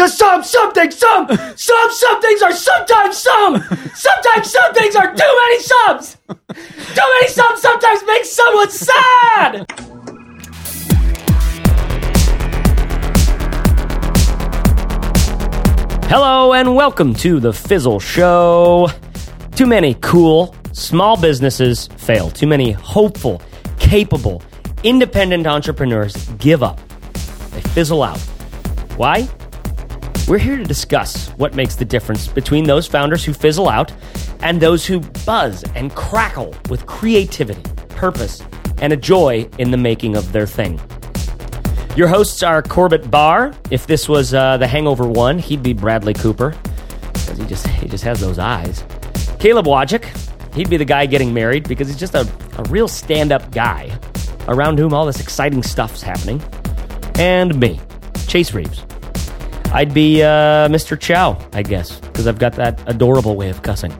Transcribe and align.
So 0.00 0.06
some, 0.06 0.42
some 0.42 0.72
things, 0.72 0.96
some, 0.96 1.28
some, 1.28 1.90
some 1.90 2.22
things 2.22 2.40
are 2.40 2.54
sometimes 2.54 3.18
some. 3.18 3.62
Sometimes 3.94 4.50
some 4.50 4.72
things 4.72 4.96
are 4.96 5.14
too 5.14 5.38
many 5.44 5.60
subs. 5.60 6.16
Too 6.26 7.02
many 7.20 7.28
subs 7.28 7.60
sometimes 7.60 8.02
make 8.06 8.24
someone 8.24 8.70
sad. 8.70 9.66
Hello 16.08 16.54
and 16.54 16.74
welcome 16.74 17.12
to 17.16 17.38
the 17.38 17.52
Fizzle 17.52 18.00
Show. 18.00 18.88
Too 19.54 19.66
many 19.66 19.92
cool 20.00 20.56
small 20.72 21.20
businesses 21.20 21.88
fail. 21.98 22.30
Too 22.30 22.46
many 22.46 22.72
hopeful, 22.72 23.42
capable, 23.78 24.42
independent 24.82 25.46
entrepreneurs 25.46 26.16
give 26.38 26.62
up. 26.62 26.80
They 27.50 27.60
fizzle 27.60 28.02
out. 28.02 28.18
Why? 28.96 29.28
We're 30.30 30.38
here 30.38 30.56
to 30.58 30.62
discuss 30.62 31.30
what 31.30 31.56
makes 31.56 31.74
the 31.74 31.84
difference 31.84 32.28
between 32.28 32.62
those 32.62 32.86
founders 32.86 33.24
who 33.24 33.32
fizzle 33.32 33.68
out 33.68 33.92
and 34.42 34.60
those 34.60 34.86
who 34.86 35.00
buzz 35.26 35.64
and 35.74 35.92
crackle 35.96 36.54
with 36.68 36.86
creativity, 36.86 37.60
purpose, 37.88 38.40
and 38.80 38.92
a 38.92 38.96
joy 38.96 39.48
in 39.58 39.72
the 39.72 39.76
making 39.76 40.14
of 40.14 40.30
their 40.30 40.46
thing. 40.46 40.80
Your 41.96 42.06
hosts 42.06 42.44
are 42.44 42.62
Corbett 42.62 43.10
Barr. 43.10 43.52
If 43.72 43.88
this 43.88 44.08
was 44.08 44.32
uh, 44.32 44.56
the 44.56 44.68
Hangover 44.68 45.08
one, 45.08 45.40
he'd 45.40 45.64
be 45.64 45.72
Bradley 45.72 46.14
Cooper 46.14 46.54
because 47.12 47.36
he 47.36 47.44
just 47.46 47.66
he 47.66 47.88
just 47.88 48.04
has 48.04 48.20
those 48.20 48.38
eyes. 48.38 48.84
Caleb 49.40 49.66
Wojcik, 49.66 50.04
he'd 50.54 50.70
be 50.70 50.76
the 50.76 50.84
guy 50.84 51.06
getting 51.06 51.34
married 51.34 51.66
because 51.68 51.88
he's 51.88 51.98
just 51.98 52.14
a, 52.14 52.20
a 52.56 52.62
real 52.68 52.86
stand-up 52.86 53.50
guy 53.50 53.90
around 54.46 54.78
whom 54.78 54.94
all 54.94 55.06
this 55.06 55.18
exciting 55.18 55.64
stuff's 55.64 56.02
happening. 56.02 56.40
And 57.16 57.58
me, 57.58 57.80
Chase 58.28 58.54
Reeves. 58.54 58.84
I'd 59.72 59.94
be 59.94 60.22
uh, 60.22 60.68
Mr. 60.68 60.98
Chow, 60.98 61.38
I 61.52 61.62
guess, 61.62 62.00
because 62.00 62.26
I've 62.26 62.38
got 62.38 62.54
that 62.54 62.82
adorable 62.88 63.36
way 63.36 63.50
of 63.50 63.62
cussing. 63.62 63.92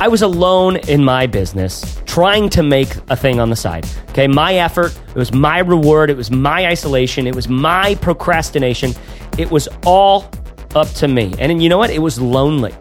I 0.00 0.08
was 0.08 0.22
alone 0.22 0.76
in 0.88 1.04
my 1.04 1.26
business 1.26 2.00
trying 2.06 2.48
to 2.50 2.62
make 2.62 2.88
a 3.10 3.16
thing 3.16 3.38
on 3.38 3.50
the 3.50 3.56
side. 3.56 3.86
Okay, 4.10 4.26
my 4.26 4.54
effort, 4.54 4.98
it 5.08 5.14
was 5.14 5.32
my 5.32 5.58
reward, 5.60 6.10
it 6.10 6.16
was 6.16 6.30
my 6.30 6.66
isolation, 6.66 7.26
it 7.28 7.34
was 7.34 7.48
my 7.48 7.94
procrastination. 7.96 8.92
It 9.38 9.52
was 9.52 9.68
all 9.86 10.28
up 10.74 10.88
to 10.94 11.06
me. 11.06 11.32
And 11.38 11.62
you 11.62 11.68
know 11.68 11.78
what? 11.78 11.90
It 11.90 12.00
was 12.00 12.20
lonely. 12.20 12.74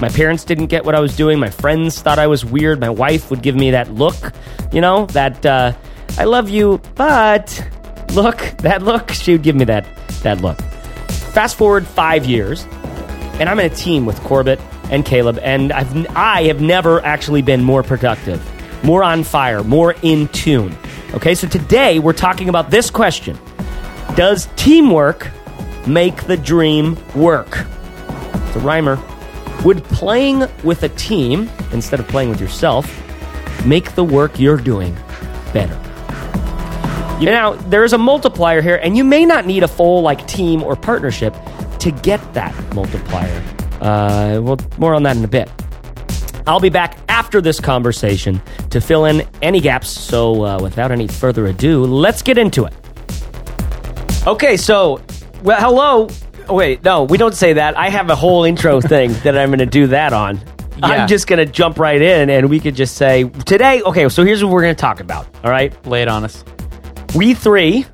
My 0.00 0.10
parents 0.10 0.44
didn't 0.44 0.66
get 0.66 0.84
what 0.84 0.94
I 0.94 1.00
was 1.00 1.16
doing. 1.16 1.38
My 1.38 1.48
friends 1.48 2.02
thought 2.02 2.18
I 2.18 2.26
was 2.26 2.44
weird. 2.44 2.80
My 2.80 2.90
wife 2.90 3.30
would 3.30 3.40
give 3.40 3.54
me 3.54 3.70
that 3.70 3.90
look, 3.92 4.32
you 4.72 4.82
know, 4.82 5.06
that 5.06 5.46
uh, 5.46 5.72
I 6.18 6.24
love 6.24 6.50
you, 6.50 6.82
but 6.96 7.66
look, 8.14 8.38
that 8.58 8.82
look. 8.82 9.10
She 9.10 9.32
would 9.32 9.42
give 9.42 9.56
me 9.56 9.64
that 9.66 9.86
that 10.22 10.40
look. 10.40 10.60
Fast 11.32 11.56
forward 11.56 11.86
five 11.86 12.24
years, 12.26 12.64
and 13.38 13.48
I'm 13.48 13.58
in 13.58 13.70
a 13.70 13.74
team 13.74 14.06
with 14.06 14.20
Corbett 14.22 14.60
and 14.90 15.04
Caleb, 15.04 15.38
and 15.42 15.72
I've 15.72 16.16
I 16.16 16.44
have 16.44 16.60
never 16.60 17.04
actually 17.04 17.42
been 17.42 17.62
more 17.62 17.82
productive, 17.82 18.42
more 18.84 19.02
on 19.02 19.24
fire, 19.24 19.62
more 19.64 19.94
in 20.02 20.28
tune. 20.28 20.76
Okay, 21.14 21.34
so 21.34 21.48
today 21.48 21.98
we're 21.98 22.12
talking 22.12 22.48
about 22.48 22.70
this 22.70 22.90
question: 22.90 23.38
Does 24.14 24.48
teamwork 24.56 25.30
make 25.86 26.24
the 26.24 26.36
dream 26.36 26.96
work? 27.14 27.66
It's 28.08 28.56
a 28.56 28.60
rhymer. 28.60 29.02
Would 29.64 29.82
playing 29.84 30.44
with 30.62 30.82
a 30.82 30.90
team 30.90 31.50
instead 31.72 31.98
of 31.98 32.06
playing 32.08 32.28
with 32.28 32.40
yourself 32.40 33.00
make 33.64 33.94
the 33.94 34.04
work 34.04 34.38
you're 34.38 34.58
doing 34.58 34.94
better? 35.54 35.80
Now, 37.20 37.52
there's 37.54 37.92
a 37.92 37.98
multiplier 37.98 38.60
here, 38.60 38.76
and 38.76 38.96
you 38.96 39.04
may 39.04 39.24
not 39.24 39.46
need 39.46 39.62
a 39.62 39.68
full 39.68 40.02
like 40.02 40.26
team 40.26 40.62
or 40.62 40.76
partnership 40.76 41.34
to 41.80 41.90
get 41.90 42.20
that 42.34 42.54
multiplier. 42.74 43.42
Uh, 43.80 44.40
well, 44.42 44.58
more 44.78 44.94
on 44.94 45.02
that 45.04 45.16
in 45.16 45.24
a 45.24 45.28
bit. 45.28 45.50
I'll 46.46 46.60
be 46.60 46.68
back 46.68 46.98
after 47.08 47.40
this 47.40 47.60
conversation 47.60 48.40
to 48.70 48.80
fill 48.80 49.06
in 49.06 49.26
any 49.40 49.60
gaps. 49.60 49.88
So, 49.88 50.44
uh, 50.44 50.58
without 50.60 50.90
any 50.90 51.08
further 51.08 51.46
ado, 51.46 51.84
let's 51.84 52.22
get 52.22 52.36
into 52.36 52.64
it. 52.66 52.74
Okay, 54.26 54.56
so, 54.56 55.00
well, 55.42 55.60
hello. 55.60 56.08
Oh, 56.48 56.54
wait, 56.54 56.84
no, 56.84 57.04
we 57.04 57.16
don't 57.16 57.34
say 57.34 57.54
that. 57.54 57.78
I 57.78 57.88
have 57.88 58.10
a 58.10 58.16
whole 58.16 58.44
intro 58.44 58.80
thing 58.82 59.12
that 59.24 59.38
I'm 59.38 59.48
going 59.48 59.58
to 59.60 59.66
do 59.66 59.86
that 59.88 60.12
on. 60.12 60.38
Yeah. 60.76 60.86
I'm 60.86 61.08
just 61.08 61.26
going 61.26 61.38
to 61.38 61.50
jump 61.50 61.78
right 61.78 62.00
in, 62.00 62.28
and 62.28 62.50
we 62.50 62.60
could 62.60 62.74
just 62.74 62.96
say 62.96 63.24
today. 63.24 63.80
Okay, 63.82 64.08
so 64.08 64.24
here's 64.24 64.42
what 64.42 64.52
we're 64.52 64.62
going 64.62 64.74
to 64.74 64.80
talk 64.80 65.00
about. 65.00 65.26
All 65.44 65.50
right, 65.50 65.74
Lay 65.86 66.02
it 66.02 66.08
on 66.08 66.24
us. 66.24 66.44
We 67.14 67.34
three 67.34 67.86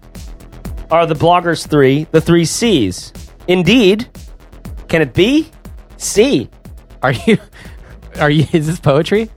are 0.91 1.07
the 1.07 1.15
bloggers 1.15 1.67
three, 1.67 2.07
the 2.11 2.21
three 2.21 2.45
C's. 2.45 3.13
Indeed, 3.47 4.09
can 4.89 5.03
it 5.03 5.15
be? 5.15 5.51
C. 5.97 6.49
Are 7.03 7.13
you? 7.13 7.39
Are 8.19 8.31
you? 8.31 8.47
Is 8.53 8.67
this 8.67 8.81
poetry? 8.81 9.31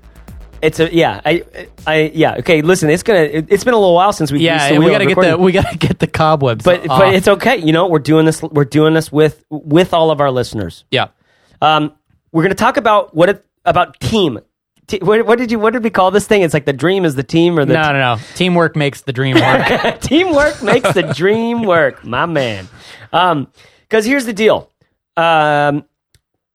It's 0.62 0.80
a 0.80 0.94
yeah. 0.94 1.22
I 1.26 1.44
I 1.86 2.12
yeah. 2.14 2.36
Okay, 2.36 2.62
listen. 2.62 2.90
It's 2.90 3.04
gonna. 3.04 3.20
It, 3.20 3.50
has 3.52 3.64
been 3.64 3.74
a 3.74 3.78
little 3.78 3.94
while 3.94 4.14
since 4.14 4.32
we. 4.32 4.40
Yeah, 4.40 4.70
used 4.70 4.82
the 4.82 4.86
we 4.86 4.92
gotta 4.92 5.06
get 5.06 5.20
the 5.20 5.38
we 5.38 5.52
gotta 5.52 5.78
get 5.78 6.00
the 6.00 6.08
cobwebs. 6.08 6.64
But 6.64 6.90
off. 6.90 7.00
but 7.00 7.14
it's 7.14 7.28
okay. 7.28 7.58
You 7.58 7.74
know 7.74 7.88
we're 7.88 8.00
doing 8.00 8.26
this. 8.26 8.42
We're 8.42 8.66
doing 8.66 8.94
this 8.94 9.12
with 9.12 9.44
with 9.50 9.94
all 9.94 10.10
of 10.10 10.22
our 10.22 10.32
listeners. 10.32 10.86
yeah. 10.90 11.10
Um, 11.62 11.94
we're 12.32 12.44
gonna 12.44 12.56
talk 12.56 12.78
about 12.78 13.14
what 13.14 13.30
it, 13.30 13.46
about 13.66 14.00
team. 14.00 14.40
T- 14.88 15.00
what, 15.02 15.26
what 15.26 15.38
did 15.38 15.52
you? 15.52 15.60
What 15.60 15.74
did 15.74 15.84
we 15.84 15.90
call 15.90 16.12
this 16.12 16.28
thing? 16.28 16.42
It's 16.42 16.54
like 16.54 16.66
the 16.66 16.74
dream 16.74 17.06
is 17.06 17.16
the 17.16 17.24
team 17.24 17.58
or 17.58 17.66
the 17.66 17.74
No, 17.74 17.92
no, 17.94 18.00
no. 18.00 18.18
Teamwork 18.36 18.76
makes 18.76 19.02
the 19.02 19.14
dream 19.14 19.36
work. 19.36 20.00
Teamwork 20.02 20.62
makes 20.62 20.94
the 20.94 21.14
dream 21.16 21.64
work, 21.64 22.04
my 22.04 22.26
man. 22.26 22.68
Um, 23.12 23.48
because 23.82 24.06
here's 24.06 24.26
the 24.26 24.34
deal. 24.34 24.70
Um, 25.16 25.86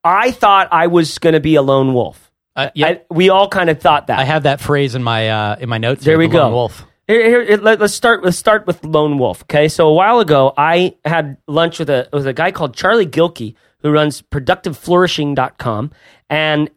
I 0.05 0.31
thought 0.33 0.69
I 0.72 0.89
was 0.89 1.19
going 1.19 1.34
to 1.34 1.41
be 1.41 1.55
a 1.55 1.62
lone 1.62 1.94
wolf. 1.94 2.31
uh, 2.56 2.71
yeah, 2.75 2.89
I, 2.89 3.03
we 3.11 3.31
all 3.31 3.49
kind 3.49 3.71
of 3.71 3.81
thought 3.81 4.09
that. 4.09 4.19
I 4.19 4.25
have 4.25 4.43
that 4.43 4.60
phrase 4.60 4.95
in 4.95 5.03
my 5.03 5.31
uh, 5.31 5.56
in 5.60 5.69
my 5.69 5.78
notes. 5.78 6.05
There 6.05 6.12
here, 6.12 6.19
we 6.19 6.27
the 6.27 6.33
go. 6.33 6.50
Wolf. 6.50 6.84
Here, 7.06 7.25
here, 7.25 7.45
here, 7.45 7.56
let, 7.56 7.81
us 7.81 7.95
start. 7.95 8.22
Let's 8.22 8.37
start 8.37 8.66
with 8.66 8.84
lone 8.84 9.19
wolf. 9.19 9.43
Okay, 9.45 9.69
so 9.69 9.89
a 9.89 9.95
while 9.95 10.21
ago, 10.21 10.53
I 10.59 10.97
had 11.05 11.39
lunch 11.47 11.78
with 11.78 11.89
a 11.89 12.09
with 12.12 12.27
a 12.27 12.34
guy 12.34 12.50
called 12.53 12.75
Charlie 12.75 13.06
Gilkey 13.06 13.55
who 13.81 13.91
runs 13.91 14.21
ProductiveFlourishing.com, 14.22 15.93
and 16.28 16.71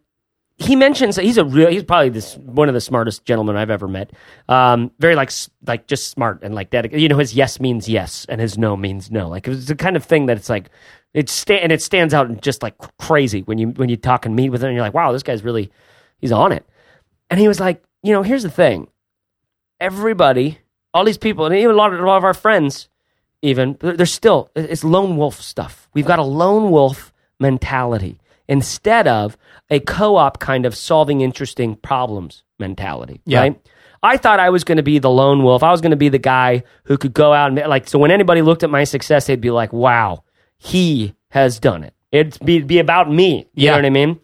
he 0.62 0.76
mentions 0.76 1.16
he's 1.16 1.38
a 1.38 1.46
real 1.46 1.70
he's 1.70 1.84
probably 1.84 2.10
this 2.10 2.38
one 2.38 2.68
of 2.68 2.74
the 2.74 2.82
smartest 2.82 3.26
gentlemen 3.26 3.56
I've 3.56 3.70
ever 3.70 3.88
met. 3.88 4.12
Um, 4.48 4.92
very 5.00 5.16
like 5.16 5.32
like 5.66 5.88
just 5.88 6.10
smart 6.10 6.44
and 6.44 6.54
like 6.54 6.70
dedicated. 6.70 7.02
You 7.02 7.10
know, 7.10 7.18
his 7.18 7.34
yes 7.34 7.60
means 7.60 7.90
yes 7.90 8.26
and 8.30 8.40
his 8.40 8.58
no 8.58 8.78
means 8.78 9.10
no. 9.10 9.28
Like 9.28 9.48
it's 9.48 9.66
the 9.66 9.76
kind 9.76 9.96
of 9.96 10.04
thing 10.04 10.28
that 10.28 10.38
it's 10.38 10.50
like 10.50 10.70
it's 11.14 11.32
sta- 11.32 11.62
and 11.62 11.72
it 11.72 11.82
stands 11.82 12.14
out 12.14 12.42
just 12.42 12.62
like 12.62 12.76
crazy 13.00 13.42
when 13.42 13.58
you 13.58 13.70
when 13.70 13.90
you 13.90 13.98
talk 13.98 14.26
and 14.26 14.36
meet 14.36 14.50
with 14.50 14.62
him. 14.62 14.68
And 14.68 14.76
you're 14.76 14.86
like, 14.86 14.94
wow, 14.94 15.12
this 15.12 15.24
guy's 15.24 15.44
really 15.44 15.72
he's 16.20 16.32
on 16.32 16.52
it. 16.52 16.66
And 17.30 17.40
he 17.40 17.48
was 17.48 17.60
like, 17.60 17.84
you 18.04 18.14
know, 18.14 18.22
here's 18.22 18.44
the 18.44 18.52
thing. 18.52 18.88
Everybody, 19.80 20.60
all 20.94 21.04
these 21.04 21.18
people, 21.18 21.46
and 21.46 21.56
even 21.56 21.72
a 21.72 21.78
lot 21.78 21.94
of, 21.94 22.00
a 22.00 22.06
lot 22.06 22.18
of 22.18 22.24
our 22.24 22.36
friends, 22.36 22.88
even 23.42 23.78
they're 23.80 24.06
still 24.06 24.52
it's 24.56 24.84
lone 24.84 25.18
wolf 25.18 25.42
stuff. 25.42 25.90
We've 25.94 26.06
got 26.06 26.20
a 26.20 26.24
lone 26.24 26.70
wolf 26.70 27.12
mentality 27.40 28.20
instead 28.48 29.08
of 29.08 29.38
a 29.70 29.80
co-op 29.80 30.40
kind 30.40 30.66
of 30.66 30.76
solving 30.76 31.22
interesting 31.22 31.76
problems 31.76 32.44
mentality, 32.60 33.22
Yeah. 33.26 33.40
right? 33.40 33.68
I 34.04 34.18
thought 34.18 34.40
I 34.40 34.50
was 34.50 34.64
going 34.64 34.78
to 34.78 34.84
be 34.84 34.98
the 35.00 35.10
lone 35.12 35.44
wolf. 35.44 35.62
I 35.64 35.70
was 35.72 35.80
going 35.82 35.92
to 35.92 35.96
be 35.98 36.10
the 36.10 36.18
guy 36.18 36.64
who 36.86 36.98
could 36.98 37.14
go 37.14 37.34
out 37.34 37.52
and 37.52 37.70
like 37.70 37.88
so 37.88 38.00
when 38.00 38.10
anybody 38.12 38.42
looked 38.42 38.64
at 38.64 38.70
my 38.70 38.84
success 38.84 39.28
they'd 39.28 39.40
be 39.42 39.52
like, 39.52 39.72
"Wow, 39.72 40.24
he 40.58 41.14
has 41.30 41.60
done 41.60 41.84
it." 41.84 41.94
It'd 42.12 42.44
be, 42.44 42.62
be 42.62 42.80
about 42.80 43.10
me. 43.12 43.48
You 43.54 43.66
Yeah. 43.66 43.72
know 43.72 43.78
what 43.78 43.86
I 43.86 43.90
mean? 43.92 44.20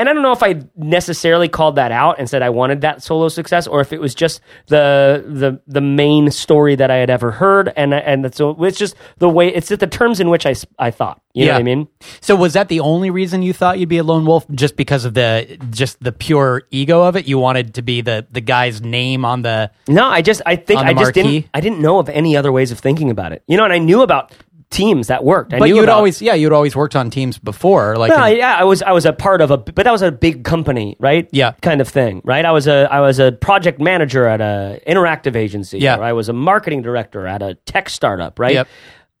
And 0.00 0.08
I 0.08 0.14
don't 0.14 0.22
know 0.22 0.32
if 0.32 0.42
I 0.42 0.62
necessarily 0.76 1.46
called 1.48 1.76
that 1.76 1.92
out 1.92 2.18
and 2.18 2.28
said 2.28 2.40
I 2.40 2.48
wanted 2.48 2.80
that 2.80 3.02
solo 3.02 3.28
success, 3.28 3.66
or 3.66 3.82
if 3.82 3.92
it 3.92 4.00
was 4.00 4.14
just 4.14 4.40
the 4.68 5.22
the 5.26 5.60
the 5.66 5.82
main 5.82 6.30
story 6.30 6.74
that 6.74 6.90
I 6.90 6.96
had 6.96 7.10
ever 7.10 7.30
heard, 7.32 7.70
and 7.76 7.92
and 7.92 8.34
so 8.34 8.56
it's 8.64 8.78
just 8.78 8.94
the 9.18 9.28
way 9.28 9.48
it's 9.54 9.68
just 9.68 9.80
the 9.80 9.86
terms 9.86 10.18
in 10.18 10.30
which 10.30 10.46
I 10.46 10.54
I 10.78 10.90
thought. 10.90 11.20
You 11.34 11.44
know 11.44 11.50
Yeah. 11.50 11.54
what 11.56 11.60
I 11.60 11.62
mean? 11.64 11.88
So 12.22 12.34
was 12.34 12.54
that 12.54 12.68
the 12.68 12.80
only 12.80 13.10
reason 13.10 13.42
you 13.42 13.52
thought 13.52 13.78
you'd 13.78 13.88
be 13.90 13.98
a 13.98 14.02
lone 14.02 14.24
wolf? 14.24 14.46
Just 14.50 14.74
because 14.74 15.04
of 15.04 15.12
the 15.14 15.58
just 15.70 16.02
the 16.02 16.12
pure 16.12 16.62
ego 16.70 17.02
of 17.02 17.14
it? 17.14 17.28
You 17.28 17.38
wanted 17.38 17.74
to 17.74 17.82
be 17.82 18.00
the 18.00 18.26
the 18.32 18.40
guy's 18.40 18.80
name 18.80 19.24
on 19.26 19.42
the 19.42 19.70
No, 19.86 20.06
I 20.06 20.22
just 20.22 20.40
I 20.46 20.56
think 20.56 20.80
I 20.80 20.92
just 20.94 21.14
marquee? 21.14 21.22
didn't 21.22 21.50
I 21.52 21.60
didn't 21.60 21.80
know 21.80 21.98
of 21.98 22.08
any 22.08 22.36
other 22.38 22.50
ways 22.50 22.72
of 22.72 22.78
thinking 22.80 23.10
about 23.10 23.32
it. 23.32 23.42
You 23.46 23.58
know, 23.58 23.64
and 23.64 23.72
I 23.72 23.78
knew 23.78 24.00
about 24.02 24.32
teams 24.70 25.08
that 25.08 25.24
worked. 25.24 25.52
I 25.52 25.58
But 25.58 25.66
knew 25.66 25.74
you'd 25.76 25.84
about, 25.84 25.96
always 25.96 26.22
yeah, 26.22 26.34
you'd 26.34 26.52
always 26.52 26.76
worked 26.76 26.94
on 26.94 27.10
teams 27.10 27.38
before. 27.38 27.96
Like 27.96 28.10
Well, 28.10 28.24
in- 28.30 28.36
yeah, 28.38 28.54
I 28.56 28.64
was 28.64 28.82
I 28.82 28.92
was 28.92 29.04
a 29.04 29.12
part 29.12 29.40
of 29.40 29.50
a, 29.50 29.56
but 29.56 29.84
that 29.84 29.90
was 29.90 30.02
a 30.02 30.12
big 30.12 30.44
company, 30.44 30.96
right? 31.00 31.28
Yeah. 31.32 31.52
kind 31.60 31.80
of 31.80 31.88
thing, 31.88 32.22
right? 32.24 32.44
I 32.44 32.52
was 32.52 32.66
a 32.68 32.88
I 32.90 33.00
was 33.00 33.18
a 33.18 33.32
project 33.32 33.80
manager 33.80 34.26
at 34.26 34.40
a 34.40 34.80
interactive 34.86 35.34
agency. 35.36 35.78
Yeah. 35.78 35.96
or 35.98 36.04
I 36.04 36.12
was 36.12 36.28
a 36.28 36.32
marketing 36.32 36.82
director 36.82 37.26
at 37.26 37.42
a 37.42 37.54
tech 37.66 37.88
startup, 37.90 38.38
right? 38.38 38.54
Yep. 38.54 38.68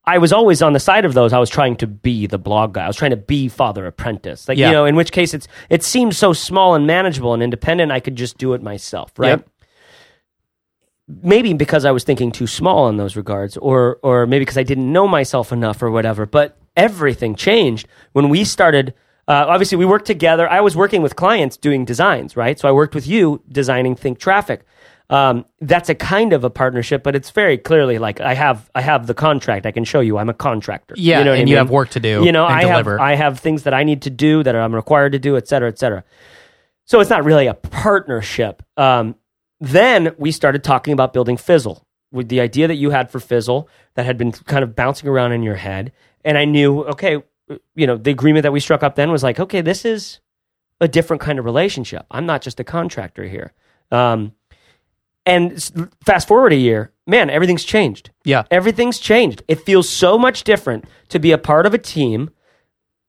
I 0.04 0.18
was 0.18 0.32
always 0.32 0.62
on 0.62 0.72
the 0.72 0.80
side 0.80 1.04
of 1.04 1.14
those. 1.14 1.32
I 1.32 1.38
was 1.38 1.50
trying 1.50 1.76
to 1.76 1.86
be 1.86 2.26
the 2.26 2.38
blog 2.38 2.72
guy. 2.74 2.84
I 2.84 2.86
was 2.86 2.96
trying 2.96 3.10
to 3.12 3.16
be 3.16 3.48
Father 3.48 3.86
Apprentice, 3.86 4.48
like 4.48 4.56
Yeah. 4.56 4.68
you 4.68 4.72
know. 4.72 4.84
In 4.84 4.96
which 4.96 5.12
case, 5.12 5.34
it's 5.34 5.46
it 5.68 5.82
seemed 5.84 6.14
so 6.16 6.32
small 6.32 6.74
and 6.74 6.86
manageable 6.86 7.34
and 7.34 7.42
independent. 7.42 7.92
I 7.92 8.00
could 8.00 8.16
just 8.16 8.38
do 8.38 8.54
it 8.54 8.62
myself, 8.62 9.12
right? 9.18 9.30
Yep. 9.30 9.48
Maybe 11.22 11.52
because 11.54 11.84
I 11.84 11.90
was 11.90 12.04
thinking 12.04 12.32
too 12.32 12.46
small 12.46 12.88
in 12.88 12.96
those 12.96 13.16
regards, 13.16 13.56
or 13.56 13.98
or 14.02 14.26
maybe 14.26 14.42
because 14.42 14.58
I 14.58 14.62
didn't 14.62 14.92
know 14.92 15.06
myself 15.08 15.52
enough 15.52 15.82
or 15.82 15.90
whatever. 15.90 16.26
But 16.26 16.56
everything 16.76 17.34
changed 17.34 17.88
when 18.12 18.28
we 18.28 18.44
started. 18.44 18.94
Uh, 19.28 19.46
obviously, 19.48 19.78
we 19.78 19.84
worked 19.84 20.06
together. 20.06 20.48
I 20.48 20.60
was 20.60 20.74
working 20.74 21.02
with 21.02 21.14
clients 21.14 21.56
doing 21.56 21.84
designs, 21.84 22.36
right? 22.36 22.58
So 22.58 22.68
I 22.68 22.72
worked 22.72 22.94
with 22.96 23.06
you 23.06 23.42
designing 23.48 23.94
Think 23.94 24.18
Traffic. 24.18 24.64
Um, 25.08 25.44
that's 25.60 25.88
a 25.88 25.94
kind 25.94 26.32
of 26.32 26.44
a 26.44 26.50
partnership, 26.50 27.02
but 27.02 27.16
it's 27.16 27.30
very 27.30 27.58
clearly 27.58 27.98
like 27.98 28.20
I 28.20 28.34
have 28.34 28.70
I 28.76 28.80
have 28.80 29.08
the 29.08 29.14
contract. 29.14 29.66
I 29.66 29.72
can 29.72 29.84
show 29.84 30.00
you. 30.00 30.18
I'm 30.18 30.28
a 30.28 30.34
contractor. 30.34 30.94
Yeah, 30.96 31.18
you 31.18 31.24
know 31.24 31.32
and 31.32 31.48
I 31.48 31.50
you 31.50 31.56
have 31.56 31.70
work 31.70 31.90
to 31.90 32.00
do 32.00 32.24
You 32.24 32.30
know, 32.30 32.46
and 32.46 32.54
I 32.54 32.62
deliver. 32.62 32.98
have 32.98 33.00
I 33.00 33.14
have 33.16 33.40
things 33.40 33.64
that 33.64 33.74
I 33.74 33.82
need 33.82 34.02
to 34.02 34.10
do 34.10 34.42
that 34.44 34.54
I'm 34.54 34.74
required 34.74 35.12
to 35.12 35.18
do, 35.18 35.36
et 35.36 35.48
cetera, 35.48 35.68
et 35.68 35.78
cetera. 35.78 36.04
So 36.84 37.00
it's 37.00 37.10
not 37.10 37.24
really 37.24 37.46
a 37.48 37.54
partnership. 37.54 38.62
Um, 38.76 39.16
then 39.60 40.14
we 40.18 40.32
started 40.32 40.64
talking 40.64 40.92
about 40.92 41.12
building 41.12 41.36
Fizzle 41.36 41.86
with 42.12 42.28
the 42.28 42.40
idea 42.40 42.66
that 42.66 42.76
you 42.76 42.90
had 42.90 43.10
for 43.10 43.20
Fizzle 43.20 43.68
that 43.94 44.06
had 44.06 44.18
been 44.18 44.32
kind 44.32 44.64
of 44.64 44.74
bouncing 44.74 45.08
around 45.08 45.32
in 45.32 45.42
your 45.42 45.56
head. 45.56 45.92
And 46.24 46.36
I 46.36 46.44
knew, 46.44 46.84
okay, 46.84 47.22
you 47.74 47.86
know, 47.86 47.96
the 47.96 48.10
agreement 48.10 48.42
that 48.44 48.52
we 48.52 48.60
struck 48.60 48.82
up 48.82 48.96
then 48.96 49.10
was 49.10 49.22
like, 49.22 49.38
okay, 49.38 49.60
this 49.60 49.84
is 49.84 50.20
a 50.80 50.88
different 50.88 51.20
kind 51.20 51.38
of 51.38 51.44
relationship. 51.44 52.06
I'm 52.10 52.26
not 52.26 52.42
just 52.42 52.58
a 52.58 52.64
contractor 52.64 53.24
here. 53.24 53.52
Um, 53.90 54.32
and 55.26 55.62
fast 56.04 56.26
forward 56.26 56.52
a 56.52 56.56
year, 56.56 56.92
man, 57.06 57.28
everything's 57.28 57.64
changed. 57.64 58.10
Yeah. 58.24 58.44
Everything's 58.50 58.98
changed. 58.98 59.42
It 59.46 59.60
feels 59.60 59.88
so 59.88 60.18
much 60.18 60.44
different 60.44 60.86
to 61.08 61.18
be 61.18 61.32
a 61.32 61.38
part 61.38 61.66
of 61.66 61.74
a 61.74 61.78
team 61.78 62.30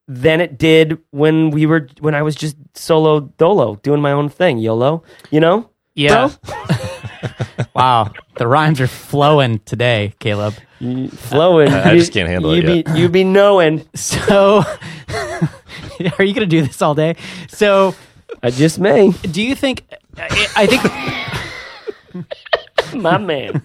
than 0.06 0.40
it 0.40 0.58
did 0.58 0.98
when 1.10 1.50
we 1.50 1.64
were 1.64 1.88
when 2.00 2.14
I 2.14 2.22
was 2.22 2.34
just 2.34 2.56
solo 2.74 3.20
dolo 3.20 3.76
doing 3.76 4.02
my 4.02 4.12
own 4.12 4.28
thing, 4.28 4.58
YOLO. 4.58 5.02
You 5.30 5.40
know? 5.40 5.70
Yeah. 5.94 6.30
Bro? 6.44 6.54
wow. 7.74 8.12
The 8.36 8.46
rhymes 8.46 8.80
are 8.80 8.86
flowing 8.86 9.58
today, 9.60 10.14
Caleb. 10.18 10.54
Flowing. 11.10 11.68
I- 11.68 11.90
I 11.90 11.96
just 11.96 12.12
can't 12.12 12.28
handle 12.28 12.56
you 12.56 12.62
it 12.62 12.86
Be, 12.86 13.00
you 13.00 13.08
be 13.08 13.24
knowing. 13.24 13.86
So, 13.94 14.62
are 15.08 16.24
you 16.24 16.34
going 16.34 16.34
to 16.34 16.46
do 16.46 16.62
this 16.66 16.80
all 16.82 16.94
day? 16.94 17.16
So, 17.48 17.94
I 18.42 18.50
just 18.50 18.78
may. 18.78 19.10
do 19.10 19.42
you 19.42 19.54
think? 19.54 19.84
I 20.16 20.46
I 20.56 20.66
think 20.66 20.82
My 22.94 23.16
man. 23.16 23.62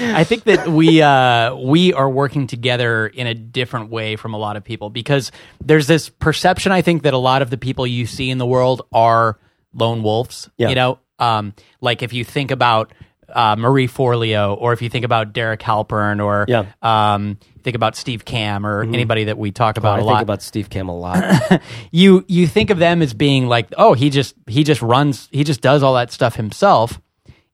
I 0.00 0.24
think 0.24 0.44
that 0.44 0.66
we 0.68 1.00
uh, 1.00 1.54
we 1.54 1.92
are 1.92 2.10
working 2.10 2.46
together 2.48 3.06
in 3.06 3.26
a 3.26 3.34
different 3.34 3.90
way 3.90 4.16
from 4.16 4.34
a 4.34 4.38
lot 4.38 4.56
of 4.56 4.64
people 4.64 4.90
because 4.90 5.30
there's 5.64 5.86
this 5.86 6.08
perception. 6.08 6.72
I 6.72 6.82
think 6.82 7.02
that 7.04 7.14
a 7.14 7.18
lot 7.18 7.42
of 7.42 7.50
the 7.50 7.58
people 7.58 7.86
you 7.86 8.06
see 8.06 8.30
in 8.30 8.38
the 8.38 8.46
world 8.46 8.82
are 8.92 9.38
lone 9.72 10.02
wolves. 10.02 10.50
Yeah. 10.56 10.70
You 10.70 10.74
know, 10.74 10.98
um, 11.18 11.54
like 11.80 12.02
if 12.02 12.12
you 12.12 12.24
think 12.24 12.50
about 12.50 12.92
uh, 13.32 13.56
Marie 13.56 13.88
Forleo, 13.88 14.56
or 14.58 14.72
if 14.72 14.80
you 14.80 14.88
think 14.88 15.04
about 15.04 15.32
Derek 15.34 15.60
Halpern, 15.60 16.24
or 16.24 16.46
Yeah. 16.48 16.64
um, 16.80 17.38
think 17.62 17.76
about 17.76 17.94
Steve 17.94 18.24
Kamb, 18.24 18.64
or 18.66 18.82
anybody 18.82 19.24
that 19.24 19.36
we 19.36 19.50
talk 19.50 19.76
about 19.76 19.96
I 19.98 20.02
a 20.02 20.02
think 20.02 20.12
lot. 20.14 20.22
about 20.22 20.42
Steve 20.42 20.70
Kamb 20.70 20.88
a 20.88 20.96
lot. 20.96 21.60
you 21.90 22.24
you 22.26 22.46
think 22.46 22.70
of 22.70 22.78
them 22.78 23.02
as 23.02 23.12
being 23.12 23.46
like, 23.46 23.68
oh, 23.76 23.92
he 23.92 24.08
just 24.08 24.34
he 24.46 24.64
just 24.64 24.80
runs, 24.80 25.28
he 25.30 25.44
just 25.44 25.60
does 25.60 25.82
all 25.82 25.94
that 25.94 26.10
stuff 26.10 26.36
himself. 26.36 27.00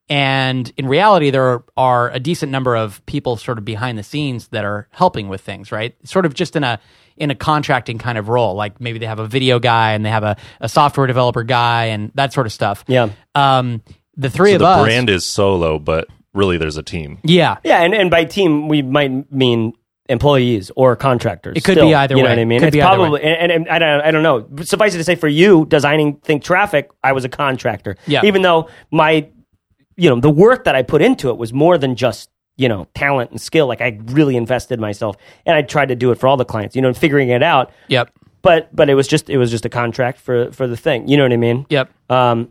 And 0.07 0.71
in 0.77 0.87
reality, 0.87 1.31
there 1.31 1.63
are 1.75 2.11
a 2.11 2.19
decent 2.19 2.51
number 2.51 2.75
of 2.75 3.03
people 3.07 3.37
sort 3.37 3.57
of 3.57 3.65
behind 3.65 3.97
the 3.97 4.03
scenes 4.03 4.49
that 4.49 4.63
are 4.63 4.87
helping 4.91 5.29
with 5.29 5.41
things, 5.41 5.71
right? 5.71 5.95
Sort 6.07 6.25
of 6.27 6.33
just 6.35 6.55
in 6.55 6.63
a 6.63 6.79
in 7.17 7.31
a 7.31 7.35
contracting 7.35 7.97
kind 7.97 8.17
of 8.17 8.27
role. 8.29 8.55
Like 8.55 8.79
maybe 8.81 8.99
they 8.99 9.05
have 9.05 9.19
a 9.19 9.27
video 9.27 9.59
guy 9.59 9.93
and 9.93 10.05
they 10.05 10.09
have 10.09 10.23
a, 10.23 10.35
a 10.59 10.67
software 10.69 11.07
developer 11.07 11.43
guy 11.43 11.85
and 11.85 12.11
that 12.15 12.33
sort 12.33 12.45
of 12.45 12.53
stuff. 12.53 12.83
Yeah. 12.87 13.09
Um, 13.35 13.81
the 14.17 14.29
three 14.29 14.51
So 14.51 14.55
of 14.55 14.59
the 14.59 14.67
us. 14.67 14.83
brand 14.83 15.09
is 15.09 15.25
solo, 15.25 15.79
but 15.79 16.07
really 16.33 16.57
there's 16.57 16.77
a 16.77 16.83
team. 16.83 17.19
yeah. 17.23 17.57
Yeah, 17.63 17.81
and, 17.81 17.93
and 17.93 18.11
by 18.11 18.25
team 18.25 18.67
we 18.67 18.81
might 18.81 19.31
mean 19.31 19.73
employees 20.07 20.71
or 20.75 20.95
contractors. 20.95 21.57
It 21.57 21.63
could 21.63 21.73
still, 21.77 21.87
be 21.87 21.95
either 21.95 22.15
you 22.15 22.21
know 22.21 22.29
way. 22.29 22.35
what 22.35 22.41
I 22.41 22.45
mean? 22.45 22.59
Could 22.59 22.75
it's 22.75 22.77
probably 22.83 23.23
and, 23.23 23.51
and, 23.51 23.67
and 23.67 23.69
I 23.69 23.79
don't 23.79 24.01
I 24.01 24.11
don't 24.11 24.23
know. 24.23 24.63
Suffice 24.63 24.93
it 24.93 24.97
to 24.99 25.03
say, 25.03 25.15
for 25.15 25.27
you 25.27 25.65
designing 25.65 26.17
Think 26.17 26.43
Traffic, 26.43 26.89
I 27.03 27.13
was 27.13 27.25
a 27.25 27.29
contractor. 27.29 27.97
Yeah. 28.05 28.21
Even 28.23 28.41
though 28.41 28.69
my 28.91 29.29
you 29.95 30.09
know 30.09 30.19
the 30.19 30.29
work 30.29 30.65
that 30.65 30.75
I 30.75 30.83
put 30.83 31.01
into 31.01 31.29
it 31.29 31.37
was 31.37 31.53
more 31.53 31.77
than 31.77 31.95
just 31.95 32.29
you 32.57 32.67
know 32.69 32.87
talent 32.93 33.31
and 33.31 33.39
skill. 33.41 33.67
Like 33.67 33.81
I 33.81 33.99
really 34.05 34.35
invested 34.35 34.79
myself, 34.79 35.17
and 35.45 35.55
I 35.55 35.61
tried 35.61 35.87
to 35.89 35.95
do 35.95 36.11
it 36.11 36.15
for 36.19 36.27
all 36.27 36.37
the 36.37 36.45
clients. 36.45 36.75
You 36.75 36.81
know, 36.81 36.93
figuring 36.93 37.29
it 37.29 37.43
out. 37.43 37.71
Yep. 37.87 38.11
But 38.41 38.75
but 38.75 38.89
it 38.89 38.95
was 38.95 39.07
just 39.07 39.29
it 39.29 39.37
was 39.37 39.51
just 39.51 39.65
a 39.65 39.69
contract 39.69 40.19
for 40.19 40.51
for 40.51 40.67
the 40.67 40.77
thing. 40.77 41.07
You 41.07 41.17
know 41.17 41.23
what 41.23 41.33
I 41.33 41.37
mean? 41.37 41.65
Yep. 41.69 41.89
Um, 42.09 42.49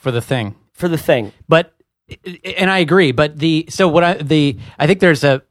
For 0.00 0.10
the 0.12 0.20
thing. 0.20 0.54
for 0.72 0.88
the 0.88 0.98
thing. 0.98 1.32
but 1.48 1.74
and 2.44 2.70
I 2.70 2.78
agree. 2.78 3.12
But 3.12 3.38
the 3.38 3.66
so 3.68 3.88
what 3.88 4.04
I 4.04 4.14
the 4.14 4.58
I 4.78 4.86
think 4.86 5.00
there's 5.00 5.24
a 5.24 5.42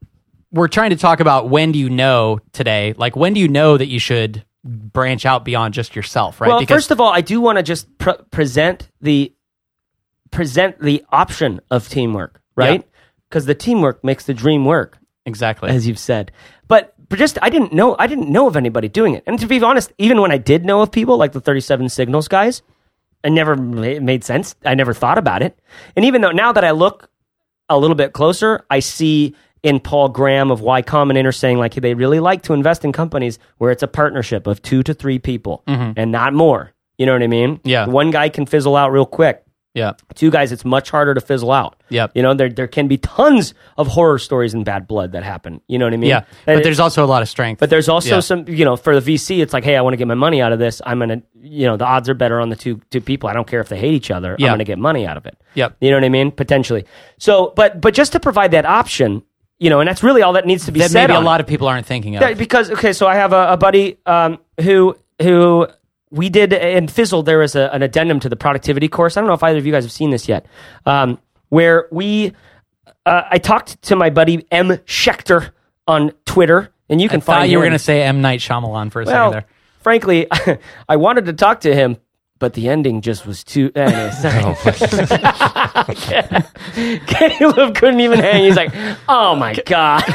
we're 0.52 0.68
trying 0.68 0.90
to 0.92 0.96
talk 0.98 1.20
about 1.22 1.50
when 1.50 1.72
do 1.72 1.80
you 1.80 1.90
know 1.90 2.40
today? 2.52 2.94
Like 2.98 3.16
when 3.16 3.34
do 3.34 3.40
you 3.40 3.48
know 3.48 3.78
that 3.78 3.88
you 3.88 4.00
should 4.00 4.44
branch 4.64 5.26
out 5.26 5.44
beyond 5.44 5.74
just 5.74 5.96
yourself, 5.96 6.40
right? 6.40 6.48
Well, 6.50 6.66
first 6.66 6.92
of 6.92 7.02
all, 7.02 7.12
I 7.12 7.22
do 7.22 7.42
want 7.42 7.58
to 7.58 7.64
just 7.64 7.98
pr- 7.98 8.22
present 8.32 8.90
the 9.02 9.34
present 10.30 10.80
the 10.82 11.04
option 11.12 11.60
of 11.70 11.90
teamwork, 11.90 12.42
right? 12.56 12.88
Because 13.32 13.46
the 13.46 13.56
teamwork 13.56 14.04
makes 14.04 14.26
the 14.26 14.34
dream 14.34 14.66
work, 14.66 14.98
exactly. 15.26 15.70
as 15.70 15.88
you've 15.88 15.98
said. 15.98 16.32
But 16.68 16.94
but 17.10 17.18
just 17.18 17.40
I 17.42 17.50
didn't 17.50 17.74
know 17.74 17.96
I 17.98 18.08
didn't 18.08 18.30
know 18.30 18.48
of 18.48 18.56
anybody 18.56 18.88
doing 18.88 19.16
it. 19.16 19.24
And 19.26 19.40
to 19.40 19.48
be 19.48 19.62
honest, 19.62 19.92
even 19.98 20.22
when 20.22 20.32
I 20.32 20.38
did 20.38 20.66
know 20.66 20.82
of 20.82 20.92
people 20.92 21.18
like 21.18 21.32
the 21.32 21.42
37 21.42 21.90
Signals 21.90 22.28
guys, 22.28 22.62
I 23.24 23.30
never 23.30 23.56
made 23.56 24.24
sense. 24.24 24.56
I 24.66 24.76
never 24.76 24.94
thought 24.94 25.18
about 25.18 25.42
it. 25.44 25.58
And 25.96 26.06
even 26.06 26.22
though 26.22 26.32
now 26.32 26.52
that 26.52 26.64
I 26.64 26.72
look 26.72 27.10
a 27.70 27.80
little 27.80 27.96
bit 27.96 28.14
closer, 28.14 28.66
I 28.70 28.80
see 28.80 29.36
in 29.64 29.80
Paul 29.80 30.10
Graham 30.10 30.52
of 30.52 30.62
Y 30.62 30.82
Combinator 30.82 31.34
saying 31.34 31.58
like 31.58 31.74
they 31.74 31.94
really 31.94 32.20
like 32.20 32.44
to 32.44 32.54
invest 32.54 32.84
in 32.84 32.92
companies 32.92 33.40
where 33.58 33.72
it's 33.72 33.84
a 33.84 33.88
partnership 33.88 34.48
of 34.48 34.62
two 34.62 34.84
to 34.84 34.94
three 34.94 35.20
people 35.20 35.64
mm-hmm. 35.68 35.94
and 35.98 36.12
not 36.12 36.34
more. 36.34 36.74
You 36.98 37.06
know 37.06 37.14
what 37.14 37.24
I 37.24 37.28
mean? 37.28 37.60
Yeah. 37.64 37.88
One 37.88 38.12
guy 38.12 38.30
can 38.30 38.46
fizzle 38.46 38.76
out 38.76 38.92
real 38.92 39.06
quick. 39.06 39.44
Yeah. 39.74 39.94
Two 40.16 40.32
guys, 40.32 40.52
it's 40.52 40.66
much 40.66 40.90
harder 40.90 41.14
to 41.14 41.22
fizzle 41.22 41.52
out. 41.52 41.82
Yeah. 41.90 42.08
You 42.14 42.22
know, 42.22 42.34
there 42.34 42.50
there 42.50 42.68
can 42.68 42.88
be 42.88 42.98
tons 42.98 43.54
of 43.78 43.88
horror 43.88 44.20
stories 44.20 44.54
and 44.54 44.66
bad 44.66 44.88
blood 44.88 45.14
that 45.14 45.24
happen. 45.24 45.62
You 45.68 45.80
know 45.80 45.86
what 45.86 45.94
I 45.94 45.98
mean? 45.98 46.10
Yeah. 46.10 46.18
And 46.18 46.26
But 46.46 46.58
it- 46.58 46.64
there's 46.64 46.80
also 46.80 47.04
a 47.04 47.08
lot 47.08 47.22
of 47.22 47.30
strength. 47.30 47.60
but 47.60 47.70
there's 47.70 47.88
also 47.90 48.16
Yeah. 48.16 48.20
some, 48.20 48.46
you 48.48 48.66
know, 48.66 48.76
for 48.76 49.00
the 49.00 49.02
VC, 49.16 49.42
it's 49.42 49.54
like, 49.54 49.64
hey, 49.64 49.78
I 49.78 49.82
want 49.82 49.94
to 49.94 49.98
get 49.98 50.08
my 50.08 50.14
money 50.14 50.42
out 50.42 50.52
of 50.52 50.60
this. 50.60 50.82
I'm 50.86 51.00
gonna, 51.00 51.22
you 51.42 51.66
know, 51.68 51.78
the 51.78 51.86
odds 51.86 52.10
are 52.10 52.14
better 52.14 52.40
on 52.42 52.50
the 52.50 52.56
two 52.56 52.82
two 52.92 53.02
people. 53.02 53.30
I 53.30 53.34
don't 53.34 53.48
care 53.48 53.62
if 53.62 53.70
they 53.70 53.78
hate 53.80 53.94
each 53.94 54.12
other. 54.12 54.36
Yeah. 54.38 54.48
I'm 54.48 54.54
gonna 54.54 54.64
get 54.66 54.78
money 54.80 55.06
out 55.08 55.18
of 55.18 55.26
it. 55.26 55.38
Yep. 55.56 55.78
You 55.80 55.90
know 55.92 55.98
what 55.98 56.04
I 56.06 56.10
mean? 56.10 56.32
Potentially. 56.32 56.86
So, 57.18 57.54
but 57.56 57.80
but 57.80 57.94
just 57.94 58.12
to 58.12 58.20
provide 58.20 58.52
that 58.52 58.66
option, 58.66 59.24
you 59.60 59.70
know, 59.70 59.80
and 59.80 59.88
that's 59.88 60.04
really 60.04 60.22
all 60.22 60.34
that 60.34 60.46
needs 60.46 60.66
to 60.66 60.72
be 60.72 60.80
that 60.80 60.90
said. 60.92 61.02
maybe 61.04 61.14
a 61.14 61.18
on 61.18 61.24
it. 61.24 61.26
lot 61.28 61.40
of 61.40 61.48
people 61.48 61.68
aren't 61.68 61.86
thinking 61.86 62.16
of. 62.18 62.22
Yeah, 62.24 62.34
because 62.34 62.72
okay, 62.72 62.94
so 62.94 63.08
I 63.08 63.16
have 63.16 63.32
a, 63.32 63.54
a 63.54 63.58
buddy 63.58 64.00
um, 64.06 64.40
who 64.60 64.96
who 65.22 65.68
we 66.12 66.30
did 66.30 66.54
in 66.54 66.88
Fizzle. 66.88 67.24
There 67.24 67.40
was 67.40 67.56
a, 67.56 67.70
an 67.74 67.82
addendum 67.82 68.20
to 68.20 68.30
the 68.30 68.36
productivity 68.36 68.88
course. 68.88 69.18
I 69.18 69.22
don't 69.22 69.28
know 69.28 69.34
if 69.34 69.42
either 69.44 69.58
of 69.58 69.66
you 69.66 69.72
guys 69.72 69.84
have 69.86 69.92
seen 69.92 70.12
this 70.12 70.28
yet, 70.28 70.46
um, 70.86 71.18
where 71.50 71.88
we 71.92 72.34
uh, 73.06 73.24
I 73.30 73.38
talked 73.40 73.82
to 73.84 73.96
my 73.96 74.10
buddy 74.10 74.46
M 74.52 74.70
Schechter 74.86 75.52
on 75.88 76.12
Twitter, 76.26 76.72
and 76.90 77.02
you 77.02 77.08
can 77.10 77.16
I 77.16 77.18
can 77.18 77.22
thought 77.22 77.38
find 77.40 77.52
you 77.52 77.58
were 77.58 77.64
going 77.64 77.72
to 77.74 77.80
say 77.80 78.04
M 78.04 78.22
Night 78.22 78.40
Shyamalan 78.42 78.92
for 78.92 79.02
a 79.02 79.06
Well, 79.06 79.32
second 79.32 79.34
there. 79.34 79.46
frankly, 79.80 80.28
I 80.90 80.96
wanted 80.98 81.26
to 81.26 81.34
talk 81.34 81.62
to 81.62 81.74
him, 81.74 81.98
but 82.40 82.54
the 82.54 82.70
ending 82.70 83.02
just 83.02 83.26
was 83.26 83.44
too. 83.44 83.72
Anyways, 83.76 84.22
Caleb 87.08 87.76
couldn't 87.76 88.00
even 88.02 88.20
hang. 88.20 88.44
He's 88.46 88.56
like, 88.56 88.72
"Oh 89.08 89.36
my 89.36 89.54
god." 89.66 90.04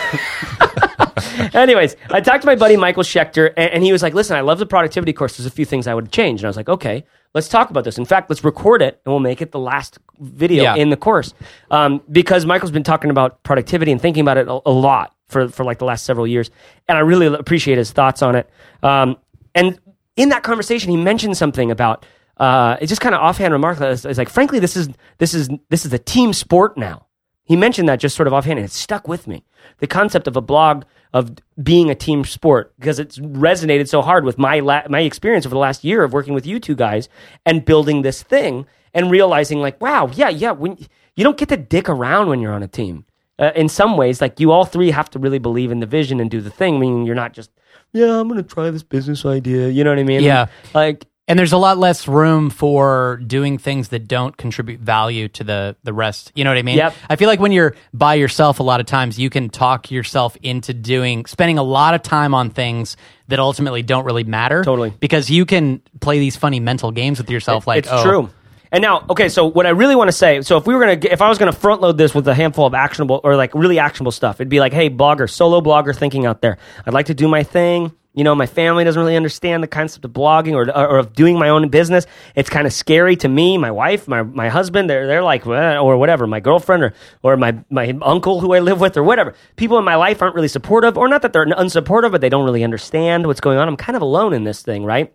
Anyways, 1.54 1.96
I 2.11 2.20
talked 2.20 2.42
to 2.42 2.46
my 2.46 2.56
buddy 2.56 2.76
Michael 2.76 3.02
Schechter, 3.02 3.52
and, 3.56 3.70
and 3.73 3.82
he 3.85 3.92
was 3.92 4.02
like, 4.02 4.14
"Listen, 4.14 4.37
I 4.37 4.40
love 4.42 4.58
the 4.58 4.66
productivity 4.66 5.12
course. 5.12 5.37
There's 5.37 5.46
a 5.46 5.50
few 5.50 5.64
things 5.64 5.87
I 5.87 5.94
would 5.94 6.12
change." 6.12 6.40
And 6.40 6.46
I 6.46 6.49
was 6.49 6.56
like, 6.56 6.68
"Okay, 6.68 7.04
let's 7.35 7.49
talk 7.49 7.70
about 7.70 7.85
this. 7.85 7.96
In 7.99 8.04
fact, 8.04 8.28
let's 8.28 8.44
record 8.44 8.82
it, 8.82 9.00
and 9.04 9.12
we'll 9.12 9.20
make 9.20 9.40
it 9.40 9.52
the 9.52 9.58
last 9.58 9.99
video 10.20 10.62
Yeah. 10.64 10.75
in 10.75 10.90
the 10.90 10.96
course." 10.96 11.32
Um, 11.70 12.02
because 12.11 12.44
Michael's 12.44 12.70
been 12.70 12.82
talking 12.82 13.11
about 13.11 13.42
productivity 13.44 13.92
and 13.92 14.00
thinking 14.00 14.20
about 14.20 14.37
it 14.37 14.46
a, 14.49 14.61
a 14.66 14.70
lot 14.70 15.14
for 15.28 15.49
for 15.49 15.64
like 15.64 15.78
the 15.78 15.87
last 15.87 16.04
several 16.04 16.26
years, 16.26 16.50
and 16.88 16.99
I 16.99 17.00
really 17.00 17.26
appreciate 17.26 17.78
his 17.78 17.92
thoughts 17.92 18.20
on 18.23 18.37
it. 18.37 18.50
Um, 18.82 19.16
and 19.54 19.78
in 20.16 20.28
that 20.30 20.42
conversation, 20.42 20.90
he 20.90 20.96
mentioned 20.96 21.37
something 21.37 21.70
about 21.70 22.04
uh, 22.38 22.76
it's 22.80 22.90
just 22.90 23.00
kind 23.00 23.14
of 23.14 23.23
offhand 23.23 23.52
remark. 23.54 23.80
It's, 23.80 24.04
it's 24.04 24.18
like, 24.18 24.28
frankly, 24.28 24.58
this 24.58 24.76
is 24.76 24.88
this 25.18 25.32
is 25.32 25.49
this 25.70 25.87
is 25.87 25.92
a 25.94 25.99
team 25.99 26.35
sport 26.35 26.76
now. 26.76 27.06
He 27.44 27.54
mentioned 27.54 27.88
that 27.88 28.00
just 28.00 28.16
sort 28.16 28.26
of 28.26 28.35
offhand, 28.35 28.58
and 28.58 28.66
it 28.66 28.73
stuck 28.73 29.06
with 29.08 29.26
me. 29.28 29.44
The 29.78 29.87
concept 29.87 30.26
of 30.26 30.37
a 30.37 30.40
blog 30.40 30.82
of 31.16 31.32
being 31.62 31.88
a 31.88 31.94
team 31.94 32.26
sport 32.26 32.75
because 32.78 32.99
it's 32.99 33.18
resonated 33.18 33.88
so 33.88 34.02
hard 34.02 34.23
with 34.23 34.37
my 34.37 34.61
la- 34.61 34.82
my 34.90 35.00
experience 35.00 35.46
over 35.46 35.54
the 35.54 35.58
last 35.58 35.82
year 35.82 36.04
of 36.04 36.12
working 36.12 36.35
with 36.35 36.44
you 36.44 36.61
two 36.61 36.75
guys 36.75 37.08
and 37.46 37.64
building 37.64 38.02
this 38.02 38.23
thing 38.23 38.66
and 38.92 39.11
realizing 39.11 39.58
like, 39.61 39.80
wow, 39.80 40.11
yeah, 40.12 40.28
yeah, 40.28 40.50
when 40.50 40.76
you 41.14 41.25
don't 41.25 41.38
get 41.38 41.49
to 41.49 41.56
dick 41.56 41.88
around 41.88 42.28
when 42.28 42.40
you're 42.40 42.52
on 42.52 42.62
a 42.62 42.68
team. 42.68 43.06
Uh, 43.38 43.50
in 43.54 43.66
some 43.66 43.96
ways, 43.96 44.20
like 44.20 44.38
you 44.38 44.52
all 44.52 44.66
three 44.66 44.90
have 44.90 45.08
to 45.08 45.18
really 45.18 45.38
believe 45.38 45.73
in 45.73 45.80
the 45.80 45.87
vision 45.87 46.20
and 46.20 46.30
do 46.30 46.42
the 46.42 46.50
thing. 46.50 46.78
Meaning 46.78 47.06
you're 47.06 47.14
not 47.14 47.32
just, 47.32 47.50
yeah, 47.94 48.20
I'm 48.20 48.28
gonna 48.28 48.42
try 48.42 48.70
this 48.70 48.82
business 48.82 49.25
idea. 49.25 49.68
You 49.68 49.85
know 49.85 49.90
what 49.90 49.99
I 49.99 50.04
mean? 50.04 50.20
Yeah. 50.20 50.49
Like 50.75 51.06
And 51.28 51.37
there's 51.37 51.52
a 51.52 51.59
lot 51.59 51.76
less 51.76 52.06
room 52.06 52.50
for 52.50 53.21
doing 53.26 53.59
things 53.59 53.88
that 53.88 54.06
don't 54.06 54.37
contribute 54.37 54.78
value 54.78 55.26
to 55.28 55.42
the 55.42 55.76
the 55.83 55.92
rest. 55.92 56.30
You 56.37 56.45
know 56.45 56.50
what 56.50 56.59
I 56.59 56.62
mean? 56.62 56.76
Yep. 56.76 56.95
I 57.11 57.16
feel 57.16 57.26
like 57.26 57.40
when 57.40 57.50
you're 57.50 57.75
by 57.92 58.14
yourself, 58.14 58.61
a 58.61 58.62
lot 58.62 58.78
of 58.78 58.87
times 58.87 59.18
you 59.18 59.28
can 59.28 59.50
talk 59.50 59.90
yourself 59.90 60.37
into 60.42 60.73
doing 60.73 61.26
spending 61.26 61.59
a 61.59 61.64
lot 61.64 61.95
of 61.95 62.02
time 62.02 62.33
on 62.33 62.50
things 62.50 62.97
that 63.26 63.40
ultimately 63.40 63.83
don't 63.83 64.04
really 64.04 64.23
matter. 64.23 64.62
Totally. 64.62 64.90
because 65.00 65.28
you 65.28 65.45
can 65.47 65.83
play 66.00 66.21
these 66.21 66.37
funny 66.37 66.61
mental 66.61 66.92
games 66.92 67.18
with 67.18 67.28
yourself. 67.28 67.66
like, 67.66 67.78
it's 67.78 67.88
oh, 67.90 68.04
true. 68.04 68.30
And 68.71 68.83
now, 68.83 69.04
okay, 69.11 69.28
so 69.28 69.47
what 69.47 69.66
I 69.66 69.71
really 69.71 69.95
want 69.95 70.09
to 70.09 70.16
say, 70.16 70.42
so 70.42 70.56
if 70.56 70.66
we 70.66 70.75
were 70.75 70.80
gonna, 70.80 70.99
if 71.11 71.23
I 71.23 71.28
was 71.28 71.38
gonna 71.38 71.52
front 71.52 71.80
load 71.80 71.99
this 71.99 72.14
with 72.14 72.26
a 72.28 72.35
handful 72.35 72.66
of 72.66 72.75
actionable 72.75 73.21
or 73.25 73.37
like 73.37 73.54
really 73.54 73.78
actionable 73.78 74.12
stuff, 74.12 74.37
it'd 74.37 74.49
be 74.49 74.61
like, 74.61 74.73
hey, 74.73 74.90
blogger, 74.90 75.30
solo 75.30 75.61
blogger 75.61 75.97
thinking 75.97 76.26
out 76.26 76.40
there, 76.40 76.59
I'd 76.85 76.95
like 76.95 77.06
to 77.06 77.14
do 77.14 77.26
my 77.26 77.42
thing. 77.42 77.92
You 78.16 78.25
know, 78.25 78.35
my 78.35 78.46
family 78.46 78.82
doesn't 78.82 78.99
really 78.99 79.14
understand 79.14 79.62
the 79.62 79.68
concept 79.68 80.04
of 80.04 80.11
blogging 80.11 80.54
or, 80.54 80.68
or 80.76 80.99
of 80.99 81.12
doing 81.12 81.38
my 81.38 81.50
own 81.50 81.68
business. 81.68 82.06
It's 82.35 82.50
kind 82.50 82.66
of 82.66 82.73
scary 82.73 83.14
to 83.16 83.28
me, 83.28 83.58
my 83.58 83.70
wife, 83.70 84.08
my, 84.08 84.23
my 84.23 84.49
husband. 84.49 84.90
They're 84.90 85.06
they're 85.06 85.23
like, 85.23 85.46
or 85.46 85.96
whatever, 85.96 86.26
my 86.26 86.40
girlfriend 86.40 86.82
or 86.82 86.94
or 87.23 87.37
my 87.37 87.62
my 87.70 87.96
uncle 88.02 88.40
who 88.40 88.54
I 88.54 88.58
live 88.58 88.80
with 88.80 88.96
or 88.96 89.04
whatever. 89.04 89.35
People 89.54 89.78
in 89.78 89.85
my 89.85 89.94
life 89.94 90.20
aren't 90.20 90.35
really 90.35 90.49
supportive, 90.49 90.99
or 90.99 91.06
not 91.06 91.23
that 91.23 91.32
they're 91.32 91.46
unsupportive, 91.46 92.11
but 92.11 92.20
they 92.20 92.28
don't 92.30 92.44
really 92.44 92.64
understand 92.64 93.26
what's 93.26 93.40
going 93.40 93.58
on. 93.58 93.68
I'm 93.68 93.76
kind 93.76 93.94
of 93.94 94.02
alone 94.02 94.32
in 94.32 94.42
this 94.42 94.62
thing, 94.62 94.85
right? 94.85 95.12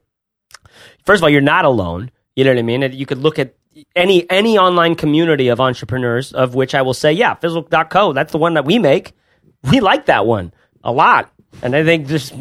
first 1.05 1.20
of 1.20 1.24
all, 1.24 1.29
you're 1.29 1.41
not 1.41 1.65
alone. 1.65 2.12
You 2.36 2.43
know 2.43 2.51
what 2.51 2.60
I 2.60 2.63
mean? 2.63 2.81
You 2.93 3.05
could 3.05 3.17
look 3.17 3.39
at 3.39 3.55
any 3.96 4.29
any 4.29 4.58
online 4.58 4.96
community 4.96 5.48
of 5.48 5.60
entrepreneurs, 5.60 6.34
of 6.34 6.55
which 6.55 6.75
I 6.75 6.81
will 6.81 6.93
say, 6.93 7.13
yeah, 7.13 7.36
Fizzle.co, 7.36 8.13
that's 8.13 8.31
the 8.31 8.38
one 8.38 8.55
that 8.55 8.65
we 8.65 8.79
make. 8.79 9.13
We 9.70 9.79
like 9.79 10.05
that 10.08 10.25
one 10.25 10.53
a 10.84 10.91
lot. 10.91 11.31
And 11.62 11.75
I 11.75 11.84
think 11.84 12.08
there's 12.08 12.31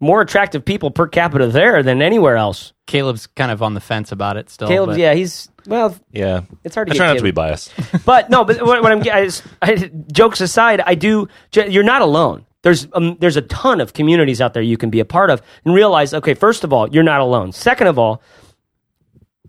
more 0.00 0.20
attractive 0.20 0.64
people 0.64 0.90
per 0.90 1.06
capita 1.08 1.46
there 1.48 1.82
than 1.82 2.02
anywhere 2.02 2.36
else. 2.36 2.72
Caleb's 2.86 3.26
kind 3.26 3.50
of 3.50 3.62
on 3.62 3.74
the 3.74 3.80
fence 3.80 4.12
about 4.12 4.36
it 4.36 4.50
still. 4.50 4.68
Caleb, 4.68 4.90
but- 4.90 4.98
yeah, 4.98 5.14
he's, 5.14 5.48
well, 5.66 5.96
Yeah. 6.12 6.42
It's 6.64 6.74
hard 6.74 6.88
to 6.88 6.92
I 6.92 6.94
get 6.94 6.98
try 6.98 7.06
not 7.06 7.12
to 7.14 7.18
Caleb. 7.20 7.24
be 7.24 7.30
biased. 7.32 7.72
but 8.04 8.28
no, 8.30 8.44
but 8.44 8.62
what, 8.64 8.82
what 8.82 8.92
I'm 8.92 9.00
I, 9.00 9.24
just- 9.24 9.42
I, 9.62 9.90
jokes 10.12 10.40
aside, 10.40 10.80
I 10.84 10.94
do. 10.94 11.28
You're 11.52 11.82
not 11.82 12.02
alone. 12.02 12.44
There's 12.62 12.88
um, 12.94 13.16
there's 13.20 13.36
a 13.36 13.42
ton 13.42 13.80
of 13.80 13.92
communities 13.92 14.40
out 14.40 14.52
there 14.52 14.62
you 14.62 14.76
can 14.76 14.90
be 14.90 14.98
a 15.00 15.04
part 15.04 15.30
of 15.30 15.40
and 15.64 15.72
realize. 15.72 16.12
Okay, 16.12 16.34
first 16.34 16.64
of 16.64 16.72
all, 16.72 16.88
you're 16.88 17.04
not 17.04 17.20
alone. 17.20 17.52
Second 17.52 17.86
of 17.86 17.96
all, 17.96 18.20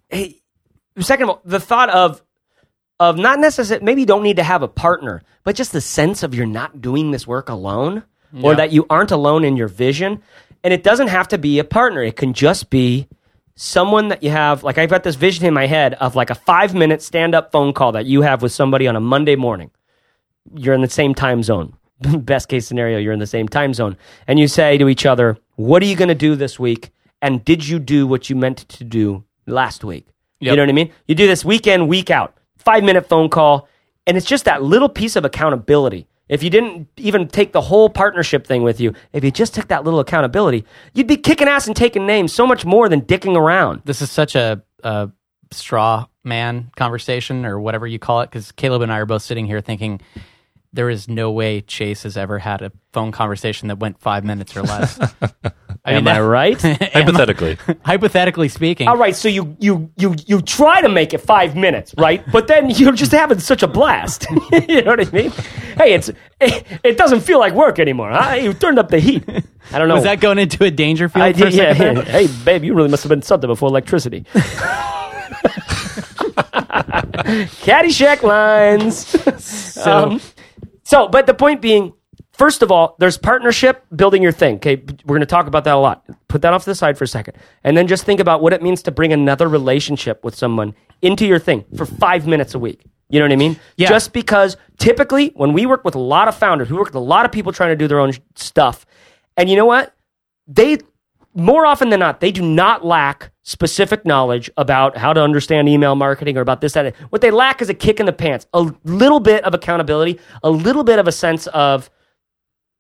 hey, 0.10 0.36
second 1.00 1.24
of 1.24 1.30
all, 1.30 1.42
the 1.44 1.60
thought 1.60 1.90
of 1.90 2.22
of 3.00 3.18
not 3.18 3.40
necessarily 3.40 3.84
maybe 3.84 4.02
you 4.02 4.08
don't 4.08 4.24
need 4.24 4.38
to 4.38 4.44
have 4.44 4.62
a 4.62 4.68
partner, 4.68 5.24
but 5.44 5.56
just 5.56 5.72
the 5.72 5.82
sense 5.82 6.22
of 6.24 6.36
you're 6.36 6.46
not 6.46 6.80
doing 6.82 7.12
this 7.12 7.26
work 7.28 7.50
alone, 7.50 8.04
or 8.44 8.56
that 8.56 8.72
you 8.72 8.86
aren't 8.90 9.12
alone 9.12 9.44
in 9.44 9.58
your 9.58 9.68
vision. 9.68 10.22
And 10.64 10.74
it 10.74 10.84
doesn't 10.84 11.08
have 11.08 11.28
to 11.30 11.38
be 11.38 11.60
a 11.60 11.64
partner. 11.64 12.04
It 12.04 12.16
can 12.16 12.34
just 12.34 12.70
be 12.70 13.08
someone 13.56 14.08
that 14.10 14.24
you 14.24 14.30
have. 14.30 14.64
Like 14.64 14.78
I've 14.78 14.90
got 14.90 15.04
this 15.04 15.16
vision 15.16 15.46
in 15.46 15.54
my 15.54 15.68
head 15.68 15.94
of 15.96 16.16
like 16.16 16.30
a 16.30 16.36
five 16.36 16.74
minute 16.74 17.02
stand 17.02 17.36
up 17.36 17.52
phone 17.52 17.74
call 17.74 17.92
that 17.94 18.06
you 18.06 18.22
have 18.22 18.42
with 18.42 18.52
somebody 18.52 18.88
on 18.88 18.96
a 18.96 19.02
Monday 19.02 19.36
morning. 19.36 19.72
You're 20.56 20.76
in 20.76 20.82
the 20.82 20.90
same 20.90 21.14
time 21.14 21.44
zone. 21.44 21.76
Best 22.00 22.48
case 22.48 22.68
scenario, 22.68 23.00
you're 23.00 23.14
in 23.14 23.20
the 23.20 23.28
same 23.28 23.48
time 23.48 23.74
zone, 23.74 23.98
and 24.28 24.38
you 24.40 24.48
say 24.48 24.78
to 24.78 24.88
each 24.88 25.06
other, 25.06 25.38
"What 25.56 25.82
are 25.82 25.88
you 25.88 25.96
going 25.96 26.10
to 26.10 26.16
do 26.16 26.36
this 26.36 26.60
week?" 26.60 26.92
And 27.22 27.44
did 27.44 27.68
you 27.68 27.80
do 27.80 28.06
what 28.06 28.30
you 28.30 28.36
meant 28.36 28.70
to 28.70 28.84
do 28.84 29.24
last 29.48 29.84
week? 29.84 30.06
You 30.40 30.56
know 30.56 30.62
what 30.62 30.70
I 30.70 30.74
mean? 30.74 30.92
You 31.08 31.16
do 31.16 31.26
this 31.26 31.44
week 31.44 31.66
in, 31.66 31.88
week 31.88 32.12
out, 32.12 32.38
five 32.58 32.84
minute 32.84 33.10
phone 33.10 33.30
call, 33.30 33.68
and 34.06 34.16
it's 34.16 34.28
just 34.28 34.46
that 34.46 34.62
little 34.62 34.90
piece 34.90 35.16
of 35.16 35.26
accountability. 35.26 36.08
If 36.30 36.44
you 36.44 36.50
didn't 36.50 36.90
even 36.98 37.28
take 37.28 37.54
the 37.54 37.62
whole 37.62 37.90
partnership 37.90 38.46
thing 38.46 38.64
with 38.64 38.80
you, 38.80 38.94
if 39.14 39.24
you 39.24 39.32
just 39.32 39.54
took 39.54 39.70
that 39.70 39.84
little 39.84 40.00
accountability, 40.00 40.66
you'd 40.94 41.08
be 41.08 41.18
kicking 41.18 41.48
ass 41.48 41.68
and 41.68 41.76
taking 41.76 42.06
names 42.06 42.34
so 42.34 42.46
much 42.46 42.66
more 42.66 42.90
than 42.90 43.02
dicking 43.02 43.36
around. 43.36 43.82
this 43.86 44.02
is 44.02 44.12
such 44.12 44.36
a, 44.36 44.62
a 44.84 45.10
straw 45.52 46.06
man 46.24 46.70
conversation 46.76 47.46
or 47.46 47.60
whatever 47.60 47.88
you 47.88 48.00
call 48.00 48.22
it 48.22 48.28
because 48.28 48.52
caleb 48.52 48.82
and 48.82 48.92
i 48.92 48.98
are 48.98 49.06
both 49.06 49.22
sitting 49.22 49.46
here 49.46 49.62
thinking 49.62 50.02
there 50.74 50.90
is 50.90 51.08
no 51.08 51.32
way 51.32 51.62
chase 51.62 52.04
has 52.04 52.18
ever 52.18 52.40
had 52.40 52.62
a 52.62 52.72
phone 52.94 53.12
conversation 53.12 53.68
that 53.70 53.80
went 53.80 54.00
five 54.00 54.24
minutes 54.24 54.56
or 54.56 54.62
less 54.64 55.00
I 55.86 55.94
Am 55.94 56.06
I 56.06 56.20
right? 56.20 56.62
Hypothetically. 56.94 57.58
hypothetically 57.86 58.50
speaking 58.50 58.90
All 58.90 58.98
right, 58.98 59.16
so 59.16 59.30
you 59.30 59.56
you 59.60 59.90
you 59.96 60.16
you 60.26 60.42
try 60.42 60.82
to 60.82 60.90
make 60.90 61.14
it 61.14 61.20
five 61.20 61.56
minutes, 61.56 61.96
right? 61.98 62.22
But 62.30 62.48
then 62.48 62.70
you're 62.70 62.92
just 62.92 63.14
having 63.14 63.40
such 63.40 63.64
a 63.64 63.68
blast. 63.70 64.28
you 64.68 64.82
know 64.82 64.92
what 64.92 65.08
I 65.08 65.12
mean? 65.12 65.32
Hey, 65.78 65.94
it's 65.94 66.10
it, 66.42 66.66
it 66.84 66.98
doesn't 66.98 67.22
feel 67.22 67.40
like 67.40 67.54
work 67.54 67.80
anymore. 67.80 68.12
Huh? 68.12 68.36
You 68.36 68.54
turned 68.54 68.80
up 68.80 68.90
the 68.90 69.00
heat. 69.00 69.24
I 69.72 69.80
don't 69.80 69.88
know. 69.88 69.96
was 69.96 70.04
that 70.04 70.20
going 70.20 70.40
into 70.40 70.66
a 70.66 70.72
danger 70.72 71.08
field 71.08 71.24
I 71.24 71.32
for 71.34 71.48
a 71.48 71.52
did, 71.52 71.54
yeah, 71.58 71.94
yeah. 71.94 72.02
Hey, 72.02 72.28
babe, 72.44 72.66
you 72.66 72.74
really 72.74 72.90
must 72.90 73.04
have 73.04 73.10
been 73.10 73.22
something 73.22 73.48
before 73.48 73.70
electricity. 73.70 74.26
Caddyshack 77.64 78.24
lines. 78.24 79.08
So, 79.44 80.10
Um, 80.10 80.22
so, 80.88 81.10
but 81.10 81.26
the 81.26 81.34
point 81.34 81.62
being, 81.62 81.92
first 82.32 82.62
of 82.62 82.72
all, 82.72 82.96
there's 82.98 83.18
partnership 83.18 83.86
building 83.94 84.24
your 84.24 84.32
thing. 84.32 84.56
Okay, 84.56 84.78
we're 84.78 85.18
going 85.18 85.20
to 85.20 85.26
talk 85.26 85.48
about 85.48 85.66
that 85.66 85.76
a 85.76 85.80
lot. 85.80 86.06
Put 86.30 86.42
that 86.44 86.54
off 86.54 86.64
to 86.64 86.70
the 86.70 86.76
side 86.76 86.98
for 86.98 87.04
a 87.04 87.08
second, 87.08 87.36
and 87.66 87.76
then 87.76 87.88
just 87.88 88.06
think 88.06 88.22
about 88.22 88.42
what 88.42 88.54
it 88.54 88.64
means 88.64 88.82
to 88.84 88.92
bring 88.92 89.12
another 89.12 89.50
relationship 89.50 90.24
with 90.24 90.34
someone 90.34 90.74
into 91.02 91.26
your 91.26 91.40
thing 91.40 91.66
for 91.76 91.86
five 91.86 92.26
minutes 92.26 92.56
a 92.56 92.60
week. 92.60 92.86
You 93.10 93.20
know 93.20 93.26
what 93.26 93.34
I 93.34 93.36
mean? 93.36 93.60
Yeah. 93.76 93.90
Just 93.90 94.14
because 94.14 94.56
typically 94.78 95.34
when 95.36 95.52
we 95.52 95.66
work 95.66 95.84
with 95.84 95.96
a 95.96 96.00
lot 96.00 96.30
of 96.30 96.36
founders, 96.36 96.72
we 96.72 96.78
work 96.78 96.88
with 96.88 96.96
a 96.96 97.00
lot 97.00 97.26
of 97.26 97.34
people 97.34 97.52
trying 97.52 97.72
to 97.72 97.76
do 97.76 97.90
their 97.90 98.00
own 98.00 98.14
stuff, 98.36 98.86
and 99.36 99.50
you 99.50 99.58
know 99.58 99.66
what? 99.66 99.94
They 100.48 100.78
more 101.34 101.66
often 101.66 101.90
than 101.90 102.00
not, 102.00 102.22
they 102.22 102.32
do 102.32 102.42
not 102.42 102.86
lack 102.86 103.32
specific 103.48 104.06
knowledge 104.06 104.50
about 104.58 104.98
how 104.98 105.14
to 105.14 105.22
understand 105.22 105.70
email 105.70 105.96
marketing 105.96 106.38
or 106.38 106.42
about 106.42 106.60
this, 106.60 106.74
that. 106.74 106.94
What 107.12 107.22
they 107.22 107.32
lack 107.32 107.62
is 107.62 107.70
a 107.70 107.74
kick 107.74 108.02
in 108.02 108.06
the 108.06 108.12
pants, 108.12 108.46
a 108.54 108.70
little 108.84 109.22
bit 109.22 109.42
of 109.46 109.54
accountability, 109.54 110.20
a 110.44 110.50
little 110.50 110.84
bit 110.84 111.00
of 111.00 111.08
a 111.08 111.14
sense 111.14 111.48
of, 111.48 111.90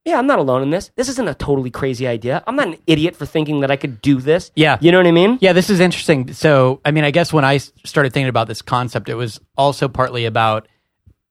yeah, 0.03 0.17
I'm 0.19 0.27
not 0.27 0.39
alone 0.39 0.63
in 0.63 0.69
this. 0.69 0.91
This 0.97 1.07
isn't 1.07 1.27
a 1.27 1.33
totally 1.33 1.71
crazy 1.71 2.05
idea. 2.05 2.43
I'm 2.45 2.57
not 2.57 2.67
an 2.67 2.75
idiot 2.85 3.15
for 3.15 3.25
thinking 3.25 3.61
that 3.61 3.71
I 3.71 3.77
could 3.77 4.01
do 4.01 4.19
this. 4.19 4.51
Yeah. 4.55 4.77
You 4.81 4.91
know 4.91 4.97
what 4.97 5.07
I 5.07 5.11
mean? 5.11 5.37
Yeah, 5.39 5.53
this 5.53 5.69
is 5.69 5.79
interesting. 5.79 6.33
So, 6.33 6.81
I 6.83 6.91
mean, 6.91 7.05
I 7.05 7.11
guess 7.11 7.31
when 7.31 7.45
I 7.45 7.57
started 7.57 8.11
thinking 8.11 8.27
about 8.29 8.49
this 8.49 8.61
concept, 8.61 9.07
it 9.07 9.15
was 9.15 9.39
also 9.55 9.87
partly 9.87 10.25
about 10.25 10.67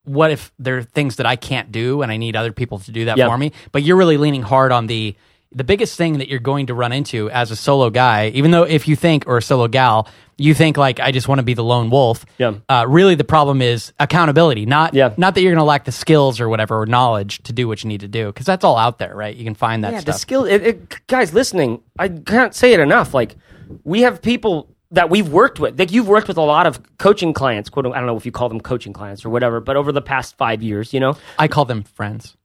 what 0.04 0.30
if 0.30 0.50
there 0.58 0.78
are 0.78 0.82
things 0.82 1.16
that 1.16 1.26
I 1.26 1.36
can't 1.36 1.70
do 1.70 2.00
and 2.00 2.10
I 2.10 2.16
need 2.16 2.36
other 2.36 2.52
people 2.52 2.78
to 2.78 2.90
do 2.90 3.04
that 3.04 3.18
Yeah. 3.18 3.28
for 3.28 3.36
me. 3.36 3.52
But 3.70 3.82
you're 3.82 3.96
really 3.96 4.16
leaning 4.16 4.42
hard 4.42 4.72
on 4.72 4.86
the 4.86 5.14
the 5.56 5.64
biggest 5.64 5.96
thing 5.96 6.18
that 6.18 6.28
you're 6.28 6.38
going 6.38 6.66
to 6.66 6.74
run 6.74 6.92
into 6.92 7.28
as 7.30 7.50
a 7.50 7.56
solo 7.56 7.90
guy, 7.90 8.28
even 8.28 8.50
though 8.52 8.62
if 8.62 8.86
you 8.86 8.94
think 8.94 9.24
or 9.26 9.38
a 9.38 9.42
solo 9.42 9.66
gal, 9.66 10.06
you 10.36 10.52
think 10.54 10.76
like 10.76 11.00
I 11.00 11.10
just 11.12 11.26
want 11.28 11.38
to 11.38 11.42
be 11.42 11.54
the 11.54 11.64
lone 11.64 11.88
wolf. 11.90 12.24
Yeah. 12.38 12.54
Uh, 12.68 12.84
really, 12.86 13.14
the 13.14 13.24
problem 13.24 13.62
is 13.62 13.92
accountability. 13.98 14.66
Not 14.66 14.92
Yeah. 14.94 15.14
not 15.16 15.34
that 15.34 15.40
you're 15.40 15.52
going 15.52 15.58
to 15.58 15.64
lack 15.64 15.84
the 15.86 15.92
skills 15.92 16.40
or 16.40 16.48
whatever 16.50 16.78
or 16.80 16.86
knowledge 16.86 17.42
to 17.44 17.52
do 17.52 17.66
what 17.66 17.82
you 17.82 17.88
need 17.88 18.00
to 18.02 18.08
do 18.08 18.26
because 18.26 18.44
that's 18.46 18.62
all 18.64 18.76
out 18.76 18.98
there, 18.98 19.16
right? 19.16 19.34
You 19.34 19.44
can 19.44 19.54
find 19.54 19.82
that 19.82 19.88
stuff. 19.88 19.94
Yeah, 19.94 20.00
stuff. 20.00 20.14
the 20.14 20.18
skill. 20.20 20.44
It, 20.44 20.62
it, 20.62 21.06
guys, 21.06 21.32
listening, 21.32 21.80
I 21.98 22.08
can't 22.10 22.54
say 22.54 22.74
it 22.74 22.80
enough. 22.80 23.14
Like, 23.14 23.34
we 23.82 24.02
have 24.02 24.20
people 24.20 24.68
that 24.90 25.08
we've 25.10 25.28
worked 25.28 25.58
with. 25.58 25.78
Like, 25.78 25.90
you've 25.90 26.06
worked 26.06 26.28
with 26.28 26.36
a 26.36 26.42
lot 26.42 26.66
of 26.66 26.80
coaching 26.98 27.32
clients. 27.32 27.70
Quote, 27.70 27.86
I 27.86 27.96
don't 27.96 28.06
know 28.06 28.16
if 28.16 28.26
you 28.26 28.30
call 28.30 28.48
them 28.50 28.60
coaching 28.60 28.92
clients 28.92 29.24
or 29.24 29.30
whatever, 29.30 29.60
but 29.60 29.76
over 29.76 29.90
the 29.90 30.02
past 30.02 30.36
five 30.36 30.62
years, 30.62 30.92
you 30.92 31.00
know. 31.00 31.16
I 31.38 31.48
call 31.48 31.64
them 31.64 31.82
friends. 31.82 32.36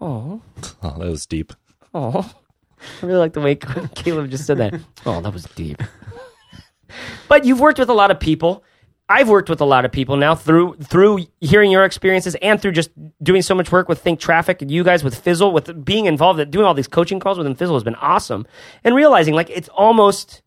Oh, 0.00 0.40
Oh, 0.82 0.98
that 0.98 1.08
was 1.08 1.26
deep. 1.26 1.52
Oh, 1.94 2.28
I 3.02 3.06
really 3.06 3.18
like 3.18 3.32
the 3.32 3.40
way 3.40 3.54
Caleb 3.94 4.30
just 4.30 4.46
said 4.46 4.58
that. 4.58 4.74
Oh, 5.06 5.20
that 5.20 5.32
was 5.32 5.44
deep. 5.54 5.82
but 7.28 7.44
you've 7.44 7.60
worked 7.60 7.78
with 7.78 7.88
a 7.88 7.94
lot 7.94 8.10
of 8.10 8.18
people. 8.18 8.64
I've 9.08 9.28
worked 9.28 9.48
with 9.48 9.60
a 9.60 9.64
lot 9.64 9.84
of 9.84 9.92
people 9.92 10.16
now 10.16 10.34
through 10.34 10.74
through 10.82 11.26
hearing 11.40 11.70
your 11.70 11.84
experiences 11.84 12.34
and 12.42 12.60
through 12.60 12.72
just 12.72 12.90
doing 13.22 13.42
so 13.42 13.54
much 13.54 13.70
work 13.70 13.88
with 13.88 14.00
Think 14.00 14.18
Traffic 14.18 14.62
and 14.62 14.70
you 14.70 14.82
guys 14.82 15.04
with 15.04 15.16
Fizzle, 15.16 15.52
with 15.52 15.84
being 15.84 16.06
involved, 16.06 16.50
doing 16.50 16.66
all 16.66 16.74
these 16.74 16.88
coaching 16.88 17.20
calls 17.20 17.38
within 17.38 17.54
Fizzle 17.54 17.76
has 17.76 17.84
been 17.84 17.94
awesome. 17.96 18.46
And 18.82 18.96
realizing 18.96 19.34
like 19.34 19.48
it's 19.50 19.68
almost 19.68 20.42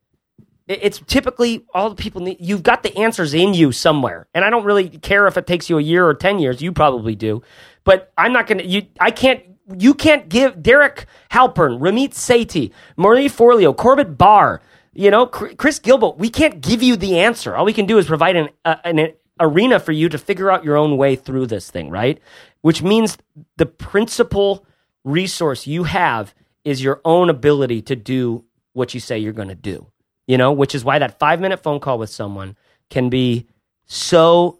it's 0.69 1.01
typically 1.07 1.65
all 1.73 1.89
the 1.89 1.95
people 1.95 2.21
need 2.21 2.37
you've 2.39 2.63
got 2.63 2.83
the 2.83 2.95
answers 2.97 3.33
in 3.33 3.53
you 3.55 3.71
somewhere 3.71 4.27
and 4.35 4.45
i 4.45 4.49
don't 4.51 4.63
really 4.63 4.87
care 4.87 5.25
if 5.25 5.35
it 5.35 5.47
takes 5.47 5.69
you 5.69 5.79
a 5.79 5.81
year 5.81 6.07
or 6.07 6.13
10 6.13 6.37
years 6.37 6.61
you 6.61 6.71
probably 6.71 7.15
do 7.15 7.41
but 7.83 8.13
i'm 8.17 8.31
not 8.31 8.45
gonna 8.45 8.63
you 8.63 8.83
i 8.99 9.09
can't 9.09 9.43
you 9.77 9.93
can't 9.93 10.29
give 10.29 10.61
derek 10.61 11.05
halpern 11.31 11.79
ramit 11.79 12.11
sethi 12.11 12.71
marie 12.97 13.29
forleo 13.29 13.75
corbett 13.75 14.17
barr 14.17 14.61
you 14.93 15.11
know 15.11 15.25
chris 15.25 15.79
guillebeau 15.79 16.17
we 16.17 16.29
can't 16.29 16.61
give 16.61 16.81
you 16.81 16.95
the 16.95 17.19
answer 17.19 17.55
all 17.55 17.65
we 17.65 17.73
can 17.73 17.85
do 17.85 17.97
is 17.97 18.05
provide 18.05 18.35
an, 18.35 18.49
uh, 18.65 18.75
an 18.83 19.11
arena 19.39 19.79
for 19.79 19.91
you 19.91 20.09
to 20.09 20.17
figure 20.17 20.51
out 20.51 20.63
your 20.63 20.75
own 20.75 20.97
way 20.97 21.15
through 21.15 21.45
this 21.45 21.69
thing 21.69 21.89
right 21.89 22.19
which 22.61 22.81
means 22.81 23.17
the 23.57 23.65
principal 23.65 24.65
resource 25.03 25.65
you 25.65 25.83
have 25.83 26.33
is 26.65 26.83
your 26.83 26.99
own 27.05 27.29
ability 27.29 27.81
to 27.81 27.95
do 27.95 28.43
what 28.73 28.93
you 28.93 28.99
say 28.99 29.17
you're 29.17 29.33
going 29.33 29.47
to 29.47 29.55
do 29.55 29.87
you 30.29 30.37
know, 30.37 30.51
which 30.51 30.75
is 30.75 30.85
why 30.85 30.99
that 30.99 31.17
five 31.17 31.41
minute 31.41 31.63
phone 31.63 31.79
call 31.79 31.97
with 31.97 32.11
someone 32.11 32.55
can 32.91 33.09
be 33.09 33.47
so. 33.87 34.59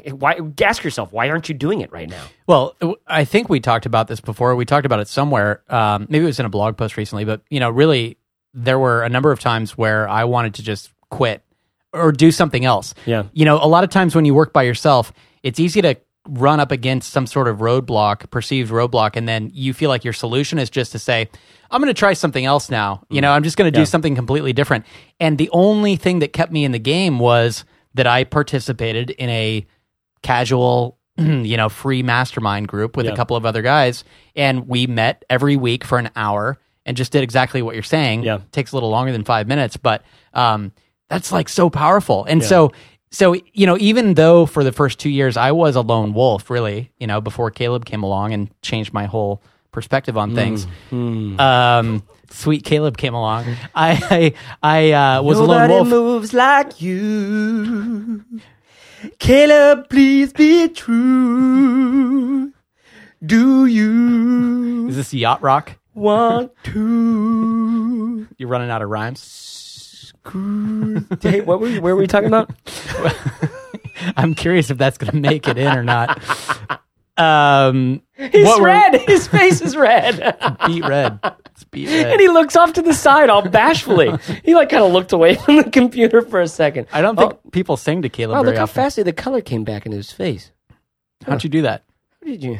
Why 0.10 0.38
ask 0.62 0.84
yourself 0.84 1.12
why 1.12 1.28
aren't 1.28 1.48
you 1.48 1.54
doing 1.54 1.80
it 1.80 1.92
right 1.92 2.08
now? 2.08 2.24
Well, 2.46 2.76
I 3.06 3.24
think 3.24 3.48
we 3.48 3.60
talked 3.60 3.86
about 3.86 4.08
this 4.08 4.20
before. 4.20 4.54
We 4.56 4.64
talked 4.64 4.86
about 4.86 5.00
it 5.00 5.08
somewhere. 5.08 5.62
Um, 5.68 6.06
maybe 6.08 6.24
it 6.24 6.26
was 6.26 6.40
in 6.40 6.46
a 6.46 6.50
blog 6.50 6.76
post 6.76 6.96
recently, 6.96 7.24
but 7.24 7.42
you 7.50 7.60
know, 7.60 7.70
really, 7.70 8.18
there 8.54 8.78
were 8.78 9.02
a 9.02 9.08
number 9.08 9.32
of 9.32 9.40
times 9.40 9.76
where 9.76 10.08
I 10.08 10.24
wanted 10.24 10.54
to 10.54 10.62
just 10.62 10.90
quit 11.10 11.42
or 11.92 12.12
do 12.12 12.30
something 12.30 12.64
else. 12.64 12.94
Yeah. 13.06 13.24
You 13.32 13.44
know, 13.44 13.56
a 13.56 13.66
lot 13.66 13.84
of 13.84 13.90
times 13.90 14.14
when 14.14 14.24
you 14.24 14.34
work 14.34 14.52
by 14.52 14.62
yourself, 14.62 15.12
it's 15.42 15.60
easy 15.60 15.82
to 15.82 15.96
run 16.28 16.60
up 16.60 16.70
against 16.70 17.12
some 17.12 17.26
sort 17.26 17.48
of 17.48 17.58
roadblock, 17.58 18.30
perceived 18.30 18.70
roadblock, 18.70 19.16
and 19.16 19.26
then 19.26 19.50
you 19.52 19.74
feel 19.74 19.88
like 19.88 20.04
your 20.04 20.12
solution 20.12 20.58
is 20.58 20.70
just 20.70 20.92
to 20.92 20.98
say, 20.98 21.28
I'm 21.70 21.80
going 21.80 21.92
to 21.92 21.98
try 21.98 22.12
something 22.12 22.44
else 22.44 22.70
now. 22.70 23.02
You 23.10 23.20
know, 23.20 23.32
I'm 23.32 23.42
just 23.42 23.56
going 23.56 23.72
to 23.72 23.76
do 23.76 23.86
something 23.86 24.14
completely 24.14 24.52
different. 24.52 24.84
And 25.18 25.38
the 25.38 25.50
only 25.52 25.96
thing 25.96 26.20
that 26.20 26.32
kept 26.32 26.52
me 26.52 26.64
in 26.64 26.72
the 26.72 26.78
game 26.78 27.18
was 27.18 27.64
that 27.94 28.06
I 28.06 28.24
participated 28.24 29.10
in 29.10 29.28
a 29.30 29.66
casual, 30.22 30.98
you 31.16 31.56
know, 31.56 31.68
free 31.68 32.02
mastermind 32.02 32.68
group 32.68 32.96
with 32.96 33.06
Yeah. 33.06 33.12
a 33.12 33.16
couple 33.16 33.36
of 33.36 33.44
other 33.46 33.62
guys. 33.62 34.04
And 34.36 34.66
we 34.68 34.86
met 34.86 35.24
every 35.28 35.56
week 35.56 35.84
for 35.84 35.98
an 35.98 36.10
hour 36.16 36.58
and 36.86 36.96
just 36.96 37.12
did 37.12 37.22
exactly 37.22 37.62
what 37.62 37.74
you're 37.74 37.82
saying. 37.82 38.22
Yeah. 38.24 38.38
takes 38.50 38.72
a 38.72 38.76
little 38.76 38.90
longer 38.90 39.12
than 39.12 39.24
five 39.24 39.46
minutes, 39.46 39.76
but 39.76 40.04
um, 40.34 40.72
that's 41.08 41.30
like 41.32 41.48
so 41.48 41.70
powerful. 41.70 42.24
And 42.24 42.42
so, 42.42 42.72
so, 43.10 43.34
you 43.52 43.66
know, 43.66 43.76
even 43.78 44.14
though 44.14 44.46
for 44.46 44.64
the 44.64 44.72
first 44.72 44.98
two 44.98 45.10
years 45.10 45.36
I 45.36 45.52
was 45.52 45.76
a 45.76 45.82
lone 45.82 46.14
wolf, 46.14 46.48
really, 46.50 46.90
you 46.98 47.06
know, 47.06 47.20
before 47.20 47.50
Caleb 47.50 47.84
came 47.84 48.02
along 48.02 48.32
and 48.32 48.48
changed 48.62 48.92
my 48.94 49.04
whole 49.04 49.42
perspective 49.70 50.16
on 50.16 50.34
things. 50.34 50.66
Mm-hmm. 50.90 51.38
Um, 51.38 52.02
sweet 52.30 52.64
Caleb 52.64 52.96
came 52.96 53.14
along. 53.14 53.44
I, 53.74 54.32
I, 54.62 54.92
I 54.92 55.16
uh, 55.18 55.22
was 55.22 55.38
a 55.38 55.44
lone 55.44 55.68
wolf. 55.68 55.88
moves 55.88 56.32
like 56.34 56.80
you. 56.80 58.24
Caleb, 59.18 59.88
please 59.88 60.32
be 60.32 60.68
true. 60.68 62.52
Do 63.24 63.66
you 63.66 64.88
Is 64.88 64.96
this 64.96 65.14
yacht 65.14 65.42
rock? 65.42 65.78
want 65.94 66.52
to? 66.64 68.26
You're 68.38 68.48
running 68.48 68.70
out 68.70 68.82
of 68.82 68.88
rhymes. 68.88 70.12
Hey, 71.20 71.40
what 71.40 71.60
were 71.60 71.66
we, 71.66 71.78
where 71.80 71.94
were 71.96 72.00
we 72.00 72.06
talking 72.06 72.28
about? 72.28 72.50
I'm 74.16 74.34
curious 74.34 74.70
if 74.70 74.78
that's 74.78 74.96
going 74.98 75.12
to 75.12 75.18
make 75.20 75.48
it 75.48 75.58
in 75.58 75.76
or 75.76 75.82
not. 75.82 76.20
Um, 77.22 78.02
He's 78.16 78.44
what 78.46 78.60
were- 78.60 78.66
red. 78.66 79.00
His 79.06 79.26
face 79.26 79.60
is 79.60 79.76
red. 79.76 80.36
beet 80.66 80.84
red. 80.84 81.18
It's 81.50 81.64
beet 81.64 81.88
red. 81.88 82.12
and 82.12 82.20
he 82.20 82.28
looks 82.28 82.56
off 82.56 82.72
to 82.74 82.82
the 82.82 82.94
side 82.94 83.30
all 83.30 83.42
bashfully. 83.48 84.12
he 84.44 84.54
like 84.54 84.68
kind 84.70 84.82
of 84.84 84.92
looked 84.92 85.12
away 85.12 85.34
from 85.44 85.56
the 85.56 85.70
computer 85.70 86.22
for 86.22 86.40
a 86.40 86.48
second. 86.48 86.86
I 86.92 87.00
don't 87.00 87.16
think 87.16 87.52
people 87.52 87.76
sing 87.76 88.02
to 88.02 88.08
Caleb 88.08 88.36
Oh, 88.38 88.42
very 88.42 88.52
look 88.52 88.56
how 88.58 88.64
often. 88.64 88.74
fast 88.74 88.96
the 89.04 89.12
color 89.12 89.40
came 89.40 89.64
back 89.64 89.86
into 89.86 89.96
his 89.96 90.10
face. 90.12 90.50
How'd 91.26 91.44
you 91.44 91.50
do 91.50 91.62
that? 91.62 91.84
How 92.20 92.26
did 92.30 92.42
you? 92.42 92.58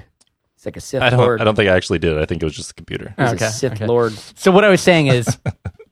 It's 0.57 0.65
like 0.67 0.77
a 0.77 0.81
Sith 0.81 1.03
I 1.03 1.11
don't. 1.11 1.19
Lord. 1.19 1.41
I 1.41 1.45
don't 1.45 1.57
think 1.57 1.69
I 1.69 1.75
actually 1.77 1.99
did. 1.99 2.17
It. 2.17 2.21
I 2.21 2.27
think 2.27 2.41
it 2.43 2.45
was 2.47 2.55
just 2.55 2.69
the 2.69 2.75
computer. 2.75 3.15
He's 3.19 3.31
Okay, 3.33 3.47
a 3.47 3.51
Sith 3.51 3.73
okay. 3.73 3.87
Lord. 3.87 4.13
So 4.37 4.53
what 4.53 4.65
I 4.65 4.69
was 4.69 4.81
saying 4.81 5.09
is, 5.09 5.37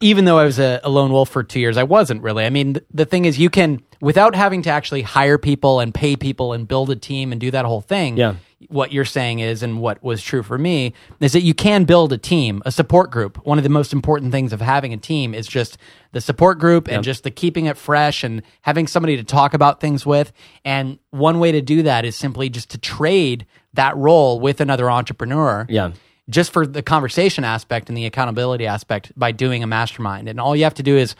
even 0.00 0.24
though 0.26 0.38
I 0.38 0.44
was 0.44 0.60
a, 0.60 0.80
a 0.84 0.88
lone 0.88 1.10
wolf 1.10 1.28
for 1.28 1.42
two 1.42 1.58
years, 1.58 1.76
I 1.76 1.82
wasn't 1.82 2.22
really. 2.22 2.44
I 2.44 2.50
mean, 2.50 2.74
th- 2.74 2.86
the 2.94 3.04
thing 3.04 3.24
is, 3.24 3.36
you 3.38 3.50
can 3.50 3.82
without 4.00 4.34
having 4.34 4.62
to 4.62 4.70
actually 4.70 5.02
hire 5.02 5.38
people 5.38 5.80
and 5.80 5.92
pay 5.92 6.16
people 6.16 6.52
and 6.52 6.66
build 6.66 6.90
a 6.90 6.96
team 6.96 7.32
and 7.32 7.40
do 7.40 7.50
that 7.50 7.64
whole 7.64 7.80
thing. 7.80 8.16
Yeah. 8.16 8.34
What 8.68 8.92
you're 8.92 9.06
saying 9.06 9.38
is, 9.38 9.62
and 9.62 9.80
what 9.80 10.02
was 10.02 10.22
true 10.22 10.42
for 10.42 10.58
me, 10.58 10.92
is 11.18 11.32
that 11.32 11.40
you 11.40 11.54
can 11.54 11.84
build 11.84 12.12
a 12.12 12.18
team, 12.18 12.62
a 12.66 12.72
support 12.72 13.10
group. 13.10 13.38
One 13.46 13.56
of 13.56 13.64
the 13.64 13.70
most 13.70 13.92
important 13.92 14.32
things 14.32 14.52
of 14.52 14.60
having 14.60 14.92
a 14.92 14.98
team 14.98 15.34
is 15.34 15.46
just 15.46 15.78
the 16.12 16.20
support 16.20 16.58
group 16.58 16.86
and 16.86 17.02
just 17.02 17.24
the 17.24 17.30
keeping 17.30 17.66
it 17.66 17.78
fresh 17.78 18.22
and 18.22 18.42
having 18.62 18.86
somebody 18.86 19.16
to 19.16 19.24
talk 19.24 19.54
about 19.54 19.80
things 19.80 20.04
with. 20.04 20.30
And 20.64 20.98
one 21.10 21.38
way 21.40 21.52
to 21.52 21.62
do 21.62 21.82
that 21.84 22.04
is 22.04 22.16
simply 22.16 22.50
just 22.50 22.70
to 22.70 22.78
trade 22.78 23.46
that 23.72 23.96
role 23.96 24.38
with 24.40 24.60
another 24.60 24.90
entrepreneur 24.90 25.64
Yeah. 25.70 25.92
just 26.28 26.52
for 26.52 26.66
the 26.66 26.82
conversation 26.82 27.44
aspect 27.44 27.88
and 27.88 27.96
the 27.96 28.04
accountability 28.04 28.66
aspect 28.66 29.10
by 29.16 29.32
doing 29.32 29.62
a 29.62 29.66
mastermind. 29.66 30.28
And 30.28 30.38
all 30.38 30.54
you 30.54 30.64
have 30.64 30.74
to 30.74 30.82
do 30.82 30.98
is 30.98 31.14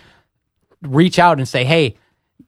reach 0.82 1.18
out 1.18 1.38
and 1.38 1.48
say, 1.48 1.64
"Hey, 1.64 1.94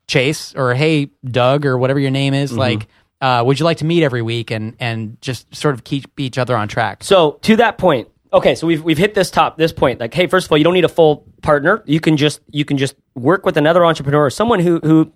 Chase," 0.07 0.55
or 0.55 0.75
"Hey, 0.75 1.11
Doug," 1.25 1.67
or 1.67 1.79
whatever 1.79 1.99
your 2.01 2.11
name 2.11 2.33
Mm-hmm. 2.35 2.43
is. 2.43 2.57
Like, 2.57 2.89
uh, 3.21 3.43
would 3.47 3.59
you 3.61 3.65
like 3.65 3.79
to 3.79 3.85
meet 3.85 4.03
every 4.03 4.23
week 4.23 4.51
and 4.51 4.75
and 4.81 5.21
just 5.21 5.55
sort 5.55 5.75
of 5.75 5.85
keep 5.85 6.19
each 6.19 6.39
other 6.39 6.57
on 6.57 6.69
track? 6.69 7.05
So 7.05 7.39
to 7.43 7.57
that 7.57 7.79
point, 7.79 8.09
okay, 8.33 8.55
so 8.55 8.67
we've 8.67 8.83
we've 8.83 8.99
hit 8.99 9.15
this 9.15 9.31
top 9.31 9.57
this 9.59 9.73
point. 9.73 10.01
Like, 10.01 10.13
hey, 10.15 10.27
first 10.27 10.47
of 10.47 10.53
all, 10.53 10.59
you 10.59 10.65
don't 10.65 10.75
need 10.75 10.85
a 10.85 10.89
full 10.89 11.25
partner. 11.43 11.83
You 11.87 12.01
can 12.01 12.17
just 12.17 12.41
you 12.51 12.65
can 12.65 12.79
just 12.79 12.95
work 13.15 13.45
with 13.47 13.57
another 13.57 13.85
entrepreneur 13.85 14.25
or 14.27 14.31
someone 14.31 14.61
who 14.61 14.81
who 14.81 15.13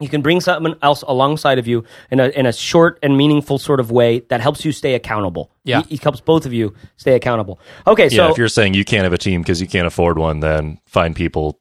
you 0.00 0.08
can 0.08 0.22
bring 0.22 0.40
someone 0.40 0.74
else 0.82 1.02
alongside 1.02 1.58
of 1.58 1.66
you 1.68 1.84
in 2.10 2.18
a 2.20 2.28
in 2.28 2.46
a 2.46 2.52
short 2.52 2.98
and 3.02 3.16
meaningful 3.16 3.58
sort 3.58 3.78
of 3.80 3.90
way 3.90 4.20
that 4.28 4.40
helps 4.40 4.64
you 4.64 4.72
stay 4.72 4.94
accountable. 4.94 5.50
Yeah. 5.64 5.80
it, 5.80 5.92
it 5.92 6.02
helps 6.02 6.20
both 6.20 6.46
of 6.46 6.52
you 6.52 6.74
stay 6.96 7.14
accountable. 7.14 7.58
Okay, 7.86 8.04
yeah. 8.08 8.16
so 8.16 8.30
if 8.30 8.36
you're 8.36 8.48
saying 8.48 8.74
you 8.74 8.84
can't 8.84 9.04
have 9.04 9.12
a 9.12 9.18
team 9.18 9.40
because 9.40 9.60
you 9.60 9.66
can't 9.68 9.86
afford 9.86 10.18
one, 10.18 10.40
then 10.40 10.78
find 10.84 11.14
people 11.16 11.58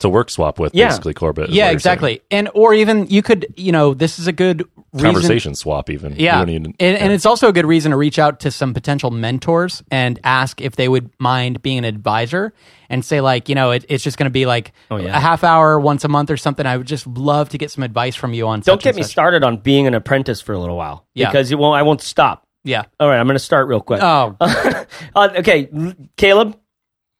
to 0.00 0.08
work 0.08 0.28
swap 0.28 0.58
with. 0.58 0.74
Yeah. 0.74 0.88
Basically, 0.88 1.14
Corbett. 1.14 1.50
Yeah, 1.50 1.64
what 1.64 1.66
you're 1.68 1.72
exactly. 1.74 2.20
And 2.30 2.48
or 2.54 2.74
even 2.74 3.06
you 3.08 3.22
could, 3.22 3.46
you 3.56 3.70
know, 3.72 3.94
this 3.94 4.18
is 4.18 4.26
a 4.26 4.32
good 4.32 4.64
reason. 4.92 5.12
Conversation 5.12 5.54
swap, 5.54 5.88
even. 5.88 6.16
Yeah, 6.16 6.42
even- 6.42 6.74
and, 6.80 6.98
and 6.98 7.12
it's 7.12 7.24
also 7.26 7.48
a 7.48 7.52
good 7.52 7.64
reason 7.66 7.90
to 7.92 7.96
reach 7.96 8.18
out 8.18 8.40
to 8.40 8.50
some 8.50 8.74
potential 8.74 9.10
mentors 9.10 9.82
and 9.90 10.18
ask 10.24 10.60
if 10.60 10.76
they 10.76 10.88
would 10.88 11.10
mind 11.18 11.62
being 11.62 11.78
an 11.78 11.84
advisor 11.84 12.52
and 12.90 13.04
say 13.04 13.20
like, 13.20 13.48
you 13.48 13.54
know, 13.54 13.70
it, 13.70 13.84
it's 13.88 14.02
just 14.04 14.18
going 14.18 14.26
to 14.28 14.32
be 14.32 14.46
like 14.46 14.72
Oh, 14.90 14.96
yeah. 14.96 15.16
a 15.16 15.20
half 15.20 15.44
hour 15.44 15.78
once 15.80 16.04
a 16.04 16.08
month 16.08 16.30
or 16.30 16.36
something. 16.36 16.66
I 16.66 16.76
would 16.76 16.86
just 16.88 17.06
love 17.06 17.48
to 17.50 17.58
get 17.58 17.70
some 17.70 17.84
advice 17.84 18.16
from 18.16 18.34
you 18.34 18.48
on. 18.48 18.60
don't 18.60 18.82
get 18.82 18.96
me 18.96 19.02
such. 19.02 19.12
started 19.12 19.42
on 19.44 19.58
being 19.58 19.86
an 19.86 19.94
apprentice 19.94 20.40
for 20.40 20.52
a 20.54 20.58
little 20.58 20.76
while 20.76 21.06
Yeah. 21.14 21.30
because 21.30 21.50
you 21.50 21.56
won't, 21.58 21.78
I 21.78 21.82
won't 21.82 22.00
stop. 22.00 22.46
Yeah. 22.64 22.84
All 22.98 23.08
right, 23.08 23.18
I'm 23.20 23.26
going 23.26 23.36
to 23.36 23.38
start 23.38 23.68
real 23.68 23.80
quick. 23.80 24.00
Oh, 24.02 24.36
Uh, 25.14 25.28
okay, 25.36 25.68
Caleb, 26.16 26.58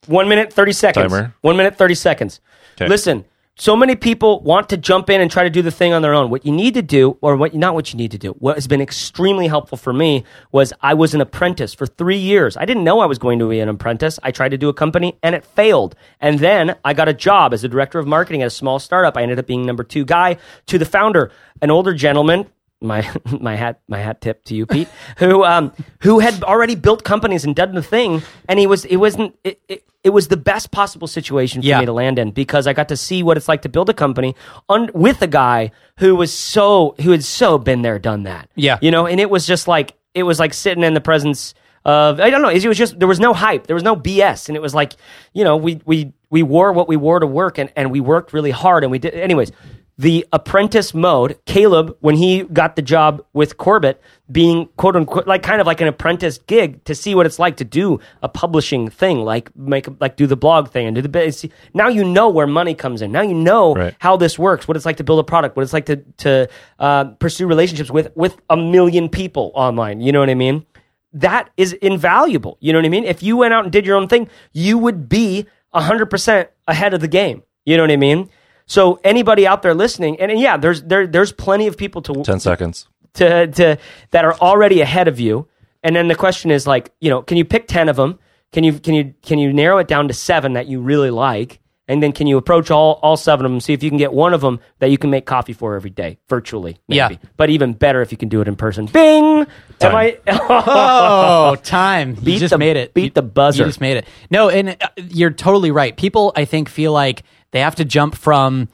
one 0.07 0.29
minute, 0.29 0.53
30 0.53 0.73
seconds. 0.73 1.13
Timer. 1.13 1.35
One 1.43 1.57
minute, 1.57 1.77
30 1.77 1.95
seconds. 1.95 2.41
Listen, 2.89 3.25
so 3.57 3.77
many 3.77 3.95
people 3.95 4.41
want 4.41 4.69
to 4.71 4.77
jump 4.77 5.09
in 5.09 5.21
and 5.21 5.31
try 5.31 5.45
to 5.45 5.51
do 5.51 5.63
the 5.63 5.71
thing 5.71 5.93
on 5.93 6.03
their 6.03 6.13
own. 6.13 6.29
What 6.29 6.45
you 6.45 6.51
need 6.51 6.75
to 6.75 6.83
do, 6.83 7.17
or 7.21 7.37
what 7.37 7.55
not 7.55 7.75
what 7.75 7.93
you 7.93 7.97
need 7.97 8.11
to 8.11 8.19
do, 8.19 8.31
what 8.41 8.57
has 8.57 8.67
been 8.67 8.81
extremely 8.81 9.47
helpful 9.47 9.79
for 9.79 9.93
me 9.93 10.25
was 10.51 10.73
I 10.81 10.95
was 10.95 11.15
an 11.15 11.21
apprentice 11.21 11.73
for 11.73 11.87
three 11.87 12.19
years. 12.19 12.57
I 12.57 12.65
didn't 12.65 12.83
know 12.83 12.99
I 12.99 13.07
was 13.07 13.19
going 13.19 13.39
to 13.39 13.49
be 13.49 13.61
an 13.61 13.69
apprentice. 13.69 14.19
I 14.25 14.33
tried 14.33 14.49
to 14.49 14.59
do 14.59 14.69
a 14.69 14.75
company 14.75 15.17
and 15.23 15.37
it 15.37 15.45
failed. 15.45 15.95
And 16.21 16.41
then 16.41 16.75
I 16.85 16.95
got 16.95 17.09
a 17.09 17.15
job 17.15 17.55
as 17.55 17.63
a 17.63 17.69
director 17.69 18.01
of 18.01 18.09
marketing 18.09 18.43
at 18.43 18.49
a 18.49 18.51
small 18.51 18.81
startup. 18.81 19.17
I 19.17 19.23
ended 19.23 19.39
up 19.39 19.47
being 19.47 19.65
number 19.65 19.85
two 19.85 20.05
guy 20.05 20.37
to 20.67 20.77
the 20.77 20.85
founder, 20.85 21.31
an 21.63 21.71
older 21.71 21.95
gentleman 21.95 22.51
my 22.81 23.09
my 23.41 23.55
hat 23.57 23.81
my 23.89 23.99
hat 23.99 24.21
tip 24.21 24.45
to 24.45 24.55
you, 24.55 24.67
Pete, 24.67 24.89
who 25.19 25.45
um 25.45 25.73
who 26.01 26.19
had 26.21 26.43
already 26.45 26.75
built 26.75 27.05
companies 27.05 27.45
and 27.45 27.55
done 27.57 27.75
the 27.75 27.83
thing, 27.83 28.23
and 28.49 28.59
he 28.59 28.67
was 28.67 28.85
it 28.85 28.97
wasn't 28.97 29.37
it, 29.45 29.61
it, 29.69 29.85
it 30.03 30.11
was 30.11 30.29
the 30.29 30.37
best 30.37 30.71
possible 30.71 31.07
situation 31.07 31.63
for 31.63 31.69
Yeah. 31.69 31.81
me 31.81 31.87
to 31.87 31.93
land 31.93 32.19
in 32.19 32.31
because 32.31 32.67
I 32.67 32.73
got 32.75 32.89
to 32.89 32.97
see 32.97 33.23
what 33.23 33.37
it's 33.37 33.49
like 33.49 33.63
to 33.63 33.69
build 33.71 33.89
a 33.89 33.95
company 33.95 34.37
on 34.69 34.91
with 34.95 35.23
a 35.23 35.27
guy 35.27 35.71
who 35.99 36.15
was 36.17 36.33
so 36.33 36.95
who 37.01 37.11
had 37.11 37.25
so 37.25 37.59
been 37.59 37.83
there, 37.83 37.99
done 37.99 38.25
that. 38.25 38.51
Yeah. 38.55 38.79
you 38.83 38.91
know, 38.91 39.07
and 39.07 39.19
it 39.21 39.31
was 39.31 39.47
just 39.47 39.67
like 39.67 39.97
it 40.15 40.25
was 40.25 40.39
like 40.39 40.53
sitting 40.55 40.85
in 40.85 40.95
the 40.95 41.01
presence 41.01 41.55
of 41.87 42.21
I 42.21 42.31
don't 42.31 42.43
know. 42.43 42.49
It 42.49 42.67
was 42.67 42.79
just 42.79 42.99
there 42.99 43.09
was 43.09 43.21
no 43.21 43.33
hype, 43.35 43.67
there 43.67 43.75
was 43.75 43.83
no 43.83 43.95
BS, 43.97 44.49
and 44.49 44.57
it 44.57 44.61
was 44.61 44.75
like 44.75 44.95
you 45.33 45.45
know 45.45 45.57
we 45.57 45.81
we 45.87 46.13
we 46.31 46.43
wore 46.43 46.73
what 46.73 46.87
we 46.89 46.97
wore 46.97 47.19
to 47.21 47.27
work, 47.27 47.59
and 47.59 47.71
and 47.77 47.91
we 47.91 48.01
worked 48.01 48.33
really 48.33 48.51
hard, 48.51 48.85
and 48.85 48.91
we 48.91 48.99
did 48.99 49.15
anyways. 49.15 49.53
The 49.97 50.27
apprentice 50.33 50.93
mode, 50.93 51.39
Caleb, 51.47 51.97
when 52.01 52.17
he 52.17 52.43
got 52.43 52.75
the 52.75 52.83
job 52.83 53.25
with 53.33 53.59
Corbett, 53.59 54.03
being 54.31 54.67
quote 54.77 54.97
unquote 54.97 55.29
like 55.29 55.45
kind 55.45 55.61
of 55.61 55.69
like 55.69 55.81
an 55.81 55.87
apprentice 55.87 56.39
gig 56.39 56.83
to 56.85 56.97
see 56.97 57.15
what 57.15 57.27
it's 57.27 57.39
like 57.39 57.59
to 57.59 57.65
do 57.65 58.01
a 58.21 58.29
publishing 58.29 58.89
thing, 58.91 59.19
like 59.25 59.55
make 59.57 59.87
like 60.01 60.17
do 60.17 60.27
the 60.27 60.37
blog 60.37 60.69
thing 60.71 60.89
and 60.89 60.97
do 60.97 61.03
the. 61.03 61.51
Now 61.75 61.87
you 61.87 62.03
know 62.03 62.29
where 62.29 62.49
money 62.49 62.75
comes 62.75 63.03
in. 63.03 63.13
Now 63.13 63.23
you 63.23 63.35
know 63.35 63.75
Right. 63.75 63.95
how 64.01 64.17
this 64.17 64.37
works, 64.37 64.67
what 64.67 64.77
it's 64.77 64.85
like 64.87 64.97
to 64.97 65.05
build 65.05 65.21
a 65.21 65.25
product, 65.25 65.55
what 65.57 65.63
it's 65.63 65.73
like 65.73 65.87
to 65.87 65.97
to 66.19 66.49
uh, 66.81 67.05
pursue 67.21 67.47
relationships 67.47 67.91
with 67.91 68.11
with 68.17 68.37
a 68.51 68.57
million 68.57 69.09
people 69.09 69.53
online. 69.55 70.01
You 70.01 70.11
know 70.11 70.19
what 70.19 70.31
I 70.31 70.35
mean? 70.35 70.67
That 71.13 71.51
is 71.57 71.73
invaluable. 71.75 72.59
You 72.59 72.73
know 72.73 72.81
what 72.81 72.87
I 72.87 72.89
mean? 72.89 73.05
If 73.05 73.23
you 73.23 73.37
went 73.37 73.55
out 73.55 73.63
and 73.63 73.73
did 73.73 73.87
your 73.87 73.97
own 73.97 74.09
thing, 74.09 74.29
you 74.53 74.77
would 74.77 75.09
be 75.09 75.47
hundred 75.73 76.07
percent 76.07 76.51
ahead 76.67 76.95
of 76.95 77.01
the 77.01 77.07
game. 77.09 77.45
You 77.65 77.77
know 77.77 77.85
what 77.85 77.93
I 77.93 77.97
mean? 77.97 78.29
So 78.67 78.99
anybody 79.05 79.47
out 79.47 79.63
there 79.63 79.75
listening, 79.75 80.19
and 80.21 80.39
yeah, 80.39 80.57
there's 80.57 80.83
there 80.83 81.07
there's 81.07 81.33
plenty 81.33 81.67
of 81.67 81.77
people 81.77 82.01
to 82.03 82.23
Ten 82.23 82.41
seconds. 82.41 82.89
to 83.15 83.47
to 83.49 83.79
that 84.11 84.25
are 84.25 84.35
already 84.35 84.81
ahead 84.81 85.09
of 85.09 85.21
you. 85.21 85.49
And 85.83 85.95
then 85.95 86.09
the 86.09 86.15
question 86.15 86.51
is 86.51 86.67
like, 86.67 86.93
you 87.01 87.11
know, 87.11 87.21
can 87.21 87.37
you 87.37 87.45
pick 87.45 87.69
10 87.69 87.91
of 87.91 87.97
them? 87.97 88.19
Can 88.53 88.65
you 88.65 88.73
can 88.81 88.95
you 88.95 89.13
can 89.23 89.39
you 89.39 89.53
narrow 89.53 89.77
it 89.79 89.87
down 89.89 90.09
to 90.09 90.15
7 90.15 90.55
that 90.55 90.67
you 90.67 90.81
really 90.81 91.11
like? 91.11 91.61
And 91.87 92.03
then 92.03 92.13
can 92.13 92.27
you 92.27 92.39
approach 92.39 92.71
all 92.71 92.99
all 93.03 93.19
7 93.19 93.45
of 93.45 93.53
them 93.53 93.61
see 93.61 93.75
if 93.75 93.83
you 93.83 93.91
can 93.91 93.99
get 93.99 94.11
one 94.15 94.33
of 94.33 94.41
them 94.41 94.61
that 94.79 94.91
you 94.91 94.97
can 94.97 95.11
make 95.11 95.27
coffee 95.27 95.53
for 95.53 95.75
every 95.77 95.91
day 95.91 96.17
virtually 96.31 96.79
maybe. 96.89 96.97
Yeah. 96.97 97.29
But 97.37 97.51
even 97.51 97.75
better 97.75 98.01
if 98.01 98.13
you 98.13 98.17
can 98.17 98.31
do 98.31 98.41
it 98.41 98.49
in 98.49 98.57
person. 98.57 98.87
Bing. 98.87 99.47
Am 99.83 99.95
I 99.95 100.17
oh, 100.27 101.57
time! 101.63 102.15
Beat 102.15 102.35
you 102.35 102.39
just 102.41 102.53
the- 102.53 102.59
made 102.59 102.79
it. 102.79 102.95
beat 102.95 103.03
You- 103.05 103.11
the 103.11 103.23
buzzer. 103.23 103.65
You 103.65 103.69
just 103.69 103.81
made 103.83 103.99
it. 103.99 104.07
No, 104.31 104.49
and 104.49 104.71
uh, 104.81 104.89
you're 104.97 105.33
totally 105.33 105.71
right. 105.71 105.95
People, 105.95 106.33
I 106.35 106.47
think, 106.47 106.71
feel 106.71 106.93
like 106.93 107.25
they 107.55 107.61
have 107.61 107.77
to 107.77 107.85
jump 107.85 108.15
from 108.17 108.69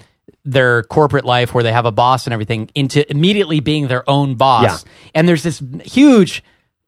their 0.44 0.82
corporate 0.84 1.24
life 1.26 1.52
where 1.52 1.62
they 1.62 1.70
have 1.72 1.84
a 1.84 1.92
boss 1.92 2.26
and 2.26 2.32
everything 2.32 2.70
into 2.74 3.08
immediately 3.10 3.60
being 3.60 3.88
their 3.88 4.08
own 4.08 4.34
boss. 4.36 4.84
Yeah. 4.84 4.90
And 5.14 5.28
there's 5.28 5.42
this 5.42 5.62
huge 5.84 6.42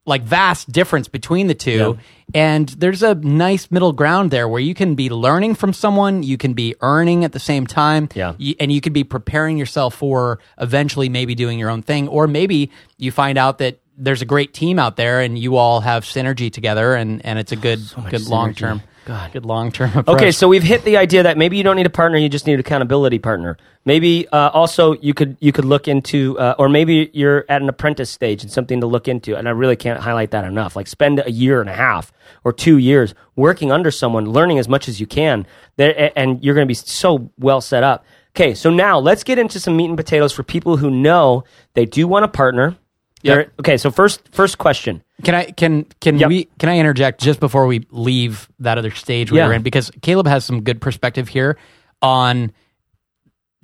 like 0.06 0.22
vast 0.22 0.72
difference 0.72 1.06
between 1.06 1.46
the 1.48 1.54
two. 1.54 1.96
And 2.34 2.66
there's 2.70 3.02
a 3.02 3.14
nice 3.14 3.70
middle 3.70 3.92
ground 3.92 4.30
there 4.30 4.48
where 4.48 4.58
you 4.60 4.74
can 4.74 4.94
be 4.94 5.10
learning 5.10 5.54
from 5.54 5.72
someone, 5.74 6.22
you 6.22 6.38
can 6.38 6.54
be 6.54 6.74
earning 6.80 7.24
at 7.24 7.32
the 7.32 7.38
same 7.38 7.66
time, 7.66 8.08
Yeah. 8.14 8.32
y- 8.40 8.54
and 8.58 8.72
you 8.72 8.80
could 8.80 8.94
be 8.94 9.04
preparing 9.04 9.58
yourself 9.58 9.94
for 9.94 10.40
eventually 10.58 11.08
maybe 11.10 11.34
doing 11.34 11.58
your 11.58 11.68
own 11.70 11.82
thing, 11.82 12.08
or 12.08 12.26
maybe 12.26 12.70
you 12.96 13.12
find 13.12 13.36
out 13.38 13.58
that 13.58 13.80
there's 13.98 14.22
a 14.22 14.24
great 14.24 14.54
team 14.54 14.78
out 14.78 14.96
there 14.96 15.20
and 15.20 15.38
you 15.38 15.56
all 15.56 15.82
have 15.82 16.04
synergy 16.04 16.50
together, 16.50 16.94
and 16.94 17.24
and 17.24 17.38
it's 17.38 17.52
a 17.52 17.56
good 17.56 17.80
good 18.10 18.26
long 18.26 18.54
term, 18.54 18.82
God. 19.04 19.32
good 19.32 19.44
long 19.44 19.70
term 19.72 19.90
approach. 19.96 20.08
Okay, 20.16 20.30
so 20.32 20.48
we've 20.48 20.62
hit 20.62 20.84
the 20.84 20.96
idea 20.96 21.22
that 21.22 21.36
maybe 21.38 21.56
you 21.56 21.62
don't 21.62 21.76
need 21.76 21.86
a 21.86 21.90
partner; 21.90 22.18
you 22.18 22.28
just 22.28 22.46
need 22.46 22.54
an 22.54 22.60
accountability 22.60 23.18
partner. 23.18 23.56
Maybe 23.84 24.28
uh, 24.28 24.50
also 24.50 24.94
you 24.94 25.12
could 25.14 25.36
you 25.40 25.52
could 25.52 25.64
look 25.64 25.88
into, 25.88 26.38
uh, 26.38 26.54
or 26.58 26.68
maybe 26.68 27.10
you're 27.12 27.44
at 27.48 27.62
an 27.62 27.68
apprentice 27.68 28.10
stage 28.10 28.42
and 28.42 28.50
something 28.52 28.80
to 28.80 28.86
look 28.86 29.08
into. 29.08 29.36
And 29.36 29.48
I 29.48 29.50
really 29.50 29.76
can't 29.76 30.00
highlight 30.00 30.30
that 30.30 30.44
enough. 30.44 30.76
Like 30.76 30.86
spend 30.86 31.20
a 31.24 31.30
year 31.30 31.60
and 31.60 31.68
a 31.68 31.74
half 31.74 32.12
or 32.44 32.52
two 32.52 32.78
years 32.78 33.14
working 33.36 33.72
under 33.72 33.90
someone, 33.90 34.26
learning 34.30 34.58
as 34.58 34.68
much 34.68 34.88
as 34.88 35.00
you 35.00 35.06
can, 35.06 35.46
there, 35.76 36.12
and 36.16 36.42
you're 36.44 36.54
going 36.54 36.66
to 36.66 36.70
be 36.70 36.74
so 36.74 37.30
well 37.38 37.60
set 37.60 37.82
up. 37.82 38.04
Okay, 38.36 38.54
so 38.54 38.70
now 38.70 38.98
let's 38.98 39.24
get 39.24 39.38
into 39.38 39.60
some 39.60 39.76
meat 39.76 39.86
and 39.88 39.96
potatoes 39.96 40.32
for 40.32 40.42
people 40.42 40.76
who 40.78 40.90
know 40.90 41.44
they 41.74 41.84
do 41.84 42.06
want 42.08 42.24
a 42.24 42.28
partner. 42.28 42.76
Yep. 43.22 43.34
They're- 43.36 43.52
Okay, 43.60 43.76
so 43.76 43.90
first 43.90 44.26
first 44.32 44.58
question. 44.58 45.02
Can 45.24 45.34
I 45.34 45.44
can 45.50 45.84
can 46.00 46.18
Yep. 46.18 46.28
we 46.28 46.44
can 46.58 46.68
I 46.68 46.78
interject 46.78 47.20
just 47.20 47.40
before 47.40 47.66
we 47.66 47.86
leave 47.90 48.48
that 48.60 48.78
other 48.78 48.90
stage 48.90 49.30
we 49.30 49.38
Yeah. 49.38 49.46
were 49.48 49.52
in 49.54 49.62
because 49.62 49.90
Caleb 50.02 50.26
has 50.26 50.44
some 50.44 50.62
good 50.62 50.80
perspective 50.80 51.28
here 51.28 51.56
on 52.00 52.52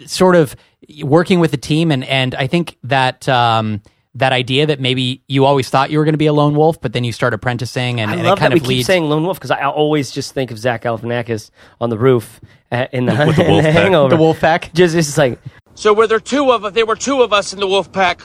sort 0.06 0.36
of 0.36 0.54
working 1.02 1.40
with 1.40 1.50
the 1.50 1.56
team 1.56 1.90
and 1.90 2.04
and 2.04 2.34
I 2.34 2.46
think 2.46 2.76
that 2.84 3.28
um 3.28 3.82
that 4.14 4.32
idea 4.32 4.66
that 4.66 4.80
maybe 4.80 5.22
you 5.28 5.44
always 5.44 5.68
thought 5.70 5.90
you 5.90 5.98
were 5.98 6.04
going 6.04 6.14
to 6.14 6.18
be 6.18 6.26
a 6.26 6.32
lone 6.32 6.54
wolf, 6.56 6.80
but 6.80 6.92
then 6.92 7.04
you 7.04 7.12
start 7.12 7.34
apprenticing 7.34 8.00
and, 8.00 8.10
I 8.10 8.14
and 8.14 8.24
love 8.24 8.38
it 8.38 8.40
kind 8.40 8.50
that 8.52 8.54
we 8.54 8.60
of 8.60 8.62
keep 8.64 8.68
leads. 8.68 8.86
saying 8.86 9.04
lone 9.08 9.22
wolf 9.22 9.38
because 9.38 9.52
I 9.52 9.62
always 9.64 10.10
just 10.10 10.32
think 10.34 10.50
of 10.50 10.58
Zach 10.58 10.82
Galifianakis 10.82 11.50
on 11.80 11.90
the 11.90 11.98
roof 11.98 12.40
uh, 12.72 12.86
in 12.92 13.06
the, 13.06 13.12
With 13.26 13.36
the 13.36 13.44
in 13.46 13.50
wolf 13.52 13.64
pack. 13.64 13.74
Hangover. 13.74 14.08
the 14.16 14.20
wolf 14.20 14.40
pack. 14.40 14.72
Just 14.74 14.96
it's 14.96 15.16
like 15.16 15.38
So 15.76 15.92
were 15.92 16.08
there 16.08 16.18
two 16.18 16.50
of 16.50 16.64
us? 16.64 16.72
There 16.72 16.86
were 16.86 16.96
two 16.96 17.22
of 17.22 17.32
us 17.32 17.52
in 17.52 17.60
the 17.60 17.68
wolf 17.68 17.92
pack. 17.92 18.22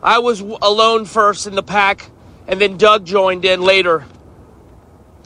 I 0.00 0.18
was 0.20 0.38
w- 0.38 0.58
alone 0.62 1.06
first 1.06 1.46
in 1.48 1.54
the 1.56 1.62
pack, 1.62 2.08
and 2.46 2.60
then 2.60 2.76
Doug 2.76 3.04
joined 3.04 3.44
in 3.44 3.62
later. 3.62 4.04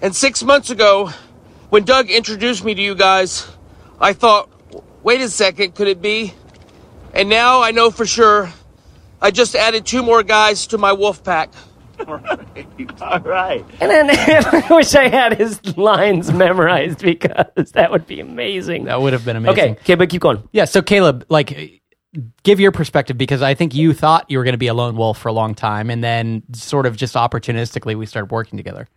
And 0.02 0.14
six 0.14 0.42
months 0.42 0.70
ago, 0.70 1.11
when 1.70 1.85
Doug 1.85 2.11
introduced 2.11 2.64
me 2.64 2.74
to 2.74 2.83
you 2.83 2.94
guys, 2.94 3.46
I 4.00 4.12
thought, 4.12 4.48
wait 5.02 5.20
a 5.20 5.29
second, 5.29 5.74
could 5.74 5.88
it 5.88 6.02
be? 6.02 6.35
And 7.14 7.29
now 7.29 7.62
I 7.62 7.70
know 7.70 7.90
for 7.90 8.05
sure. 8.07 8.52
I 9.20 9.31
just 9.31 9.55
added 9.55 9.87
two 9.87 10.02
more 10.02 10.22
guys 10.22 10.66
to 10.68 10.79
my 10.79 10.92
wolf 10.92 11.24
pack. 11.24 11.50
All 12.07 12.18
right. 12.18 12.66
All 13.00 13.20
right. 13.20 13.64
And 13.81 13.90
then 13.90 14.11
I 14.11 14.66
wish 14.70 14.94
I 14.94 15.09
had 15.09 15.38
his 15.38 15.76
lines 15.79 16.31
memorized 16.31 16.98
because 16.98 17.72
that 17.72 17.90
would 17.90 18.07
be 18.07 18.20
amazing. 18.20 18.85
That 18.85 19.00
would 19.00 19.14
have 19.14 19.24
been 19.24 19.37
amazing. 19.37 19.59
okay, 19.59 19.70
okay, 19.81 19.94
but 19.94 20.11
keep 20.11 20.20
going. 20.20 20.46
Yeah, 20.52 20.66
so 20.66 20.83
Caleb, 20.83 21.24
like 21.31 21.83
give 22.42 22.61
your 22.61 22.72
perspective 22.72 23.18
because 23.18 23.42
I 23.42 23.55
think 23.55 23.74
you 23.74 23.92
thought 23.92 24.31
you 24.31 24.38
were 24.38 24.44
going 24.44 24.55
to 24.55 24.59
be 24.59 24.66
a 24.66 24.74
lone 24.74 24.96
wolf 24.96 25.18
for 25.18 25.29
a 25.29 25.33
long 25.33 25.55
time 25.55 25.90
and 25.90 26.02
then 26.02 26.42
sort 26.52 26.87
of 26.87 26.96
just 26.96 27.14
opportunistically 27.14 27.96
we 27.96 28.07
started 28.07 28.31
working 28.31 28.57
together. 28.57 28.88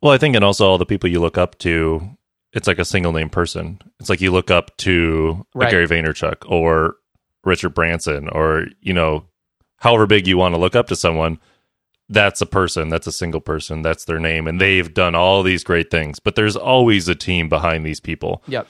Well, 0.00 0.12
I 0.12 0.18
think, 0.18 0.34
and 0.34 0.44
also 0.44 0.66
all 0.66 0.78
the 0.78 0.86
people 0.86 1.08
you 1.08 1.20
look 1.20 1.38
up 1.38 1.58
to, 1.58 2.16
it's 2.52 2.66
like 2.66 2.78
a 2.78 2.84
single 2.84 3.12
name 3.12 3.30
person. 3.30 3.80
It's 4.00 4.10
like 4.10 4.20
you 4.20 4.30
look 4.30 4.50
up 4.50 4.76
to 4.78 5.46
Right. 5.54 5.70
Gary 5.70 5.86
Vaynerchuk 5.86 6.50
or 6.50 6.96
Richard 7.44 7.70
Branson, 7.70 8.28
or 8.28 8.66
you 8.80 8.92
know, 8.92 9.24
however 9.78 10.06
big 10.06 10.26
you 10.26 10.36
want 10.36 10.54
to 10.54 10.60
look 10.60 10.76
up 10.76 10.88
to 10.88 10.96
someone. 10.96 11.38
That's 12.08 12.40
a 12.42 12.46
person. 12.46 12.88
That's 12.90 13.06
a 13.06 13.12
single 13.12 13.40
person. 13.40 13.80
That's 13.80 14.04
their 14.04 14.18
name, 14.18 14.46
and 14.46 14.60
they've 14.60 14.92
done 14.92 15.14
all 15.14 15.42
these 15.42 15.64
great 15.64 15.90
things. 15.90 16.20
But 16.20 16.34
there's 16.34 16.56
always 16.56 17.08
a 17.08 17.14
team 17.14 17.48
behind 17.48 17.86
these 17.86 18.00
people. 18.00 18.42
Yep. 18.48 18.68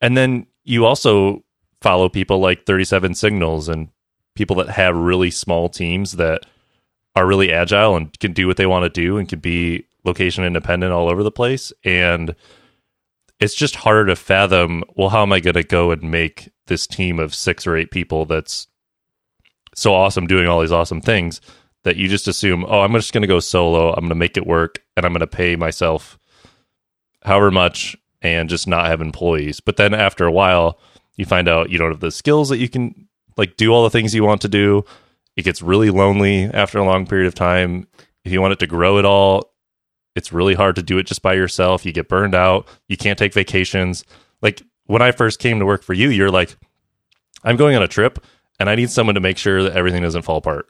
And 0.00 0.16
then 0.16 0.46
you 0.64 0.86
also 0.86 1.43
follow 1.84 2.08
people 2.08 2.38
like 2.38 2.64
37 2.64 3.14
Signals 3.14 3.68
and 3.68 3.90
people 4.34 4.56
that 4.56 4.70
have 4.70 4.96
really 4.96 5.30
small 5.30 5.68
teams 5.68 6.12
that 6.12 6.46
are 7.14 7.26
really 7.26 7.52
agile 7.52 7.94
and 7.94 8.18
can 8.18 8.32
do 8.32 8.46
what 8.46 8.56
they 8.56 8.64
want 8.64 8.84
to 8.84 8.88
do 8.88 9.18
and 9.18 9.28
can 9.28 9.38
be 9.38 9.84
location 10.02 10.44
independent 10.44 10.92
all 10.92 11.10
over 11.10 11.22
the 11.22 11.30
place. 11.30 11.74
And 11.84 12.34
it's 13.38 13.54
just 13.54 13.76
harder 13.76 14.06
to 14.06 14.16
fathom, 14.16 14.82
well, 14.96 15.10
how 15.10 15.20
am 15.20 15.32
I 15.34 15.40
going 15.40 15.54
to 15.54 15.62
go 15.62 15.90
and 15.90 16.10
make 16.10 16.50
this 16.68 16.86
team 16.86 17.18
of 17.18 17.34
six 17.34 17.66
or 17.66 17.76
eight 17.76 17.90
people 17.90 18.24
that's 18.24 18.66
so 19.74 19.92
awesome 19.92 20.26
doing 20.26 20.48
all 20.48 20.62
these 20.62 20.72
awesome 20.72 21.02
things 21.02 21.42
that 21.82 21.96
you 21.96 22.08
just 22.08 22.26
assume, 22.26 22.64
oh, 22.66 22.80
I'm 22.80 22.94
just 22.94 23.12
going 23.12 23.20
to 23.20 23.28
go 23.28 23.40
solo. 23.40 23.90
I'm 23.90 24.00
going 24.00 24.08
to 24.08 24.14
make 24.14 24.38
it 24.38 24.46
work 24.46 24.78
and 24.96 25.04
I'm 25.04 25.12
going 25.12 25.20
to 25.20 25.26
pay 25.26 25.54
myself 25.54 26.18
however 27.24 27.50
much 27.50 27.94
and 28.22 28.48
just 28.48 28.66
not 28.66 28.86
have 28.86 29.02
employees. 29.02 29.60
But 29.60 29.76
then 29.76 29.92
after 29.92 30.24
a 30.24 30.32
while, 30.32 30.80
you 31.16 31.24
find 31.24 31.48
out 31.48 31.70
you 31.70 31.78
don't 31.78 31.90
have 31.90 32.00
the 32.00 32.10
skills 32.10 32.48
that 32.48 32.58
you 32.58 32.68
can 32.68 33.08
like 33.36 33.56
do 33.56 33.70
all 33.72 33.84
the 33.84 33.90
things 33.90 34.14
you 34.14 34.24
want 34.24 34.40
to 34.42 34.48
do. 34.48 34.84
It 35.36 35.42
gets 35.42 35.62
really 35.62 35.90
lonely 35.90 36.44
after 36.44 36.78
a 36.78 36.84
long 36.84 37.06
period 37.06 37.26
of 37.26 37.34
time. 37.34 37.86
If 38.24 38.32
you 38.32 38.40
want 38.40 38.52
it 38.52 38.58
to 38.60 38.66
grow 38.66 38.98
at 38.98 39.04
all, 39.04 39.52
it's 40.14 40.32
really 40.32 40.54
hard 40.54 40.76
to 40.76 40.82
do 40.82 40.98
it 40.98 41.06
just 41.06 41.22
by 41.22 41.34
yourself. 41.34 41.84
You 41.84 41.92
get 41.92 42.08
burned 42.08 42.34
out. 42.34 42.68
You 42.88 42.96
can't 42.96 43.18
take 43.18 43.34
vacations. 43.34 44.04
Like 44.42 44.62
when 44.86 45.02
I 45.02 45.10
first 45.12 45.40
came 45.40 45.58
to 45.58 45.66
work 45.66 45.82
for 45.82 45.92
you, 45.92 46.08
you're 46.10 46.30
like, 46.30 46.56
I'm 47.42 47.56
going 47.56 47.74
on 47.76 47.82
a 47.82 47.88
trip 47.88 48.24
and 48.60 48.70
I 48.70 48.74
need 48.76 48.90
someone 48.90 49.16
to 49.16 49.20
make 49.20 49.38
sure 49.38 49.62
that 49.64 49.76
everything 49.76 50.02
doesn't 50.02 50.22
fall 50.22 50.36
apart. 50.38 50.68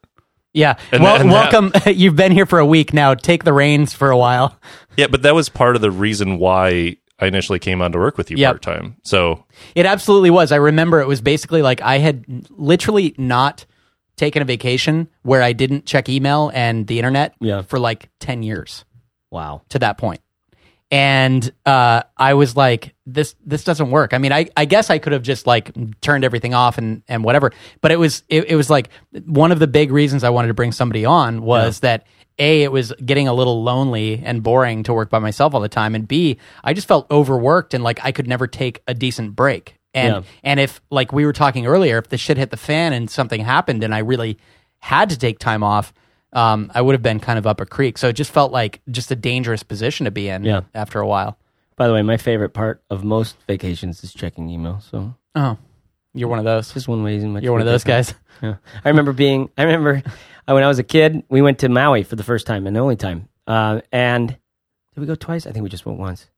Yeah. 0.54 0.76
And 0.92 1.02
well, 1.02 1.12
that- 1.14 1.20
and 1.20 1.30
that- 1.30 1.52
welcome. 1.52 1.82
You've 1.94 2.16
been 2.16 2.32
here 2.32 2.46
for 2.46 2.58
a 2.58 2.66
week 2.66 2.94
now. 2.94 3.14
Take 3.14 3.44
the 3.44 3.52
reins 3.52 3.92
for 3.92 4.10
a 4.10 4.16
while. 4.16 4.58
Yeah, 4.96 5.08
but 5.08 5.22
that 5.22 5.34
was 5.34 5.48
part 5.48 5.76
of 5.76 5.82
the 5.82 5.90
reason 5.90 6.38
why 6.38 6.96
I 7.24 7.26
initially 7.26 7.58
came 7.58 7.82
on 7.82 7.90
to 7.92 7.98
work 7.98 8.16
with 8.18 8.30
you 8.30 8.36
Yep. 8.36 8.50
part 8.52 8.62
time. 8.62 8.96
So 9.02 9.44
It 9.74 9.86
absolutely 9.86 10.30
was. 10.30 10.52
I 10.52 10.56
remember 10.56 11.00
it 11.00 11.08
was 11.08 11.20
basically 11.20 11.62
like 11.62 11.80
I 11.80 11.98
had 11.98 12.24
literally 12.50 13.14
not 13.18 13.66
taken 14.16 14.42
a 14.42 14.44
vacation 14.44 15.08
where 15.22 15.42
I 15.42 15.52
didn't 15.52 15.86
check 15.86 16.08
email 16.08 16.50
and 16.54 16.86
the 16.86 16.98
internet 16.98 17.34
Yeah. 17.40 17.62
for 17.62 17.78
like 17.80 18.08
10 18.20 18.42
years 18.44 18.84
Wow. 19.30 19.62
to 19.70 19.78
that 19.80 19.98
point. 19.98 20.20
And 20.90 21.50
uh, 21.66 22.02
I 22.16 22.34
was 22.34 22.54
like, 22.56 22.94
this 23.06 23.34
this 23.44 23.64
doesn't 23.64 23.90
work. 23.90 24.12
I 24.14 24.18
mean, 24.18 24.32
I, 24.32 24.46
I 24.56 24.64
guess 24.64 24.90
I 24.90 24.98
could 24.98 25.12
have 25.12 25.22
just 25.22 25.46
like 25.46 25.72
turned 26.00 26.24
everything 26.24 26.54
off 26.54 26.78
and, 26.78 27.02
and 27.08 27.24
whatever. 27.24 27.50
But 27.80 27.90
it 27.90 27.98
was 27.98 28.22
it, 28.28 28.44
it 28.50 28.54
was 28.56 28.70
like 28.70 28.90
one 29.26 29.50
of 29.50 29.58
the 29.58 29.66
big 29.66 29.90
reasons 29.90 30.22
I 30.22 30.30
wanted 30.30 30.48
to 30.48 30.54
bring 30.54 30.70
somebody 30.72 31.04
on 31.04 31.42
was 31.42 31.80
that 31.80 32.06
a 32.38 32.62
it 32.62 32.72
was 32.72 32.92
getting 33.04 33.28
a 33.28 33.32
little 33.34 33.62
lonely 33.62 34.20
and 34.24 34.42
boring 34.42 34.82
to 34.84 34.92
work 34.92 35.10
by 35.10 35.18
myself 35.18 35.54
all 35.54 35.60
the 35.60 35.68
time, 35.68 35.94
and 35.94 36.06
b 36.08 36.38
I 36.62 36.72
just 36.74 36.88
felt 36.88 37.10
overworked 37.10 37.74
and 37.74 37.84
like 37.84 38.00
I 38.04 38.12
could 38.12 38.26
never 38.26 38.46
take 38.46 38.82
a 38.88 38.94
decent 38.94 39.36
break. 39.36 39.76
And 39.94 40.14
Yeah. 40.16 40.22
and 40.42 40.58
if 40.60 40.80
like 40.90 41.12
we 41.12 41.24
were 41.26 41.32
talking 41.32 41.66
earlier, 41.66 41.98
if 41.98 42.08
the 42.08 42.18
shit 42.18 42.36
hit 42.36 42.50
the 42.50 42.56
fan 42.56 42.92
and 42.92 43.08
something 43.08 43.40
happened 43.40 43.84
and 43.84 43.94
I 43.94 43.98
really 43.98 44.38
had 44.80 45.10
to 45.10 45.18
take 45.18 45.38
time 45.38 45.62
off, 45.62 45.92
um, 46.32 46.70
I 46.74 46.82
would 46.82 46.94
have 46.94 47.02
been 47.02 47.20
kind 47.20 47.38
of 47.38 47.46
up 47.46 47.60
a 47.60 47.66
creek. 47.66 47.96
So 47.98 48.08
it 48.08 48.14
just 48.14 48.32
felt 48.32 48.50
like 48.50 48.80
just 48.90 49.10
a 49.12 49.16
dangerous 49.16 49.62
position 49.62 50.04
to 50.04 50.10
be 50.10 50.28
in 50.28 50.44
Yeah. 50.44 50.62
after 50.74 50.98
a 50.98 51.06
while. 51.06 51.38
By 51.76 51.86
the 51.86 51.92
way, 51.94 52.02
my 52.02 52.16
favorite 52.16 52.50
part 52.54 52.82
of 52.90 53.04
most 53.04 53.36
vacations 53.46 54.02
is 54.02 54.12
checking 54.12 54.50
email. 54.50 54.80
So 54.80 55.14
Oh, 55.36 55.56
you're 56.12 56.28
one 56.28 56.38
of 56.40 56.44
those. 56.44 56.72
just 56.72 56.86
one 56.88 57.02
way. 57.04 57.16
You're 57.18 57.52
one 57.52 57.60
of 57.60 57.66
those 57.66 57.84
guys. 57.84 58.14
Yeah. 58.42 58.56
I 58.84 58.88
remember 58.88 59.12
being, 59.12 59.48
I 59.56 59.62
remember 59.62 60.02
when 60.46 60.62
I 60.62 60.68
was 60.68 60.78
a 60.78 60.82
kid, 60.84 61.24
we 61.28 61.42
went 61.42 61.58
to 61.60 61.68
Maui 61.68 62.02
for 62.02 62.16
the 62.16 62.22
first 62.22 62.46
time 62.46 62.66
and 62.66 62.76
the 62.76 62.80
only 62.80 62.96
time. 62.96 63.28
Uh, 63.46 63.80
and 63.92 64.28
did 64.28 65.00
we 65.00 65.06
go 65.06 65.14
twice? 65.14 65.46
I 65.46 65.52
think 65.52 65.62
we 65.62 65.68
just 65.68 65.86
went 65.86 65.98
once. 65.98 66.28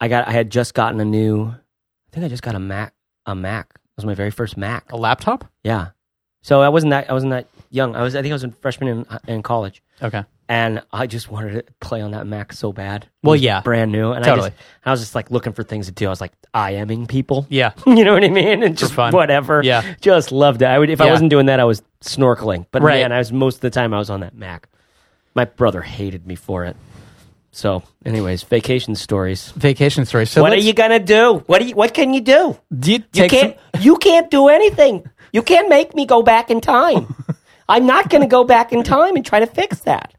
I 0.00 0.08
got, 0.08 0.28
I 0.28 0.32
had 0.32 0.50
just 0.50 0.74
gotten 0.74 1.00
a 1.00 1.04
new, 1.04 1.46
I 1.46 2.10
think 2.12 2.24
I 2.24 2.28
just 2.28 2.42
got 2.42 2.54
a 2.54 2.58
Mac, 2.58 2.94
a 3.24 3.34
Mac. 3.34 3.70
It 3.74 3.96
was 3.96 4.04
my 4.04 4.14
very 4.14 4.30
first 4.30 4.56
Mac. 4.56 4.90
A 4.92 4.96
laptop? 4.96 5.44
Yeah. 5.64 5.88
So 6.42 6.60
I 6.60 6.68
wasn't 6.68 6.90
that, 6.90 7.08
I 7.08 7.12
wasn't 7.12 7.30
that 7.30 7.48
young. 7.70 7.96
I 7.96 8.02
was, 8.02 8.14
I 8.14 8.22
think 8.22 8.32
I 8.32 8.34
was 8.34 8.44
a 8.44 8.50
freshman 8.60 8.88
in, 8.88 9.18
in 9.26 9.42
college. 9.42 9.82
Okay. 10.02 10.24
And 10.48 10.82
I 10.92 11.08
just 11.08 11.28
wanted 11.28 11.66
to 11.66 11.72
play 11.80 12.00
on 12.00 12.12
that 12.12 12.24
Mac 12.26 12.52
so 12.52 12.72
bad. 12.72 13.08
Well, 13.22 13.34
yeah. 13.34 13.62
Brand 13.62 13.90
new. 13.90 14.12
And 14.12 14.24
Totally. 14.24 14.46
I, 14.46 14.50
just, 14.50 14.62
I 14.84 14.90
was 14.92 15.00
just 15.00 15.14
like 15.16 15.30
looking 15.32 15.52
for 15.52 15.64
things 15.64 15.86
to 15.86 15.92
do. 15.92 16.06
I 16.06 16.10
was 16.10 16.20
like 16.20 16.32
IMing 16.54 17.08
people. 17.08 17.46
Yeah. 17.48 17.72
you 17.86 18.04
know 18.04 18.14
what 18.14 18.22
I 18.22 18.28
mean? 18.28 18.62
And 18.62 18.78
just 18.78 18.92
fun. 18.94 19.12
whatever. 19.12 19.60
Yeah. 19.64 19.94
Just 20.00 20.30
loved 20.30 20.62
it. 20.62 20.66
I 20.66 20.78
would 20.78 20.88
if 20.88 21.00
I 21.00 21.10
wasn't 21.10 21.30
doing 21.30 21.46
that, 21.46 21.58
I 21.58 21.64
was 21.64 21.82
snorkeling. 22.00 22.66
But 22.70 22.82
Right. 22.82 23.00
man, 23.00 23.10
I 23.12 23.18
was 23.18 23.32
most 23.32 23.56
of 23.56 23.60
the 23.62 23.70
time 23.70 23.92
I 23.92 23.98
was 23.98 24.08
on 24.08 24.20
that 24.20 24.34
Mac. 24.34 24.68
My 25.34 25.46
brother 25.46 25.80
hated 25.82 26.26
me 26.26 26.36
for 26.36 26.64
it. 26.64 26.76
So, 27.50 27.82
anyways, 28.04 28.42
vacation 28.42 28.94
stories. 28.94 29.50
Vacation 29.56 30.04
stories. 30.04 30.30
So 30.30 30.42
what 30.42 30.52
are 30.52 30.56
you 30.56 30.74
gonna 30.74 30.98
do? 31.00 31.42
What 31.46 31.60
do 31.60 31.66
you? 31.68 31.74
What 31.74 31.94
can 31.94 32.12
you 32.14 32.20
do? 32.20 32.56
Do 32.78 32.92
you 32.92 33.02
You 33.14 33.28
can't. 33.28 33.56
some- 33.74 33.82
you 33.82 33.96
can't 33.96 34.30
do 34.30 34.48
anything. 34.48 35.08
You 35.32 35.42
can't 35.42 35.68
make 35.70 35.94
me 35.94 36.04
go 36.06 36.22
back 36.22 36.50
in 36.50 36.60
time. 36.60 37.14
I'm 37.68 37.86
not 37.86 38.10
gonna 38.10 38.26
go 38.28 38.44
back 38.44 38.72
in 38.72 38.82
time 38.82 39.16
and 39.16 39.24
try 39.24 39.40
to 39.40 39.46
fix 39.46 39.80
that. 39.80 40.12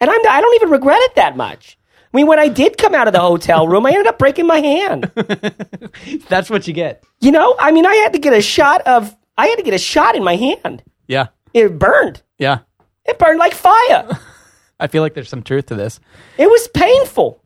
And 0.00 0.10
I'm. 0.10 0.20
I 0.28 0.40
don't 0.40 0.54
even 0.56 0.70
regret 0.70 1.00
it 1.02 1.14
that 1.16 1.36
much. 1.36 1.78
I 2.12 2.16
mean, 2.16 2.26
when 2.26 2.38
I 2.38 2.48
did 2.48 2.78
come 2.78 2.94
out 2.94 3.06
of 3.06 3.12
the 3.12 3.20
hotel 3.20 3.68
room, 3.68 3.84
I 3.84 3.90
ended 3.90 4.06
up 4.06 4.18
breaking 4.18 4.46
my 4.46 4.60
hand. 4.60 5.10
that's 6.28 6.48
what 6.48 6.66
you 6.66 6.72
get. 6.72 7.04
You 7.20 7.32
know, 7.32 7.54
I 7.58 7.70
mean, 7.70 7.84
I 7.84 7.94
had 7.96 8.12
to 8.14 8.18
get 8.18 8.32
a 8.32 8.40
shot 8.40 8.80
of. 8.82 9.14
I 9.36 9.46
had 9.46 9.56
to 9.56 9.62
get 9.62 9.74
a 9.74 9.78
shot 9.78 10.16
in 10.16 10.24
my 10.24 10.36
hand. 10.36 10.82
Yeah. 11.06 11.28
It 11.54 11.78
burned. 11.78 12.22
Yeah. 12.38 12.60
It 13.04 13.18
burned 13.18 13.38
like 13.38 13.54
fire. 13.54 14.18
I 14.80 14.86
feel 14.86 15.02
like 15.02 15.14
there's 15.14 15.28
some 15.28 15.42
truth 15.42 15.66
to 15.66 15.74
this. 15.74 16.00
It 16.36 16.48
was 16.48 16.68
painful. 16.68 17.42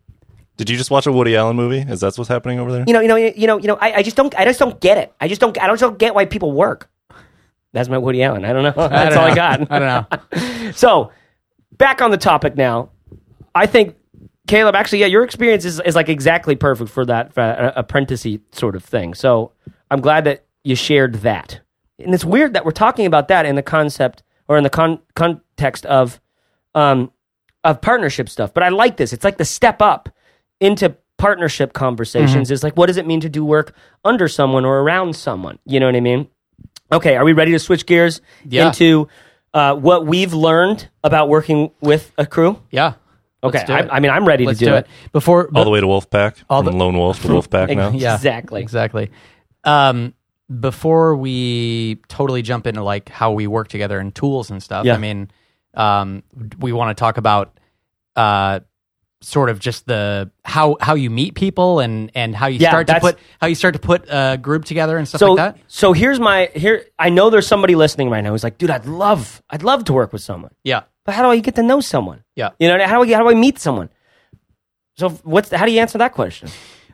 Did 0.59 0.69
you 0.69 0.77
just 0.77 0.91
watch 0.91 1.07
a 1.07 1.13
Woody 1.13 1.35
Allen 1.35 1.57
movie? 1.57 1.79
Is 1.79 2.01
that 2.01 2.17
what's 2.17 2.29
happening 2.29 2.59
over 2.59 2.71
there? 2.71 2.85
You 2.87 2.93
know, 2.93 3.01
you 3.01 3.09
know, 3.09 3.17
you 3.17 3.47
know, 3.47 3.59
you 3.59 3.67
know. 3.69 3.79
I, 3.81 3.95
I 3.95 4.03
just 4.03 4.17
don't. 4.17 4.35
I 4.39 4.45
just 4.45 4.59
don't 4.59 4.81
get 4.81 4.99
it. 4.99 5.13
I 5.21 5.29
just 5.29 5.41
don't. 5.41 5.59
I 5.61 5.67
don't, 5.67 5.81
don't 5.81 5.99
get 5.99 6.15
why 6.15 6.27
people 6.27 6.53
work. 6.53 6.91
That's 7.73 7.89
my 7.89 7.99
Woody 7.99 8.23
Allen. 8.23 8.45
I 8.45 8.53
don't 8.53 8.63
know. 8.63 8.73
That's 8.89 9.15
don't 9.15 9.25
all 9.25 9.31
I 9.31 9.35
got. 9.35 9.73
I 9.73 9.79
don't 9.79 10.63
know. 10.63 10.73
So, 10.73 11.11
back 11.73 12.01
on 12.03 12.11
the 12.11 12.17
topic 12.17 12.57
now. 12.57 12.91
I 13.55 13.67
think 13.67 13.97
Caleb, 14.49 14.75
actually, 14.75 15.01
yeah, 15.01 15.07
your 15.07 15.23
experience 15.25 15.65
is, 15.65 15.81
is 15.81 15.95
like 15.95 16.09
exactly 16.09 16.57
perfect 16.57 16.91
for 16.91 17.05
that 17.07 17.33
for 17.33 17.43
a, 17.43 17.83
apprenticey 17.83 18.41
sort 18.53 18.77
of 18.77 18.85
thing. 18.85 19.15
So 19.15 19.53
I'm 19.91 20.01
glad 20.01 20.25
that 20.25 20.47
you 20.65 20.75
shared 20.75 21.17
that. 21.17 21.61
And 21.99 22.15
it's 22.15 22.25
weird 22.25 22.55
that 22.55 22.65
we're 22.65 22.73
talking 22.73 23.07
about 23.07 23.29
that 23.29 23.47
in 23.47 23.55
the 23.55 23.63
concept 23.63 24.23
or 24.49 24.57
in 24.57 24.65
the 24.65 24.71
con- 24.71 25.01
context 25.15 25.87
of 25.87 26.21
um, 26.75 27.13
of 27.65 27.81
partnership 27.81 28.29
stuff. 28.29 28.53
But 28.53 28.65
I 28.65 28.71
like 28.71 28.97
this. 28.97 29.13
It's 29.13 29.25
like 29.25 29.39
the 29.39 29.45
step 29.45 29.81
up 29.81 30.09
into 30.61 30.97
partnership 31.19 31.73
conversations 31.73 32.49
mm-hmm. 32.49 32.53
is 32.53 32.65
like, 32.65 32.77
what 32.77 32.87
does 32.87 32.97
it 32.97 33.07
mean 33.07 33.21
to 33.21 33.29
do 33.29 33.45
work 33.45 33.75
under 34.05 34.27
someone 34.27 34.65
or 34.65 34.81
around 34.81 35.15
someone? 35.15 35.59
You 35.65 35.79
know 35.79 35.87
what 35.87 35.95
I 35.95 36.01
mean? 36.01 36.29
Okay, 36.91 37.17
are 37.17 37.25
we 37.25 37.33
ready 37.33 37.53
to 37.53 37.59
switch 37.59 37.87
gears 37.87 38.21
Yeah. 38.45 38.67
into 38.67 39.07
uh, 39.55 39.75
what 39.75 40.07
we've 40.07 40.33
learned 40.35 40.89
about 41.05 41.29
working 41.29 41.71
with 41.81 42.13
a 42.19 42.27
crew? 42.27 42.61
Yeah. 42.71 42.95
Okay, 43.45 43.59
Let's 43.59 43.67
do 43.67 43.73
I, 43.75 43.81
it. 43.81 43.89
I 43.91 44.01
mean, 44.01 44.11
I'm 44.13 44.27
ready 44.27 44.47
Let's 44.47 44.61
to 44.61 44.65
do, 44.65 44.75
it. 44.75 44.87
Before 45.13 45.51
All 45.55 45.65
the 45.65 45.71
way 45.71 45.81
to 45.81 45.87
Wolfpack. 45.87 46.37
All 46.49 46.63
from 46.63 46.73
the- 46.73 46.79
Lone 46.79 46.97
Wolf 46.97 47.21
to 47.23 47.29
Wolfpack 47.29 47.75
now. 47.77 47.91
Yeah, 47.91 48.15
Exactly. 48.15 48.63
exactly. 48.63 49.11
Um, 49.65 50.15
before 50.61 51.17
we 51.17 52.01
totally 52.09 52.43
jump 52.43 52.67
into 52.67 52.83
like 52.83 53.09
how 53.09 53.33
we 53.33 53.47
work 53.47 53.69
together 53.69 53.99
and 53.99 54.15
tools 54.15 54.51
and 54.51 54.63
stuff, 54.63 54.85
Yeah. 54.85 54.95
I 54.95 54.99
mean, 54.99 55.31
um, 55.75 56.23
we 56.59 56.73
want 56.73 56.97
to 56.97 57.01
talk 57.01 57.17
about 57.17 57.59
uh, 58.15 58.61
sort 59.23 59.49
of 59.51 59.59
just 59.59 59.87
the 59.87 60.31
how 60.45 60.77
how 60.81 60.95
you 60.95 61.09
meet 61.11 61.35
people 61.35 61.81
and 61.81 62.11
and 62.15 62.35
how 62.37 62.47
you 62.49 62.59
Yeah, 62.59 62.71
start 62.71 62.87
to 62.89 63.01
put 63.01 63.19
how 63.41 63.47
you 63.47 63.55
start 63.55 63.75
to 63.75 63.81
put 63.81 64.05
a 64.09 64.37
group 64.37 64.65
together 64.65 64.99
and 64.99 65.07
stuff 65.09 65.21
So, 65.21 65.33
like 65.35 65.55
that. 65.55 65.63
so 65.69 65.93
here's 65.93 66.19
my 66.21 66.51
here. 66.55 66.85
I 66.99 67.09
know 67.09 67.31
there's 67.31 67.47
somebody 67.47 67.75
listening 67.75 68.11
right 68.11 68.21
now 68.23 68.31
who's 68.31 68.45
like, 68.45 68.59
dude, 68.59 68.71
I'd 68.71 68.87
love, 68.87 69.43
I'd 69.49 69.63
love 69.63 69.85
to 69.85 69.93
work 69.93 70.13
with 70.13 70.23
someone, 70.23 70.53
Yeah, 70.65 70.83
but 71.05 71.15
how 71.15 71.23
do 71.23 71.29
I 71.29 71.39
get 71.41 71.55
to 71.57 71.63
know 71.63 71.81
someone? 71.81 72.25
yeah. 72.37 72.51
You 72.59 72.69
know, 72.69 72.85
how 72.87 73.03
do 73.05 73.11
I, 73.11 73.17
how 73.17 73.23
do 73.23 73.31
I 73.31 73.35
meet 73.35 73.59
someone? 73.59 73.89
So, 74.97 75.09
what's 75.25 75.49
the, 75.49 75.59
how 75.59 75.67
do 75.67 75.73
you 75.73 75.81
answer 75.81 75.99
that 75.99 76.13
question? 76.13 76.49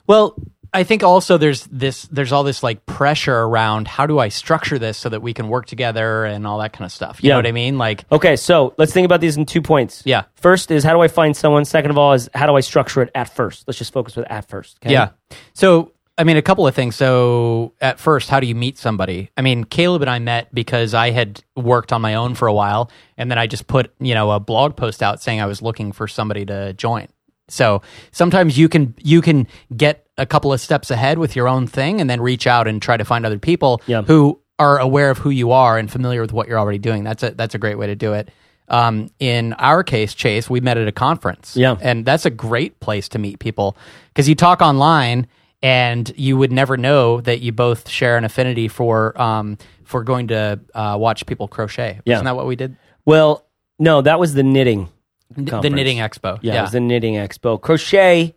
Well, 0.07 0.35
I 0.73 0.85
think 0.85 1.03
also 1.03 1.39
there's 1.39 1.65
this 1.67 2.03
there's 2.13 2.33
all 2.33 2.45
this 2.45 2.63
like 2.63 2.85
pressure 2.87 3.35
around 3.35 3.89
how 3.89 4.07
do 4.07 4.19
I 4.19 4.29
structure 4.29 4.79
this 4.79 4.99
so 4.99 5.09
that 5.09 5.23
we 5.23 5.33
can 5.35 5.49
work 5.49 5.67
together 5.67 6.25
and 6.25 6.47
all 6.47 6.59
that 6.59 6.73
kind 6.73 6.85
of 6.85 6.93
stuff. 6.93 7.23
You 7.23 7.29
Yeah. 7.29 7.35
know 7.35 7.39
what 7.39 7.47
I 7.47 7.53
mean? 7.53 7.79
Like 7.79 8.05
Okay, 8.13 8.37
so 8.37 8.75
let's 8.79 8.93
think 8.93 9.05
about 9.07 9.21
these 9.21 9.37
in 9.37 9.47
two 9.47 9.63
points. 9.63 10.03
Yeah. 10.05 10.25
First 10.35 10.71
is 10.71 10.85
how 10.85 10.93
do 10.93 11.01
I 11.01 11.09
find 11.09 11.37
someone? 11.37 11.65
Second 11.65 11.91
of 11.91 11.99
all 11.99 12.13
is 12.13 12.29
how 12.35 12.47
do 12.47 12.55
I 12.55 12.61
structure 12.61 13.03
it 13.03 13.11
at 13.15 13.35
first? 13.35 13.65
Let's 13.67 13.79
just 13.79 13.93
focus 13.93 14.17
with 14.17 14.27
at 14.31 14.49
first. 14.49 14.79
Okay? 14.83 14.93
Yeah. 14.93 15.11
So, 15.55 15.93
I 16.17 16.25
mean, 16.25 16.37
a 16.37 16.43
couple 16.43 16.67
of 16.67 16.75
things. 16.75 16.97
So, 16.97 17.75
at 17.81 18.01
first, 18.01 18.29
how 18.29 18.41
do 18.41 18.47
you 18.49 18.57
meet 18.57 18.77
somebody? 18.77 19.31
I 19.37 19.43
mean, 19.43 19.63
Caleb 19.63 20.03
and 20.03 20.11
I 20.11 20.19
met 20.19 20.53
because 20.53 20.93
I 20.93 21.11
had 21.11 21.45
worked 21.55 21.93
on 21.93 22.03
my 22.03 22.15
own 22.17 22.35
for 22.35 22.49
a 22.49 22.53
while, 22.53 22.91
and 23.17 23.31
then 23.31 23.39
I 23.39 23.47
just 23.47 23.69
put, 23.69 23.93
you 24.01 24.15
know, 24.15 24.33
a 24.33 24.41
blog 24.41 24.75
post 24.75 25.01
out 25.01 25.23
saying 25.23 25.41
I 25.41 25.47
was 25.47 25.63
looking 25.63 25.93
for 25.93 26.09
somebody 26.09 26.45
to 26.47 26.73
join. 26.73 27.07
So 27.49 27.83
sometimes 28.13 28.59
you 28.59 28.69
can 28.69 28.95
you 28.99 29.21
can 29.21 29.47
get 29.77 30.07
a 30.17 30.27
couple 30.27 30.53
of 30.53 30.61
steps 30.61 30.91
ahead 30.91 31.19
with 31.19 31.35
your 31.37 31.49
own 31.49 31.67
thing, 31.67 32.01
and 32.01 32.09
then 32.11 32.21
reach 32.21 32.47
out 32.47 32.67
and 32.69 32.81
try 32.83 32.97
to 32.97 33.05
find 33.05 33.25
other 33.27 33.39
people 33.39 33.81
Yeah. 33.87 34.03
who 34.03 34.41
are 34.59 34.79
aware 34.79 35.11
of 35.11 35.19
who 35.19 35.31
you 35.31 35.53
are 35.53 35.79
and 35.79 35.91
familiar 35.91 36.21
with 36.21 36.33
what 36.33 36.49
you're 36.49 36.59
already 36.59 36.79
doing. 36.79 37.05
That's 37.05 37.23
a 37.23 37.31
that's 37.31 37.55
a 37.55 37.59
great 37.59 37.79
way 37.79 37.87
to 37.87 37.95
do 37.97 38.13
it. 38.15 38.31
Um, 38.69 39.09
in 39.19 39.55
our 39.55 39.83
case, 39.83 40.13
Chase, 40.13 40.51
we 40.51 40.61
met 40.61 40.77
at 40.77 40.87
a 40.87 40.93
conference. 40.93 41.57
Yeah. 41.57 41.77
And 41.81 42.05
that's 42.05 42.27
a 42.27 42.31
great 42.31 42.81
place 42.81 43.09
to 43.11 43.19
meet 43.19 43.39
people 43.39 43.79
because 44.09 44.29
you 44.29 44.35
talk 44.35 44.61
online 44.61 45.27
and 45.63 46.13
you 46.17 46.37
would 46.37 46.53
never 46.53 46.77
know 46.77 47.21
that 47.23 47.41
you 47.41 47.51
both 47.51 47.89
share 47.89 48.19
an 48.19 48.25
affinity 48.25 48.69
for 48.69 49.19
um, 49.21 49.57
for 49.85 50.05
going 50.05 50.29
to 50.29 50.61
uh, 50.75 50.97
watch 51.01 51.25
people 51.25 51.49
crochet. 51.49 52.01
Yeah. 52.05 52.17
Isn't 52.17 52.27
that 52.27 52.37
what 52.37 52.47
we 52.47 52.57
did? 52.57 52.77
Well, 53.07 53.47
no, 53.79 54.03
that 54.03 54.21
was 54.21 54.35
the 54.35 54.43
knitting. 54.43 54.91
N- 55.37 55.45
The 55.45 55.71
knitting 55.71 55.99
expo. 55.99 56.39
Yeah, 56.43 56.59
it 56.59 56.63
was 56.63 56.73
the 56.73 56.81
knitting 56.81 57.15
expo. 57.15 57.61
Crochet 57.61 58.35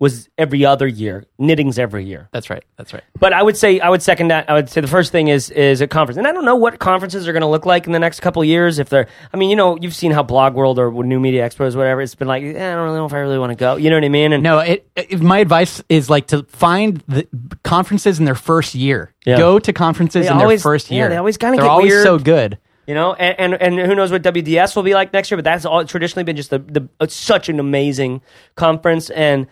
was 0.00 0.28
every 0.36 0.66
other 0.66 0.86
year. 0.88 1.24
Knitting's 1.38 1.78
every 1.78 2.04
year. 2.04 2.28
that's 2.32 2.50
right. 2.50 2.64
That's 2.76 2.92
right. 2.92 3.02
But 3.18 3.32
I 3.32 3.42
would 3.42 3.56
say 3.56 3.78
I 3.78 3.88
would 3.88 4.02
second 4.02 4.28
that. 4.28 4.50
I 4.50 4.54
would 4.54 4.68
say 4.68 4.80
the 4.80 4.88
first 4.88 5.12
thing 5.12 5.28
is 5.28 5.50
is 5.50 5.80
a 5.80 5.86
conference, 5.86 6.18
and 6.18 6.26
I 6.26 6.32
don't 6.32 6.44
know 6.44 6.56
what 6.56 6.78
conferences 6.80 7.26
are 7.28 7.32
going 7.32 7.42
to 7.42 7.46
look 7.48 7.64
like 7.64 7.86
in 7.86 7.92
the 7.92 7.98
next 8.00 8.20
couple 8.20 8.42
of 8.42 8.48
years. 8.48 8.80
If 8.80 8.88
they're, 8.88 9.06
I 9.32 9.36
mean, 9.36 9.50
you 9.50 9.56
know, 9.56 9.78
you've 9.80 9.94
seen 9.94 10.10
how 10.10 10.22
Blog 10.24 10.54
World 10.54 10.78
or 10.80 10.90
New 11.04 11.20
Media 11.20 11.48
Expos, 11.48 11.76
whatever, 11.76 12.00
it's 12.02 12.14
been 12.16 12.26
like, 12.28 12.42
eh, 12.42 12.48
I 12.48 12.74
don't 12.74 12.84
really 12.84 12.98
know 12.98 13.06
if 13.06 13.12
I 13.14 13.18
really 13.18 13.38
want 13.38 13.50
to 13.52 13.56
go. 13.56 13.76
You 13.76 13.88
know 13.88 13.96
what 13.96 14.04
I 14.04 14.08
mean? 14.08 14.32
And 14.32 14.42
No, 14.42 14.58
it, 14.58 14.86
it, 14.96 15.20
my 15.22 15.38
advice 15.38 15.80
is 15.88 16.10
like 16.10 16.26
to 16.28 16.42
find 16.44 16.98
the 17.06 17.26
conferences 17.62 18.18
in 18.18 18.24
their 18.24 18.34
first 18.34 18.74
year. 18.74 19.14
Yeah. 19.24 19.38
Go 19.38 19.58
to 19.60 19.72
conferences 19.72 20.26
They 20.26 20.32
in 20.32 20.38
always- 20.38 20.62
their 20.62 20.72
first 20.72 20.90
yeah, 20.90 20.96
year. 20.98 21.08
they 21.10 21.16
always 21.16 21.36
kinda 21.38 21.56
They're 21.56 21.64
get 21.66 21.70
always 21.70 21.92
weird. 21.92 22.04
so 22.04 22.18
good. 22.18 22.58
You 22.86 22.94
know, 22.94 23.14
and, 23.14 23.54
and 23.54 23.78
and 23.78 23.86
who 23.88 23.94
knows 23.94 24.10
what 24.12 24.22
WDS 24.22 24.76
will 24.76 24.82
be 24.82 24.94
like 24.94 25.12
next 25.12 25.30
year? 25.30 25.36
But 25.38 25.44
that's 25.44 25.64
all 25.64 25.84
traditionally 25.84 26.24
been 26.24 26.36
just 26.36 26.50
the, 26.50 26.58
the 26.58 26.88
it's 27.00 27.14
such 27.14 27.48
an 27.48 27.60
amazing 27.60 28.20
conference, 28.56 29.10
and 29.10 29.46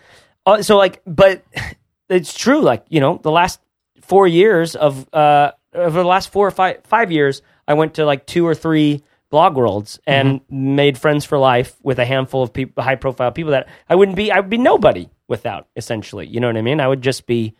uh, 0.45 0.61
so 0.61 0.77
like, 0.77 1.01
but 1.05 1.43
it's 2.09 2.33
true. 2.33 2.61
Like 2.61 2.85
you 2.89 2.99
know, 2.99 3.19
the 3.21 3.31
last 3.31 3.59
four 4.01 4.27
years 4.27 4.75
of 4.75 5.07
uh 5.13 5.51
over 5.73 6.01
the 6.01 6.07
last 6.07 6.31
four 6.31 6.47
or 6.47 6.51
five 6.51 6.81
five 6.83 7.11
years, 7.11 7.41
I 7.67 7.73
went 7.73 7.95
to 7.95 8.05
like 8.05 8.25
two 8.25 8.45
or 8.45 8.53
three 8.55 9.03
blog 9.29 9.55
worlds 9.55 9.99
and 10.05 10.41
made 10.47 10.95
friends 10.95 11.25
for 11.25 11.39
life 11.39 11.75
with 11.81 11.97
a 11.97 12.05
handful 12.05 12.43
of 12.43 12.53
people, 12.53 12.83
high 12.83 12.95
profile 12.95 13.31
people 13.31 13.51
that 13.51 13.67
I 13.89 13.95
wouldn't 13.95 14.15
be. 14.15 14.31
I 14.31 14.39
would 14.39 14.49
be 14.49 14.59
nobody 14.59 15.09
without. 15.27 15.67
Essentially, 15.75 16.27
you 16.27 16.39
know 16.39 16.47
what 16.47 16.57
I 16.57 16.61
mean? 16.61 16.79
I 16.79 16.87
would 16.87 17.01
just 17.01 17.25
be 17.25 17.55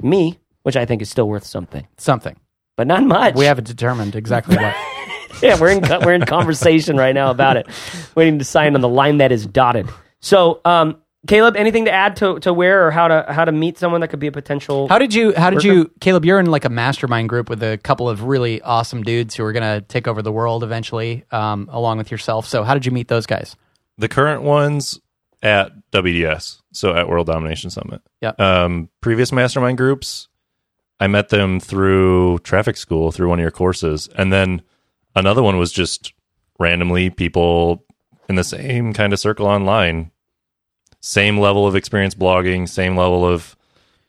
me, 0.00 0.38
which 0.62 0.76
I 0.76 0.86
think 0.86 1.02
is 1.02 1.10
still 1.10 1.28
worth 1.28 1.44
something, 1.44 1.86
Something. 1.98 2.36
but 2.78 2.86
not 2.86 3.02
much. 3.04 3.34
We 3.34 3.44
haven't 3.44 3.66
determined 3.66 4.16
exactly 4.16 4.56
what. 4.56 4.74
yeah, 5.42 5.58
we're 5.60 5.70
in 5.70 5.82
we're 6.04 6.14
in 6.14 6.24
conversation 6.24 6.96
right 6.96 7.14
now 7.14 7.30
about 7.30 7.56
it, 7.56 7.66
waiting 8.14 8.38
to 8.38 8.44
sign 8.44 8.74
on 8.74 8.80
the 8.80 8.88
line 8.88 9.18
that 9.18 9.32
is 9.32 9.46
dotted. 9.46 9.88
So, 10.20 10.60
um, 10.64 10.98
Caleb, 11.26 11.56
anything 11.56 11.84
to 11.86 11.92
add 11.92 12.16
to, 12.16 12.38
to 12.40 12.52
where 12.52 12.86
or 12.86 12.90
how 12.90 13.08
to 13.08 13.24
how 13.28 13.44
to 13.44 13.52
meet 13.52 13.76
someone 13.76 14.00
that 14.00 14.08
could 14.08 14.20
be 14.20 14.28
a 14.28 14.32
potential? 14.32 14.88
How 14.88 14.98
did 14.98 15.12
you? 15.12 15.34
How 15.34 15.50
did 15.50 15.56
Worker? 15.56 15.66
you, 15.66 15.90
Caleb? 16.00 16.24
You're 16.24 16.38
in 16.38 16.46
like 16.46 16.64
a 16.64 16.70
mastermind 16.70 17.28
group 17.28 17.50
with 17.50 17.62
a 17.62 17.76
couple 17.78 18.08
of 18.08 18.22
really 18.22 18.62
awesome 18.62 19.02
dudes 19.02 19.34
who 19.34 19.44
are 19.44 19.52
going 19.52 19.80
to 19.80 19.86
take 19.86 20.06
over 20.06 20.22
the 20.22 20.32
world 20.32 20.62
eventually, 20.62 21.24
um, 21.30 21.68
along 21.72 21.98
with 21.98 22.10
yourself. 22.10 22.46
So, 22.46 22.62
how 22.62 22.74
did 22.74 22.86
you 22.86 22.92
meet 22.92 23.08
those 23.08 23.26
guys? 23.26 23.56
The 23.98 24.08
current 24.08 24.42
ones 24.42 25.00
at 25.42 25.72
WDS, 25.90 26.62
so 26.72 26.94
at 26.94 27.08
World 27.08 27.26
Domination 27.26 27.70
Summit. 27.70 28.00
Yeah. 28.20 28.32
Um, 28.38 28.88
previous 29.00 29.32
mastermind 29.32 29.76
groups, 29.76 30.28
I 31.00 31.08
met 31.08 31.28
them 31.28 31.60
through 31.60 32.38
traffic 32.40 32.76
school 32.76 33.12
through 33.12 33.28
one 33.28 33.38
of 33.38 33.42
your 33.42 33.50
courses, 33.50 34.08
and 34.16 34.32
then 34.32 34.62
another 35.18 35.42
one 35.42 35.58
was 35.58 35.72
just 35.72 36.12
randomly 36.58 37.10
people 37.10 37.84
in 38.28 38.34
the 38.34 38.44
same 38.44 38.92
kind 38.92 39.12
of 39.12 39.20
circle 39.20 39.46
online, 39.46 40.10
same 41.00 41.38
level 41.38 41.66
of 41.66 41.76
experience 41.76 42.14
blogging, 42.14 42.68
same 42.68 42.96
level 42.96 43.24
of, 43.26 43.56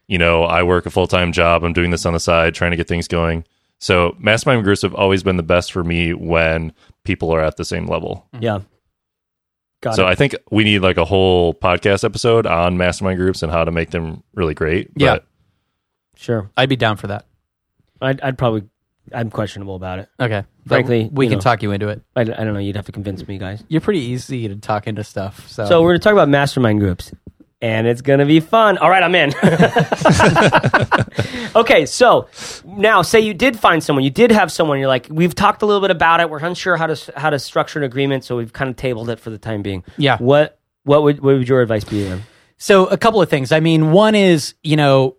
you 0.08 0.18
know, 0.18 0.44
I 0.44 0.64
work 0.64 0.86
a 0.86 0.90
full 0.90 1.08
time 1.08 1.32
job, 1.32 1.64
I'm 1.64 1.74
doing 1.74 1.92
this 1.92 2.06
on 2.06 2.14
the 2.14 2.20
side, 2.20 2.56
trying 2.56 2.72
to 2.72 2.78
get 2.78 2.88
things 2.88 3.08
going. 3.08 3.46
So 3.80 4.16
mastermind 4.20 4.64
groups 4.64 4.82
have 4.82 4.94
always 4.96 5.24
been 5.24 5.38
the 5.38 5.44
best 5.44 5.72
for 5.72 5.84
me 5.84 6.14
when 6.14 6.74
people 7.04 7.32
are 7.32 7.42
at 7.42 7.58
the 7.58 7.64
same 7.64 7.86
level. 7.86 8.28
Mm-hmm. 8.34 8.44
yeah, 8.44 8.60
got 9.82 9.96
So 9.96 10.06
it. 10.06 10.10
I 10.10 10.16
think 10.16 10.36
we 10.52 10.64
need 10.66 10.80
like 10.80 10.98
a 10.98 11.06
whole 11.06 11.54
podcast 11.54 12.04
episode 12.04 12.46
on 12.46 12.78
mastermind 12.78 13.20
groups 13.20 13.42
and 13.42 13.52
how 13.52 13.64
to 13.64 13.72
make 13.72 13.92
them 13.92 14.24
really 14.34 14.54
great. 14.54 14.90
Yeah. 14.96 15.14
But 15.16 15.28
sure. 16.18 16.50
I'd 16.58 16.70
be 16.70 16.76
down 16.76 16.98
for 16.98 17.08
that. 17.08 17.26
I'd, 18.02 18.20
I'd 18.22 18.38
probably 18.38 18.64
I'm 19.14 19.30
questionable 19.30 19.76
about 19.76 20.00
it. 20.00 20.10
Okay, 20.20 20.44
Frankly, 20.68 21.06
But 21.06 21.14
we 21.14 21.26
you 21.26 21.30
can 21.32 21.38
know. 21.38 21.42
talk 21.42 21.64
you 21.64 21.72
into 21.72 21.90
it. 21.90 22.02
I, 22.16 22.22
I 22.22 22.26
don't 22.26 22.54
know. 22.54 22.60
You'd 22.60 22.76
have 22.76 22.86
to 22.88 22.92
convince 22.92 23.28
me, 23.28 23.38
guys. 23.38 23.64
You're 23.68 23.82
pretty 23.82 24.02
easy 24.02 24.48
to 24.48 24.56
talk 24.56 24.88
into 24.88 25.04
stuff. 25.04 25.48
So, 25.48 25.66
So 25.66 25.82
we're 25.82 25.92
gonna 25.94 26.00
talk 26.00 26.14
about 26.14 26.30
mastermind 26.30 26.80
groups, 26.80 27.12
and 27.62 27.88
it's 27.88 28.02
gonna 28.02 28.26
be 28.26 28.40
fun. 28.40 28.78
All 28.78 28.90
right, 28.90 29.04
I'm 29.04 29.16
in. 29.16 29.34
okay, 31.56 31.86
so 31.86 32.28
now 32.66 33.02
say 33.02 33.20
you 33.20 33.34
did 33.34 33.60
find 33.60 33.84
someone, 33.84 34.04
you 34.04 34.10
did 34.10 34.32
have 34.32 34.52
someone. 34.52 34.80
You're 34.80 34.88
like, 34.88 35.08
we've 35.10 35.36
talked 35.36 35.62
a 35.62 35.66
little 35.66 35.82
bit 35.82 35.92
about 35.92 36.20
it. 36.20 36.30
We're 36.30 36.40
unsure 36.40 36.78
how 36.78 36.88
to 36.88 37.14
how 37.20 37.30
to 37.30 37.40
structure 37.40 37.80
an 37.80 37.86
agreement, 37.86 38.24
so 38.24 38.38
we've 38.38 38.54
kind 38.54 38.70
of 38.70 38.76
tabled 38.76 39.10
it 39.10 39.20
for 39.20 39.30
the 39.30 39.38
time 39.38 39.62
being. 39.62 39.84
Yeah. 39.98 40.18
What 40.18 40.60
what 40.84 41.04
would 41.04 41.20
what 41.22 41.36
would 41.38 41.48
your 41.48 41.62
advice 41.62 41.84
be 41.84 42.04
to 42.04 42.10
them? 42.10 42.24
So 42.58 42.88
a 42.88 42.98
couple 42.98 43.22
of 43.22 43.30
things. 43.30 43.52
I 43.52 43.60
mean, 43.60 43.92
one 43.92 44.16
is 44.16 44.56
you 44.64 44.76
know, 44.76 45.18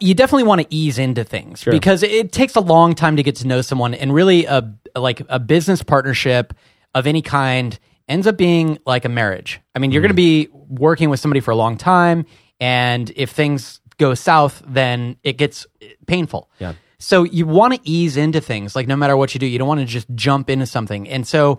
you 0.00 0.14
definitely 0.14 0.44
want 0.44 0.60
to 0.62 0.66
ease 0.70 0.98
into 0.98 1.24
things 1.24 1.64
because 1.64 2.02
it 2.02 2.32
takes 2.32 2.56
a 2.56 2.60
long 2.60 2.94
time 2.94 3.16
to 3.16 3.22
get 3.22 3.36
to 3.36 3.46
know 3.46 3.60
someone, 3.60 3.94
and 3.94 4.12
really 4.12 4.44
a 4.46 4.72
like 4.94 5.22
a 5.28 5.38
business 5.38 5.82
partnership 5.82 6.54
of 6.94 7.06
any 7.06 7.22
kind 7.22 7.78
ends 8.08 8.26
up 8.26 8.36
being 8.36 8.78
like 8.86 9.04
a 9.04 9.08
marriage. 9.08 9.60
I 9.74 9.78
mean, 9.78 9.92
you're 9.92 10.02
going 10.02 10.14
to 10.14 10.22
mm-hmm. 10.22 10.56
be 10.56 10.74
working 10.80 11.10
with 11.10 11.20
somebody 11.20 11.40
for 11.40 11.50
a 11.50 11.56
long 11.56 11.76
time, 11.76 12.26
and 12.60 13.10
if 13.16 13.30
things 13.30 13.80
go 13.98 14.14
south, 14.14 14.62
then 14.66 15.16
it 15.22 15.34
gets 15.34 15.66
eh, 15.80 15.88
painful. 16.06 16.50
Yeah. 16.58 16.74
So 16.98 17.24
you 17.24 17.46
want 17.46 17.74
to 17.74 17.80
ease 17.84 18.16
into 18.16 18.40
things, 18.40 18.74
like 18.74 18.88
no 18.88 18.96
matter 18.96 19.16
what 19.16 19.34
you 19.34 19.40
do, 19.40 19.46
you 19.46 19.58
don't 19.58 19.68
want 19.68 19.80
to 19.80 19.86
just 19.86 20.06
jump 20.14 20.48
into 20.48 20.66
something. 20.66 21.08
And 21.08 21.26
so 21.26 21.58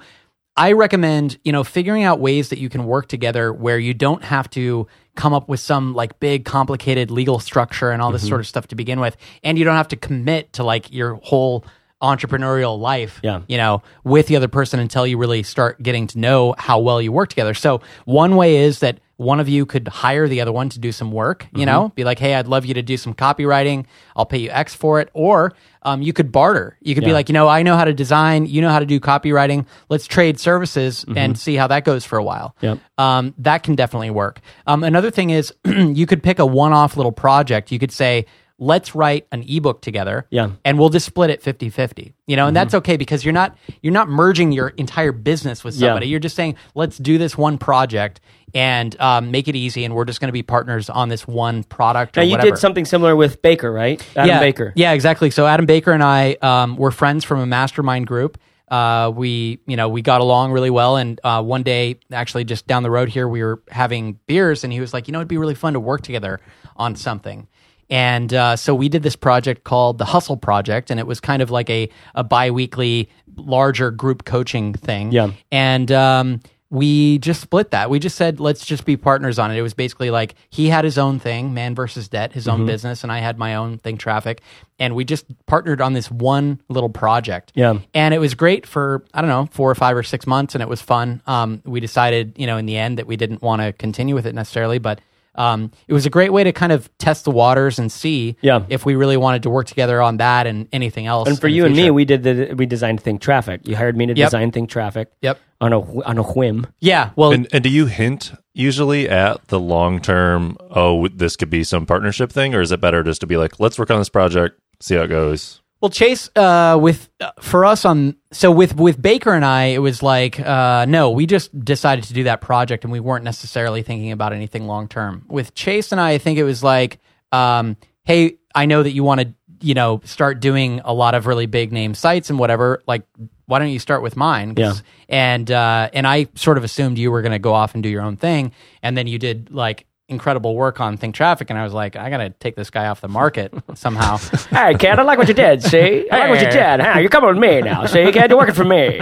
I 0.57 0.71
recommend, 0.71 1.37
you 1.43 1.51
know, 1.51 1.63
figuring 1.63 2.03
out 2.03 2.19
ways 2.19 2.49
that 2.49 2.57
you 2.57 2.67
can 2.67 2.85
work 2.85 3.07
together 3.07 3.53
where 3.53 3.77
you 3.77 3.93
don't 3.93 4.23
have 4.23 4.49
to 4.51 4.87
come 5.15 5.33
up 5.33 5.47
with 5.47 5.59
some 5.59 5.93
like 5.93 6.19
big 6.19 6.45
complicated 6.45 7.11
legal 7.11 7.39
structure 7.39 7.91
and 7.91 8.01
all 8.01 8.11
this 8.11 8.21
sort 8.21 8.33
mm-hmm. 8.33 8.39
of 8.41 8.47
stuff 8.47 8.67
to 8.67 8.75
begin 8.75 8.99
with 8.99 9.17
and 9.43 9.57
you 9.57 9.65
don't 9.65 9.75
have 9.75 9.87
to 9.87 9.95
commit 9.95 10.53
to 10.53 10.63
like 10.63 10.91
your 10.91 11.15
whole 11.23 11.63
entrepreneurial 12.01 12.77
life, 12.79 13.19
Yeah. 13.23 13.41
you 13.47 13.57
know, 13.57 13.81
with 14.03 14.27
the 14.27 14.35
other 14.35 14.47
person 14.47 14.79
until 14.79 15.07
you 15.07 15.17
really 15.17 15.43
start 15.43 15.81
getting 15.81 16.07
to 16.07 16.19
know 16.19 16.53
how 16.57 16.79
well 16.79 17.01
you 17.01 17.11
work 17.11 17.29
together. 17.29 17.53
So 17.53 17.81
one 18.05 18.35
way 18.35 18.57
is 18.57 18.79
that 18.79 18.99
one 19.17 19.39
of 19.39 19.49
you 19.49 19.65
could 19.65 19.87
hire 19.87 20.27
the 20.27 20.41
other 20.41 20.51
one 20.51 20.69
to 20.69 20.79
do 20.79 20.91
some 20.91 21.11
work, 21.11 21.47
you 21.53 21.65
know, 21.65 21.89
be 21.95 22.03
like, 22.03 22.19
hey, 22.19 22.35
I'd 22.35 22.47
love 22.47 22.65
you 22.65 22.75
to 22.75 22.83
do 22.83 22.97
some 22.97 23.15
copywriting. 23.15 23.85
I'll 24.15 24.27
pay 24.27 24.37
you 24.37 24.51
X 24.51 24.75
for 24.75 25.01
it. 25.01 25.09
Or 25.13 25.53
um, 25.81 26.03
you 26.03 26.13
could 26.13 26.31
barter. 26.31 26.77
You 26.81 26.93
could 26.93 27.03
be 27.03 27.13
like, 27.13 27.27
you 27.27 27.33
know, 27.33 27.47
I 27.47 27.63
know 27.63 27.75
how 27.75 27.85
to 27.85 27.93
design, 27.93 28.45
you 28.45 28.61
know 28.61 28.69
how 28.69 28.79
to 28.79 28.85
do 28.85 28.99
copywriting. 28.99 29.65
Let's 29.89 30.05
trade 30.05 30.39
services 30.39 31.03
and 31.15 31.37
see 31.37 31.55
how 31.55 31.67
that 31.67 31.83
goes 31.83 32.05
for 32.05 32.17
a 32.17 32.23
while. 32.23 32.55
Yep. 32.61 32.79
Um, 32.99 33.33
that 33.39 33.63
can 33.63 33.75
definitely 33.75 34.11
work. 34.11 34.39
Um, 34.67 34.83
another 34.83 35.09
thing 35.09 35.31
is 35.31 35.51
you 35.65 36.05
could 36.05 36.21
pick 36.21 36.37
a 36.39 36.45
one 36.45 36.73
off 36.73 36.95
little 36.95 37.11
project. 37.11 37.71
You 37.71 37.79
could 37.79 37.91
say, 37.91 38.27
let's 38.59 38.95
write 38.95 39.27
an 39.31 39.43
ebook 39.47 39.81
together 39.81 40.25
Yeah. 40.29 40.51
and 40.65 40.79
we'll 40.79 40.89
just 40.89 41.05
split 41.05 41.29
it 41.29 41.43
50-50 41.43 42.13
you 42.25 42.35
know 42.35 42.47
and 42.47 42.55
that's 42.55 42.73
okay 42.73 42.97
because 42.97 43.23
you're 43.23 43.33
not 43.33 43.55
you're 43.83 43.93
not 43.93 44.09
merging 44.09 44.51
your 44.51 44.69
entire 44.69 45.11
business 45.11 45.63
with 45.63 45.75
Yeah. 45.75 45.89
somebody 45.89 46.07
you're 46.07 46.19
just 46.19 46.35
saying 46.35 46.55
let's 46.73 46.97
do 46.97 47.17
this 47.19 47.37
one 47.37 47.59
project 47.59 48.19
and 48.55 48.99
um, 48.99 49.29
make 49.29 49.47
it 49.47 49.55
easy 49.55 49.85
and 49.85 49.93
we're 49.93 50.05
just 50.05 50.19
going 50.19 50.29
to 50.29 50.33
be 50.33 50.41
partners 50.41 50.89
on 50.89 51.09
this 51.09 51.27
one 51.27 51.63
product 51.65 52.17
or 52.17 52.21
Now 52.21 52.25
you 52.25 52.31
whatever 52.31 52.51
did 52.51 52.57
something 52.59 52.85
similar 52.85 53.15
with 53.15 53.41
Baker, 53.41 53.71
right? 53.71 54.03
Adam 54.15 54.27
yeah, 54.27 54.39
Baker. 54.39 54.73
Yeah, 54.75 54.93
exactly. 54.93 55.29
So 55.29 55.45
Adam 55.45 55.65
Baker 55.65 55.91
and 55.91 56.01
I 56.01 56.37
um, 56.41 56.77
were 56.77 56.91
friends 56.91 57.23
from 57.25 57.39
a 57.39 57.45
mastermind 57.45 58.07
group. 58.07 58.39
Uh, 58.69 59.11
we, 59.15 59.59
you 59.67 59.77
know, 59.77 59.89
we 59.89 60.01
got 60.01 60.21
along 60.21 60.51
really 60.51 60.69
well. 60.69 60.97
And 60.97 61.19
uh, 61.23 61.41
one 61.43 61.63
day, 61.63 61.99
actually, 62.11 62.43
just 62.45 62.67
down 62.67 62.83
the 62.83 62.91
road 62.91 63.09
here, 63.09 63.27
we 63.27 63.41
were 63.43 63.61
having 63.69 64.19
beers, 64.27 64.63
and 64.65 64.73
he 64.73 64.81
was 64.81 64.93
like, 64.93 65.07
"You 65.07 65.13
know, 65.13 65.19
it'd 65.19 65.29
be 65.29 65.37
really 65.37 65.55
fun 65.55 65.73
to 65.73 65.79
work 65.79 66.01
together 66.01 66.41
on 66.75 66.95
something." 66.95 67.47
And 67.89 68.33
uh, 68.33 68.55
so 68.55 68.75
we 68.75 68.89
did 68.89 69.03
this 69.03 69.15
project 69.15 69.63
called 69.63 69.97
the 69.97 70.05
Hustle 70.05 70.37
Project, 70.37 70.91
and 70.91 70.99
it 70.99 71.07
was 71.07 71.19
kind 71.19 71.41
of 71.41 71.49
like 71.51 71.69
a 71.69 71.89
a 72.15 72.23
biweekly, 72.23 73.09
larger 73.35 73.91
group 73.91 74.25
coaching 74.25 74.73
thing. 74.73 75.11
Yeah. 75.11 75.31
And 75.51 75.91
um, 75.91 76.41
we 76.69 77.17
just 77.19 77.39
split 77.39 77.71
that. 77.71 77.89
We 77.89 77.99
just 77.99 78.17
said, 78.17 78.41
let's 78.41 78.65
just 78.65 78.83
be 78.83 78.97
partners 78.97 79.39
on 79.39 79.51
it. 79.51 79.57
It 79.57 79.61
was 79.61 79.73
basically 79.73 80.11
like 80.11 80.35
he 80.49 80.67
had 80.67 80.83
his 80.83 80.97
own 80.97 81.17
thing, 81.17 81.53
man 81.53 81.75
versus 81.75 82.09
debt, 82.09 82.33
his 82.33 82.45
Mm-hmm. 82.47 82.61
own 82.61 82.67
business, 82.67 83.03
and 83.03 83.11
I 83.11 83.19
had 83.19 83.37
my 83.37 83.55
own 83.55 83.77
thing, 83.77 83.97
traffic. 83.97 84.41
And 84.79 84.93
we 84.93 85.05
just 85.05 85.25
partnered 85.45 85.79
on 85.79 85.93
this 85.93 86.11
one 86.11 86.59
little 86.67 86.89
project. 86.89 87.53
Yeah. 87.55 87.79
And 87.93 88.13
it 88.13 88.19
was 88.19 88.33
great 88.35 88.65
for, 88.67 89.05
I 89.13 89.21
don't 89.21 89.29
know, 89.29 89.47
four 89.51 89.71
or 89.71 89.75
five 89.75 89.95
or 89.95 90.03
six 90.03 90.27
months, 90.27 90.55
and 90.55 90.61
it 90.61 90.67
was 90.67 90.81
fun. 90.81 91.21
Um, 91.25 91.61
we 91.63 91.79
decided, 91.79 92.33
you 92.35 92.47
know, 92.47 92.57
in 92.57 92.65
the 92.65 92.75
end 92.75 92.97
that 92.97 93.07
we 93.07 93.15
didn't 93.15 93.41
want 93.41 93.61
to 93.61 93.71
continue 93.71 94.13
with 94.13 94.25
it 94.25 94.35
necessarily, 94.35 94.77
but 94.77 94.99
um, 95.37 95.71
it 95.87 95.93
was 95.93 96.05
a 96.05 96.09
great 96.09 96.33
way 96.33 96.43
to 96.43 96.51
kind 96.51 96.71
of 96.71 96.89
test 96.97 97.25
the 97.25 97.31
waters 97.31 97.79
and 97.79 97.91
see 97.91 98.35
Yeah. 98.41 98.63
if 98.69 98.85
we 98.85 98.95
really 98.95 99.17
wanted 99.17 99.43
to 99.43 99.49
work 99.49 99.67
together 99.67 100.01
on 100.01 100.17
that 100.17 100.47
and 100.47 100.67
anything 100.73 101.05
else. 101.07 101.27
And 101.29 101.39
for 101.39 101.47
you 101.47 101.65
and 101.65 101.75
me, 101.75 101.91
we 101.91 102.05
did 102.05 102.23
the 102.23 102.53
we 102.55 102.65
designed 102.65 103.01
Think 103.01 103.21
Traffic. 103.21 103.61
You 103.67 103.75
hired 103.75 103.95
me 103.97 104.05
to 104.07 104.13
Yep. 104.15 104.27
design 104.27 104.51
Think 104.51 104.69
Traffic. 104.69 105.09
Yep. 105.21 105.39
On 105.59 105.73
a 105.73 105.79
on 106.03 106.17
a 106.19 106.23
whim. 106.23 106.67
yeah, 106.81 107.09
well, 107.15 107.31
And, 107.31 107.47
and 107.51 107.63
do 107.63 107.69
you 107.69 107.87
hint 107.87 108.31
usually 108.53 109.09
at 109.09 109.47
the 109.47 109.59
long 109.59 109.99
term? 109.99 110.55
Oh, 110.69 111.07
this 111.07 111.35
could 111.35 111.49
be 111.49 111.63
some 111.63 111.85
partnership 111.87 112.31
thing, 112.31 112.53
or 112.53 112.61
is 112.61 112.71
it 112.71 112.79
better 112.79 113.01
just 113.03 113.21
to 113.21 113.27
be 113.27 113.37
like, 113.37 113.59
let's 113.59 113.79
work 113.79 113.89
on 113.89 113.97
this 113.99 114.09
project, 114.09 114.59
see 114.79 114.93
how 114.95 115.01
it 115.01 115.07
goes? 115.07 115.61
Well, 115.79 115.91
Chase, 115.91 116.29
uh, 116.35 116.77
with 116.81 117.07
uh, 117.19 117.31
for 117.39 117.63
us 117.63 117.85
on 117.85 118.15
so 118.31 118.51
with 118.51 118.75
with 118.75 118.99
Baker 119.01 119.33
and 119.33 119.45
I, 119.45 119.65
it 119.65 119.79
was 119.79 120.01
like 120.01 120.39
uh, 120.39 120.85
no, 120.87 121.11
we 121.11 121.25
just 121.27 121.57
decided 121.63 122.03
to 122.05 122.13
do 122.13 122.23
that 122.23 122.41
project, 122.41 122.83
and 122.83 122.91
we 122.91 122.99
weren't 122.99 123.23
necessarily 123.23 123.83
thinking 123.83 124.11
about 124.11 124.33
anything 124.33 124.65
long 124.65 124.87
term. 124.87 125.23
With 125.27 125.53
Chase 125.53 125.91
and 125.91 126.01
I, 126.01 126.11
I 126.11 126.17
think 126.17 126.39
it 126.39 126.43
was 126.43 126.63
like, 126.63 126.99
um, 127.31 127.77
hey, 128.05 128.37
I 128.55 128.65
know 128.65 128.81
that 128.81 128.91
you 128.91 129.03
want 129.03 129.21
to, 129.21 129.33
you 129.61 129.75
know, 129.75 130.01
start 130.03 130.39
doing 130.39 130.81
a 130.83 130.93
lot 130.93 131.13
of 131.13 131.27
really 131.27 131.45
big 131.45 131.71
name 131.71 131.93
sites 131.93 132.29
and 132.31 132.39
whatever. 132.39 132.81
Like, 132.87 133.03
why 133.45 133.59
don't 133.59 133.69
you 133.69 133.79
start 133.79 134.01
with 134.01 134.15
mine? 134.17 134.55
'Cause- 134.55 134.81
And 135.09 135.49
uh, 135.51 135.89
and 135.93 136.05
I 136.07 136.27
sort 136.35 136.57
of 136.57 136.63
assumed 136.63 136.97
you 136.97 137.11
were 137.11 137.21
going 137.21 137.31
to 137.31 137.39
go 137.39 137.53
off 137.53 137.73
and 137.75 137.81
do 137.83 137.87
your 137.89 138.01
own 138.01 138.17
thing, 138.17 138.51
and 138.83 138.97
then 138.97 139.07
you 139.07 139.19
did 139.19 139.51
like 139.51 139.85
incredible 140.09 140.55
work 140.55 140.79
on 140.79 140.97
Think 140.97 141.15
Traffic, 141.15 141.49
and 141.49 141.59
I 141.59 141.63
was 141.63 141.73
like, 141.73 141.95
I 141.95 142.09
got 142.09 142.17
to 142.17 142.29
take 142.29 142.55
this 142.55 142.69
guy 142.69 142.87
off 142.87 143.01
the 143.01 143.07
market 143.07 143.53
somehow. 143.75 144.17
Hey, 144.49 144.73
kid, 144.75 144.99
I 144.99 145.01
like 145.03 145.17
what 145.17 145.27
you 145.27 145.33
did. 145.33 145.63
See, 145.63 146.09
I 146.09 146.19
like 146.19 146.29
what 146.29 146.41
you 146.41 146.49
did. 146.51 146.79
Huh? 146.79 146.99
You're 146.99 147.09
coming 147.09 147.29
with 147.29 147.37
me 147.37 147.61
now. 147.61 147.85
See, 147.85 148.11
kid, 148.11 148.29
you're 148.29 148.37
working 148.39 148.55
for 148.55 148.63
me. 148.63 149.01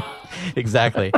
exactly. 0.56 1.12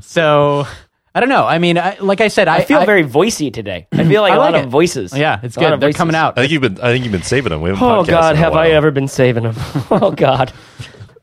so 0.00 0.66
I 1.14 1.20
don't 1.20 1.28
know. 1.28 1.46
I 1.46 1.58
mean, 1.58 1.76
I, 1.78 1.96
like 2.00 2.20
I 2.20 2.28
said, 2.28 2.48
I, 2.48 2.58
I 2.58 2.64
feel 2.64 2.84
very 2.86 3.04
voicey 3.04 3.52
today. 3.52 3.86
I 3.92 4.04
feel 4.04 4.22
like 4.22 4.32
I 4.32 4.36
a 4.36 4.38
like 4.38 4.52
lot 4.52 4.60
it. 4.60 4.64
of 4.64 4.70
voices. 4.70 5.16
yeah, 5.16 5.40
it's 5.42 5.56
A 5.56 5.60
good. 5.60 5.70
They're 5.72 5.88
voices. 5.88 5.96
coming 5.96 6.14
out. 6.16 6.38
I 6.38 6.42
think 6.42 6.52
you've 6.52 6.62
been. 6.62 6.80
I 6.80 6.92
think 6.92 7.04
you've 7.04 7.12
been 7.12 7.22
saving 7.22 7.50
them. 7.50 7.60
We 7.60 7.70
Oh 7.72 8.04
God, 8.04 8.36
have 8.36 8.54
I 8.54 8.70
ever 8.70 8.90
been 8.90 9.08
saving 9.08 9.42
them? 9.44 9.54
oh 9.90 10.12
God. 10.12 10.52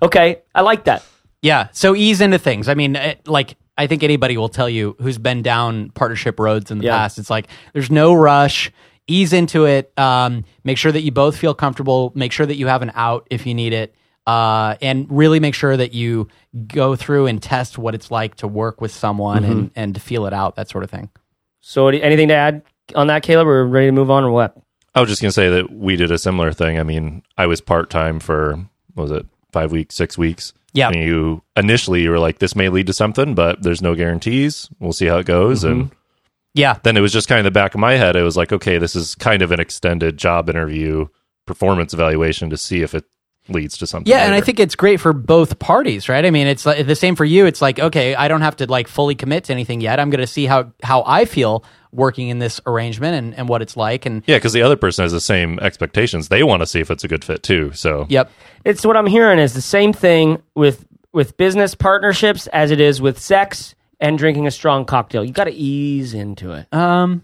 Okay, 0.02 0.42
I 0.54 0.62
like 0.62 0.86
that. 0.86 1.04
Yeah. 1.42 1.70
So 1.72 1.96
ease 1.96 2.22
into 2.22 2.38
things. 2.38 2.68
I 2.70 2.74
mean, 2.74 2.96
it, 2.96 3.28
like 3.28 3.56
I 3.80 3.88
think 3.88 4.04
anybody 4.04 4.38
will 4.38 4.50
tell 4.50 4.70
you 4.70 4.96
who's 5.00 5.18
been 5.18 5.42
down 5.42 5.90
partnership 5.92 6.40
roads 6.40 6.70
in 6.70 6.78
the 6.80 6.86
Yeah. 6.86 6.98
past. 6.98 7.18
It's 7.18 7.30
like 7.32 7.48
there's 7.74 7.90
no 7.90 8.14
rush. 8.14 8.72
Ease 9.08 9.34
into 9.34 9.66
it. 9.66 9.92
Um, 9.98 10.44
make 10.64 10.78
sure 10.78 10.92
that 10.92 11.02
you 11.02 11.12
both 11.12 11.36
feel 11.36 11.56
comfortable. 11.56 12.12
Make 12.14 12.32
sure 12.32 12.46
that 12.46 12.58
you 12.58 12.68
have 12.68 12.84
an 12.84 12.92
out 12.94 13.26
if 13.32 13.48
you 13.48 13.56
need 13.56 13.74
it. 13.74 13.96
Uh, 14.28 14.76
and 14.84 15.08
really 15.10 15.40
make 15.40 15.56
sure 15.56 15.76
that 15.76 15.94
you 15.94 16.28
go 16.68 16.96
through 16.96 17.26
and 17.26 17.42
test 17.42 17.80
what 17.80 17.96
it's 17.96 18.12
like 18.12 18.36
to 18.36 18.48
work 18.48 18.80
with 18.82 18.92
someone 18.92 19.42
Mm-hmm. 19.42 19.52
and, 19.52 19.72
and 19.76 19.96
to 19.96 20.00
feel 20.02 20.28
it 20.28 20.34
out, 20.34 20.56
that 20.58 20.70
sort 20.70 20.84
of 20.84 20.92
thing. 20.92 21.10
So, 21.62 21.88
anything 21.88 22.28
to 22.28 22.36
add 22.36 22.62
on 22.96 23.08
that, 23.08 23.24
Caleb? 23.24 23.48
We're 23.48 23.64
ready 23.64 23.88
to 23.88 23.92
move 23.92 24.12
on, 24.12 24.24
or 24.24 24.30
what? 24.32 24.56
I 24.94 25.00
was 25.02 25.10
just 25.10 25.22
gonna 25.22 25.32
say 25.32 25.50
that 25.50 25.72
we 25.72 25.96
did 25.96 26.12
a 26.12 26.18
similar 26.20 26.52
thing. 26.52 26.78
I 26.80 26.84
mean, 26.84 27.24
I 27.38 27.48
was 27.48 27.62
part 27.62 27.90
time 27.90 28.20
for 28.20 28.56
what 28.94 29.04
was 29.04 29.12
it 29.12 29.26
five 29.52 29.72
weeks, 29.72 29.96
six 29.96 30.18
weeks. 30.18 30.54
Yeah. 30.74 30.90
And 30.90 30.98
you 31.04 31.42
initially 31.56 32.02
you 32.04 32.12
were 32.12 32.20
like, 32.20 32.40
this 32.40 32.56
may 32.56 32.70
lead 32.70 32.88
to 32.88 32.94
something, 32.94 33.36
but 33.36 33.62
there's 33.64 33.82
no 33.82 33.96
guarantees. 33.96 34.70
We'll 34.80 34.94
see 34.94 35.08
how 35.08 35.18
it 35.18 35.26
goes. 35.26 35.64
Mm-hmm. 35.64 35.82
And 35.82 35.92
Yeah. 36.54 36.78
then 36.84 36.96
it 36.98 37.02
was 37.02 37.12
just 37.14 37.28
kind 37.28 37.40
of 37.40 37.46
the 37.46 37.52
back 37.52 37.74
of 37.74 37.80
my 37.80 37.94
head. 37.94 38.16
It 38.16 38.24
was 38.24 38.38
like, 38.38 38.52
okay, 38.54 38.78
this 38.78 38.96
is 38.96 39.16
kind 39.16 39.42
of 39.42 39.52
an 39.52 39.60
extended 39.60 40.18
job 40.18 40.50
interview 40.50 41.08
performance 41.48 41.94
evaluation 41.94 42.50
to 42.52 42.58
see 42.58 42.82
if 42.84 42.94
it 42.94 43.06
leads 43.48 43.78
to 43.78 43.88
something. 43.88 44.10
Yeah, 44.12 44.26
and 44.26 44.36
I 44.36 44.42
think 44.42 44.60
it's 44.60 44.76
great 44.76 45.00
for 45.00 45.12
both 45.12 45.58
parties, 45.58 46.08
right? 46.08 46.24
I 46.24 46.30
mean, 46.30 46.46
it's 46.46 46.68
like 46.68 46.86
the 46.86 46.96
same 46.96 47.16
for 47.16 47.26
you. 47.26 47.48
It's 47.48 47.62
like, 47.64 47.80
okay, 47.80 48.14
I 48.14 48.28
don't 48.28 48.42
have 48.42 48.58
to 48.58 48.68
like 48.70 48.88
fully 48.88 49.16
commit 49.16 49.46
to 49.46 49.54
anything 49.54 49.82
yet. 49.82 50.00
I'm 50.00 50.12
going 50.12 50.22
to 50.22 50.28
see 50.28 50.46
how 50.46 50.72
how 50.84 51.04
I 51.08 51.26
feel 51.26 51.64
working 51.92 52.30
in 52.30 52.40
this 52.40 52.62
arrangement 52.66 53.16
and, 53.16 53.34
and 53.36 53.50
what 53.50 53.62
it's 53.62 53.76
like. 53.76 54.06
And 54.06 54.24
yeah, 54.28 54.38
because 54.38 54.54
the 54.54 54.62
other 54.62 54.76
person 54.76 55.04
has 55.04 55.12
the 55.12 55.20
same 55.22 55.60
expectations. 55.60 56.30
They 56.30 56.44
want 56.44 56.62
to 56.62 56.68
see 56.68 56.80
if 56.80 56.92
it's 56.92 57.04
a 57.04 57.08
good 57.08 57.24
fit 57.24 57.42
too. 57.44 57.72
So 57.74 58.06
yep, 58.10 58.32
It's 58.64 58.86
what 58.86 58.96
I'm 58.96 59.08
hearing 59.08 59.40
is 59.40 59.54
the 59.54 59.62
same 59.62 59.94
thing 59.94 60.42
with 60.56 60.86
with 61.12 61.38
business 61.38 61.74
partnerships 61.76 62.48
as 62.48 62.70
it 62.72 62.80
is 62.80 63.02
with 63.02 63.20
sex 63.20 63.74
and 64.00 64.18
drinking 64.18 64.46
a 64.48 64.52
strong 64.52 64.86
cocktail. 64.86 65.26
You 65.26 65.34
got 65.34 65.46
to 65.46 65.52
ease 65.54 66.14
into 66.14 66.54
it. 66.54 66.72
um, 66.74 67.24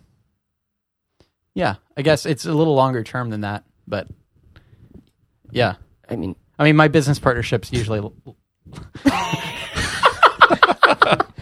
yeah, 1.54 1.76
I 1.96 2.02
guess 2.02 2.26
it's 2.26 2.46
a 2.46 2.52
little 2.54 2.76
longer 2.76 3.04
term 3.04 3.30
than 3.30 3.42
that, 3.42 3.64
but 3.88 4.08
yeah, 5.52 5.76
I 6.10 6.16
mean, 6.18 6.36
I 6.60 6.64
mean, 6.66 6.76
my 6.76 6.88
business 6.90 7.18
partnerships 7.20 7.72
usually. 7.72 8.02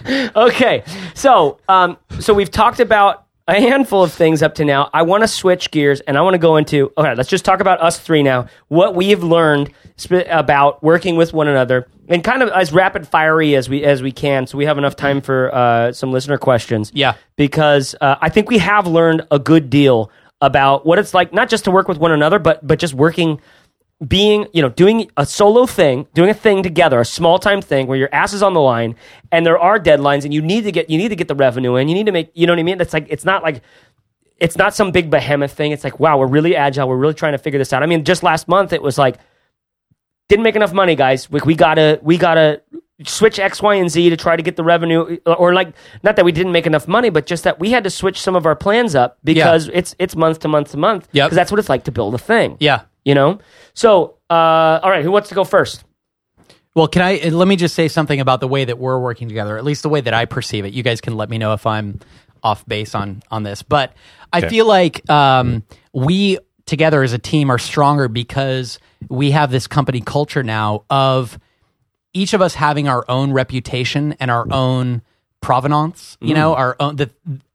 okay. 0.35 0.83
So, 1.13 1.59
um, 1.67 1.97
so 2.19 2.33
we've 2.33 2.51
talked 2.51 2.79
about 2.79 3.25
a 3.47 3.59
handful 3.59 4.03
of 4.03 4.13
things 4.13 4.41
up 4.41 4.55
to 4.55 4.65
now. 4.65 4.89
I 4.93 5.01
want 5.01 5.23
to 5.23 5.27
switch 5.27 5.69
gears 5.71 5.99
and 6.01 6.17
I 6.17 6.21
want 6.21 6.33
to 6.35 6.37
go 6.39 6.57
into. 6.57 6.91
Okay, 6.97 7.13
let's 7.15 7.29
just 7.29 7.43
talk 7.43 7.59
about 7.59 7.81
us 7.81 7.99
three 7.99 8.23
now. 8.23 8.47
What 8.69 8.95
we've 8.95 9.21
learned 9.23 9.71
sp- 9.99 10.27
about 10.29 10.81
working 10.81 11.17
with 11.17 11.33
one 11.33 11.47
another, 11.49 11.87
and 12.07 12.23
kind 12.23 12.41
of 12.41 12.49
as 12.49 12.71
rapid 12.71 13.07
fiery 13.07 13.55
as 13.55 13.67
we 13.67 13.83
as 13.83 14.01
we 14.01 14.11
can, 14.11 14.47
so 14.47 14.57
we 14.57 14.65
have 14.65 14.77
enough 14.77 14.95
time 14.95 15.19
for 15.21 15.53
uh, 15.53 15.91
some 15.91 16.11
listener 16.11 16.37
questions. 16.37 16.91
Yeah. 16.93 17.15
because 17.35 17.95
uh, 17.99 18.15
I 18.21 18.29
think 18.29 18.49
we 18.49 18.59
have 18.59 18.87
learned 18.87 19.27
a 19.29 19.39
good 19.39 19.69
deal 19.69 20.09
about 20.39 20.85
what 20.85 20.99
it's 20.99 21.13
like, 21.13 21.33
not 21.33 21.49
just 21.49 21.63
to 21.65 21.71
work 21.71 21.87
with 21.87 21.97
one 21.97 22.11
another, 22.11 22.39
but 22.39 22.65
but 22.65 22.79
just 22.79 22.93
working 22.93 23.41
being, 24.07 24.47
you 24.53 24.61
know, 24.61 24.69
doing 24.69 25.09
a 25.17 25.25
solo 25.25 25.65
thing, 25.65 26.07
doing 26.13 26.29
a 26.29 26.33
thing 26.33 26.63
together, 26.63 26.99
a 26.99 27.05
small 27.05 27.39
time 27.39 27.61
thing 27.61 27.87
where 27.87 27.97
your 27.97 28.09
ass 28.11 28.33
is 28.33 28.43
on 28.43 28.53
the 28.53 28.59
line 28.59 28.95
and 29.31 29.45
there 29.45 29.57
are 29.57 29.79
deadlines 29.79 30.25
and 30.25 30.33
you 30.33 30.41
need 30.41 30.63
to 30.63 30.71
get 30.71 30.89
you 30.89 30.97
need 30.97 31.09
to 31.09 31.15
get 31.15 31.27
the 31.27 31.35
revenue 31.35 31.75
in. 31.75 31.87
You 31.87 31.95
need 31.95 32.07
to 32.07 32.11
make 32.11 32.31
you 32.33 32.47
know 32.47 32.53
what 32.53 32.59
I 32.59 32.63
mean? 32.63 32.81
It's 32.81 32.93
like 32.93 33.07
it's 33.09 33.25
not 33.25 33.43
like 33.43 33.61
it's 34.37 34.57
not 34.57 34.73
some 34.73 34.91
big 34.91 35.09
behemoth 35.09 35.53
thing. 35.53 35.71
It's 35.71 35.83
like, 35.83 35.99
wow, 35.99 36.17
we're 36.17 36.27
really 36.27 36.55
agile. 36.55 36.87
We're 36.89 36.97
really 36.97 37.13
trying 37.13 37.33
to 37.33 37.37
figure 37.37 37.59
this 37.59 37.71
out. 37.71 37.83
I 37.83 37.85
mean, 37.85 38.03
just 38.03 38.23
last 38.23 38.47
month 38.47 38.73
it 38.73 38.81
was 38.81 38.97
like 38.97 39.17
didn't 40.29 40.43
make 40.43 40.55
enough 40.55 40.73
money, 40.73 40.95
guys. 40.95 41.29
We, 41.29 41.41
we 41.45 41.55
gotta 41.55 41.99
we 42.01 42.17
gotta 42.17 42.61
switch 43.05 43.39
X, 43.39 43.61
Y, 43.61 43.75
and 43.75 43.89
Z 43.89 44.09
to 44.09 44.17
try 44.17 44.35
to 44.35 44.43
get 44.43 44.55
the 44.55 44.63
revenue, 44.63 45.17
or 45.25 45.53
like 45.53 45.73
not 46.03 46.15
that 46.15 46.25
we 46.25 46.31
didn't 46.31 46.51
make 46.51 46.65
enough 46.65 46.87
money, 46.87 47.09
but 47.09 47.25
just 47.25 47.43
that 47.43 47.59
we 47.59 47.71
had 47.71 47.83
to 47.83 47.89
switch 47.89 48.19
some 48.19 48.35
of 48.35 48.45
our 48.45 48.55
plans 48.55 48.95
up 48.95 49.17
because 49.23 49.69
it's 49.73 49.95
it's 49.99 50.15
month 50.15 50.39
to 50.39 50.47
month 50.47 50.71
to 50.71 50.77
month. 50.77 51.07
Yep. 51.11 51.27
because 51.27 51.35
that's 51.35 51.51
what 51.51 51.59
it's 51.59 51.69
like 51.69 51.83
to 51.85 51.91
build 51.91 52.15
a 52.15 52.17
thing. 52.17 52.57
Yeah. 52.59 52.83
You 53.05 53.15
know. 53.15 53.39
So, 53.73 54.17
uh, 54.29 54.79
all 54.83 54.89
right, 54.89 55.03
who 55.03 55.11
wants 55.11 55.29
to 55.29 55.35
go 55.35 55.43
first? 55.43 55.83
Well, 56.75 56.87
can 56.87 57.01
I 57.03 57.29
let 57.29 57.47
me 57.47 57.55
just 57.55 57.75
say 57.75 57.87
something 57.87 58.19
about 58.19 58.39
the 58.39 58.47
way 58.47 58.65
that 58.65 58.79
we're 58.79 58.99
working 58.99 59.27
together, 59.27 59.57
at 59.57 59.63
least 59.63 59.83
the 59.83 59.89
way 59.89 60.01
that 60.01 60.13
I 60.13 60.25
perceive 60.25 60.65
it. 60.65 60.73
You 60.73 60.81
guys 60.81 61.01
can 61.01 61.15
let 61.15 61.29
me 61.29 61.37
know 61.37 61.53
if 61.53 61.67
I'm 61.67 61.99
off 62.41 62.65
base 62.65 62.95
on 62.95 63.21
on 63.29 63.43
this, 63.43 63.61
but 63.61 63.93
I 64.31 64.39
Okay. 64.39 64.49
feel 64.49 64.65
like 64.65 65.07
um, 65.09 65.63
we 65.93 66.39
together 66.65 67.03
as 67.03 67.13
a 67.13 67.19
team 67.19 67.51
are 67.51 67.59
stronger 67.59 68.07
because 68.07 68.79
we 69.09 69.31
have 69.31 69.51
this 69.51 69.67
company 69.67 70.01
culture 70.01 70.41
now 70.43 70.83
of 70.89 71.37
each 72.13 72.33
of 72.33 72.41
us 72.41 72.55
having 72.55 72.87
our 72.87 73.05
own 73.07 73.31
reputation 73.33 74.15
and 74.19 74.31
our 74.31 74.47
own 74.51 75.01
provenance. 75.41 76.17
You 76.21 76.33
know, 76.33 76.55
our 76.55 76.75
own 76.79 76.95
the 76.95 77.11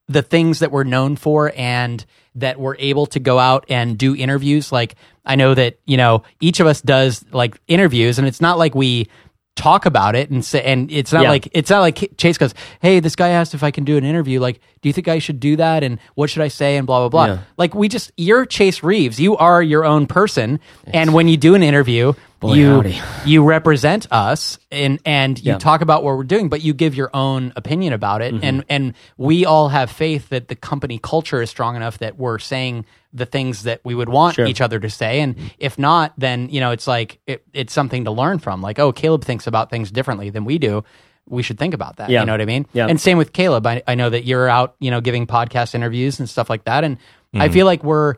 the 0.09 0.22
things 0.22 0.61
that 0.61 0.70
we're 0.72 0.84
known 0.84 1.16
for 1.16 1.52
and 1.56 2.04
that 2.34 2.59
we're 2.59 2.76
able 2.78 3.06
to 3.06 3.20
go 3.20 3.38
out 3.38 3.64
and 3.68 3.98
do 3.98 4.14
interviews. 4.16 4.70
Like 4.72 4.94
I 5.24 5.34
know 5.36 5.54
that 5.54 5.78
you 5.86 5.96
know 5.96 6.22
each 6.40 6.61
of 6.61 6.66
us 6.66 6.80
does 6.80 7.24
like 7.32 7.61
interviews, 7.68 8.18
and 8.18 8.26
it's 8.26 8.40
not 8.40 8.59
like 8.59 8.74
we 8.74 9.09
talk 9.56 9.86
about 9.86 10.14
it 10.14 10.30
and 10.30 10.44
say 10.44 10.62
and 10.62 10.88
it's 10.92 11.12
not 11.12 11.24
Yeah. 11.24 11.30
like 11.30 11.48
it's 11.52 11.68
not 11.68 11.80
like 11.80 12.16
Chase 12.16 12.38
goes, 12.38 12.54
"Hey, 12.80 13.00
this 13.00 13.16
guy 13.16 13.30
asked 13.30 13.54
if 13.54 13.64
I 13.64 13.72
can 13.72 13.84
do 13.84 13.96
an 13.96 14.04
interview. 14.04 14.38
Like, 14.38 14.61
do 14.82 14.88
you 14.88 14.92
think 14.92 15.09
I 15.09 15.18
should 15.18 15.40
do 15.40 15.56
that? 15.56 15.82
And 15.82 15.98
what 16.14 16.30
should 16.30 16.42
I 16.42 16.48
say? 16.48 16.76
And 16.76 16.86
blah 16.86 17.00
blah 17.00 17.09
blah." 17.09 17.26
Yeah. 17.34 17.38
Like 17.56 17.74
we 17.74 17.88
just 17.88 18.12
you're 18.16 18.46
Chase 18.46 18.82
Reeves. 18.84 19.18
You 19.18 19.36
are 19.36 19.61
your 19.62 19.84
own 19.84 20.06
person, 20.06 20.61
and 20.86 21.12
when 21.12 21.26
you 21.26 21.36
do 21.36 21.54
an 21.56 21.64
interview, 21.64 22.12
Boy, 22.41 22.55
you 22.55 22.70
howdy. 22.70 23.01
you 23.24 23.45
represent 23.45 24.07
us 24.12 24.59
and 24.70 25.01
and 25.05 25.39
you 25.39 25.53
Yeah. 25.53 25.59
talk 25.59 25.80
about 25.80 26.05
what 26.05 26.16
we're 26.16 26.22
doing, 26.24 26.49
but 26.49 26.61
you 26.62 26.72
give 26.72 26.95
your 26.95 27.11
own 27.12 27.53
opinion 27.57 27.93
about 27.93 28.22
it. 28.22 28.32
Mm-hmm. 28.34 28.45
And 28.45 28.64
and 28.68 28.95
we 29.16 29.45
all 29.45 29.68
have 29.70 29.91
faith 29.91 30.28
that 30.28 30.49
the 30.49 30.55
company 30.55 30.99
culture 31.03 31.43
is 31.43 31.51
strong 31.51 31.74
enough 31.74 31.99
that 31.99 32.16
we're 32.16 32.39
saying 32.39 32.84
the 33.12 33.26
things 33.26 33.64
that 33.64 33.80
we 33.84 33.95
would 33.95 34.09
want 34.09 34.36
Sure. 34.36 34.47
each 34.47 34.61
other 34.61 34.78
to 34.78 34.89
say. 34.91 35.20
And 35.20 35.34
if 35.59 35.78
not, 35.78 36.12
then 36.16 36.49
you 36.51 36.61
know 36.61 36.70
it's 36.70 36.86
like 36.86 37.18
it, 37.26 37.45
it's 37.53 37.72
something 37.72 38.05
to 38.05 38.11
learn 38.12 38.39
from. 38.39 38.62
Like, 38.62 38.78
oh, 38.78 38.93
Caleb 38.93 39.24
thinks 39.24 39.47
about 39.49 39.70
things 39.70 39.91
differently 39.91 40.30
than 40.30 40.45
we 40.45 40.59
do. 40.59 40.84
We 41.28 41.43
should 41.43 41.59
think 41.59 41.74
about 41.74 41.97
that. 41.97 42.09
Yeah. 42.09 42.20
You 42.20 42.26
know 42.26 42.32
what 42.34 42.41
I 42.41 42.47
mean? 42.47 42.66
Yeah. 42.72 42.86
And 42.86 43.01
same 43.01 43.18
with 43.18 43.32
Caleb. 43.32 43.66
I, 43.66 43.82
I 43.86 43.97
know 43.97 44.09
that 44.11 44.24
you're 44.24 44.49
out, 44.49 44.76
you 44.78 44.91
know, 44.91 45.01
giving 45.01 45.26
podcast 45.26 45.74
interviews 45.74 46.20
and 46.20 46.28
stuff 46.28 46.49
like 46.49 46.64
that. 46.64 46.84
And 46.84 46.99
Mm-hmm. 47.34 47.43
I 47.43 47.51
feel 47.51 47.66
like 47.66 47.84
we're 47.84 48.14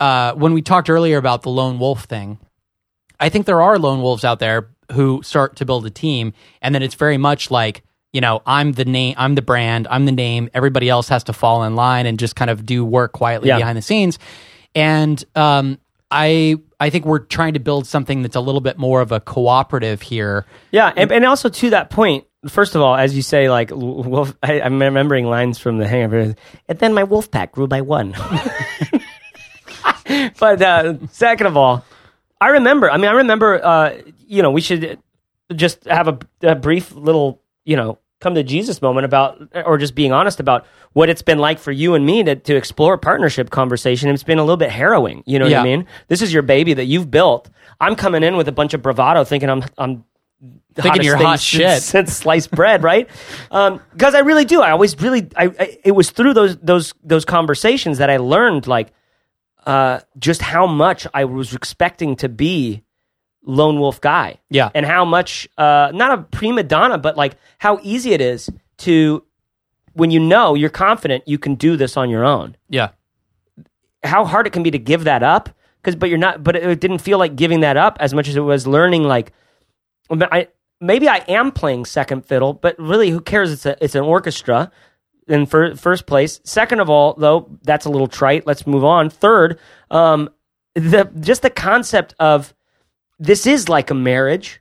uh, 0.00 0.34
when 0.34 0.52
we 0.52 0.60
talked 0.60 0.90
earlier 0.90 1.16
about 1.16 1.40
the 1.42 1.48
lone 1.48 1.78
wolf 1.78 2.04
thing. 2.04 2.38
I 3.24 3.30
think 3.30 3.46
there 3.46 3.62
are 3.62 3.78
lone 3.78 4.02
wolves 4.02 4.24
out 4.24 4.38
there 4.38 4.68
who 4.92 5.22
start 5.22 5.56
to 5.56 5.64
build 5.64 5.86
a 5.86 5.90
team, 5.90 6.34
and 6.60 6.74
then 6.74 6.82
it's 6.82 6.94
very 6.94 7.16
much 7.16 7.50
like 7.50 7.82
you 8.12 8.20
know 8.20 8.42
I'm 8.46 8.72
the 8.72 8.84
name, 8.84 9.14
I'm 9.16 9.34
the 9.34 9.42
brand, 9.42 9.88
I'm 9.90 10.04
the 10.04 10.12
name. 10.12 10.50
Everybody 10.52 10.90
else 10.90 11.08
has 11.08 11.24
to 11.24 11.32
fall 11.32 11.64
in 11.64 11.74
line 11.74 12.04
and 12.06 12.18
just 12.18 12.36
kind 12.36 12.50
of 12.50 12.66
do 12.66 12.84
work 12.84 13.12
quietly 13.12 13.48
Yeah. 13.48 13.56
behind 13.56 13.78
the 13.78 13.82
scenes. 13.82 14.18
And 14.74 15.22
um, 15.34 15.78
I 16.10 16.56
I 16.78 16.90
think 16.90 17.06
we're 17.06 17.20
trying 17.20 17.54
to 17.54 17.60
build 17.60 17.86
something 17.86 18.20
that's 18.22 18.36
a 18.36 18.40
little 18.40 18.60
bit 18.60 18.76
more 18.76 19.00
of 19.00 19.10
a 19.10 19.20
cooperative 19.20 20.02
here. 20.02 20.44
Yeah, 20.70 20.92
and, 20.94 21.10
and 21.10 21.24
also 21.24 21.48
to 21.48 21.70
that 21.70 21.88
point, 21.88 22.26
first 22.46 22.74
of 22.74 22.82
all, 22.82 22.94
as 22.94 23.16
you 23.16 23.22
say, 23.22 23.48
like 23.48 23.70
wolf, 23.72 24.36
I, 24.42 24.60
I'm 24.60 24.78
remembering 24.82 25.24
lines 25.24 25.58
from 25.58 25.78
the 25.78 25.88
Hangover, 25.88 26.34
and 26.68 26.78
then 26.78 26.92
my 26.92 27.04
wolf 27.04 27.30
pack 27.30 27.52
grew 27.52 27.68
by 27.68 27.80
one. 27.80 28.14
but 30.38 30.62
uh, 30.62 30.94
second 31.10 31.46
of 31.46 31.56
all, 31.56 31.84
I 32.40 32.48
remember. 32.48 32.90
I 32.90 32.96
mean, 32.96 33.06
I 33.06 33.12
remember. 33.14 33.64
Uh, 33.64 33.96
you 34.26 34.42
know, 34.42 34.50
we 34.50 34.60
should 34.60 34.98
just 35.54 35.84
have 35.84 36.08
a, 36.08 36.18
a 36.42 36.54
brief 36.54 36.92
little, 36.94 37.40
you 37.64 37.76
know, 37.76 37.98
come 38.20 38.34
to 38.34 38.42
Jesus 38.42 38.80
moment 38.80 39.04
about, 39.04 39.40
or 39.66 39.76
just 39.76 39.94
being 39.94 40.12
honest 40.12 40.40
about 40.40 40.66
what 40.94 41.10
it's 41.10 41.20
been 41.22 41.38
like 41.38 41.58
for 41.58 41.72
you 41.72 41.94
and 41.94 42.06
me 42.06 42.22
to, 42.22 42.34
to 42.36 42.56
explore 42.56 42.94
a 42.94 42.98
partnership 42.98 43.50
conversation. 43.50 44.08
It's 44.08 44.22
been 44.22 44.38
a 44.38 44.42
little 44.42 44.56
bit 44.56 44.70
harrowing. 44.70 45.22
You 45.26 45.38
know 45.38 45.44
what 45.44 45.52
Yeah. 45.52 45.60
I 45.60 45.64
mean? 45.64 45.86
This 46.08 46.22
is 46.22 46.32
your 46.32 46.42
baby 46.42 46.72
that 46.74 46.86
you've 46.86 47.10
built. 47.10 47.50
I'm 47.80 47.96
coming 47.96 48.22
in 48.22 48.36
with 48.36 48.48
a 48.48 48.52
bunch 48.52 48.72
of 48.74 48.80
bravado, 48.82 49.24
thinking 49.24 49.50
I'm 49.50 49.64
I'm 49.78 50.04
Thinking 50.74 51.02
you're 51.04 51.16
hot 51.16 51.38
shit. 51.40 51.82
since 51.82 52.12
sliced 52.14 52.50
bread, 52.50 52.82
right? 52.82 53.08
Because 53.50 54.14
I 54.14 54.20
really 54.20 54.44
do. 54.44 54.60
I 54.60 54.70
always 54.72 55.00
really. 55.00 55.28
I, 55.36 55.44
I 55.58 55.78
it 55.84 55.92
was 55.92 56.10
through 56.10 56.34
those 56.34 56.56
those 56.58 56.94
those 57.04 57.24
conversations 57.24 57.98
that 57.98 58.10
I 58.10 58.16
learned 58.16 58.66
like 58.66 58.92
uh, 59.66 60.00
just 60.18 60.42
how 60.42 60.66
much 60.66 61.06
I 61.14 61.24
was 61.24 61.54
expecting 61.54 62.16
to 62.16 62.28
be 62.28 62.82
lone 63.46 63.78
wolf 63.78 64.00
guy. 64.00 64.38
Yeah. 64.50 64.70
and 64.74 64.86
how 64.86 65.04
much 65.04 65.48
uh, 65.58 65.90
not 65.94 66.18
a 66.18 66.22
prima 66.22 66.62
donna, 66.62 66.98
but 66.98 67.16
like 67.16 67.36
how 67.58 67.78
easy 67.82 68.12
it 68.12 68.20
is 68.20 68.50
to 68.78 69.24
when 69.92 70.10
you 70.10 70.20
know 70.20 70.54
you're 70.54 70.70
confident 70.70 71.24
you 71.26 71.38
can 71.38 71.54
do 71.54 71.76
this 71.76 71.96
on 71.96 72.10
your 72.10 72.24
own. 72.24 72.56
Yeah, 72.68 72.90
How 74.02 74.24
hard 74.24 74.46
it 74.46 74.52
can 74.52 74.62
be 74.62 74.70
to 74.70 74.78
give 74.78 75.04
that 75.04 75.22
up 75.22 75.50
because 75.82 75.94
but 75.96 76.08
you're 76.08 76.18
not 76.18 76.42
but 76.42 76.56
it 76.56 76.80
didn't 76.80 76.98
feel 76.98 77.18
like 77.18 77.36
giving 77.36 77.60
that 77.60 77.76
up 77.76 77.96
as 78.00 78.14
much 78.14 78.28
as 78.28 78.36
it 78.36 78.40
was 78.40 78.66
learning 78.66 79.04
like 79.04 79.32
I 80.10 80.48
maybe 80.80 81.08
I 81.08 81.18
am 81.28 81.52
playing 81.52 81.84
second 81.86 82.26
fiddle, 82.26 82.52
but 82.52 82.78
really 82.78 83.10
who 83.10 83.20
cares? 83.20 83.52
It's 83.52 83.66
a 83.66 83.76
it's 83.82 83.94
an 83.94 84.02
orchestra. 84.02 84.70
In 85.26 85.46
fir- 85.46 85.74
first 85.74 86.06
place, 86.06 86.40
second 86.44 86.80
of 86.80 86.90
all, 86.90 87.14
though, 87.14 87.48
that's 87.62 87.86
a 87.86 87.90
little 87.90 88.06
trite. 88.08 88.46
Let's 88.46 88.66
move 88.66 88.84
on. 88.84 89.08
Third, 89.10 89.58
um, 89.90 90.28
the 90.74 91.10
just 91.20 91.42
the 91.42 91.50
concept 91.50 92.14
of 92.18 92.52
this 93.18 93.46
is 93.46 93.68
like 93.68 93.90
a 93.90 93.94
marriage, 93.94 94.60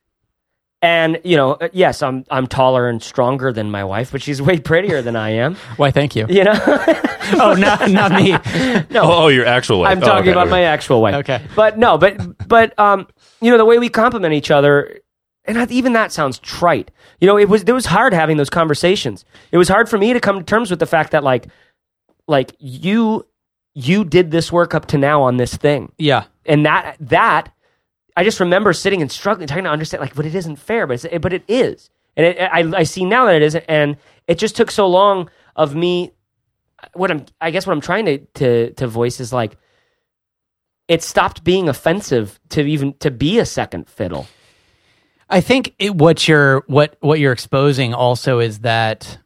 and 0.82 1.20
you 1.26 1.36
know, 1.36 1.54
uh, 1.54 1.68
yes, 1.74 2.02
I'm 2.02 2.24
I'm 2.32 2.48
taller 2.48 2.88
and 2.88 3.02
stronger 3.04 3.52
than 3.52 3.72
my 3.72 3.84
wife, 3.84 4.12
but 4.12 4.22
she's 4.22 4.42
way 4.42 4.60
prettier 4.60 5.02
than 5.02 5.16
I 5.16 5.32
am. 5.32 5.56
why? 5.78 5.92
Thank 5.92 6.16
you. 6.16 6.28
You 6.30 6.44
know, 6.46 6.54
oh, 6.58 7.56
not 7.58 7.90
not 7.92 8.12
me. 8.12 8.34
Oh, 8.96 9.24
oh, 9.24 9.28
your 9.30 9.46
actual 9.46 9.80
wife. 9.80 9.92
I'm 9.92 10.04
Oh, 10.04 10.06
talking 10.06 10.22
okay, 10.24 10.32
about 10.32 10.48
okay. 10.48 10.52
my 10.52 10.64
actual 10.64 11.02
wife. 11.02 11.16
Okay. 11.16 11.42
But 11.56 11.78
no, 11.78 11.98
but 11.98 12.48
but 12.48 12.78
um, 12.80 13.08
you 13.42 13.52
know 13.52 13.58
the 13.58 13.66
way 13.66 13.80
we 13.80 13.90
compliment 13.90 14.34
each 14.34 14.52
other, 14.52 15.00
and 15.46 15.72
even 15.72 15.94
that 15.94 16.12
sounds 16.12 16.40
trite. 16.40 16.92
You 17.20 17.28
know, 17.28 17.38
it 17.38 17.50
was 17.50 17.64
it 17.64 17.72
was 17.72 17.86
hard 17.86 18.14
having 18.14 18.38
those 18.38 18.50
conversations. 18.50 19.26
It 19.52 19.58
was 19.58 19.68
hard 19.68 19.90
for 19.90 19.98
me 19.98 20.14
to 20.14 20.20
come 20.20 20.40
to 20.40 20.44
terms 20.46 20.70
with 20.70 20.80
the 20.80 20.86
fact 20.86 21.12
that 21.12 21.24
like, 21.24 21.48
like 22.28 22.56
you 22.60 23.26
you 23.74 24.06
did 24.06 24.32
this 24.32 24.52
work 24.52 24.74
up 24.74 24.86
to 24.88 24.98
now 24.98 25.22
on 25.24 25.38
this 25.38 25.56
thing, 25.56 25.92
Yeah, 25.98 26.26
and 26.46 26.66
that 26.66 26.96
that 27.00 27.54
I 28.16 28.24
just 28.24 28.40
remember 28.40 28.74
sitting 28.74 29.02
and 29.02 29.12
struggling, 29.12 29.48
trying 29.48 29.64
to 29.66 29.70
understand 29.70 30.02
like, 30.02 30.16
but 30.16 30.26
it 30.26 30.36
isn't 30.36 30.58
fair, 30.58 30.88
but 30.88 31.04
it's, 31.04 31.20
but 31.20 31.34
it 31.34 31.44
is, 31.48 31.90
and 32.16 32.26
it, 32.26 32.40
I 32.40 32.80
I 32.80 32.84
see 32.84 33.04
now 33.04 33.26
that 33.26 33.36
it 33.36 33.42
isn't, 33.42 33.66
and 33.68 33.98
it 34.28 34.38
just 34.38 34.56
took 34.56 34.72
so 34.72 34.88
long 34.88 35.30
of 35.56 35.76
me. 35.76 36.12
What 36.94 37.12
I'm, 37.12 37.26
I 37.40 37.52
guess, 37.52 37.66
what 37.66 37.74
I'm 37.74 37.82
trying 37.82 38.06
to 38.06 38.18
to 38.36 38.74
to 38.74 38.88
voice 38.88 39.20
is 39.20 39.34
like, 39.34 39.58
it 40.88 41.02
stopped 41.02 41.44
being 41.44 41.70
offensive 41.70 42.40
to 42.50 42.62
even 42.62 42.94
to 43.00 43.12
be 43.12 43.40
a 43.40 43.46
second 43.46 43.90
fiddle. 43.90 44.28
I 45.34 45.42
think 45.42 45.74
it, 45.80 45.96
what 45.96 46.28
you're 46.28 46.64
what 46.68 46.96
what 47.02 47.20
you're 47.20 47.34
exposing 47.34 47.94
also 47.94 48.40
is 48.40 48.60
that 48.60 49.18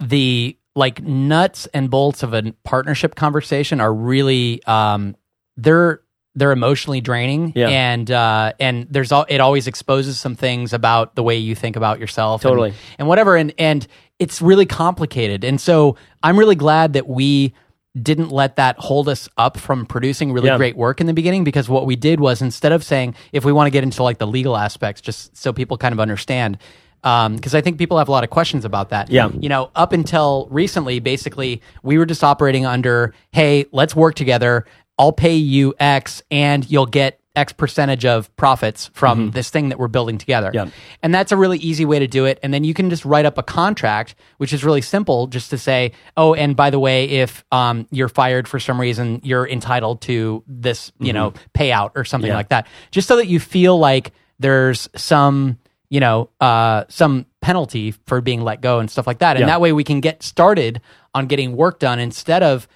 the 0.00 0.56
like 0.76 1.02
nuts 1.02 1.66
and 1.74 1.90
bolts 1.90 2.22
of 2.22 2.34
a 2.34 2.52
partnership 2.64 3.14
conversation 3.14 3.80
are 3.80 3.92
really 3.92 4.62
um 4.64 5.16
they're 5.56 6.00
they're 6.34 6.52
emotionally 6.52 7.00
draining 7.00 7.52
Yeah. 7.56 7.68
and 7.68 8.08
uh 8.10 8.52
and 8.60 8.86
there's 8.90 9.10
all 9.10 9.26
it 9.28 9.40
always 9.40 9.66
exposes 9.66 10.20
some 10.20 10.36
things 10.36 10.72
about 10.72 11.16
the 11.16 11.22
way 11.24 11.36
you 11.38 11.54
think 11.56 11.74
about 11.76 11.98
yourself 11.98 12.44
and- 12.44 12.50
Totally. 12.50 12.74
and, 12.98 13.08
whatever 13.08 13.34
and 13.34 13.52
and 13.58 13.86
it's 14.20 14.40
really 14.40 14.66
complicated 14.66 15.42
and 15.44 15.60
so 15.60 15.96
I'm 16.22 16.38
really 16.38 16.54
glad 16.56 16.92
that 16.92 17.08
we 17.08 17.54
didn't 18.02 18.30
let 18.30 18.56
that 18.56 18.76
hold 18.78 19.08
us 19.08 19.28
up 19.36 19.56
from 19.58 19.86
producing 19.86 20.32
really 20.32 20.48
Yeah. 20.48 20.56
great 20.56 20.76
work 20.76 21.00
in 21.00 21.06
the 21.06 21.14
beginning 21.14 21.44
because 21.44 21.68
what 21.68 21.86
we 21.86 21.96
did 21.96 22.20
was 22.20 22.40
instead 22.42 22.72
of 22.72 22.82
saying 22.84 23.14
if 23.32 23.44
we 23.44 23.52
want 23.52 23.66
to 23.66 23.70
get 23.70 23.82
into 23.84 24.02
like 24.02 24.18
the 24.18 24.26
legal 24.26 24.56
aspects 24.56 25.00
just 25.00 25.36
so 25.36 25.52
people 25.52 25.76
kind 25.76 25.92
of 25.92 26.00
understand 26.00 26.58
um, 27.04 27.36
because 27.36 27.54
I 27.54 27.60
think 27.60 27.78
people 27.78 27.96
have 27.98 28.08
a 28.08 28.10
lot 28.10 28.24
of 28.24 28.30
questions 28.30 28.64
about 28.64 28.88
that. 28.90 29.08
Yeah. 29.08 29.28
You 29.38 29.48
know, 29.48 29.70
up 29.76 29.92
until 29.92 30.48
recently, 30.50 30.98
basically, 30.98 31.62
we 31.84 31.96
were 31.96 32.06
just 32.06 32.24
operating 32.24 32.66
under, 32.66 33.14
hey, 33.30 33.66
let's 33.70 33.94
work 33.94 34.16
together. 34.16 34.64
I'll 34.98 35.12
pay 35.12 35.36
you 35.36 35.74
X 35.78 36.22
and 36.28 36.68
you'll 36.68 36.86
get 36.86 37.20
X 37.38 37.52
percentage 37.54 38.04
of 38.04 38.34
profits 38.36 38.90
from 38.92 39.30
this 39.30 39.48
thing 39.48 39.70
that 39.70 39.78
we're 39.78 39.88
building 39.88 40.18
together. 40.18 40.48
Mm-hmm. 40.48 40.68
Yeah. 40.68 40.74
And 41.02 41.14
that's 41.14 41.32
a 41.32 41.36
really 41.36 41.58
easy 41.58 41.84
way 41.86 41.98
to 41.98 42.06
do 42.06 42.26
it. 42.26 42.38
And 42.42 42.52
then 42.52 42.64
you 42.64 42.74
can 42.74 42.90
just 42.90 43.04
write 43.06 43.24
up 43.24 43.38
a 43.38 43.42
contract, 43.42 44.14
which 44.36 44.52
is 44.52 44.64
really 44.64 44.82
simple, 44.82 45.26
just 45.28 45.48
to 45.50 45.56
say, 45.58 45.92
oh, 46.16 46.34
and 46.34 46.54
by 46.56 46.68
the 46.70 46.78
way, 46.78 47.08
if 47.08 47.44
um, 47.52 47.86
you're 47.90 48.08
fired 48.10 48.46
for 48.46 48.60
some 48.60 48.78
reason, 48.78 49.20
you're 49.24 49.48
entitled 49.48 50.02
to 50.02 50.44
this, 50.46 50.92
you 50.98 51.12
know, 51.14 51.32
payout 51.54 51.92
or 51.94 52.04
something 52.04 52.28
Mm-hmm. 52.28 52.32
Yeah. 52.32 52.36
like 52.36 52.48
that. 52.50 52.66
Just 52.90 53.08
so 53.08 53.16
that 53.16 53.28
you 53.28 53.40
feel 53.40 53.78
like 53.78 54.12
there's 54.40 54.88
some, 54.96 55.56
you 55.88 56.00
know, 56.00 56.28
uh, 56.40 56.84
some 56.88 57.24
penalty 57.40 57.92
for 58.06 58.20
being 58.20 58.42
let 58.42 58.60
go 58.60 58.80
and 58.80 58.90
stuff 58.90 59.06
like 59.06 59.20
that. 59.20 59.36
And 59.36 59.42
Yeah. 59.42 59.46
that 59.46 59.60
way 59.60 59.72
we 59.72 59.84
can 59.84 60.00
get 60.00 60.22
started 60.22 60.80
on 61.14 61.26
getting 61.26 61.56
work 61.56 61.78
done 61.78 61.98
instead 62.00 62.42
of, 62.42 62.66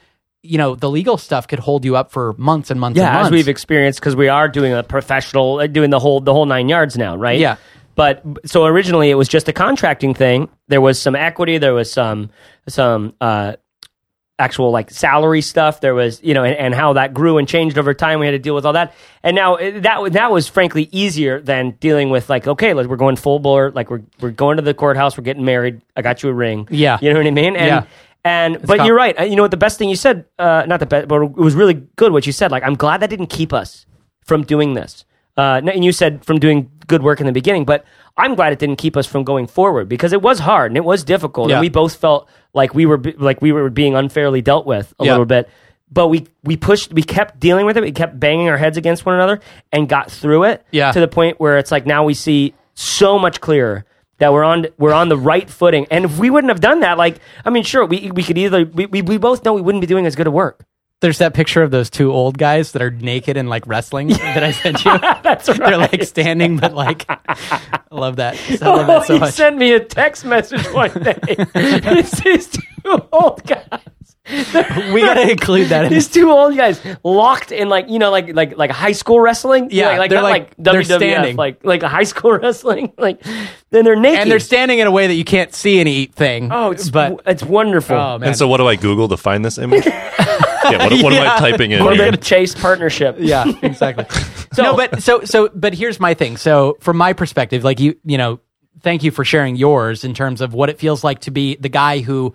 you 0.43 0.59
know, 0.59 0.75
the 0.75 0.91
legal 0.91 1.17
stuff 1.17 1.47
could 1.47 1.61
hold 1.61 1.85
you 1.85 1.97
up 1.97 2.11
for 2.11 2.33
months 2.37 2.71
and 2.71 2.81
months 2.81 2.99
and 2.99 3.05
Yeah, 3.07 3.13
months. 3.13 3.27
as 3.27 3.33
we've 3.33 3.49
experienced 3.49 4.01
because 4.01 4.17
we 4.17 4.29
are 4.29 4.49
doing 4.49 4.73
a 4.73 4.83
professional, 4.83 5.59
uh, 5.61 5.67
doing 5.69 5.91
the 5.91 6.01
whole 6.01 6.21
the 6.21 6.33
whole 6.33 6.47
nine 6.47 6.69
yards 6.69 6.97
now, 6.99 7.17
right? 7.17 7.39
Yeah. 7.39 7.57
But 7.95 8.23
so 8.47 8.65
originally 8.67 9.11
it 9.11 9.15
was 9.15 9.29
just 9.29 9.49
a 9.49 9.53
contracting 9.53 10.15
thing. 10.15 10.49
There 10.69 10.81
was 10.81 11.01
some 11.01 11.15
equity. 11.15 11.59
There 11.59 11.75
was 11.75 11.93
some 11.93 12.31
some 12.67 13.15
uh, 13.21 13.55
actual 14.39 14.71
like 14.71 14.91
salary 14.91 15.43
stuff. 15.43 15.81
There 15.81 15.95
was 15.95 16.21
you 16.23 16.35
know, 16.35 16.43
and, 16.43 16.57
and 16.57 16.75
how 16.75 16.95
that 16.95 17.15
grew 17.15 17.39
and 17.39 17.47
changed 17.47 17.79
over 17.79 17.95
time. 17.95 18.19
We 18.19 18.27
had 18.27 18.33
to 18.33 18.39
deal 18.39 18.55
with 18.55 18.65
all 18.67 18.73
that, 18.73 18.95
and 19.23 19.37
now 19.37 19.57
uh, 19.57 19.81
that 19.81 20.13
that 20.15 20.33
was 20.33 20.49
frankly 20.49 20.89
easier 20.91 21.41
than 21.41 21.73
dealing 21.81 22.11
with 22.11 22.29
like 22.31 22.47
okay, 22.49 22.75
like, 22.75 22.87
we're 22.89 22.97
going 22.97 23.17
full 23.17 23.39
bore, 23.39 23.71
like 23.71 23.91
we're 23.91 24.03
we're 24.21 24.31
going 24.31 24.57
to 24.57 24.63
the 24.63 24.75
courthouse, 24.75 25.17
we're 25.17 25.25
getting 25.25 25.45
married. 25.45 25.83
I 25.97 26.03
got 26.03 26.23
you 26.23 26.31
a 26.31 26.33
ring. 26.33 26.67
Yeah. 26.71 26.99
you 27.01 27.13
know 27.13 27.19
what 27.19 27.27
I 27.27 27.31
mean. 27.31 27.57
And 27.57 27.67
Yeah. 27.67 27.85
And 28.25 28.61
but 28.63 28.79
com- 28.79 28.87
you're 28.87 28.97
right. 28.97 29.19
Uh, 29.19 29.25
You 29.25 29.37
know 29.37 29.43
what? 29.43 29.51
The 29.51 29.57
best 29.57 29.79
thing 29.79 29.89
you 29.89 29.97
said, 29.97 30.25
uh, 30.39 30.65
not 30.67 30.81
the 30.81 30.87
best, 30.87 31.09
but 31.09 31.23
it 31.23 31.33
was 31.37 31.55
really 31.55 31.75
good 31.97 32.13
what 32.13 32.27
you 32.27 32.33
said. 32.33 32.51
Like 32.51 32.63
I'm 32.63 32.75
glad 32.75 33.01
that 33.01 33.11
didn't 33.11 33.27
keep 33.29 33.53
us 33.53 33.87
from 34.25 34.43
doing 34.45 34.75
this. 34.75 35.05
Uh, 35.37 35.61
and 35.65 35.83
you 35.85 35.93
said 35.93 36.25
from 36.25 36.39
doing 36.39 36.71
good 36.87 37.03
work 37.03 37.19
in 37.19 37.27
the 37.27 37.33
beginning, 37.33 37.65
but 37.65 37.85
I'm 38.19 38.35
glad 38.35 38.53
it 38.53 38.59
didn't 38.59 38.77
keep 38.77 38.97
us 38.99 39.07
from 39.07 39.25
going 39.25 39.47
forward 39.47 39.89
because 39.89 40.13
it 40.13 40.21
was 40.21 40.39
hard 40.41 40.71
and 40.71 40.77
it 40.77 40.85
was 40.85 41.05
difficult, 41.05 41.49
Yeah. 41.49 41.57
and 41.57 41.61
we 41.63 41.71
both 41.71 41.97
felt 41.97 42.29
like 42.53 42.75
we 42.75 42.85
were 42.85 42.99
be- 42.99 43.13
like 43.19 43.41
we 43.41 43.51
were 43.51 43.71
being 43.71 43.95
unfairly 43.97 44.43
dealt 44.43 44.67
with 44.67 44.93
a 45.01 45.05
Yeah. 45.05 45.13
little 45.13 45.25
bit. 45.27 45.49
But 45.91 46.09
we 46.09 46.27
we 46.45 46.57
pushed, 46.57 46.93
we 46.93 47.03
kept 47.03 47.41
dealing 47.41 47.65
with 47.67 47.77
it. 47.79 47.83
We 47.83 47.93
kept 47.93 48.21
banging 48.21 48.49
our 48.51 48.59
heads 48.59 48.77
against 48.77 49.07
one 49.07 49.15
another 49.15 49.41
and 49.73 49.89
got 49.89 50.11
through 50.11 50.45
it. 50.45 50.65
Yeah. 50.71 50.93
to 50.93 51.01
the 51.01 51.09
point 51.09 51.41
where 51.41 51.57
it's 51.59 51.71
like 51.73 51.87
now 51.87 52.05
we 52.05 52.15
see 52.15 52.53
so 52.75 53.19
much 53.19 53.41
clearer 53.41 53.85
that 54.23 54.33
we're 54.33 54.45
on 54.45 54.67
we're 54.79 54.93
on 54.93 55.09
the 55.09 55.17
right 55.17 55.51
footing. 55.51 55.85
And 55.91 56.05
if 56.05 56.17
we 56.17 56.31
wouldn't 56.31 56.51
have 56.51 56.61
done 56.61 56.81
that, 56.81 56.97
like 56.97 57.19
I 57.45 57.51
mean, 57.51 57.65
sure, 57.65 57.85
we 57.85 58.11
we 58.13 58.23
could 58.23 58.39
either 58.39 58.65
we, 58.65 58.87
we, 58.87 59.03
we 59.03 59.19
both 59.19 59.45
know 59.45 59.53
we 59.53 59.61
wouldn't 59.61 59.83
be 59.83 59.87
doing 59.87 60.07
as 60.07 60.15
good 60.15 60.29
a 60.29 60.31
work. 60.31 60.65
There's 61.01 61.19
that 61.19 61.35
picture 61.35 61.65
of 61.65 61.73
those 61.73 61.91
two 61.91 62.13
old 62.13 62.39
guys 62.39 62.71
that 62.73 62.83
are 62.83 62.93
naked 62.93 63.37
and 63.37 63.49
like 63.51 63.67
wrestling 63.67 64.07
that 64.09 64.45
I 64.45 64.53
sent 64.53 64.85
you. 64.85 64.97
That's 65.25 65.49
right. 65.49 65.59
They're 65.59 65.77
like 65.77 66.05
standing, 66.05 66.57
but 66.59 66.75
like, 66.75 67.05
I 67.09 67.81
love 67.91 68.17
that. 68.17 68.37
I 68.37 68.59
oh, 68.63 68.77
love 68.77 68.87
that 68.87 69.07
so 69.09 69.15
he 69.15 69.19
much. 69.19 69.35
sent 69.35 69.59
me 69.59 69.73
a 69.73 69.81
text 69.81 70.25
message 70.25 70.65
one 70.69 70.93
day. 71.03 71.19
it's 71.27 72.21
these 72.21 72.47
two 72.47 73.09
old 73.11 73.45
guys. 73.45 73.81
We 74.31 75.01
gotta 75.01 75.29
include 75.33 75.69
that 75.71 75.87
in 75.87 75.93
These 75.93 76.07
two 76.09 76.31
old 76.31 76.57
guys 76.57 76.81
locked 77.03 77.51
in 77.51 77.69
like 77.69 77.89
you 77.89 77.99
know 77.99 78.11
like 78.13 78.33
like 78.35 78.57
like 78.57 78.71
high 78.71 78.93
school 78.93 79.19
wrestling. 79.19 79.69
Yeah, 79.73 79.89
like, 79.89 79.99
like 79.99 80.11
they're 80.11 80.21
not 80.23 80.31
like- 80.31 80.43
like, 80.43 80.55
they're 80.59 80.83
WWF, 80.83 80.97
standing. 80.99 81.37
like 81.37 81.65
like 81.65 81.83
a 81.83 81.89
high 81.89 82.05
school 82.05 82.33
wrestling. 82.39 82.93
Like 82.97 83.21
then 83.71 83.85
they're 83.85 83.97
naked 83.97 84.21
and 84.21 84.31
they're 84.31 84.39
standing 84.39 84.79
in 84.79 84.87
a 84.87 84.93
way 84.93 85.09
that 85.09 85.15
you 85.15 85.25
can't 85.25 85.53
see 85.53 85.81
anything. 85.81 86.51
Oh, 86.53 86.71
it's 86.71 86.89
but 86.89 87.21
it's 87.27 87.43
wonderful. 87.43 87.97
oh 87.97 88.19
man, 88.19 88.29
And 88.29 88.37
so, 88.39 88.47
what 88.47 88.59
do 88.59 88.69
I 88.69 88.77
Google 88.77 89.09
to 89.09 89.17
find 89.17 89.45
this 89.45 89.59
image? 89.59 89.87
yeah, 89.87 90.79
what, 90.89 90.93
what 91.03 91.13
am 91.13 91.27
I 91.29 91.39
typing 91.41 91.73
in 91.73 91.83
Or 91.83 91.93
here? 91.93 92.11
the 92.13 92.17
Chase 92.17 92.55
partnership. 92.55 93.17
yeah, 93.19 93.45
exactly. 93.63 94.05
so, 94.53 94.63
no, 94.63 94.77
but 94.77 95.03
so 95.03 95.25
so 95.25 95.49
but 95.55 95.75
here's 95.75 95.99
my 95.99 96.15
thing. 96.15 96.37
So 96.37 96.77
from 96.81 96.97
my 96.97 97.13
perspective, 97.13 97.65
like 97.65 97.81
you 97.81 97.97
you 98.05 98.19
know, 98.19 98.39
thank 98.83 99.03
you 99.03 99.11
for 99.11 99.25
sharing 99.25 99.57
yours 99.57 100.05
in 100.05 100.15
terms 100.15 100.41
of 100.41 100.55
what 100.55 100.71
it 100.71 100.79
feels 100.79 101.03
like 101.03 101.21
to 101.23 101.33
be 101.33 101.57
the 101.57 101.69
guy 101.69 101.99
who 102.01 102.27
it's 102.27 102.35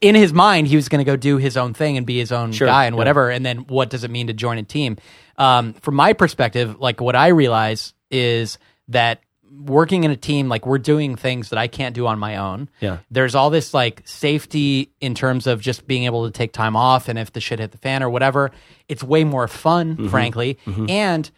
in 0.00 0.14
his 0.14 0.32
mind 0.32 0.66
he 0.66 0.76
was 0.76 0.88
going 0.88 0.98
to 0.98 1.04
go 1.04 1.16
do 1.16 1.36
his 1.36 1.56
own 1.56 1.74
thing 1.74 1.96
and 1.96 2.06
be 2.06 2.18
his 2.18 2.32
own 2.32 2.52
Sure, 2.52 2.66
guy 2.66 2.84
and 2.86 2.94
yeah. 2.94 2.98
whatever 2.98 3.30
and 3.30 3.44
then 3.44 3.58
what 3.66 3.90
does 3.90 4.04
it 4.04 4.10
mean 4.10 4.26
to 4.28 4.32
join 4.32 4.58
a 4.58 4.62
team 4.62 4.96
um, 5.36 5.72
from 5.74 5.94
my 5.94 6.12
perspective 6.12 6.78
like 6.80 7.00
what 7.00 7.14
i 7.16 7.28
realize 7.28 7.94
is 8.10 8.58
that 8.88 9.20
working 9.64 10.04
in 10.04 10.10
a 10.10 10.16
team 10.16 10.48
like 10.48 10.66
we're 10.66 10.78
doing 10.78 11.16
things 11.16 11.50
that 11.50 11.58
i 11.58 11.66
can't 11.66 11.94
do 11.94 12.06
on 12.06 12.18
my 12.18 12.36
own 12.36 12.68
Yeah. 12.80 12.98
there's 13.10 13.34
all 13.34 13.50
this 13.50 13.72
like 13.74 14.02
safety 14.06 14.90
in 15.00 15.14
terms 15.14 15.46
of 15.46 15.60
just 15.60 15.86
being 15.86 16.04
able 16.04 16.26
to 16.26 16.30
take 16.30 16.52
time 16.52 16.76
off 16.76 17.08
and 17.08 17.18
if 17.18 17.32
the 17.32 17.40
shit 17.40 17.58
hit 17.58 17.72
the 17.72 17.78
fan 17.78 18.02
or 18.02 18.10
whatever 18.10 18.50
it's 18.88 19.02
way 19.02 19.24
more 19.24 19.48
fun 19.48 19.96
Mm-hmm. 19.96 20.08
frankly 20.08 20.58
and 20.88 21.30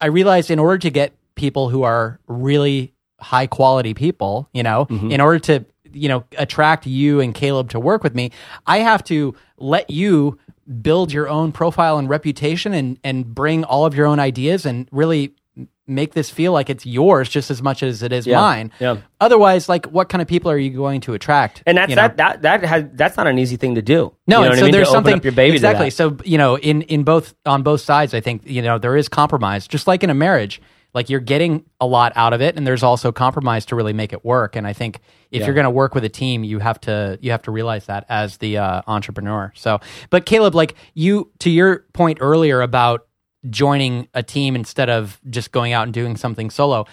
i 0.00 0.06
realized 0.06 0.50
in 0.50 0.58
order 0.58 0.78
to 0.78 0.90
get 0.90 1.12
people 1.34 1.68
who 1.68 1.82
are 1.82 2.18
really 2.26 2.92
high 3.20 3.46
quality 3.46 3.92
people 3.94 4.48
you 4.52 4.62
know 4.62 4.86
Mm-hmm. 4.86 5.10
in 5.10 5.20
order 5.20 5.38
to 5.40 5.64
you 5.92 6.08
know 6.08 6.24
attract 6.36 6.86
you 6.86 7.20
and 7.20 7.34
caleb 7.34 7.70
to 7.70 7.80
work 7.80 8.02
with 8.02 8.14
me 8.14 8.30
i 8.66 8.78
have 8.78 9.02
to 9.04 9.34
let 9.58 9.88
you 9.90 10.38
build 10.82 11.12
your 11.12 11.28
own 11.28 11.50
profile 11.52 11.98
and 11.98 12.08
reputation 12.08 12.74
and 12.74 12.98
and 13.04 13.34
bring 13.34 13.64
all 13.64 13.86
of 13.86 13.94
your 13.94 14.06
own 14.06 14.18
ideas 14.20 14.66
and 14.66 14.88
really 14.92 15.34
make 15.90 16.12
this 16.12 16.28
feel 16.28 16.52
like 16.52 16.68
it's 16.68 16.84
yours 16.84 17.30
just 17.30 17.50
as 17.50 17.62
much 17.62 17.82
as 17.82 18.02
it 18.02 18.12
is 18.12 18.26
Yeah, 18.26 18.38
mine 18.38 18.70
yeah. 18.78 18.98
otherwise 19.22 19.70
like 19.70 19.86
what 19.86 20.10
kind 20.10 20.20
of 20.20 20.28
people 20.28 20.50
are 20.50 20.58
you 20.58 20.68
going 20.68 21.00
to 21.02 21.14
attract 21.14 21.62
And 21.64 21.78
that's 21.78 21.88
you 21.88 21.96
know? 21.96 22.02
that 22.02 22.16
that 22.18 22.42
that 22.42 22.62
has 22.64 22.84
that's 22.92 23.16
not 23.16 23.26
an 23.26 23.38
easy 23.38 23.56
thing 23.56 23.74
to 23.76 23.80
do. 23.82 24.14
No, 24.26 24.40
you 24.40 24.44
know 24.44 24.50
and 24.50 24.58
so 24.58 24.60
I 24.60 24.64
mean? 24.64 24.72
there's 24.72 24.88
to 24.88 24.92
something 24.92 25.12
open 25.14 25.20
up 25.20 25.24
your 25.24 25.32
baby 25.32 25.52
to 25.52 25.56
exactly. 25.56 25.88
So 25.88 26.18
you 26.24 26.36
know, 26.36 26.58
in 26.58 26.82
in 26.82 27.04
both 27.04 27.34
on 27.46 27.62
both 27.62 27.80
sides, 27.80 28.12
I 28.12 28.20
think 28.20 28.42
you 28.44 28.60
know 28.60 28.76
there 28.78 28.96
is 28.96 29.08
compromise, 29.08 29.66
just 29.66 29.86
like 29.86 30.02
in 30.04 30.10
a 30.10 30.14
marriage. 30.14 30.60
Like 30.98 31.08
you're 31.08 31.20
getting 31.20 31.64
a 31.80 31.86
lot 31.86 32.12
out 32.16 32.32
of 32.32 32.42
it, 32.42 32.56
and 32.56 32.66
there's 32.66 32.82
also 32.82 33.12
compromise 33.12 33.66
to 33.66 33.76
really 33.76 33.92
make 33.92 34.12
it 34.12 34.24
work. 34.24 34.56
And 34.56 34.66
I 34.66 34.72
think 34.72 34.98
if 35.30 35.46
you're 35.46 35.54
going 35.54 35.62
to 35.62 35.70
work 35.70 35.94
with 35.94 36.02
a 36.02 36.08
team, 36.08 36.42
you 36.42 36.58
have 36.58 36.80
to 36.80 37.16
you 37.22 37.30
have 37.30 37.42
to 37.42 37.52
realize 37.52 37.86
that 37.86 38.04
as 38.08 38.38
the 38.38 38.58
uh, 38.58 38.82
entrepreneur. 38.88 39.52
So, 39.54 39.78
but 40.10 40.26
Caleb, 40.26 40.56
like 40.56 40.74
you 40.94 41.30
to 41.38 41.50
your 41.50 41.86
point 41.92 42.18
earlier 42.20 42.60
about 42.62 43.06
joining 43.48 44.08
a 44.12 44.24
team 44.24 44.56
instead 44.56 44.90
of 44.90 45.20
just 45.30 45.52
going 45.52 45.72
out 45.72 45.84
and 45.84 45.94
doing 45.94 46.16
something 46.16 46.50
solo. 46.50 46.84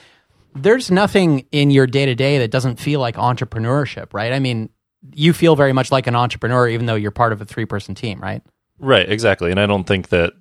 There's 0.54 0.92
nothing 0.92 1.48
in 1.52 1.72
your 1.72 1.88
day 1.88 2.06
to 2.06 2.14
day 2.14 2.38
that 2.38 2.52
doesn't 2.52 2.80
feel 2.80 3.00
like 3.00 3.16
entrepreneurship, 3.16 4.14
right? 4.14 4.32
I 4.32 4.38
mean, 4.38 4.70
you 5.16 5.34
feel 5.34 5.56
very 5.56 5.74
much 5.74 5.92
like 5.92 6.06
an 6.06 6.16
entrepreneur, 6.16 6.70
even 6.70 6.86
though 6.86 6.94
you're 6.94 7.10
part 7.10 7.34
of 7.34 7.42
a 7.42 7.46
three 7.46 7.66
person 7.66 7.96
team, 7.96 8.20
right? 8.22 8.44
Right, 8.78 9.10
exactly. 9.10 9.50
And 9.50 9.60
I 9.60 9.66
don't 9.66 9.86
think 9.86 10.10
that. 10.10 10.34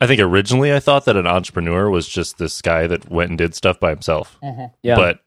I 0.00 0.06
think 0.06 0.20
originally 0.20 0.72
I 0.72 0.80
thought 0.80 1.04
that 1.06 1.16
an 1.16 1.26
entrepreneur 1.26 1.90
was 1.90 2.08
just 2.08 2.38
this 2.38 2.62
guy 2.62 2.86
that 2.86 3.10
went 3.10 3.30
and 3.30 3.38
did 3.38 3.54
stuff 3.54 3.80
by 3.80 3.90
himself. 3.90 4.38
Mm-hmm. 4.42 4.66
yeah. 4.82 4.96
But 4.96 5.20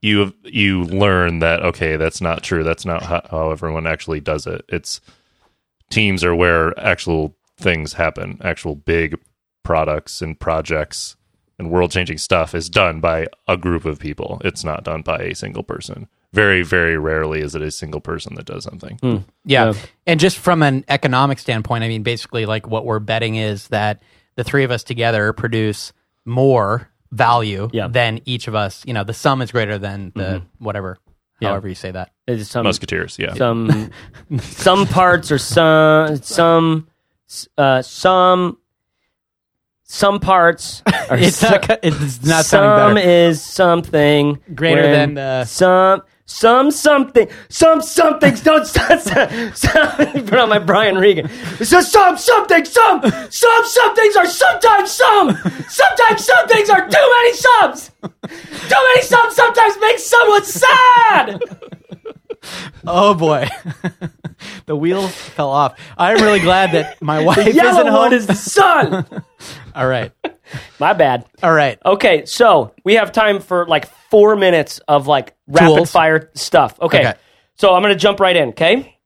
you 0.00 0.34
you 0.42 0.84
learn 0.84 1.38
that 1.38 1.62
okay, 1.62 1.96
that's 1.96 2.20
not 2.20 2.42
true. 2.42 2.64
That's 2.64 2.84
not 2.84 3.02
how, 3.04 3.22
how 3.30 3.50
everyone 3.50 3.86
actually 3.86 4.20
does 4.20 4.46
it. 4.46 4.64
It's 4.68 5.00
teams 5.90 6.24
are 6.24 6.34
where 6.34 6.78
actual 6.78 7.36
things 7.56 7.92
happen. 7.92 8.38
Actual 8.42 8.74
big 8.74 9.18
products 9.62 10.20
and 10.20 10.38
projects 10.38 11.16
and 11.58 11.70
world 11.70 11.92
changing 11.92 12.18
stuff 12.18 12.54
is 12.54 12.68
done 12.68 13.00
by 13.00 13.26
a 13.46 13.56
group 13.56 13.84
of 13.84 14.00
people. 14.00 14.40
It's 14.44 14.64
not 14.64 14.82
done 14.82 15.02
by 15.02 15.18
a 15.18 15.34
single 15.34 15.62
person. 15.62 16.08
Very, 16.32 16.62
very 16.62 16.96
rarely 16.96 17.40
is 17.40 17.54
it 17.54 17.60
a 17.62 17.70
single 17.70 18.00
person 18.00 18.34
that 18.36 18.46
does 18.46 18.64
something. 18.64 18.98
Yeah. 19.02 19.18
Yeah. 19.44 19.74
And 20.06 20.18
just 20.18 20.38
from 20.38 20.62
an 20.62 20.84
economic 20.88 21.38
standpoint, 21.38 21.84
I 21.84 21.88
mean, 21.88 22.02
basically, 22.02 22.46
like 22.46 22.66
what 22.66 22.84
we're 22.86 23.00
betting 23.00 23.36
is 23.36 23.68
that 23.68 24.02
the 24.36 24.44
three 24.44 24.64
of 24.64 24.70
us 24.70 24.82
together 24.82 25.32
produce 25.34 25.92
more 26.24 26.88
value 27.10 27.68
Yeah. 27.72 27.88
than 27.88 28.20
each 28.24 28.48
of 28.48 28.54
us. 28.54 28.82
You 28.86 28.94
know, 28.94 29.04
the 29.04 29.12
sum 29.12 29.42
is 29.42 29.52
greater 29.52 29.76
than 29.76 30.12
the 30.14 30.42
whatever, 30.58 30.96
Yeah. 31.40 31.50
however 31.50 31.68
you 31.68 31.74
say 31.74 31.90
that. 31.90 32.12
There's 32.26 32.48
some 32.48 32.64
Musketeers, 32.64 33.18
yeah. 33.18 33.34
some 33.34 33.90
some 34.40 34.86
parts 34.86 35.30
or 35.30 35.36
some 35.38 36.16
some 36.22 36.88
uh, 37.58 37.82
some 37.82 38.56
some 39.84 40.20
parts 40.20 40.82
are 41.10 41.18
It's 41.18 41.36
so- 41.36 41.50
not, 41.50 41.80
it's 41.82 42.24
not 42.24 42.44
some 42.46 42.96
is 42.96 43.42
something 43.42 44.38
Greater 44.54 44.82
than 44.90 45.14
the- 45.14 45.44
some 45.44 46.00
some 46.32 46.70
something 46.70 47.28
some 47.48 47.82
somethings 47.82 48.42
don't 48.42 48.66
some, 48.66 48.98
some, 49.54 50.24
put 50.24 50.34
on 50.34 50.48
my 50.48 50.58
Brian 50.58 50.96
Regan 50.96 51.28
so 51.62 51.80
some 51.80 52.16
something 52.16 52.64
some 52.64 53.02
some 53.30 53.64
somethings 53.64 54.16
are 54.16 54.26
sometimes 54.26 54.90
some 54.90 55.36
sometimes 55.68 56.24
some 56.24 56.48
things 56.48 56.70
are 56.70 56.88
too 56.88 57.10
many 57.10 57.34
sums 57.34 57.90
too 58.02 58.08
many 58.70 59.02
sums 59.02 59.36
sometimes 59.36 59.74
make 59.80 59.98
someone 59.98 60.44
sad 60.44 61.40
Oh 62.84 63.14
boy. 63.14 63.48
the 64.66 64.74
wheels 64.74 65.14
fell 65.14 65.50
off. 65.50 65.78
I'm 65.96 66.16
really 66.16 66.40
glad 66.40 66.72
that 66.72 67.00
my 67.00 67.22
wife 67.24 67.36
the 67.36 67.50
isn't 67.50 67.86
home. 67.86 67.94
one 67.94 68.12
is 68.12 68.26
the 68.26 68.34
sun 68.34 69.06
All 69.74 69.86
right. 69.86 70.12
My 70.78 70.92
bad 70.92 71.24
All 71.42 71.52
right. 71.52 71.78
Okay, 71.84 72.24
so 72.26 72.74
we 72.84 72.94
have 72.94 73.12
time 73.12 73.40
for 73.40 73.66
like 73.66 73.86
four 74.10 74.36
minutes 74.36 74.80
of 74.88 75.06
like 75.06 75.34
rapid 75.46 75.74
Tools. 75.76 75.90
fire 75.90 76.30
stuff. 76.34 76.78
Okay. 76.80 77.00
Okay. 77.00 77.14
so 77.56 77.74
I'm 77.74 77.82
gonna 77.82 77.94
jump 77.96 78.20
right 78.20 78.36
in. 78.36 78.50
Okay, 78.50 78.98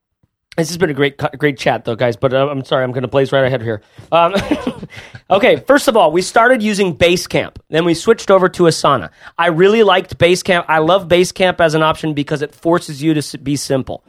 this 0.57 0.69
has 0.69 0.79
been 0.79 0.91
a 0.91 0.95
great 0.95 1.19
great 1.39 1.59
chat 1.59 1.85
though, 1.85 1.97
guys. 1.97 2.17
But 2.17 2.33
uh, 2.33 2.49
I'm 2.49 2.65
sorry, 2.65 2.85
I'm 2.85 2.93
gonna 2.93 3.09
blaze 3.09 3.33
right 3.33 3.45
ahead 3.45 3.63
here. 3.63 3.83
Um, 4.11 4.35
okay, 5.31 5.57
first 5.57 5.89
of 5.89 5.97
all, 5.97 6.13
we 6.13 6.23
started 6.23 6.63
using 6.63 6.97
Basecamp, 6.97 7.57
then 7.69 7.85
we 7.85 7.95
switched 7.95 8.31
over 8.31 8.49
to 8.51 8.65
Asana. 8.65 9.11
I 9.39 9.49
really 9.49 9.83
liked 9.83 10.19
Basecamp. 10.19 10.65
I 10.69 10.79
love 10.79 11.09
Basecamp 11.09 11.61
as 11.61 11.75
an 11.75 11.83
option 11.83 12.15
because 12.15 12.43
it 12.43 12.55
forces 12.55 13.03
you 13.03 13.15
to 13.15 13.19
s- 13.19 13.37
be 13.37 13.57
simple. 13.57 14.05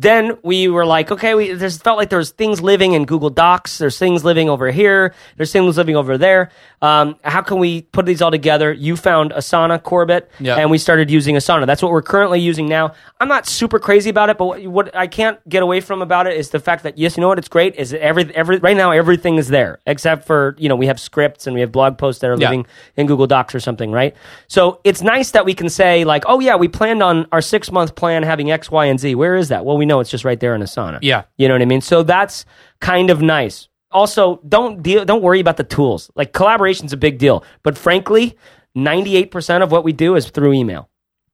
Then 0.00 0.38
we 0.42 0.66
were 0.68 0.86
like, 0.86 1.10
okay, 1.12 1.34
we 1.34 1.52
there's 1.52 1.76
felt 1.76 1.98
like 1.98 2.08
there's 2.08 2.30
things 2.30 2.62
living 2.62 2.94
in 2.94 3.04
Google 3.04 3.28
Docs. 3.28 3.76
There's 3.76 3.98
things 3.98 4.24
living 4.24 4.48
over 4.48 4.70
here. 4.70 5.14
There's 5.36 5.52
things 5.52 5.76
living 5.76 5.94
over 5.94 6.16
there. 6.16 6.50
Um, 6.80 7.16
how 7.22 7.42
can 7.42 7.58
we 7.58 7.82
put 7.82 8.06
these 8.06 8.22
all 8.22 8.30
together? 8.30 8.72
You 8.72 8.96
found 8.96 9.32
Asana, 9.32 9.82
Corbett, 9.82 10.30
Yeah. 10.40 10.56
and 10.56 10.70
we 10.70 10.78
started 10.78 11.10
using 11.10 11.34
Asana. 11.36 11.66
That's 11.66 11.82
what 11.82 11.92
we're 11.92 12.00
currently 12.00 12.40
using 12.40 12.66
now. 12.66 12.94
I'm 13.20 13.28
not 13.28 13.46
super 13.46 13.78
crazy 13.78 14.08
about 14.08 14.30
it, 14.30 14.38
but 14.38 14.46
what, 14.46 14.66
what 14.66 14.96
I 14.96 15.06
can't 15.06 15.38
get 15.46 15.62
away 15.62 15.82
from 15.82 16.00
about 16.00 16.26
it 16.26 16.38
is 16.38 16.48
the 16.48 16.60
fact 16.60 16.84
that 16.84 16.96
yes, 16.96 17.18
you 17.18 17.20
know 17.20 17.28
what? 17.28 17.38
It's 17.38 17.48
great. 17.48 17.74
Is 17.76 17.92
every 17.92 18.34
every 18.34 18.56
right 18.56 18.76
now 18.78 18.92
everything 18.92 19.36
is 19.36 19.48
there 19.48 19.80
except 19.86 20.26
for 20.26 20.56
you 20.58 20.70
know 20.70 20.76
we 20.76 20.86
have 20.86 20.98
scripts 20.98 21.46
and 21.46 21.52
we 21.52 21.60
have 21.60 21.70
blog 21.72 21.98
posts 21.98 22.22
that 22.22 22.30
are 22.30 22.38
Yeah. 22.40 22.48
living 22.48 22.66
in 22.96 23.06
Google 23.06 23.26
Docs 23.26 23.54
or 23.54 23.60
something, 23.60 23.92
right? 23.92 24.16
So 24.48 24.80
it's 24.82 25.02
nice 25.02 25.32
that 25.32 25.44
we 25.44 25.52
can 25.52 25.68
say 25.68 26.04
like, 26.04 26.24
oh 26.26 26.40
yeah, 26.40 26.56
we 26.56 26.68
planned 26.68 27.02
on 27.02 27.26
our 27.32 27.42
six 27.42 27.70
month 27.70 27.94
plan 27.96 28.22
having 28.22 28.50
X, 28.50 28.70
Y, 28.70 28.86
and 28.86 28.98
Z. 28.98 29.14
Where 29.14 29.36
is 29.36 29.48
that? 29.48 29.66
Well, 29.66 29.76
we 29.76 29.84
know 29.90 30.00
it's 30.00 30.10
just 30.10 30.24
right 30.24 30.40
there 30.40 30.54
in 30.54 30.62
Asana. 30.62 30.98
Yeah. 31.02 31.22
You 31.36 31.48
know 31.48 31.54
what 31.54 31.62
I 31.62 31.66
mean? 31.66 31.82
So 31.82 32.02
that's 32.02 32.44
kind 32.80 33.10
of 33.10 33.20
nice. 33.20 33.68
Also, 33.92 34.40
don't 34.48 34.82
deal, 34.82 35.04
don't 35.04 35.22
worry 35.22 35.40
about 35.40 35.56
the 35.56 35.64
tools. 35.64 36.10
Like 36.14 36.32
collaboration's 36.32 36.92
a 36.92 36.96
big 36.96 37.18
deal, 37.18 37.42
but 37.64 37.76
frankly, 37.76 38.36
98% 38.84 39.62
of 39.62 39.72
what 39.72 39.84
we 39.84 39.92
do 39.92 40.14
is 40.14 40.30
through 40.30 40.52
email. 40.52 40.88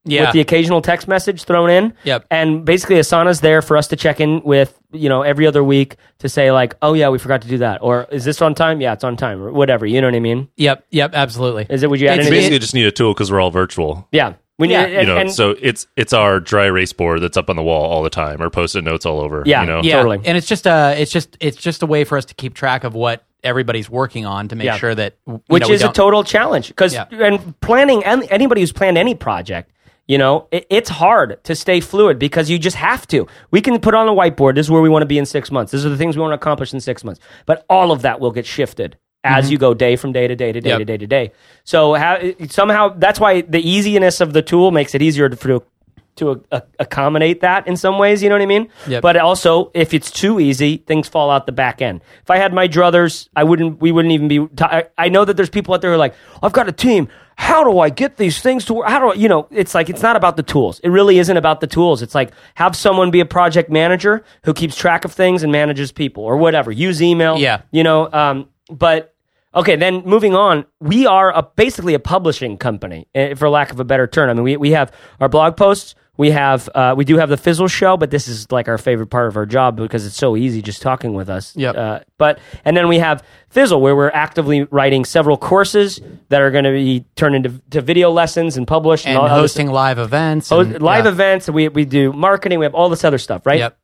Yeah. 0.09 0.21
With 0.27 0.35
the 0.35 0.41
occasional 0.41 0.81
text 0.83 1.09
message 1.09 1.43
thrown 1.43 1.69
in. 1.69 1.93
Yep. 2.05 2.27
And 2.31 2.65
basically 2.65 2.95
Asana's 2.97 3.41
there 3.41 3.61
for 3.61 3.77
us 3.77 3.89
to 3.89 3.97
check 3.97 4.21
in 4.21 4.41
with, 4.45 4.79
you 4.93 5.09
know, 5.09 5.23
every 5.23 5.49
other 5.49 5.65
week 5.65 5.97
to 6.21 6.29
say 6.29 6.53
like, 6.53 6.77
"Oh 6.81 6.93
yeah, 6.95 7.09
we 7.09 7.19
forgot 7.19 7.43
to 7.43 7.49
do 7.49 7.59
that." 7.59 7.83
Or 7.83 8.07
is 8.13 8.25
this 8.25 8.41
on 8.41 8.55
time? 8.55 8.81
Yeah, 8.81 8.93
it's 8.93 9.03
on 9.03 9.17
time 9.17 9.43
or 9.43 9.51
whatever, 9.51 9.85
you 9.85 10.01
know 10.01 10.07
what 10.07 10.15
I 10.15 10.21
mean? 10.21 10.49
Yep. 10.59 10.87
Yep. 10.91 11.11
Absolutely. 11.13 11.67
Is 11.69 11.83
it 11.83 11.91
would 11.91 12.01
you 12.01 12.07
add 12.07 12.19
It's 12.21 12.29
anything? 12.29 12.39
basically 12.39 12.59
just 12.61 12.75
need 12.75 12.87
a 12.87 12.93
tool 12.93 13.15
because 13.15 13.33
we're 13.33 13.41
all 13.41 13.51
virtual. 13.51 14.07
yeah. 14.13 14.35
We 14.59 14.69
need 14.69 14.75
Yeah. 14.75 14.83
and, 14.85 14.93
You 15.09 15.15
know, 15.15 15.17
and- 15.21 15.31
so 15.33 15.55
it's 15.61 15.87
it's 15.97 16.13
our 16.13 16.41
dry 16.41 16.65
erase 16.67 16.93
board 16.93 17.21
that's 17.21 17.37
up 17.37 17.51
on 17.51 17.57
the 17.57 17.63
wall 17.63 17.85
all 17.91 18.03
the 18.03 18.11
time, 18.11 18.41
or 18.43 18.49
post-it 18.51 18.85
notes 18.85 19.05
all 19.05 19.21
over. 19.21 19.43
Yeah. 19.45 19.61
you 19.63 19.67
know? 19.67 19.81
yeah. 19.83 19.97
Totally. 19.97 20.21
And 20.25 20.37
it's 20.39 20.47
just 20.47 20.67
a 20.67 20.95
it's 20.99 21.11
just 21.13 21.37
it's 21.41 21.57
just 21.59 21.83
a 21.83 21.87
way 21.87 22.05
for 22.05 22.17
us 22.17 22.25
to 22.27 22.35
keep 22.35 22.55
track 22.55 22.85
of 22.85 22.95
what 22.95 23.25
everybody's 23.45 23.89
working 23.91 24.25
on 24.27 24.49
to 24.49 24.57
make 24.57 24.65
Yeah. 24.65 24.77
sure 24.79 24.95
that 24.95 25.17
which 25.49 25.69
know, 25.69 25.75
is 25.75 25.83
a 25.85 25.93
total 25.93 26.25
challenge 26.25 26.69
because 26.69 26.95
Yeah. 26.95 27.05
and 27.13 27.59
planning 27.61 28.03
and 28.05 28.27
anybody 28.31 28.61
who's 28.63 28.73
planned 28.73 28.97
any 28.99 29.15
project 29.15 29.71
you 30.09 30.19
know 30.19 30.49
it, 30.51 30.67
it's 30.71 30.89
hard 30.91 31.43
to 31.45 31.55
stay 31.55 31.79
fluid 31.81 32.19
because 32.19 32.49
you 32.51 32.59
just 32.59 32.77
have 32.77 33.07
to 33.09 33.27
we 33.53 33.61
can 33.61 33.79
put 33.79 33.95
on 33.95 34.09
a 34.09 34.13
whiteboard 34.13 34.55
this 34.57 34.67
is 34.67 34.71
where 34.71 34.83
we 34.83 34.89
want 34.89 35.03
to 35.03 35.07
be 35.07 35.19
in 35.19 35.27
six 35.27 35.53
months 35.53 35.71
these 35.71 35.85
are 35.87 35.91
the 35.91 35.97
things 35.99 36.17
we 36.17 36.23
want 36.23 36.33
to 36.33 36.35
accomplish 36.35 36.73
in 36.73 36.81
six 36.81 37.05
months 37.05 37.21
but 37.45 37.65
all 37.69 37.93
of 37.93 38.03
that 38.03 38.19
will 38.21 38.33
get 38.33 38.47
shifted 38.47 38.97
as 39.27 39.51
you 39.51 39.59
go 39.59 39.75
day 39.75 39.97
from 39.97 40.13
day 40.13 40.27
to 40.29 40.37
day 40.37 40.53
to 40.53 40.61
day 40.61 40.71
Yep. 40.71 40.79
to 40.79 40.85
day 40.85 40.97
to 40.97 41.07
day 41.07 41.33
so 41.65 41.95
how, 41.95 42.19
somehow 42.49 42.89
that's 42.97 43.19
why 43.21 43.41
the 43.43 43.61
easiness 43.61 44.21
of 44.21 44.33
the 44.33 44.43
tool 44.43 44.71
makes 44.71 44.95
it 44.95 45.03
easier 45.03 45.29
to, 45.29 45.37
to 45.37 45.63
to 46.17 46.43
uh, 46.51 46.61
accommodate 46.79 47.43
that 47.43 47.67
in 47.67 47.77
some 47.77 47.99
ways, 47.99 48.23
you 48.23 48.31
know 48.31 48.37
what 48.37 48.41
I 48.41 48.47
mean? 48.47 48.71
Yep. 48.89 49.03
But 49.03 49.19
also, 49.19 49.71
if 49.75 49.93
it's 49.93 50.11
too 50.11 50.41
easy, 50.41 50.79
things 50.79 51.09
fall 51.09 51.31
out 51.31 51.45
the 51.45 51.53
back 51.53 51.83
end. 51.83 52.01
If 52.23 52.31
I 52.31 52.39
had 52.39 52.55
my 52.55 52.69
druthers, 52.69 53.29
I 53.37 53.45
wouldn't. 53.45 53.83
We 53.83 53.93
wouldn't 53.93 54.13
even 54.13 54.27
be. 54.27 54.39
T- 54.39 54.65
I, 54.65 54.85
I 54.97 55.11
know 55.11 55.27
that 55.27 55.37
there's 55.37 55.51
people 55.51 55.75
out 55.75 55.83
there 55.83 55.91
who 55.91 55.95
are 55.97 55.99
like, 55.99 56.15
I've 56.43 56.55
got 56.55 56.69
a 56.69 56.73
team. 56.73 57.09
How 57.37 57.65
do 57.65 57.79
I 57.81 57.91
get 57.91 58.17
these 58.17 58.41
things 58.41 58.65
to 58.65 58.73
work? 58.73 58.89
How 58.89 58.99
do 58.99 59.11
I, 59.11 59.15
you 59.15 59.29
know? 59.29 59.47
It's 59.51 59.75
like 59.75 59.91
it's 59.91 60.01
not 60.01 60.17
about 60.17 60.39
the 60.39 60.43
tools. 60.43 60.81
It 60.83 60.89
really 60.89 61.19
isn't 61.19 61.37
about 61.37 61.61
the 61.61 61.67
tools. 61.67 62.01
It's 62.01 62.15
like 62.15 62.33
have 62.55 62.75
someone 62.75 63.11
be 63.11 63.21
a 63.21 63.27
project 63.27 63.69
manager 63.69 64.25
who 64.45 64.55
keeps 64.55 64.75
track 64.75 65.05
of 65.05 65.13
things 65.13 65.43
and 65.43 65.53
manages 65.53 65.93
people 65.93 66.25
or 66.25 66.39
whatever. 66.39 66.73
Use 66.73 67.03
email. 67.03 67.37
Yeah. 67.37 67.61
You 67.73 67.83
know. 67.83 68.11
Um. 68.11 68.49
But 68.71 69.15
Okay, 69.57 69.75
then 69.75 70.03
moving 70.05 70.35
on, 70.35 70.67
we 70.81 71.07
are 71.07 71.33
a, 71.33 71.43
basically 71.43 71.95
a 71.95 71.99
publishing 71.99 72.59
company, 72.59 73.09
eh, 73.15 73.35
for 73.35 73.49
lack 73.49 73.73
of 73.73 73.81
a 73.81 73.85
better 73.85 74.07
term. 74.07 74.29
I 74.29 74.35
mean, 74.35 74.45
we, 74.45 74.57
we 74.59 74.71
have 74.73 74.93
our 75.19 75.29
blog 75.29 75.57
posts, 75.57 75.95
we 76.19 76.31
have 76.31 76.69
uh, 76.75 76.95
we 76.97 77.05
do 77.05 77.19
have 77.19 77.29
the 77.29 77.37
Fizzle 77.37 77.69
show, 77.69 77.97
but 77.97 78.11
this 78.11 78.27
is 78.27 78.51
like 78.51 78.69
our 78.69 78.79
favorite 78.79 79.09
part 79.09 79.29
of 79.29 79.37
our 79.37 79.45
job 79.45 79.77
because 79.77 80.07
it's 80.07 80.17
so 80.17 80.37
easy 80.37 80.63
just 80.63 80.81
talking 80.81 81.13
with 81.13 81.29
us. 81.29 81.55
Yep. 81.57 81.77
Uh, 81.77 82.01
but 82.17 82.39
and 82.65 82.77
then 82.77 82.89
we 82.89 82.99
have 82.99 83.23
Fizzle, 83.51 83.81
where 83.81 83.95
we're 83.95 84.11
actively 84.11 84.65
writing 84.65 85.05
several 85.05 85.37
courses 85.37 86.01
that 86.31 86.41
are 86.41 86.51
going 86.51 86.65
to 86.65 86.73
be 86.73 87.05
turned 87.17 87.35
into 87.35 87.61
to 87.71 87.83
video 87.83 88.11
lessons 88.11 88.57
and 88.57 88.67
published 88.67 89.07
and 89.07 89.19
all 89.19 89.27
other 89.27 89.35
hosting 89.35 89.71
live 89.71 89.99
events, 89.99 90.51
and, 90.51 90.81
live 90.81 91.05
yeah. 91.05 91.11
events. 91.11 91.51
We 91.51 91.69
we 91.69 91.85
do 91.85 92.13
marketing. 92.13 92.61
We 92.61 92.65
have 92.65 92.75
all 92.75 92.89
this 92.89 93.05
other 93.05 93.19
stuff, 93.19 93.45
right? 93.45 93.59
Yep. 93.59 93.79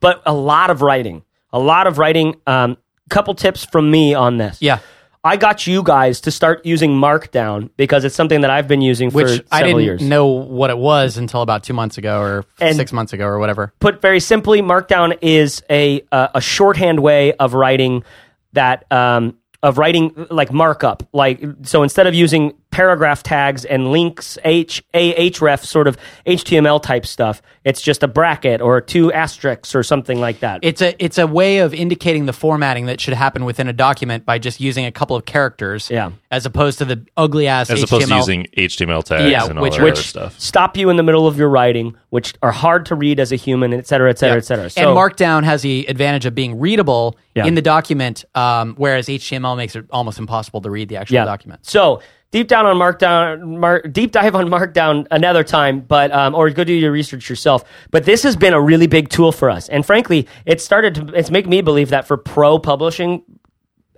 But 0.00 0.22
a 0.26 0.34
lot 0.34 0.68
of 0.70 0.82
writing, 0.82 1.24
a 1.52 1.58
lot 1.58 1.86
of 1.86 1.98
writing. 1.98 2.36
Um, 2.46 2.76
couple 3.10 3.34
tips 3.34 3.64
from 3.66 3.90
me 3.90 4.14
on 4.14 4.38
this. 4.38 4.60
Yeah. 4.60 4.78
I 5.26 5.36
got 5.38 5.66
you 5.66 5.82
guys 5.82 6.20
to 6.22 6.30
start 6.30 6.66
using 6.66 6.90
Markdown 6.90 7.70
because 7.78 8.04
it's 8.04 8.14
something 8.14 8.42
that 8.42 8.50
I've 8.50 8.68
been 8.68 8.82
using 8.82 9.10
for 9.10 9.16
Which 9.22 9.28
several 9.28 9.46
I 9.50 9.62
didn't 9.62 9.80
years. 9.82 10.02
know 10.02 10.26
what 10.26 10.68
it 10.68 10.76
was 10.76 11.16
until 11.16 11.40
about 11.40 11.62
two 11.64 11.72
months 11.72 11.96
ago 11.96 12.20
or 12.20 12.44
And- 12.60 12.76
six 12.76 12.92
months 12.92 13.14
ago 13.14 13.24
or 13.24 13.38
whatever. 13.38 13.72
Put 13.80 14.02
very 14.02 14.20
simply, 14.20 14.60
Markdown 14.60 15.16
is 15.22 15.62
a 15.70 16.02
uh, 16.12 16.28
a 16.34 16.40
shorthand 16.42 17.00
way 17.00 17.32
of 17.32 17.54
writing 17.54 18.04
that 18.52 18.84
um, 18.92 19.38
of 19.62 19.78
writing 19.78 20.26
like 20.30 20.52
markup. 20.52 21.02
Like 21.14 21.42
so, 21.62 21.82
instead 21.82 22.06
of 22.06 22.14
using 22.14 22.52
paragraph 22.78 23.22
tags 23.22 23.64
and 23.64 23.92
links, 23.92 24.36
h 24.44 24.82
a 24.94 25.30
href 25.30 25.64
sort 25.64 25.86
of 25.86 25.96
HTML 26.26 26.82
type 26.82 27.06
stuff, 27.06 27.40
it's 27.62 27.80
just 27.80 28.02
a 28.02 28.08
bracket 28.08 28.60
or 28.60 28.80
two 28.80 29.12
asterisks 29.12 29.76
or 29.76 29.84
something 29.84 30.18
like 30.18 30.40
that. 30.40 30.58
It's 30.62 30.82
a 30.82 30.92
it's 30.98 31.16
a 31.16 31.26
way 31.28 31.58
of 31.58 31.72
indicating 31.72 32.26
the 32.26 32.32
formatting 32.32 32.86
that 32.86 33.00
should 33.00 33.14
happen 33.14 33.44
within 33.44 33.68
a 33.68 33.72
document 33.72 34.26
by 34.26 34.38
just 34.40 34.58
using 34.60 34.86
a 34.86 34.90
couple 34.90 35.14
of 35.14 35.24
characters, 35.24 35.88
Yeah. 35.88 36.10
as 36.32 36.46
opposed 36.46 36.78
to 36.78 36.84
the 36.84 37.06
ugly 37.16 37.46
ass 37.46 37.70
as 37.70 37.78
HTML. 37.78 37.84
opposed 37.86 38.08
to 38.08 38.16
using 38.16 38.46
HTML 38.56 39.02
tags 39.04 39.30
Yeah, 39.30 39.46
and 39.46 39.56
all 39.58 39.62
which- 39.62 39.76
that 39.76 39.84
which 39.84 39.92
other 39.94 40.02
stuff. 40.02 40.34
Stop 40.40 40.76
you 40.76 40.90
in 40.90 40.96
the 40.96 41.04
middle 41.04 41.28
of 41.28 41.38
your 41.38 41.48
writing, 41.48 41.94
which 42.10 42.34
are 42.42 42.50
hard 42.50 42.86
to 42.86 42.96
read 42.96 43.20
as 43.20 43.30
a 43.30 43.36
human, 43.36 43.72
et 43.72 43.86
cetera, 43.86 44.10
et 44.10 44.18
cetera, 44.18 44.34
Yeah. 44.34 44.38
et 44.38 44.68
cetera. 44.72 44.88
and 44.88 44.96
Markdown 44.98 45.44
has 45.44 45.62
the 45.62 45.86
advantage 45.88 46.26
of 46.26 46.34
being 46.34 46.58
readable 46.58 47.16
Yeah. 47.36 47.46
in 47.46 47.54
the 47.54 47.62
document, 47.62 48.24
um, 48.34 48.74
whereas 48.76 49.08
HTML 49.08 49.54
makes 49.54 49.76
it 49.76 49.84
almost 49.92 50.18
impossible 50.18 50.60
to 50.62 50.70
read 50.70 50.88
the 50.88 50.96
actual 50.96 51.14
yeah. 51.14 51.24
document. 51.24 51.60
So 51.62 52.00
deep 52.34 52.48
down 52.48 52.66
on 52.66 52.74
Markdown, 52.76 53.58
mar- 53.60 53.80
deep 53.82 54.10
dive 54.10 54.34
on 54.34 54.48
Markdown 54.48 55.06
another 55.12 55.44
time, 55.44 55.78
but 55.80 56.10
um, 56.10 56.34
or 56.34 56.50
go 56.50 56.64
do 56.64 56.72
your 56.72 56.90
research 56.90 57.30
yourself. 57.30 57.62
But 57.92 58.06
this 58.06 58.24
has 58.24 58.34
been 58.34 58.52
a 58.52 58.60
really 58.60 58.88
big 58.88 59.08
tool 59.08 59.30
for 59.30 59.48
us, 59.48 59.68
and 59.68 59.86
frankly, 59.86 60.26
it 60.44 60.60
started 60.60 60.96
to 60.96 61.14
it's 61.14 61.30
make 61.30 61.46
me 61.46 61.60
believe 61.60 61.90
that 61.90 62.08
for 62.08 62.16
pro 62.16 62.58
publishing 62.58 63.22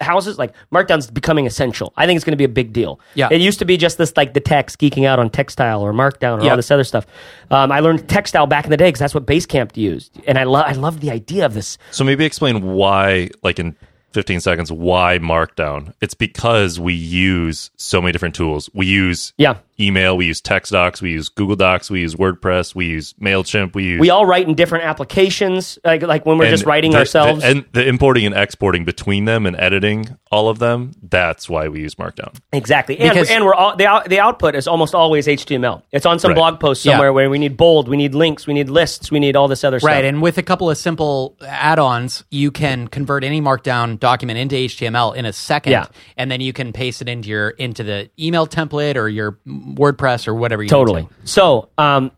houses, 0.03 0.39
like 0.39 0.53
Markdown's 0.71 1.11
becoming 1.11 1.47
essential. 1.47 1.95
I 1.97 2.05
think 2.05 2.17
it's 2.19 2.25
going 2.27 2.33
to 2.35 2.37
be 2.37 2.45
a 2.45 2.49
big 2.51 2.75
deal. 2.75 3.01
Yeah. 3.15 3.29
it 3.31 3.41
used 3.41 3.59
to 3.61 3.65
be 3.65 3.79
just 3.79 3.97
this 3.97 4.15
like 4.19 4.35
the 4.35 4.41
text 4.41 4.79
geeking 4.79 5.07
out 5.07 5.19
on 5.19 5.31
textile 5.31 5.81
or 5.81 5.95
Markdown 5.95 6.41
or 6.41 6.45
Yeah. 6.45 6.51
all 6.51 6.57
this 6.57 6.71
other 6.71 6.85
stuff. 6.85 7.07
Um, 7.51 7.73
I 7.73 7.81
learned 7.81 8.07
textile 8.07 8.47
back 8.47 8.65
in 8.67 8.71
the 8.71 8.77
day 8.77 8.89
because 8.89 8.99
that's 9.01 9.15
what 9.15 9.25
Basecamp 9.27 9.75
used, 9.79 10.21
and 10.27 10.37
I 10.37 10.45
love 10.45 10.67
I 10.69 10.73
love 10.73 11.01
the 11.01 11.11
idea 11.11 11.47
of 11.47 11.55
this. 11.55 11.79
So 11.91 12.05
maybe 12.05 12.27
explain 12.27 12.63
why, 12.75 13.31
like 13.43 13.59
in 13.59 13.75
15 14.17 14.41
seconds, 14.41 14.73
why 14.73 15.19
Markdown. 15.19 15.93
It's 16.01 16.15
because 16.15 16.81
we 16.81 16.95
use 16.95 17.71
so 17.77 18.01
many 18.01 18.13
different 18.13 18.35
tools. 18.35 18.71
We 18.73 18.87
use 18.87 19.35
Yeah. 19.37 19.59
Email, 19.81 20.17
we 20.17 20.27
use 20.27 20.41
text 20.41 20.73
docs, 20.73 21.03
we 21.03 21.13
use 21.13 21.29
Google 21.29 21.57
Docs, 21.57 21.91
we 21.91 22.01
use 22.01 22.15
WordPress, 22.15 22.75
we 22.75 22.87
use 22.87 23.13
Mailchimp, 23.15 23.75
we 23.75 23.85
use 23.85 24.01
We 24.01 24.11
all 24.11 24.25
write 24.27 24.49
in 24.49 24.55
different 24.55 24.85
applications, 24.85 25.79
like 25.85 26.03
like 26.03 26.25
when 26.27 26.39
we're 26.39 26.51
just 26.51 26.65
writing 26.67 26.93
the- 26.93 26.99
ourselves. 26.99 27.43
the- 27.43 27.49
and 27.49 27.65
the 27.73 27.87
importing 27.87 28.27
and 28.27 28.35
exporting 28.35 28.85
between 28.85 29.25
them 29.25 29.47
and 29.47 29.57
editing 29.59 30.17
all 30.33 30.49
of 30.49 30.59
them. 30.59 30.93
That's 31.03 31.49
why 31.49 31.69
we 31.69 31.81
use 31.81 31.95
Markdown. 31.95 32.35
Exactly, 32.53 32.99
and, 32.99 33.11
Because- 33.11 33.31
and 33.31 33.45
we're 33.45 33.55
all, 33.55 33.77
the 33.77 34.03
the 34.09 34.21
output 34.21 34.55
is 34.55 34.67
almost 34.69 34.95
always 34.95 35.27
HTML. 35.27 35.83
It's 35.93 36.07
on 36.07 36.19
some 36.19 36.31
Right. 36.31 36.37
blog 36.37 36.61
post 36.61 36.85
Yeah. 36.85 36.93
somewhere 36.93 37.13
where 37.13 37.31
we 37.31 37.39
need 37.39 37.57
bold, 37.57 37.89
we 37.89 37.97
need 37.97 38.15
links, 38.15 38.47
we 38.47 38.55
need 38.55 38.69
lists, 38.69 39.11
we 39.11 39.21
need 39.21 39.37
all 39.37 39.49
this 39.49 39.63
other 39.65 39.79
stuff. 39.79 39.89
Right, 39.89 40.05
and 40.05 40.21
with 40.23 40.39
a 40.39 40.43
couple 40.43 40.69
of 40.71 40.77
simple 40.77 41.37
add-ons, 41.47 42.25
you 42.31 42.51
can 42.51 42.89
convert 42.89 43.25
any 43.25 43.41
Markdown 43.41 43.99
document 43.99 44.39
into 44.39 44.57
HTML 44.57 45.13
in 45.13 45.25
a 45.27 45.33
second, 45.33 45.73
Yeah. 45.73 45.87
and 46.17 46.31
then 46.31 46.41
you 46.41 46.53
can 46.53 46.73
paste 46.73 47.03
it 47.03 47.09
into 47.09 47.29
your 47.29 47.51
into 47.51 47.83
the 47.83 48.11
email 48.19 48.47
template 48.47 48.97
or 48.97 49.09
your 49.09 49.39
WordPress 49.75 50.29
or 50.29 50.35
whatever. 50.35 50.63
you 50.63 50.69
totally. 50.69 51.03
to. 51.05 51.09
So, 51.25 51.69
um, 51.79 52.13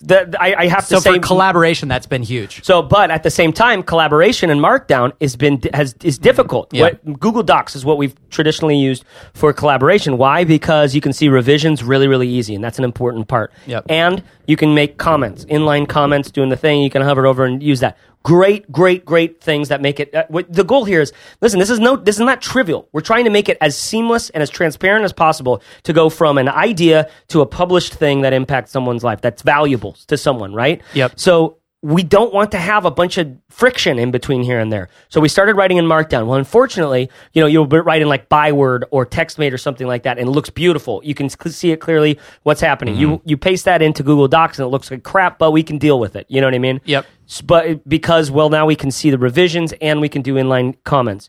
the, 0.00 0.26
the- 0.30 0.42
I, 0.42 0.64
I 0.64 0.66
have 0.66 0.84
So 0.84 0.96
to 0.96 1.00
say 1.00 1.14
for 1.14 1.20
collaboration, 1.20 1.88
that's 1.88 2.06
been 2.06 2.22
huge. 2.22 2.62
So, 2.62 2.82
but 2.82 3.10
at 3.10 3.22
the 3.22 3.30
same 3.30 3.52
time, 3.54 3.82
collaboration 3.82 4.50
and 4.50 4.60
Markdown 4.60 5.12
has 5.20 5.34
been 5.34 5.62
has 5.72 5.94
is 6.02 6.18
difficult. 6.18 6.74
Yeah. 6.74 6.82
What, 7.04 7.20
Google 7.20 7.42
Docs 7.42 7.74
is 7.74 7.86
what 7.86 7.96
we've 7.96 8.14
traditionally 8.28 8.76
used 8.76 9.04
for 9.32 9.52
collaboration. 9.54 10.18
Why? 10.18 10.44
Because 10.44 10.94
you 10.94 11.00
can 11.00 11.14
see 11.14 11.28
revisions 11.28 11.82
really, 11.82 12.06
really 12.06 12.28
easy, 12.28 12.54
and 12.54 12.62
that's 12.62 12.78
an 12.78 12.84
important 12.84 13.28
part. 13.28 13.50
Yep. 13.66 13.86
And 13.88 14.22
you 14.46 14.56
can 14.56 14.74
make 14.74 14.98
comments, 14.98 15.46
inline 15.46 15.88
comments, 15.88 16.30
doing 16.30 16.50
the 16.50 16.56
thing. 16.56 16.82
You 16.82 16.90
can 16.90 17.00
hover 17.00 17.26
over 17.26 17.44
and 17.46 17.62
use 17.62 17.80
that. 17.80 17.96
Great, 18.24 18.72
great, 18.72 19.04
great 19.04 19.42
things 19.42 19.68
that 19.68 19.82
make 19.82 20.00
it. 20.00 20.14
Uh, 20.14 20.24
what, 20.28 20.50
the 20.50 20.64
goal 20.64 20.86
here 20.86 21.02
is 21.02 21.12
listen. 21.42 21.58
This 21.58 21.68
is 21.68 21.78
no. 21.78 21.94
This 21.94 22.16
is 22.16 22.22
not 22.22 22.40
trivial. 22.40 22.88
We're 22.92 23.02
trying 23.02 23.24
to 23.24 23.30
make 23.30 23.50
it 23.50 23.58
as 23.60 23.78
seamless 23.78 24.30
and 24.30 24.42
as 24.42 24.48
transparent 24.48 25.04
as 25.04 25.12
possible 25.12 25.62
to 25.82 25.92
go 25.92 26.08
from 26.08 26.38
an 26.38 26.48
idea 26.48 27.10
to 27.28 27.42
a 27.42 27.46
published 27.46 27.92
thing 27.92 28.22
that 28.22 28.32
impacts 28.32 28.70
someone's 28.70 29.04
life. 29.04 29.20
That's 29.20 29.42
valuable 29.42 29.92
to 30.06 30.16
someone, 30.16 30.54
right? 30.54 30.80
Yep. 30.94 31.20
So 31.20 31.58
we 31.84 32.02
don't 32.02 32.32
want 32.32 32.50
to 32.52 32.58
have 32.58 32.86
a 32.86 32.90
bunch 32.90 33.18
of 33.18 33.30
friction 33.50 33.98
in 33.98 34.10
between 34.10 34.42
here 34.42 34.58
and 34.58 34.72
there. 34.72 34.88
So 35.10 35.20
we 35.20 35.28
started 35.28 35.54
writing 35.54 35.76
in 35.76 35.84
Markdown. 35.84 36.26
Well, 36.26 36.38
unfortunately, 36.38 37.10
you 37.34 37.42
know, 37.42 37.46
you'll 37.46 37.66
be 37.66 37.76
writing 37.76 38.08
like 38.08 38.30
Byword 38.30 38.84
or 38.90 39.04
TextMate 39.04 39.52
or 39.52 39.58
something 39.58 39.86
like 39.86 40.04
that, 40.04 40.18
and 40.18 40.26
it 40.26 40.30
looks 40.30 40.48
beautiful. 40.48 41.02
You 41.04 41.14
can 41.14 41.28
see 41.28 41.72
it 41.72 41.80
clearly 41.80 42.18
what's 42.42 42.62
happening. 42.62 42.96
You 42.96 43.20
you 43.26 43.36
paste 43.36 43.66
that 43.66 43.82
into 43.82 44.02
Google 44.02 44.28
Docs, 44.28 44.58
and 44.58 44.64
it 44.64 44.70
looks 44.70 44.90
like 44.90 45.02
crap, 45.02 45.38
but 45.38 45.50
we 45.50 45.62
can 45.62 45.76
deal 45.76 46.00
with 46.00 46.16
it. 46.16 46.24
You 46.30 46.40
know 46.40 46.46
what 46.46 46.54
I 46.54 46.58
mean? 46.58 46.80
Yep. 46.86 47.04
But 47.44 47.86
because 47.86 48.30
well, 48.30 48.48
now 48.48 48.64
we 48.64 48.76
can 48.76 48.90
see 48.90 49.10
the 49.10 49.18
revisions 49.18 49.74
and 49.82 50.00
we 50.00 50.08
can 50.08 50.22
do 50.22 50.36
inline 50.36 50.76
comments. 50.84 51.28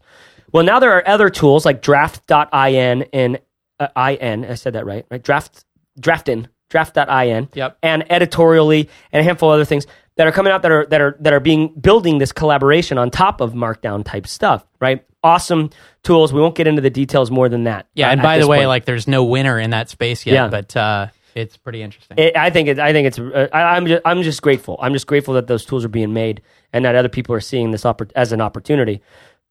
Well, 0.53 0.63
now 0.63 0.79
there 0.79 0.93
are 0.93 1.05
other 1.05 1.29
tools 1.29 1.65
like 1.65 1.81
Draft.in 1.81 3.03
and 3.11 3.39
uh, 3.81 4.15
in. 4.21 4.45
I 4.45 4.53
said 4.53 4.71
that 4.71 4.85
right, 4.85 5.05
right? 5.11 5.21
Draft 5.21 5.65
Draftin 5.99 6.47
Draft.in. 6.69 7.49
Yep. 7.53 7.77
And 7.83 8.09
editorially 8.09 8.89
and 9.11 9.19
a 9.19 9.23
handful 9.23 9.49
of 9.49 9.55
other 9.55 9.65
things 9.65 9.85
that 10.18 10.28
are 10.28 10.32
coming 10.32 10.51
out 10.53 10.61
that 10.61 10.72
are 10.72 10.86
that 10.88 11.01
are 11.01 11.18
that 11.20 11.34
are 11.34 11.39
being 11.39 11.74
building 11.80 12.18
this 12.20 12.32
collaboration 12.32 12.97
on 12.97 13.09
top 13.11 13.41
of 13.41 13.53
Markdown 13.53 14.03
type 14.05 14.28
stuff. 14.28 14.66
Right. 14.80 15.05
Awesome 15.24 15.72
tools. 16.03 16.32
We 16.32 16.39
won't 16.41 16.55
get 16.55 16.68
into 16.68 16.82
the 16.82 16.89
details 16.89 17.32
more 17.32 17.49
than 17.49 17.63
that. 17.63 17.88
Yeah, 17.95 18.09
uh, 18.09 18.11
and 18.13 18.22
by 18.22 18.38
the 18.38 18.47
way, 18.47 18.59
point. 18.59 18.68
like 18.68 18.86
there's 18.86 19.07
no 19.07 19.24
winner 19.24 19.59
in 19.59 19.72
that 19.72 19.89
space 19.89 20.26
yet, 20.26 20.34
Yeah. 20.36 20.47
but 20.49 20.76
uh, 20.78 21.07
it's 21.34 21.57
pretty 21.57 21.82
interesting. 21.82 22.18
It, 22.20 22.38
I 22.38 22.49
think 22.51 22.68
it, 22.70 22.78
I 22.80 22.93
think 22.93 23.07
it's 23.07 23.18
uh, 23.20 23.47
I, 23.51 23.76
I'm 23.76 23.88
just, 23.88 24.01
I'm 24.05 24.22
just 24.22 24.41
grateful. 24.43 24.78
I'm 24.80 24.93
just 24.93 25.07
grateful 25.07 25.34
that 25.34 25.47
those 25.47 25.66
tools 25.66 25.84
are 25.84 25.89
being 25.89 26.13
made 26.13 26.41
and 26.72 26.86
that 26.86 26.93
other 26.95 27.09
people 27.09 27.34
are 27.34 27.39
seeing 27.41 27.72
this 27.72 27.84
oppor- 27.84 28.11
as 28.16 28.32
an 28.32 28.39
opportunity. 28.39 29.01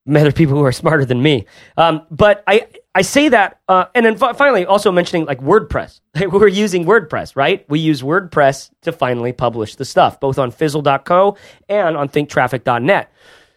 Other 0.09 0.33
people 0.33 0.55
who 0.55 0.65
are 0.65 0.71
smarter 0.73 1.05
than 1.05 1.23
me. 1.23 1.47
Um, 1.77 2.07
but 2.11 2.45
I 2.47 2.69
I 2.95 3.03
say 3.03 3.29
that 3.29 3.61
uh, 3.69 3.87
and 3.95 4.07
then 4.07 4.17
fi- 4.17 4.35
finally 4.35 4.67
also 4.67 4.93
mentioning 4.93 5.25
like 5.27 5.41
WordPress. 5.41 6.01
We're 6.31 6.47
using 6.49 6.85
WordPress, 6.85 7.35
right? 7.35 7.69
We 7.69 7.81
use 7.81 8.03
WordPress 8.03 8.71
to 8.83 8.93
finally 8.93 9.33
publish 9.33 9.75
the 9.75 9.85
stuff 9.85 10.21
both 10.21 10.39
on 10.39 10.51
Fizzle.co 10.51 11.37
and 11.69 11.97
on 11.97 12.09
ThinkTraffic.net. 12.09 13.13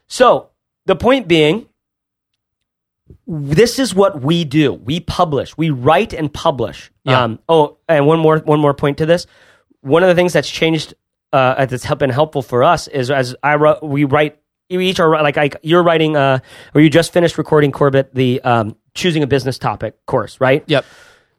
So 0.08 0.50
the 0.86 0.96
point 0.96 1.28
being, 1.28 1.68
this 3.28 3.78
is 3.78 3.94
what 3.94 4.22
we 4.22 4.44
do. 4.44 4.74
We 4.74 5.00
publish. 5.00 5.56
We 5.58 5.70
write 5.70 6.14
and 6.14 6.34
publish. 6.34 6.92
Yeah. 7.04 7.24
Um, 7.24 7.40
oh, 7.48 7.78
and 7.88 8.08
one 8.08 8.20
more 8.20 8.40
one 8.40 8.60
more 8.60 8.74
point 8.74 8.98
to 9.00 9.06
this. 9.06 9.28
One 9.82 10.04
of 10.04 10.10
the 10.10 10.16
things 10.16 10.34
that's 10.34 10.50
changed 10.50 10.94
uh, 11.32 11.66
that's 11.66 11.94
been 11.96 12.10
helpful 12.10 12.42
for 12.42 12.64
us 12.64 12.88
is 12.88 13.12
as 13.12 13.36
I 13.44 13.56
wrote, 13.56 13.84
we 13.84 14.04
write. 14.04 14.40
We 14.70 14.90
each 14.90 15.00
are 15.00 15.10
like 15.24 15.38
I, 15.38 15.52
you're 15.64 15.84
writing, 15.84 16.18
uh, 16.18 16.40
or 16.76 16.82
you 16.82 16.90
just 16.90 17.14
finished 17.14 17.38
recording 17.38 17.72
Corbett 17.72 18.14
the 18.14 18.42
um, 18.42 18.76
choosing 18.98 19.24
a 19.24 19.28
business 19.28 19.58
topic 19.58 20.06
course, 20.06 20.42
right? 20.42 20.64
yep. 20.68 20.84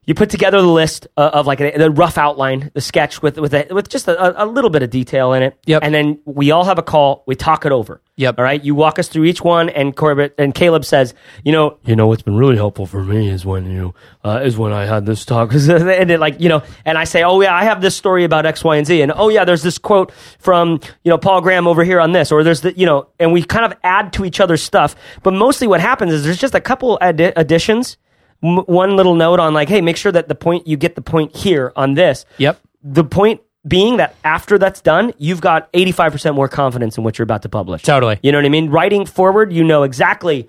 you 0.07 0.15
put 0.15 0.31
together 0.31 0.63
the 0.63 0.67
list 0.67 1.07
uh, 1.17 1.31
of 1.35 1.47
like 1.47 1.61
a, 1.61 1.77
the 1.77 1.91
rough 1.91 2.17
outline, 2.17 2.71
the 2.73 2.81
sketch 2.81 3.21
with 3.21 3.37
with 3.37 3.53
a, 3.53 3.67
with 3.71 3.89
just 3.91 4.09
a, 4.09 4.43
a 4.43 4.47
little 4.47 4.71
bit 4.71 4.83
of 4.83 4.89
detail 4.89 5.35
in 5.35 5.43
it. 5.43 5.59
Yep. 5.67 5.83
And 5.83 5.95
then 5.95 6.21
we 6.25 6.51
all 6.51 6.65
have 6.65 6.79
a 6.79 6.83
call. 6.83 7.25
We 7.27 7.35
talk 7.35 7.67
it 7.67 7.73
over. 7.73 8.01
Yep. 8.19 8.37
All 8.39 8.45
right. 8.45 8.63
You 8.63 8.75
walk 8.75 8.99
us 8.99 9.07
through 9.07 9.25
each 9.25 9.43
one, 9.43 9.69
and 9.69 9.95
Corbett 9.95 10.35
and 10.39 10.53
Caleb 10.53 10.85
says, 10.85 11.15
you 11.45 11.53
know, 11.53 11.79
you 11.85 11.95
know 11.95 12.09
what's 12.09 12.23
been 12.23 12.37
really 12.37 12.57
helpful 12.57 12.85
for 12.85 13.05
me 13.05 13.31
is 13.31 13.47
when 13.47 13.71
you 13.71 13.95
uh, 14.25 14.41
is 14.43 14.59
when 14.59 14.73
I 14.73 14.87
had 14.87 15.07
this 15.07 15.25
talk, 15.25 15.53
and 15.55 16.11
it 16.11 16.19
like 16.19 16.41
you 16.41 16.49
know, 16.49 16.65
and 16.85 16.99
I 16.99 17.05
say, 17.05 17.23
oh 17.23 17.41
yeah, 17.41 17.55
I 17.55 17.63
have 17.63 17.81
this 17.81 17.97
story 17.97 18.25
about 18.25 18.45
X, 18.45 18.65
Y, 18.65 18.77
and 18.77 18.85
Z, 18.85 19.01
and 19.03 19.13
oh 19.15 19.29
yeah, 19.29 19.45
there's 19.45 19.63
this 19.63 19.79
quote 19.79 20.13
from 20.41 20.81
you 21.05 21.11
know 21.11 21.17
Paul 21.17 21.41
Graham 21.43 21.69
over 21.69 21.85
here 21.85 22.01
on 22.01 22.11
this, 22.11 22.33
or 22.33 22.43
there's 22.43 22.63
the 22.63 22.77
you 22.77 22.87
know, 22.87 23.07
and 23.21 23.33
we 23.33 23.45
kind 23.45 23.65
of 23.65 23.79
add 23.85 24.13
to 24.15 24.25
each 24.25 24.41
other's 24.41 24.65
stuff. 24.65 24.97
But 25.23 25.33
mostly, 25.33 25.69
what 25.69 25.81
happens 25.81 26.13
is 26.13 26.25
there's 26.25 26.39
just 26.39 26.57
a 26.57 26.61
couple 26.61 26.99
addi- 27.01 27.33
additions 27.37 27.99
m- 28.43 28.65
one 28.67 28.97
little 28.97 29.15
note 29.15 29.39
on 29.39 29.55
like, 29.55 29.69
hey, 29.69 29.81
make 29.81 29.97
sure 29.97 30.11
that 30.11 30.27
the 30.27 30.35
point 30.35 30.67
you 30.67 30.77
get 30.77 30.97
the 30.97 31.03
point 31.03 31.37
here 31.37 31.73
on 31.77 31.95
this. 31.95 32.25
Yep. 32.39 32.61
The 32.83 33.05
point 33.05 33.41
being 33.69 33.99
that 33.99 34.15
after 34.25 34.59
that's 34.59 34.81
done, 34.81 35.13
you've 35.19 35.41
got 35.41 35.73
85% 35.73 36.35
more 36.35 36.49
confidence 36.49 36.97
in 36.99 37.05
what 37.05 37.19
you're 37.19 37.25
about 37.25 37.43
to 37.43 37.49
publish. 37.49 37.83
Totally. 37.83 38.19
You 38.23 38.33
know 38.33 38.39
what 38.39 38.45
I 38.47 38.51
mean? 38.51 38.71
Writing 38.71 39.07
forward, 39.07 39.53
you 39.53 39.63
know 39.65 39.83
exactly 39.83 40.49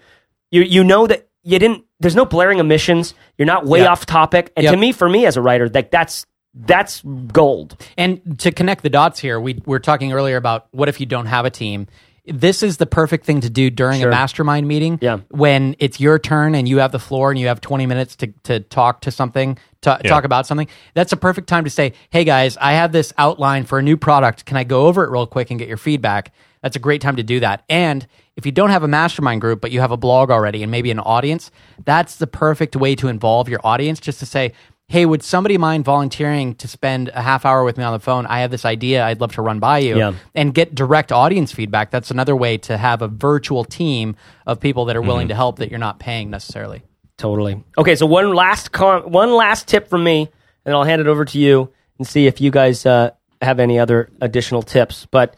you 0.51 0.61
you 0.63 0.83
know 0.83 1.05
that 1.07 1.27
you 1.43 1.59
didn't 1.59 1.85
there's 1.99 2.15
no 2.15 2.25
blaring 2.25 2.59
omissions. 2.59 3.13
You're 3.37 3.45
not 3.45 3.65
way 3.65 3.79
Yep. 3.79 3.89
off 3.89 4.05
topic. 4.05 4.51
And 4.55 4.63
Yep. 4.63 4.73
to 4.73 4.77
me 4.77 4.91
for 4.91 5.07
me 5.09 5.25
as 5.25 5.37
a 5.37 5.41
writer, 5.41 5.69
like 5.69 5.91
that's 5.91 6.25
that's 6.55 7.01
gold. 7.31 7.77
And 7.97 8.39
to 8.39 8.51
connect 8.51 8.81
the 8.83 8.89
dots 8.89 9.19
here, 9.19 9.39
we 9.39 9.53
we 9.53 9.61
were 9.65 9.79
talking 9.79 10.11
earlier 10.13 10.37
about 10.37 10.67
what 10.71 10.89
if 10.89 10.99
you 10.99 11.05
don't 11.05 11.27
have 11.27 11.45
a 11.45 11.49
team. 11.51 11.87
This 12.31 12.63
is 12.63 12.77
the 12.77 12.85
perfect 12.85 13.25
thing 13.25 13.41
to 13.41 13.49
do 13.49 13.69
during 13.69 13.99
Sure. 14.01 14.09
a 14.09 14.11
mastermind 14.11 14.67
meeting. 14.67 14.99
Yeah. 15.01 15.19
When 15.29 15.75
it's 15.79 15.99
your 15.99 16.19
turn 16.19 16.55
and 16.55 16.67
you 16.67 16.77
have 16.79 16.91
the 16.91 16.99
floor 16.99 17.31
and 17.31 17.39
you 17.39 17.47
have 17.47 17.61
20 17.61 17.85
minutes 17.85 18.15
to, 18.17 18.27
to 18.43 18.59
talk 18.59 19.01
to 19.01 19.11
something, 19.11 19.57
to 19.81 19.99
talk 20.03 20.23
about 20.25 20.45
something. 20.45 20.67
That's 20.93 21.11
a 21.11 21.17
perfect 21.17 21.47
time 21.47 21.63
to 21.63 21.69
say, 21.69 21.93
hey 22.09 22.23
guys, 22.23 22.57
I 22.57 22.73
have 22.73 22.91
this 22.91 23.13
outline 23.17 23.65
for 23.65 23.79
a 23.79 23.81
new 23.81 23.97
product. 23.97 24.45
Can 24.45 24.57
I 24.57 24.63
go 24.63 24.87
over 24.87 25.03
it 25.03 25.09
real 25.09 25.25
quick 25.27 25.49
and 25.49 25.59
get 25.59 25.67
your 25.67 25.77
feedback? 25.77 26.33
That's 26.61 26.75
a 26.75 26.79
great 26.79 27.01
time 27.01 27.15
to 27.15 27.23
do 27.23 27.39
that. 27.39 27.63
And 27.69 28.05
if 28.35 28.45
you 28.45 28.51
don't 28.51 28.69
have 28.69 28.83
a 28.83 28.87
mastermind 28.87 29.41
group, 29.41 29.61
but 29.61 29.71
you 29.71 29.79
have 29.79 29.91
a 29.91 29.97
blog 29.97 30.29
already 30.29 30.61
and 30.61 30.71
maybe 30.71 30.91
an 30.91 30.99
audience, 30.99 31.51
that's 31.85 32.17
the 32.17 32.27
perfect 32.27 32.75
way 32.75 32.95
to 32.95 33.07
involve 33.07 33.47
your 33.47 33.61
audience 33.63 33.99
just 33.99 34.19
to 34.19 34.25
say, 34.25 34.51
hey, 34.89 35.05
would 35.05 35.21
somebody 35.21 35.55
mind 35.57 35.85
volunteering 35.85 36.55
to 36.55 36.67
spend 36.67 37.09
a 37.13 37.21
half 37.21 37.45
hour 37.45 37.63
with 37.63 37.77
me 37.77 37.83
on 37.83 37.93
the 37.93 37.99
phone? 37.99 38.25
I 38.25 38.39
have 38.39 38.49
this 38.49 38.65
idea 38.65 39.05
I'd 39.05 39.21
love 39.21 39.31
to 39.35 39.41
run 39.43 39.59
by 39.59 39.77
you 39.79 39.97
Yeah. 39.97 40.13
and 40.33 40.51
get 40.53 40.73
direct 40.73 41.11
audience 41.11 41.51
feedback. 41.51 41.91
That's 41.91 42.09
another 42.09 42.35
way 42.35 42.57
to 42.57 42.75
have 42.75 43.03
a 43.03 43.07
virtual 43.07 43.63
team 43.63 44.15
of 44.47 44.59
people 44.59 44.85
that 44.85 44.95
are 44.97 45.01
willing 45.01 45.27
to 45.27 45.35
help 45.35 45.59
that 45.59 45.69
you're 45.69 45.77
not 45.79 45.99
paying 45.99 46.31
necessarily. 46.31 46.81
Totally. 47.17 47.63
Okay, 47.77 47.95
so 47.95 48.05
one 48.07 48.33
last 48.33 48.71
con- 48.71 49.11
one 49.11 49.31
last 49.33 49.67
tip 49.67 49.89
from 49.89 50.03
me, 50.03 50.27
and 50.65 50.73
I'll 50.73 50.83
hand 50.85 51.01
it 51.01 51.07
over 51.07 51.23
to 51.23 51.37
you 51.37 51.71
and 51.99 52.07
see 52.07 52.25
if 52.25 52.41
you 52.41 52.49
guys 52.49 52.85
uh, 52.85 53.11
have 53.41 53.59
any 53.59 53.77
other 53.77 54.09
additional 54.21 54.63
tips. 54.63 55.05
But 55.11 55.35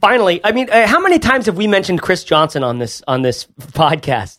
finally, 0.00 0.40
I 0.44 0.52
mean, 0.52 0.68
uh, 0.68 0.86
how 0.86 1.00
many 1.00 1.18
times 1.18 1.46
have 1.46 1.56
we 1.56 1.66
mentioned 1.66 2.02
Chris 2.02 2.24
Johnson 2.24 2.62
on 2.62 2.78
this 2.78 3.02
on 3.08 3.22
this 3.22 3.46
podcast? 3.60 4.38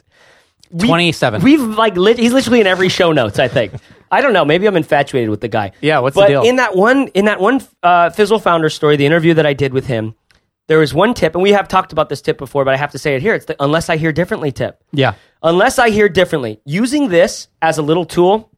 We- 0.74 0.88
27. 0.88 1.42
We've 1.42 1.62
like 1.62 1.96
lit- 1.96 2.18
he's 2.18 2.34
literally 2.34 2.60
in 2.60 2.68
every 2.68 2.90
show 2.90 3.12
notes. 3.12 3.40
I 3.40 3.48
think. 3.48 3.74
I 4.12 4.22
don't 4.22 4.34
know. 4.34 4.44
Maybe 4.46 4.68
I'm 4.68 4.76
infatuated 4.76 5.30
with 5.30 5.42
the 5.42 5.48
guy. 5.48 5.72
Yeah, 5.82 6.00
what's 6.00 6.16
the 6.16 6.26
deal? 6.26 6.42
in 6.44 6.58
that 6.58 6.76
one 6.76 7.08
in 7.10 7.26
that 7.26 7.40
one 7.40 7.62
uh, 7.84 8.10
Fizzle 8.10 8.40
founder 8.40 8.70
story, 8.70 8.96
the 8.96 9.06
interview 9.06 9.34
that 9.36 9.46
I 9.46 9.54
did 9.54 9.74
with 9.74 9.86
him, 9.88 10.16
there 10.68 10.80
was 10.80 10.94
one 10.94 11.14
tip, 11.14 11.34
and 11.36 11.42
we 11.44 11.52
have 11.52 11.68
talked 11.68 11.92
about 11.94 12.10
this 12.10 12.22
tip 12.22 12.38
before, 12.38 12.66
but 12.66 12.74
I 12.74 12.78
have 12.78 12.92
to 12.92 13.00
say 13.00 13.16
it 13.16 13.22
here. 13.22 13.34
It's 13.36 13.46
the 13.46 13.56
unless 13.60 13.90
I 13.90 13.98
hear 13.98 14.12
differently 14.12 14.52
tip 14.52 14.82
Yeah. 14.92 15.14
unless 15.42 15.78
I 15.80 15.90
hear 15.90 16.10
differently, 16.10 16.60
using 16.66 17.10
this 17.10 17.48
as 17.62 17.78
a 17.78 17.82
little 17.82 18.06
tool, 18.06 18.50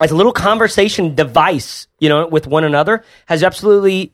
as 0.00 0.10
a 0.10 0.16
little 0.16 0.32
conversation 0.32 1.14
device, 1.14 1.86
you 1.98 2.08
know, 2.08 2.26
with 2.26 2.46
one 2.46 2.64
another, 2.64 3.04
has 3.26 3.42
absolutely 3.42 4.12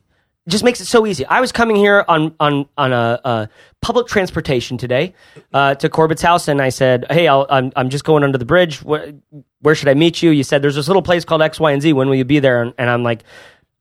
just 0.48 0.64
makes 0.64 0.80
it 0.80 0.86
so 0.86 1.06
easy. 1.06 1.26
I 1.26 1.40
was 1.40 1.52
coming 1.52 1.76
here 1.76 2.04
on 2.08 2.34
on 2.38 2.68
on 2.76 2.92
a, 2.92 3.20
a 3.24 3.48
public 3.80 4.06
transportation 4.06 4.78
today 4.78 5.14
uh, 5.52 5.74
to 5.76 5.88
Corbett's 5.88 6.22
house, 6.22 6.48
and 6.48 6.62
I 6.62 6.68
said, 6.68 7.04
"Hey, 7.10 7.28
I'll, 7.28 7.46
I'm 7.50 7.72
I'm 7.76 7.90
just 7.90 8.04
going 8.04 8.22
under 8.22 8.38
the 8.38 8.44
bridge. 8.44 8.82
Where, 8.82 9.12
where 9.60 9.74
should 9.74 9.88
I 9.88 9.94
meet 9.94 10.22
you?" 10.22 10.30
You 10.30 10.44
said, 10.44 10.62
"There's 10.62 10.76
this 10.76 10.86
little 10.86 11.02
place 11.02 11.24
called 11.24 11.42
X, 11.42 11.58
Y, 11.58 11.72
and 11.72 11.82
Z. 11.82 11.92
When 11.92 12.08
will 12.08 12.16
you 12.16 12.24
be 12.24 12.38
there?" 12.38 12.62
And, 12.62 12.74
and 12.78 12.88
I'm 12.88 13.02
like, 13.02 13.24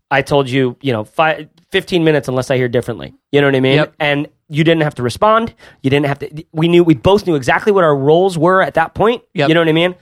"I 0.10 0.22
told 0.22 0.50
you, 0.50 0.78
you 0.82 0.92
know, 0.92 1.04
five, 1.04 1.50
15 1.72 2.04
minutes 2.04 2.28
unless 2.28 2.50
I 2.50 2.58
hear 2.58 2.68
differently." 2.68 3.14
You 3.32 3.42
know 3.42 3.48
what 3.48 3.56
I 3.56 3.60
mean? 3.60 3.76
Yep. 3.76 3.96
And 4.00 4.28
you 4.50 4.64
didn't 4.64 4.84
have 4.84 4.96
to 4.96 5.04
respond. 5.04 5.54
You 5.82 5.90
didn't 5.90 6.08
have 6.08 6.20
to. 6.20 6.46
We 6.52 6.68
knew. 6.68 6.84
We 6.84 6.96
both 6.96 7.28
knew 7.28 7.36
exactly 7.36 7.72
what 7.72 7.84
our 7.84 7.96
roles 7.96 8.38
were 8.38 8.62
at 8.62 8.74
that 8.76 8.96
point. 8.96 9.24
Yep. 9.34 9.50
You 9.50 9.54
know 9.54 9.62
what 9.62 9.70
I 9.70 9.74
mean? 9.74 9.96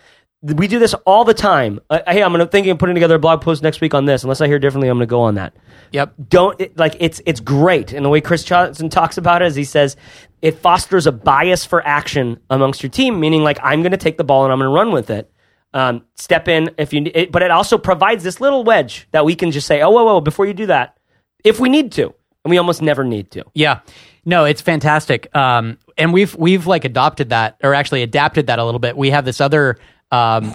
We 0.43 0.67
do 0.67 0.77
this 0.77 0.93
all 1.05 1.23
the 1.23 1.33
time. 1.33 1.79
Uh, 1.89 1.99
hey, 2.05 2.21
I'm 2.21 2.31
gonna 2.33 2.45
thinking 2.45 2.71
of 2.71 2.77
putting 2.77 2.95
together 2.95 3.15
a 3.15 3.19
blog 3.19 3.41
post 3.41 3.63
next 3.63 3.79
week 3.79 3.93
on 3.93 4.05
this. 4.05 4.23
Unless 4.23 4.41
I 4.41 4.47
hear 4.47 4.59
differently, 4.59 4.89
I'm 4.89 4.97
gonna 4.97 5.05
go 5.05 5.21
on 5.21 5.35
that 5.35 5.53
Yep. 5.93 6.13
don't 6.27 6.59
it, 6.59 6.77
like 6.77 6.97
it's 6.99 7.21
it's 7.25 7.39
great 7.39 7.93
and 7.93 8.03
the 8.03 8.09
way 8.09 8.19
chris 8.19 8.43
johnson 8.43 8.89
talks 8.89 9.17
about 9.17 9.43
it 9.43 9.45
is 9.45 9.55
he 9.55 9.63
says 9.63 9.95
it 10.41 10.57
fosters 10.57 11.05
a 11.05 11.11
bias 11.11 11.65
for 11.65 11.85
action 11.85 12.39
amongst 12.49 12.81
your 12.81 12.89
team 12.89 13.19
meaning 13.19 13.43
like 13.43 13.59
i'm 13.61 13.81
going 13.83 13.91
to 13.91 13.97
take 13.97 14.17
the 14.17 14.23
ball 14.23 14.43
and 14.43 14.51
i'm 14.51 14.57
going 14.57 14.69
to 14.69 14.73
run 14.73 14.91
with 14.91 15.11
it 15.11 15.31
um, 15.75 16.03
step 16.15 16.47
in 16.47 16.71
if 16.79 16.93
you 16.93 17.09
it, 17.13 17.31
but 17.31 17.43
it 17.43 17.51
also 17.51 17.77
provides 17.77 18.23
this 18.23 18.41
little 18.41 18.63
wedge 18.63 19.07
that 19.11 19.23
we 19.23 19.35
can 19.35 19.51
just 19.51 19.67
say 19.67 19.81
oh 19.81 19.91
whoa 19.91 20.03
whoa 20.03 20.19
before 20.19 20.47
you 20.47 20.53
do 20.55 20.65
that 20.65 20.97
if 21.43 21.59
we 21.59 21.69
need 21.69 21.91
to 21.91 22.13
and 22.43 22.49
we 22.49 22.57
almost 22.57 22.81
never 22.81 23.03
need 23.03 23.29
to 23.31 23.43
Yeah. 23.53 23.79
No, 24.25 24.45
it's 24.45 24.61
fantastic. 24.61 25.33
Um, 25.35 25.77
and 25.97 26.13
we've 26.13 26.33
we've 26.35 26.65
like 26.65 26.85
adopted 26.85 27.29
that 27.29 27.57
or 27.61 27.73
actually 27.73 28.03
adapted 28.03 28.47
that 28.47 28.57
a 28.57 28.63
little 28.63 28.79
bit. 28.79 28.95
We 28.95 29.09
have 29.09 29.25
this 29.25 29.41
other 29.41 29.77
um, 30.13 30.53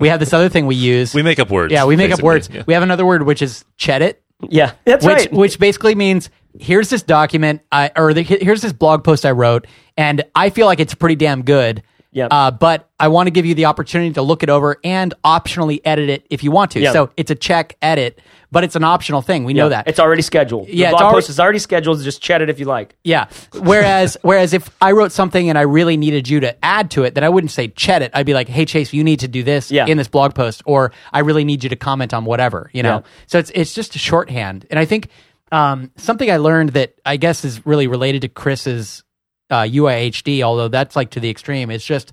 we 0.00 0.08
have 0.08 0.20
this 0.20 0.32
other 0.32 0.48
thing 0.48 0.66
we 0.66 0.74
use. 0.74 1.14
We 1.14 1.22
make 1.22 1.38
up 1.38 1.50
words. 1.50 1.72
yeah, 1.72 1.84
we 1.84 1.96
make 1.96 2.06
up 2.06 2.18
basically. 2.18 2.24
words. 2.26 2.48
Yeah. 2.52 2.62
We 2.66 2.74
have 2.74 2.82
another 2.82 3.04
word 3.06 3.22
which 3.24 3.42
is 3.42 3.64
Cheddit. 3.78 4.14
yeah 4.48 4.72
that's 4.84 5.04
which 5.04 5.16
right 5.16 5.32
which 5.32 5.58
basically 5.58 5.94
means 5.94 6.28
here's 6.58 6.90
this 6.90 7.02
document 7.02 7.62
I 7.72 7.90
or 7.96 8.12
the, 8.12 8.22
here's 8.22 8.60
this 8.62 8.72
blog 8.72 9.02
post 9.02 9.24
I 9.24 9.30
wrote 9.30 9.66
and 9.96 10.22
I 10.34 10.50
feel 10.50 10.66
like 10.66 10.80
it's 10.80 10.94
pretty 10.94 11.16
damn 11.16 11.42
good. 11.42 11.82
Yep. 12.16 12.28
Uh, 12.30 12.50
but 12.50 12.88
I 12.98 13.08
want 13.08 13.26
to 13.26 13.30
give 13.30 13.44
you 13.44 13.54
the 13.54 13.66
opportunity 13.66 14.14
to 14.14 14.22
look 14.22 14.42
it 14.42 14.48
over 14.48 14.78
and 14.82 15.12
optionally 15.22 15.80
edit 15.84 16.08
it 16.08 16.26
if 16.30 16.42
you 16.42 16.50
want 16.50 16.70
to. 16.70 16.80
Yeah. 16.80 16.92
So 16.92 17.10
it's 17.18 17.30
a 17.30 17.34
check 17.34 17.76
edit, 17.82 18.22
but 18.50 18.64
it's 18.64 18.74
an 18.74 18.84
optional 18.84 19.20
thing. 19.20 19.44
We 19.44 19.52
know 19.52 19.68
that. 19.68 19.86
it's 19.86 20.00
already 20.00 20.22
scheduled 20.22 20.66
Yeah, 20.68 20.92
the 20.92 20.96
blog 20.96 21.12
alre- 21.12 21.16
post 21.16 21.28
is 21.28 21.38
already 21.38 21.58
scheduled 21.58 22.00
just 22.00 22.22
chat 22.22 22.40
it 22.40 22.48
if 22.48 22.58
you 22.58 22.64
like 22.64 22.96
Yeah. 23.04 23.26
Whereas, 23.52 24.16
whereas 24.22 24.54
if 24.54 24.70
I 24.80 24.92
wrote 24.92 25.12
something 25.12 25.50
and 25.50 25.58
I 25.58 25.62
really 25.62 25.98
needed 25.98 26.26
you 26.26 26.40
to 26.40 26.64
add 26.64 26.90
to 26.92 27.04
it, 27.04 27.14
then 27.14 27.22
I 27.22 27.28
wouldn't 27.28 27.50
say 27.50 27.68
chat 27.68 28.00
it. 28.00 28.12
I'd 28.14 28.24
be 28.24 28.32
like, 28.32 28.48
"Hey, 28.48 28.64
Chase, 28.64 28.94
you 28.94 29.04
need 29.04 29.20
to 29.20 29.28
do 29.28 29.42
this 29.42 29.70
Yeah. 29.70 29.84
in 29.84 29.98
this 29.98 30.08
blog 30.08 30.34
post," 30.34 30.62
or 30.64 30.92
"I 31.12 31.18
really 31.18 31.44
need 31.44 31.64
you 31.64 31.68
to 31.68 31.76
comment 31.76 32.14
on 32.14 32.24
whatever." 32.24 32.70
You 32.72 32.82
know. 32.82 32.96
Yeah. 33.04 33.10
So 33.26 33.38
it's 33.38 33.50
it's 33.54 33.74
just 33.74 33.94
a 33.94 33.98
shorthand, 33.98 34.66
and 34.70 34.78
I 34.80 34.86
think 34.86 35.10
um, 35.52 35.90
something 35.96 36.30
I 36.30 36.38
learned 36.38 36.70
that 36.70 36.94
I 37.04 37.18
guess 37.18 37.44
is 37.44 37.66
really 37.66 37.86
related 37.88 38.22
to 38.22 38.28
Chris's 38.28 39.02
uh, 39.50 39.62
UIHD, 39.62 40.42
although 40.42 40.68
that's 40.68 40.96
like 40.96 41.10
to 41.10 41.20
the 41.20 41.30
extreme. 41.30 41.70
It's 41.70 41.84
just 41.84 42.12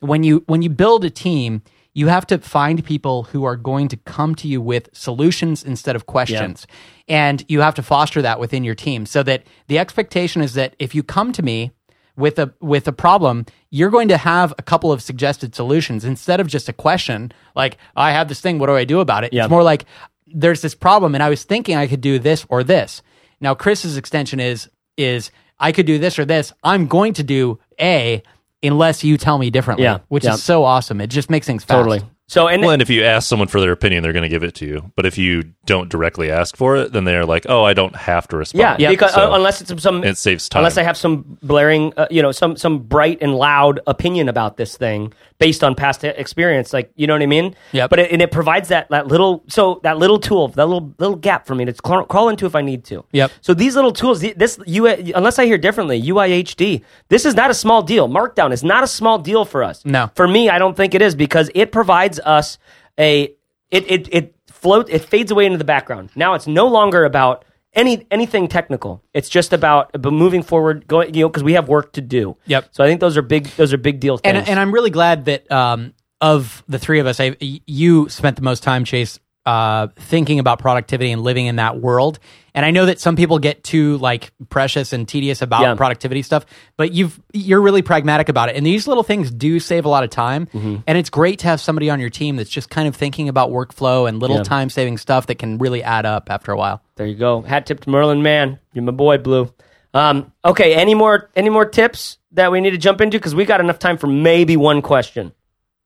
when 0.00 0.22
you 0.22 0.42
when 0.46 0.62
you 0.62 0.70
build 0.70 1.04
a 1.04 1.10
team, 1.10 1.62
you 1.94 2.08
have 2.08 2.26
to 2.26 2.38
find 2.38 2.84
people 2.84 3.24
who 3.24 3.44
are 3.44 3.56
going 3.56 3.88
to 3.88 3.96
come 3.96 4.34
to 4.34 4.48
you 4.48 4.60
with 4.60 4.90
solutions 4.92 5.62
instead 5.62 5.96
of 5.96 6.06
questions. 6.06 6.66
And 7.08 7.44
you 7.48 7.60
have 7.60 7.74
to 7.76 7.82
foster 7.82 8.20
that 8.22 8.40
within 8.40 8.64
your 8.64 8.74
team 8.74 9.06
so 9.06 9.22
that 9.22 9.44
the 9.68 9.78
expectation 9.78 10.42
is 10.42 10.54
that 10.54 10.74
if 10.78 10.94
you 10.94 11.02
come 11.02 11.32
to 11.32 11.42
me 11.42 11.70
with 12.16 12.38
a 12.38 12.52
with 12.60 12.86
a 12.88 12.92
problem, 12.92 13.46
you're 13.70 13.90
going 13.90 14.08
to 14.08 14.16
have 14.16 14.52
a 14.58 14.62
couple 14.62 14.92
of 14.92 15.02
suggested 15.02 15.54
solutions 15.54 16.04
instead 16.04 16.40
of 16.40 16.48
just 16.48 16.68
a 16.68 16.72
question 16.72 17.32
like 17.54 17.78
I 17.96 18.10
have 18.12 18.28
this 18.28 18.40
thing, 18.40 18.58
what 18.58 18.66
do 18.66 18.74
I 18.74 18.84
do 18.84 19.00
about 19.00 19.24
it? 19.24 19.32
Yeah. 19.32 19.44
It's 19.44 19.50
more 19.50 19.62
like 19.62 19.84
there's 20.26 20.62
this 20.62 20.74
problem 20.74 21.14
and 21.14 21.22
I 21.22 21.30
was 21.30 21.44
thinking 21.44 21.76
I 21.76 21.86
could 21.86 22.00
do 22.00 22.18
this 22.18 22.44
or 22.48 22.64
this. 22.64 23.02
Now 23.40 23.54
Chris's 23.54 23.96
extension 23.96 24.40
is 24.40 24.68
is 24.96 25.30
I 25.64 25.72
could 25.72 25.86
do 25.86 25.98
this 25.98 26.18
or 26.18 26.26
this. 26.26 26.52
I'm 26.62 26.86
going 26.86 27.14
to 27.14 27.22
do 27.22 27.58
A 27.80 28.22
unless 28.62 29.02
you 29.02 29.16
tell 29.16 29.38
me 29.38 29.48
differently, 29.48 29.84
Yeah, 29.84 30.00
which 30.08 30.24
yeah. 30.24 30.34
is 30.34 30.42
so 30.42 30.62
awesome. 30.64 31.00
It 31.00 31.06
just 31.08 31.30
makes 31.30 31.46
things 31.46 31.64
fast. 31.64 31.78
Totally. 31.78 32.02
So 32.26 32.48
and 32.48 32.62
Well, 32.62 32.70
and 32.70 32.80
if 32.80 32.88
you 32.88 33.04
ask 33.04 33.28
someone 33.28 33.48
for 33.48 33.60
their 33.60 33.72
opinion, 33.72 34.02
they're 34.02 34.14
going 34.14 34.22
to 34.22 34.30
give 34.30 34.42
it 34.42 34.54
to 34.56 34.66
you. 34.66 34.92
But 34.96 35.04
if 35.04 35.18
you 35.18 35.42
don't 35.66 35.90
directly 35.90 36.30
ask 36.30 36.56
for 36.56 36.76
it, 36.76 36.92
then 36.92 37.04
they're 37.04 37.26
like, 37.26 37.44
"Oh, 37.48 37.64
I 37.64 37.74
don't 37.74 37.94
have 37.94 38.26
to 38.28 38.36
respond." 38.38 38.80
yeah, 38.80 38.88
because 38.90 39.12
So 39.12 39.32
uh, 39.32 39.36
unless 39.36 39.60
it's 39.60 39.82
some 39.82 40.02
it 40.02 40.16
saves 40.16 40.48
time. 40.48 40.60
unless 40.60 40.78
I 40.78 40.84
have 40.84 40.96
some 40.96 41.38
blaring, 41.42 41.92
uh, 41.98 42.06
you 42.10 42.22
know, 42.22 42.32
some 42.32 42.56
some 42.56 42.78
bright 42.78 43.18
and 43.20 43.34
loud 43.34 43.80
opinion 43.86 44.30
about 44.30 44.56
this 44.56 44.76
thing 44.76 45.12
based 45.38 45.62
on 45.62 45.74
past 45.74 46.04
experience, 46.04 46.72
like 46.72 46.90
you 46.96 47.06
know 47.06 47.12
what 47.14 47.22
I 47.22 47.26
mean. 47.26 47.54
Yeah. 47.72 47.88
But 47.88 47.98
it, 47.98 48.12
and 48.12 48.22
it 48.22 48.30
provides 48.30 48.68
that 48.68 48.88
that 48.88 49.06
little 49.08 49.44
so 49.48 49.80
that 49.82 49.98
little 49.98 50.18
tool, 50.18 50.48
that 50.48 50.66
little 50.66 50.94
little 50.98 51.16
gap 51.16 51.46
for 51.46 51.54
me 51.54 51.66
to 51.66 51.74
crawl, 51.74 52.04
crawl 52.04 52.30
into 52.30 52.46
if 52.46 52.54
I 52.54 52.62
need 52.62 52.84
to. 52.84 53.04
Yep. 53.12 53.32
So 53.42 53.52
these 53.52 53.74
little 53.74 53.92
tools, 53.92 54.20
this 54.20 54.58
you 54.66 54.86
unless 54.86 55.38
I 55.38 55.44
hear 55.44 55.58
differently, 55.58 56.00
UIHD, 56.00 56.82
this 57.08 57.26
is 57.26 57.34
not 57.34 57.50
a 57.50 57.54
small 57.54 57.82
deal. 57.82 58.08
Markdown 58.08 58.52
is 58.52 58.64
not 58.64 58.82
a 58.82 58.86
small 58.86 59.18
deal 59.18 59.44
for 59.44 59.62
us. 59.62 59.84
No. 59.84 60.10
For 60.14 60.26
me, 60.26 60.48
I 60.48 60.58
don't 60.58 60.76
think 60.76 60.94
it 60.94 61.02
is 61.02 61.14
because 61.14 61.50
it 61.54 61.72
provides 61.72 62.13
us 62.20 62.58
a 62.98 63.34
it 63.70 63.90
it 63.90 64.08
it 64.12 64.34
float 64.46 64.88
it 64.90 65.04
fades 65.04 65.30
away 65.30 65.46
into 65.46 65.58
the 65.58 65.64
background. 65.64 66.10
Now 66.14 66.34
it's 66.34 66.46
no 66.46 66.68
longer 66.68 67.04
about 67.04 67.44
any 67.74 68.06
anything 68.10 68.48
technical. 68.48 69.02
It's 69.12 69.28
just 69.28 69.52
about 69.52 69.90
about 69.94 70.12
moving 70.12 70.42
forward, 70.42 70.86
going 70.86 71.14
you 71.14 71.24
know 71.24 71.28
because 71.28 71.42
we 71.42 71.54
have 71.54 71.68
work 71.68 71.92
to 71.94 72.00
do. 72.00 72.36
Yep. 72.46 72.68
So 72.72 72.84
I 72.84 72.86
think 72.86 73.00
those 73.00 73.16
are 73.16 73.22
big 73.22 73.46
those 73.56 73.72
are 73.72 73.78
big 73.78 74.00
deal 74.00 74.18
things. 74.18 74.36
and 74.36 74.48
and 74.48 74.58
I'm 74.60 74.72
really 74.72 74.90
glad 74.90 75.26
that 75.26 75.50
um, 75.50 75.94
of 76.20 76.64
the 76.68 76.78
three 76.78 77.00
of 77.00 77.06
us, 77.06 77.20
I, 77.20 77.36
you 77.40 78.08
spent 78.08 78.36
the 78.36 78.42
most 78.42 78.62
time, 78.62 78.84
Chase, 78.84 79.18
uh, 79.46 79.88
thinking 79.96 80.38
about 80.38 80.58
productivity 80.58 81.12
and 81.12 81.22
living 81.22 81.46
in 81.46 81.56
that 81.56 81.78
world. 81.80 82.18
And 82.54 82.64
I 82.64 82.70
know 82.70 82.86
that 82.86 83.00
some 83.00 83.16
people 83.16 83.38
get 83.38 83.64
too 83.64 83.98
like 83.98 84.32
precious 84.48 84.92
and 84.92 85.06
tedious 85.08 85.42
about 85.42 85.62
Yeah. 85.62 85.74
productivity 85.74 86.22
stuff, 86.22 86.46
but 86.76 86.92
you've 86.92 87.20
you're 87.32 87.60
really 87.60 87.82
pragmatic 87.82 88.28
about 88.28 88.48
it. 88.48 88.56
And 88.56 88.64
these 88.64 88.86
little 88.86 89.02
things 89.02 89.30
do 89.30 89.58
save 89.60 89.84
a 89.84 89.88
lot 89.88 90.04
of 90.04 90.10
time. 90.10 90.46
Mm-hmm. 90.46 90.76
And 90.86 90.96
it's 90.96 91.10
great 91.10 91.40
to 91.40 91.48
have 91.48 91.60
somebody 91.60 91.90
on 91.90 91.98
your 92.00 92.10
team 92.10 92.36
that's 92.36 92.48
just 92.48 92.70
kind 92.70 92.86
of 92.88 92.94
thinking 92.96 93.28
about 93.28 93.50
workflow 93.50 94.08
and 94.08 94.20
little 94.20 94.36
Yeah. 94.38 94.42
time 94.44 94.70
saving 94.70 94.98
stuff 94.98 95.26
that 95.26 95.34
can 95.38 95.58
really 95.58 95.82
add 95.82 96.06
up 96.06 96.30
after 96.30 96.52
a 96.52 96.56
while. 96.56 96.80
there 96.96 97.06
you 97.06 97.16
go. 97.16 97.42
Hat 97.42 97.66
tip 97.66 97.80
to 97.80 97.90
Merlin 97.90 98.22
Mann. 98.22 98.58
You're 98.72 98.84
my 98.84 98.92
boy, 98.92 99.18
Blue. 99.18 99.52
Um, 99.92 100.32
okay. 100.44 100.74
Any 100.74 100.94
more 100.94 101.28
any 101.36 101.50
more 101.50 101.64
tips 101.64 102.18
that 102.32 102.50
we 102.52 102.60
need 102.60 102.70
to 102.70 102.78
jump 102.78 103.00
into 103.00 103.18
because 103.18 103.34
we 103.34 103.44
got 103.44 103.60
enough 103.60 103.78
time 103.80 103.98
for 103.98 104.06
maybe 104.06 104.56
one 104.56 104.80
question. 104.80 105.32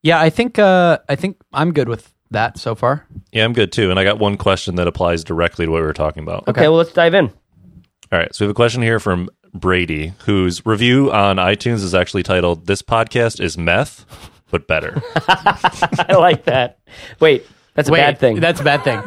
Yeah, 0.03 0.19
I 0.21 0.29
think 0.29 0.57
uh, 0.59 0.99
I 1.09 1.15
think 1.15 1.37
I'm 1.51 1.73
good 1.73 1.89
with 1.89 2.13
that 2.31 2.57
so 2.57 2.75
far. 2.75 3.05
yeah, 3.31 3.43
I'm 3.45 3.53
good 3.53 3.71
too. 3.71 3.89
And 3.89 3.99
I 3.99 4.03
got 4.03 4.19
one 4.19 4.37
question 4.37 4.75
that 4.75 4.87
applies 4.87 5.23
directly 5.23 5.65
to 5.65 5.71
what 5.71 5.77
we 5.77 5.85
were 5.87 5.93
talking 5.93 6.23
about. 6.23 6.47
Okay. 6.47 6.61
Well, 6.61 6.73
let's 6.77 6.93
dive 6.93 7.13
in. 7.13 7.25
All 8.11 8.19
right. 8.19 8.33
So 8.33 8.43
we 8.43 8.47
have 8.47 8.51
a 8.51 8.55
question 8.55 8.81
here 8.81 8.99
from 8.99 9.29
Brady, 9.53 10.13
whose 10.25 10.65
review 10.65 11.11
on 11.11 11.37
iTunes 11.37 11.83
is 11.83 11.95
actually 11.95 12.23
titled 12.23 12.65
"This 12.67 12.81
podcast 12.81 13.39
is 13.41 13.57
meth, 13.57 14.05
but 14.51 14.67
better." 14.67 15.01
I 15.27 16.15
like 16.17 16.45
that. 16.45 16.79
Wait, 17.19 17.45
that's 17.75 17.89
a 17.89 17.91
Wait, 17.91 17.99
bad 17.99 18.19
thing. 18.19 18.39
That's 18.39 18.61
a 18.61 18.63
bad 18.63 18.83
thing. 18.83 18.99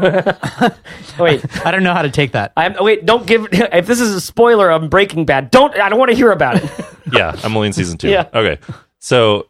Wait. 1.18 1.66
I 1.66 1.70
don't 1.70 1.82
know 1.82 1.94
how 1.94 2.02
to 2.02 2.10
take 2.10 2.32
that. 2.32 2.52
I'm, 2.56 2.74
wait, 2.80 3.04
don't 3.04 3.26
give. 3.26 3.46
If 3.52 3.86
this 3.86 4.00
is 4.00 4.14
a 4.14 4.20
spoiler 4.20 4.70
of 4.70 4.88
Breaking 4.90 5.24
Bad, 5.26 5.50
don't. 5.50 5.76
I 5.78 5.88
don't 5.88 5.98
want 5.98 6.10
to 6.10 6.16
hear 6.16 6.30
about 6.32 6.56
it. 6.62 6.70
yeah, 7.12 7.38
I'm 7.44 7.54
only 7.56 7.66
in 7.68 7.72
season 7.72 7.98
two. 7.98 8.08
Yeah. 8.08 8.28
Okay. 8.32 8.58
So 8.98 9.48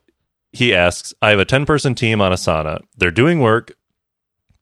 he 0.53 0.75
asks, 0.75 1.15
I 1.23 1.31
have 1.31 1.39
a 1.39 1.45
10 1.45 1.65
person 1.67 1.95
team 1.95 2.21
on 2.21 2.33
Asana. 2.33 2.81
They're 2.97 3.11
doing 3.11 3.41
work, 3.41 3.73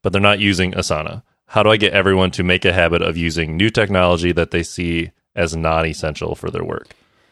but 0.03 0.13
they're 0.13 0.21
not 0.23 0.39
using 0.41 0.73
Asana. 0.73 1.23
How 1.47 1.63
do 1.63 1.71
I 1.71 1.77
get 1.77 1.93
everyone 1.93 2.31
to 2.33 2.45
make 2.45 2.65
a 2.65 2.73
habit 2.73 3.03
of 3.03 3.17
using 3.17 3.57
new 3.57 3.71
technology 3.71 4.31
that 4.33 4.51
they 4.53 4.63
see 4.63 5.11
as 5.35 5.57
non 5.57 5.87
essential 5.87 6.35
for 6.37 6.49
their 6.51 6.63
work? 6.65 6.89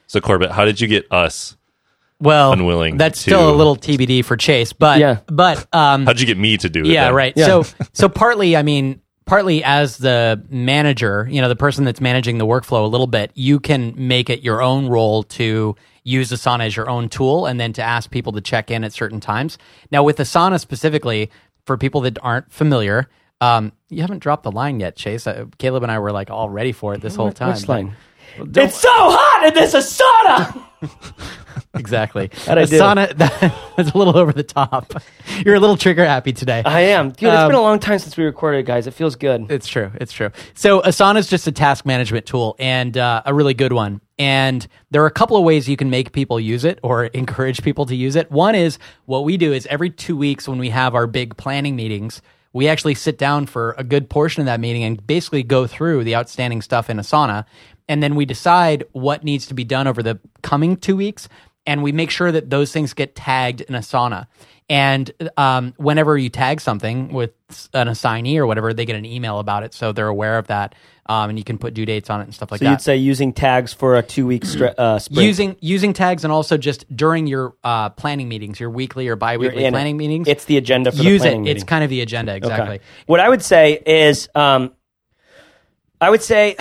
So, 0.08 0.20
Corbett, 0.20 0.50
how 0.52 0.64
did 0.64 0.80
you 0.80 0.88
get 0.88 1.06
us? 1.12 1.56
well, 2.20 2.52
unwilling 2.52 2.96
That's 2.96 3.18
to- 3.22 3.30
still 3.30 3.48
a 3.48 3.54
little 3.54 3.76
TBD 3.76 4.24
for 4.24 4.36
Chase, 4.36 4.72
but 4.72 4.98
Yeah. 4.98 5.18
but 5.28 5.68
um, 5.72 6.04
How'd 6.04 6.18
you 6.18 6.26
get 6.26 6.36
me 6.36 6.56
to 6.56 6.68
do 6.68 6.80
it? 6.80 6.86
yeah, 6.86 7.04
then? 7.04 7.14
right. 7.14 7.38
So 7.38 7.64
so 7.92 8.08
partly, 8.08 8.56
I 8.56 8.62
mean, 8.64 9.00
partly 9.24 9.62
as 9.62 9.98
the 9.98 10.42
manager, 10.50 11.28
you 11.30 11.40
know, 11.40 11.48
the 11.48 11.54
person 11.54 11.84
that's 11.84 12.00
managing 12.00 12.38
the 12.38 12.46
workflow 12.46 12.82
a 12.82 12.88
little 12.88 13.06
bit, 13.06 13.30
you 13.34 13.60
can 13.60 13.94
make 13.96 14.30
it 14.30 14.42
your 14.42 14.60
own 14.62 14.88
role 14.88 15.22
to 15.24 15.76
use 16.08 16.30
Asana 16.30 16.66
as 16.66 16.76
your 16.76 16.88
own 16.88 17.08
tool, 17.08 17.46
and 17.46 17.60
then 17.60 17.72
to 17.74 17.82
ask 17.82 18.10
people 18.10 18.32
to 18.32 18.40
check 18.40 18.70
in 18.70 18.84
at 18.84 18.92
certain 18.92 19.20
times. 19.20 19.58
Now, 19.90 20.02
with 20.02 20.18
Asana 20.18 20.58
specifically, 20.58 21.30
for 21.68 21.76
people 21.76 22.00
that 22.00 22.18
aren't 22.22 22.50
familiar. 22.50 23.08
Um, 23.42 23.72
you 23.90 24.00
haven't 24.00 24.20
dropped 24.20 24.42
the 24.42 24.50
line 24.50 24.80
yet, 24.80 24.96
Chase. 24.96 25.26
Uh, 25.26 25.44
Caleb 25.58 25.82
and 25.84 25.92
I 25.92 25.98
were 25.98 26.10
like 26.10 26.30
all 26.30 26.48
ready 26.48 26.72
for 26.72 26.94
it 26.94 27.02
this 27.02 27.14
whole 27.14 27.30
time. 27.30 27.54
Which 27.54 27.68
line? 27.68 27.94
It's 28.36 28.80
so 28.80 28.88
hot 28.92 29.46
in 29.48 29.54
this 29.54 29.74
Asana. 29.74 30.64
Exactly. 31.74 32.30
How'd 32.46 32.58
I 32.58 32.64
do? 32.64 32.78
Asana, 32.78 33.16
that's 33.76 33.90
a 33.90 33.98
little 33.98 34.16
over 34.16 34.32
the 34.32 34.42
top. 34.42 34.92
You're 35.44 35.54
a 35.56 35.60
little 35.60 35.76
trigger 35.76 36.04
happy 36.04 36.32
today. 36.32 36.62
I 36.64 36.80
am. 36.80 37.10
Dude, 37.10 37.28
it's 37.28 37.36
Um, 37.38 37.48
been 37.48 37.56
a 37.58 37.62
long 37.62 37.78
time 37.78 37.98
since 37.98 38.16
we 38.16 38.24
recorded, 38.24 38.64
guys. 38.66 38.86
It 38.86 38.94
feels 38.94 39.16
good. 39.16 39.50
It's 39.50 39.66
true. 39.68 39.92
It's 39.96 40.12
true. 40.12 40.30
So 40.54 40.80
Asana 40.80 41.18
is 41.18 41.28
just 41.28 41.46
a 41.46 41.52
task 41.52 41.84
management 41.86 42.26
tool 42.26 42.56
and 42.58 42.96
uh, 42.96 43.22
a 43.26 43.34
really 43.34 43.54
good 43.54 43.72
one. 43.72 44.00
And 44.18 44.66
there 44.90 45.02
are 45.02 45.06
a 45.06 45.10
couple 45.12 45.36
of 45.36 45.44
ways 45.44 45.68
you 45.68 45.76
can 45.76 45.90
make 45.90 46.12
people 46.12 46.40
use 46.40 46.64
it 46.64 46.78
or 46.82 47.04
encourage 47.14 47.62
people 47.62 47.86
to 47.86 47.94
use 47.94 48.16
it. 48.16 48.30
One 48.30 48.54
is 48.54 48.78
what 49.04 49.24
we 49.24 49.36
do 49.36 49.52
is 49.52 49.66
every 49.66 49.90
two 49.90 50.16
weeks 50.16 50.48
when 50.48 50.58
we 50.58 50.70
have 50.70 50.94
our 50.94 51.06
big 51.06 51.36
planning 51.36 51.76
meetings, 51.76 52.22
we 52.52 52.66
actually 52.66 52.94
sit 52.94 53.18
down 53.18 53.46
for 53.46 53.74
a 53.78 53.84
good 53.84 54.08
portion 54.08 54.40
of 54.40 54.46
that 54.46 54.58
meeting 54.58 54.82
and 54.84 55.06
basically 55.06 55.42
go 55.42 55.66
through 55.66 56.02
the 56.04 56.16
outstanding 56.16 56.62
stuff 56.62 56.88
in 56.88 56.96
Asana. 56.96 57.44
And 57.88 58.02
then 58.02 58.14
we 58.16 58.24
decide 58.26 58.84
what 58.92 59.24
needs 59.24 59.46
to 59.46 59.54
be 59.54 59.64
done 59.64 59.86
over 59.86 60.02
the 60.02 60.18
coming 60.42 60.76
two 60.76 60.96
weeks. 60.96 61.28
And 61.66 61.82
we 61.82 61.92
make 61.92 62.10
sure 62.10 62.32
that 62.32 62.50
those 62.50 62.72
things 62.72 62.94
get 62.94 63.14
tagged 63.14 63.60
in 63.62 63.74
Asana. 63.74 64.26
And 64.70 65.10
um, 65.38 65.72
whenever 65.78 66.18
you 66.18 66.28
tag 66.28 66.60
something 66.60 67.12
with 67.14 67.30
an 67.72 67.88
assignee 67.88 68.36
or 68.36 68.46
whatever, 68.46 68.74
they 68.74 68.84
get 68.84 68.96
an 68.96 69.06
email 69.06 69.38
about 69.38 69.62
it, 69.62 69.72
so 69.72 69.92
they're 69.92 70.08
aware 70.08 70.36
of 70.36 70.48
that, 70.48 70.74
um, 71.06 71.30
and 71.30 71.38
you 71.38 71.44
can 71.44 71.56
put 71.56 71.72
due 71.72 71.86
dates 71.86 72.10
on 72.10 72.20
it 72.20 72.24
and 72.24 72.34
stuff 72.34 72.50
like 72.50 72.58
So 72.58 72.66
that. 72.66 72.70
you'd 72.72 72.80
say 72.82 72.96
using 72.98 73.32
tags 73.32 73.72
for 73.72 73.96
a 73.96 74.02
two 74.02 74.26
week 74.26 74.44
stre- 74.44 74.74
uh, 74.76 74.98
sprint. 74.98 75.24
using 75.24 75.56
using 75.60 75.94
tags 75.94 76.22
and 76.22 76.30
also 76.30 76.58
just 76.58 76.84
during 76.94 77.26
your 77.26 77.54
uh, 77.64 77.88
planning 77.88 78.28
meetings, 78.28 78.60
your 78.60 78.68
weekly 78.68 79.08
or 79.08 79.16
biweekly 79.16 79.64
it. 79.64 79.70
planning 79.72 79.96
meetings. 79.96 80.28
It's 80.28 80.44
the 80.44 80.58
agenda 80.58 80.92
for 80.92 81.02
use 81.02 81.22
the 81.22 81.28
it. 81.28 81.30
planning 81.30 81.46
It's 81.46 81.64
kind 81.64 81.82
of 81.82 81.88
the 81.88 82.02
agenda 82.02 82.34
exactly. 82.36 82.74
Okay. 82.76 82.84
What 83.06 83.20
I 83.20 83.28
would 83.30 83.42
say 83.42 83.82
is, 83.86 84.28
um, 84.34 84.72
I 85.98 86.10
would 86.10 86.22
say, 86.22 86.56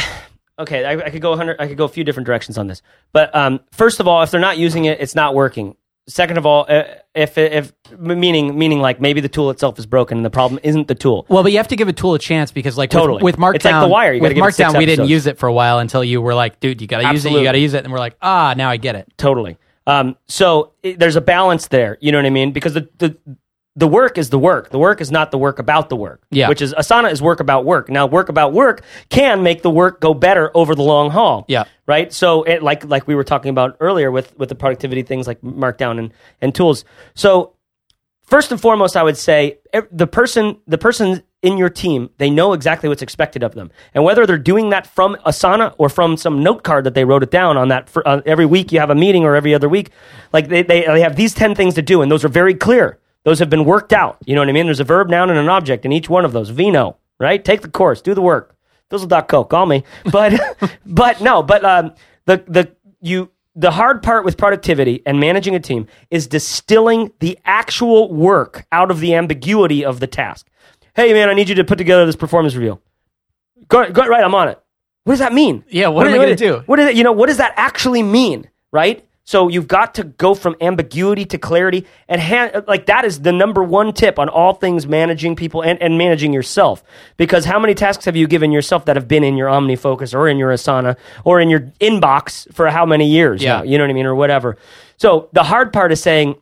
okay, 0.60 0.86
I, 0.86 0.94
I 0.94 1.10
could 1.10 1.22
go 1.22 1.30
100, 1.32 1.58
I 1.60 1.68
could 1.68 1.78
go 1.78 1.86
a 1.86 1.90
few 1.90 2.04
different 2.04 2.26
directions 2.26 2.58
on 2.58 2.68
this. 2.68 2.82
But 3.12 3.34
um, 3.36 3.60
first 3.72 4.00
of 4.00 4.08
all, 4.08 4.22
if 4.24 4.32
they're 4.32 4.40
not 4.40 4.58
using 4.58 4.86
it, 4.86 5.00
it's 5.00 5.16
not 5.16 5.36
working. 5.36 5.76
Second 6.10 6.38
of 6.38 6.46
all, 6.46 6.66
uh, 6.70 6.84
if 7.14 7.38
if 7.38 7.74
meaning 8.00 8.58
meaning 8.58 8.80
like 8.80 9.02
maybe 9.02 9.20
the 9.20 9.28
tool 9.28 9.50
itself 9.50 9.78
is 9.78 9.86
broken 9.86 10.18
and 10.18 10.24
the 10.26 10.30
problem 10.30 10.58
isn't 10.64 10.88
the 10.88 10.96
tool. 10.96 11.26
Well, 11.28 11.44
but 11.44 11.52
you 11.52 11.58
have 11.58 11.68
to 11.68 11.76
give 11.76 11.90
a 11.90 11.94
tool 11.94 12.14
a 12.14 12.20
chance 12.20 12.50
because, 12.50 12.78
like, 12.78 12.92
Totally. 12.92 13.22
with, 13.22 13.36
with 13.36 13.38
Markdown, 13.38 13.56
It's 13.56 13.66
like 13.66 13.82
The 13.82 13.90
Wire. 13.90 14.14
You 14.14 14.22
with 14.22 14.32
Markdown, 14.38 14.78
we 14.78 14.86
didn't 14.86 15.10
use 15.10 15.28
it 15.28 15.38
for 15.38 15.48
a 15.48 15.54
while 15.54 15.80
until 15.80 16.06
you 16.06 16.22
were 16.22 16.34
like, 16.34 16.62
"Dude, 16.62 16.82
you 16.82 16.88
got 16.88 17.02
to 17.02 17.12
use 17.12 17.26
it. 17.26 17.34
You 17.34 17.44
got 17.44 17.52
to 17.52 17.60
use 17.60 17.74
it." 17.74 17.84
And 17.84 17.92
we're 17.92 18.00
like, 18.00 18.16
"Ah, 18.22 18.54
now 18.56 18.70
I 18.70 18.78
get 18.78 18.96
it." 18.96 19.12
Totally. 19.18 19.58
Um, 19.86 20.16
so 20.28 20.72
it, 20.82 20.98
there's 20.98 21.18
a 21.18 21.22
balance 21.22 21.68
there. 21.68 21.98
You 22.00 22.14
know 22.14 22.20
what 22.20 22.26
I 22.26 22.30
mean? 22.30 22.54
Because 22.54 22.74
the, 22.74 22.88
the 23.00 23.18
the 23.78 23.88
work 23.88 24.18
is 24.18 24.32
the 24.32 24.40
work. 24.40 24.72
The 24.72 24.80
work 24.80 25.02
is 25.02 25.12
not 25.12 25.30
the 25.30 25.38
work 25.38 25.60
about 25.60 25.90
the 25.90 25.96
work. 25.96 26.24
Yeah. 26.32 26.50
Which 26.50 26.64
is 26.64 26.74
Asana 26.74 27.12
is 27.12 27.22
work 27.22 27.40
about 27.40 27.64
work. 27.64 27.90
Now, 27.90 28.08
work 28.08 28.28
about 28.28 28.52
work 28.52 28.82
can 29.10 29.44
make 29.44 29.62
the 29.62 29.70
work 29.70 30.02
go 30.02 30.16
better 30.16 30.50
over 30.56 30.74
the 30.74 30.82
long 30.82 31.12
haul. 31.12 31.46
Yeah. 31.48 31.66
Right. 31.86 32.12
So, 32.12 32.42
it, 32.44 32.64
like 32.64 32.84
like 32.84 33.08
we 33.08 33.14
were 33.14 33.24
talking 33.24 33.50
about 33.50 33.78
earlier 33.80 34.10
with 34.10 34.36
with 34.38 34.50
the 34.50 34.56
productivity 34.56 35.04
things 35.04 35.28
like 35.28 35.40
Markdown 35.42 36.00
and 36.00 36.12
and 36.42 36.56
tools. 36.56 36.86
So 37.14 37.54
first 38.24 38.52
and 38.52 38.60
foremost, 38.60 38.98
I 38.98 39.04
would 39.04 39.18
say 39.18 39.60
the 39.92 40.08
person 40.08 40.58
the 40.66 40.80
person 40.80 41.22
in 41.44 41.56
your 41.56 41.70
team 41.70 42.10
they 42.18 42.32
know 42.32 42.54
exactly 42.54 42.90
what's 42.90 43.04
expected 43.04 43.44
of 43.44 43.54
them, 43.54 43.70
and 43.94 44.04
whether 44.04 44.26
they're 44.26 44.40
doing 44.40 44.72
that 44.72 44.88
from 44.88 45.16
Asana 45.24 45.76
or 45.78 45.88
from 45.88 46.18
some 46.18 46.42
note 46.42 46.64
card 46.64 46.84
that 46.86 46.96
they 46.96 47.06
wrote 47.06 47.22
it 47.22 47.30
down 47.30 47.58
on 47.58 47.68
that 47.68 47.90
for, 47.90 48.06
uh, 48.08 48.22
every 48.26 48.48
week 48.48 48.72
you 48.72 48.80
have 48.80 48.90
a 48.90 48.96
meeting 48.96 49.24
or 49.24 49.36
every 49.36 49.54
other 49.54 49.70
week, 49.70 49.92
like 50.34 50.48
they, 50.48 50.64
they 50.64 50.84
they 50.86 51.02
have 51.02 51.16
these 51.16 51.36
ten 51.36 51.54
things 51.54 51.76
to 51.76 51.84
do, 51.84 52.02
and 52.02 52.12
those 52.12 52.26
are 52.26 52.30
very 52.30 52.56
clear. 52.56 52.98
Those 53.28 53.40
have 53.40 53.50
been 53.50 53.66
worked 53.66 53.92
out. 53.92 54.20
You 54.26 54.36
know 54.36 54.42
what 54.42 54.48
I 54.48 54.54
mean? 54.54 54.68
There's 54.68 54.80
a 54.80 54.86
verb, 54.86 55.10
noun, 55.10 55.30
and 55.30 55.38
an 55.38 55.50
object 55.50 55.84
in 55.84 55.92
each 55.92 56.08
one 56.08 56.24
of 56.24 56.32
those. 56.32 56.48
Vino, 56.48 56.96
right? 57.20 57.44
Take 57.44 57.60
the 57.60 57.68
course, 57.68 58.02
do 58.02 58.14
the 58.14 58.22
work. 58.22 58.56
Fizzle.co, 58.90 59.44
call 59.44 59.66
me. 59.66 59.84
But 60.10 60.40
but 60.86 61.20
no, 61.20 61.44
but 61.44 61.66
um, 61.66 61.92
the 62.24 62.42
the 62.48 62.72
you 63.02 63.30
the 63.54 63.72
hard 63.72 64.02
part 64.02 64.24
with 64.24 64.38
productivity 64.38 65.02
and 65.06 65.20
managing 65.20 65.56
a 65.56 65.60
team 65.60 65.88
is 66.10 66.28
distilling 66.28 67.12
the 67.20 67.38
actual 67.44 68.14
work 68.14 68.66
out 68.72 68.92
of 68.92 69.02
the 69.02 69.14
ambiguity 69.14 69.84
of 69.84 70.00
the 70.00 70.08
task. 70.08 70.48
Hey 70.96 71.12
man, 71.12 71.28
I 71.28 71.34
need 71.34 71.50
you 71.50 71.56
to 71.56 71.66
put 71.66 71.78
together 71.78 72.06
this 72.06 72.16
performance 72.16 72.56
review. 72.56 72.80
Go, 73.68 73.92
go 73.92 74.08
right, 74.08 74.24
I'm 74.24 74.36
on 74.36 74.48
it. 74.48 74.64
What 75.04 75.12
does 75.16 75.20
that 75.20 75.34
mean? 75.34 75.66
Yeah, 75.68 75.90
what 75.90 76.08
am 76.08 76.14
I 76.14 76.18
gonna 76.18 76.36
do? 76.38 76.64
What 76.66 76.80
is 76.80 76.92
it? 76.92 76.96
You 76.96 77.04
know, 77.04 77.12
what 77.12 77.28
does 77.28 77.40
that 77.40 77.56
actually 77.58 78.04
mean? 78.04 78.50
Right? 78.72 79.06
So 79.28 79.50
you've 79.50 79.68
got 79.68 79.96
to 79.96 80.06
go 80.06 80.34
from 80.34 80.56
ambiguity 80.62 81.26
to 81.26 81.38
clarity, 81.38 81.86
and 82.08 82.64
like 82.66 82.86
that 82.86 83.04
is 83.04 83.24
the 83.24 83.34
number 83.34 83.62
one 83.62 83.92
tip 83.92 84.20
on 84.20 84.30
all 84.30 84.54
things 84.54 84.88
managing 84.88 85.36
people 85.36 85.62
and, 85.62 85.82
and 85.82 85.98
managing 85.98 86.32
yourself. 86.32 86.82
Because 87.18 87.44
how 87.44 87.60
many 87.60 87.74
tasks 87.74 88.06
have 88.06 88.16
you 88.16 88.26
given 88.26 88.54
yourself 88.54 88.86
that 88.86 88.96
have 88.96 89.10
been 89.10 89.26
in 89.26 89.36
your 89.36 89.50
OmniFocus 89.50 90.14
or 90.14 90.30
in 90.30 90.38
your 90.38 90.52
Asana 90.52 90.96
or 91.26 91.42
in 91.42 91.50
your 91.50 91.60
inbox 91.82 92.52
for 92.54 92.70
how 92.70 92.86
many 92.86 93.06
years? 93.06 93.44
Yeah. 93.44 93.58
now? 93.58 93.64
you 93.64 93.78
know 93.78 93.84
what 93.84 93.90
I 93.90 93.94
mean, 93.96 94.06
or 94.06 94.16
whatever. 94.16 94.56
So 94.96 95.28
the 95.34 95.44
hard 95.44 95.74
part 95.74 95.92
is 95.92 96.02
saying, 96.02 96.42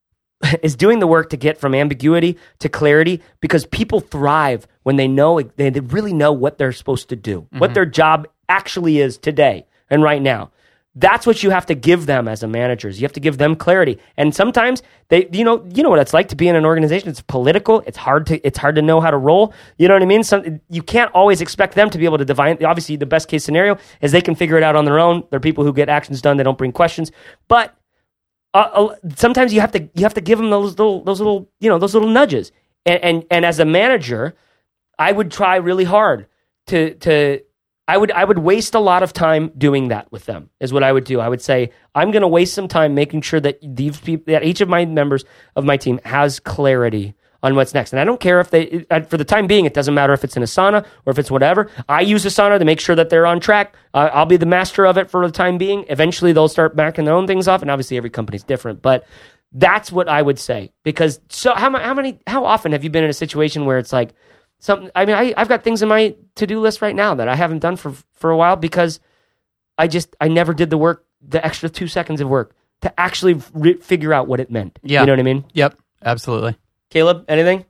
is 0.62 0.76
doing 0.76 1.00
the 1.00 1.08
work 1.08 1.30
to 1.30 1.36
get 1.36 1.58
from 1.58 1.74
ambiguity 1.74 2.38
to 2.60 2.68
clarity 2.68 3.22
because 3.40 3.66
people 3.66 3.98
thrive 3.98 4.68
when 4.84 4.94
they 4.94 5.08
know 5.08 5.42
they 5.42 5.70
they 5.70 5.80
really 5.80 6.12
know 6.12 6.32
what 6.32 6.58
they're 6.58 6.70
supposed 6.70 7.08
to 7.08 7.16
do, 7.16 7.48
what 7.50 7.70
mm-hmm. 7.70 7.74
their 7.74 7.86
job 7.86 8.28
actually 8.48 9.00
is 9.00 9.18
today 9.18 9.66
and 9.90 10.04
right 10.04 10.22
now. 10.22 10.52
That's 10.96 11.24
what 11.24 11.44
you 11.44 11.50
have 11.50 11.66
to 11.66 11.74
give 11.74 12.06
them 12.06 12.26
as 12.26 12.42
a 12.42 12.48
managers. 12.48 13.00
You 13.00 13.04
have 13.04 13.12
to 13.12 13.20
give 13.20 13.38
them 13.38 13.54
clarity. 13.54 13.98
And 14.16 14.34
sometimes 14.34 14.82
they 15.08 15.28
you 15.32 15.44
know, 15.44 15.64
you 15.72 15.84
know 15.84 15.90
what 15.90 16.00
it's 16.00 16.12
like 16.12 16.28
to 16.28 16.36
be 16.36 16.48
in 16.48 16.56
an 16.56 16.64
organization. 16.64 17.08
It's 17.08 17.22
political. 17.22 17.80
It's 17.86 17.96
hard 17.96 18.26
to 18.26 18.44
it's 18.44 18.58
hard 18.58 18.74
to 18.74 18.82
know 18.82 19.00
how 19.00 19.10
to 19.10 19.16
roll. 19.16 19.54
You 19.78 19.86
know 19.86 19.94
what 19.94 20.02
I 20.02 20.06
mean? 20.06 20.24
Some 20.24 20.60
you 20.68 20.82
can't 20.82 21.12
always 21.12 21.40
expect 21.40 21.76
them 21.76 21.90
to 21.90 21.98
be 21.98 22.06
able 22.06 22.18
to 22.18 22.24
divine 22.24 22.64
obviously 22.64 22.96
the 22.96 23.06
best 23.06 23.28
case 23.28 23.44
scenario 23.44 23.78
is 24.00 24.10
they 24.10 24.20
can 24.20 24.34
figure 24.34 24.56
it 24.56 24.64
out 24.64 24.74
on 24.74 24.84
their 24.84 24.98
own. 24.98 25.22
They're 25.30 25.38
people 25.38 25.62
who 25.62 25.72
get 25.72 25.88
actions 25.88 26.20
done, 26.20 26.36
they 26.36 26.42
don't 26.42 26.58
bring 26.58 26.72
questions. 26.72 27.12
But 27.46 27.76
uh, 28.52 28.58
uh, 28.58 28.96
sometimes 29.14 29.52
you 29.54 29.60
have 29.60 29.70
to 29.72 29.88
you 29.94 30.02
have 30.02 30.14
to 30.14 30.20
give 30.20 30.38
them 30.38 30.50
those 30.50 30.70
little 30.70 31.04
those 31.04 31.20
little 31.20 31.48
you 31.60 31.68
know 31.68 31.78
those 31.78 31.94
little 31.94 32.08
nudges 32.08 32.50
and 32.84 33.02
and, 33.04 33.24
and 33.30 33.44
as 33.44 33.60
a 33.60 33.64
manager 33.64 34.34
i 34.98 35.12
would 35.12 35.30
try 35.30 35.56
really 35.56 35.84
hard 35.84 36.26
to 36.66 36.94
to 36.96 37.40
i 37.90 37.96
would 37.96 38.10
i 38.12 38.24
would 38.24 38.38
waste 38.38 38.74
a 38.74 38.80
lot 38.80 39.02
of 39.02 39.12
time 39.12 39.50
doing 39.56 39.88
that 39.88 40.10
with 40.12 40.24
them 40.26 40.48
is 40.60 40.72
what 40.72 40.82
i 40.82 40.92
would 40.92 41.04
do 41.04 41.20
i 41.20 41.28
would 41.28 41.42
say 41.42 41.70
i'm 41.94 42.10
going 42.10 42.22
to 42.22 42.28
waste 42.28 42.54
some 42.54 42.68
time 42.68 42.94
making 42.94 43.20
sure 43.20 43.40
that 43.40 43.58
these 43.62 43.98
people 44.00 44.32
that 44.32 44.44
each 44.44 44.60
of 44.60 44.68
my 44.68 44.84
members 44.84 45.24
of 45.56 45.64
my 45.64 45.76
team 45.76 46.00
has 46.04 46.40
clarity 46.40 47.14
on 47.42 47.54
what's 47.54 47.74
next. 47.74 47.92
And 47.92 48.00
I 48.00 48.04
don't 48.04 48.20
care 48.20 48.40
if 48.40 48.50
they, 48.50 48.84
uh, 48.90 49.00
for 49.02 49.16
the 49.16 49.24
time 49.24 49.46
being, 49.46 49.64
it 49.64 49.74
doesn't 49.74 49.94
matter 49.94 50.12
if 50.12 50.24
it's 50.24 50.36
in 50.36 50.42
Asana 50.42 50.84
or 51.06 51.10
if 51.10 51.18
it's 51.18 51.30
whatever. 51.30 51.70
I 51.88 52.02
use 52.02 52.24
Asana 52.24 52.58
to 52.58 52.64
make 52.64 52.80
sure 52.80 52.94
that 52.96 53.10
they're 53.10 53.26
on 53.26 53.40
track. 53.40 53.74
Uh, 53.94 54.10
I'll 54.12 54.26
be 54.26 54.36
the 54.36 54.46
master 54.46 54.86
of 54.86 54.98
it 54.98 55.10
for 55.10 55.26
the 55.26 55.32
time 55.32 55.58
being. 55.58 55.84
Eventually, 55.88 56.32
they'll 56.32 56.48
start 56.48 56.76
backing 56.76 57.04
their 57.04 57.14
own 57.14 57.26
things 57.26 57.48
off. 57.48 57.62
And 57.62 57.70
obviously, 57.70 57.96
every 57.96 58.10
company's 58.10 58.42
different. 58.42 58.82
But 58.82 59.06
that's 59.52 59.90
what 59.90 60.08
I 60.08 60.20
would 60.20 60.38
say. 60.38 60.72
Because 60.84 61.20
so, 61.28 61.54
how, 61.54 61.76
how 61.76 61.94
many, 61.94 62.20
how 62.26 62.44
often 62.44 62.72
have 62.72 62.84
you 62.84 62.90
been 62.90 63.04
in 63.04 63.10
a 63.10 63.14
situation 63.14 63.64
where 63.64 63.78
it's 63.78 63.92
like, 63.92 64.12
something, 64.60 64.90
I 64.94 65.04
mean, 65.04 65.16
I, 65.16 65.34
I've 65.36 65.48
got 65.48 65.64
things 65.64 65.82
in 65.82 65.88
my 65.88 66.14
to 66.36 66.46
do 66.46 66.60
list 66.60 66.80
right 66.80 66.94
now 66.94 67.14
that 67.16 67.28
I 67.28 67.34
haven't 67.34 67.58
done 67.58 67.76
for, 67.76 67.92
for 68.14 68.30
a 68.30 68.36
while 68.36 68.56
because 68.56 69.00
I 69.76 69.88
just, 69.88 70.14
I 70.20 70.28
never 70.28 70.54
did 70.54 70.70
the 70.70 70.78
work, 70.78 71.04
the 71.20 71.44
extra 71.44 71.68
two 71.68 71.88
seconds 71.88 72.20
of 72.20 72.28
work 72.28 72.54
to 72.82 73.00
actually 73.00 73.40
re- 73.52 73.74
figure 73.74 74.14
out 74.14 74.28
what 74.28 74.40
it 74.40 74.50
meant. 74.50 74.78
Yeah. 74.82 75.00
You 75.00 75.06
know 75.06 75.12
what 75.12 75.20
I 75.20 75.24
mean? 75.24 75.44
Yep, 75.52 75.78
absolutely. 76.02 76.56
Caleb, 76.90 77.24
anything? 77.28 77.64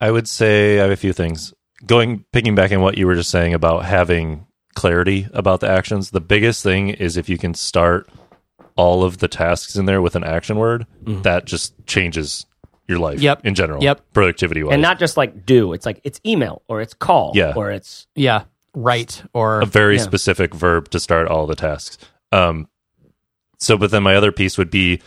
I 0.00 0.10
would 0.10 0.28
say 0.28 0.78
I 0.78 0.82
have 0.82 0.90
a 0.90 0.96
few 0.96 1.12
things. 1.12 1.54
Going 1.84 2.24
picking 2.32 2.54
back 2.54 2.70
in 2.70 2.80
what 2.80 2.98
you 2.98 3.06
were 3.06 3.14
just 3.14 3.30
saying 3.30 3.54
about 3.54 3.84
having 3.84 4.46
clarity 4.74 5.26
about 5.32 5.60
the 5.60 5.68
actions. 5.68 6.10
The 6.10 6.20
biggest 6.20 6.62
thing 6.62 6.90
is 6.90 7.16
if 7.16 7.28
you 7.28 7.38
can 7.38 7.54
start 7.54 8.08
all 8.76 9.04
of 9.04 9.18
the 9.18 9.28
tasks 9.28 9.76
in 9.76 9.86
there 9.86 10.02
with 10.02 10.16
an 10.16 10.24
action 10.24 10.58
word, 10.58 10.86
mm-hmm. 11.02 11.22
that 11.22 11.46
just 11.46 11.74
changes 11.86 12.46
your 12.88 12.98
life 12.98 13.20
Yep. 13.20 13.44
in 13.44 13.54
general. 13.54 13.82
Yep. 13.82 14.00
Productivity 14.12 14.62
wise. 14.62 14.72
and 14.74 14.82
not 14.82 14.98
just 14.98 15.16
like 15.16 15.44
do. 15.46 15.72
It's 15.72 15.86
like 15.86 16.00
it's 16.04 16.20
email 16.24 16.62
or 16.68 16.80
it's 16.80 16.94
call 16.94 17.32
Yeah. 17.34 17.52
or 17.56 17.70
it's 17.70 18.06
Yeah, 18.14 18.44
right. 18.74 19.22
Or 19.32 19.60
a 19.60 19.66
very 19.66 19.96
Yeah. 19.96 20.02
specific 20.02 20.54
verb 20.54 20.90
to 20.90 21.00
start 21.00 21.28
all 21.28 21.46
the 21.46 21.56
tasks. 21.56 21.98
Um, 22.32 22.68
so, 23.58 23.76
but 23.76 23.90
then 23.90 24.02
my 24.02 24.14
other 24.14 24.32
piece 24.32 24.58
would 24.58 24.70
be 24.70 25.00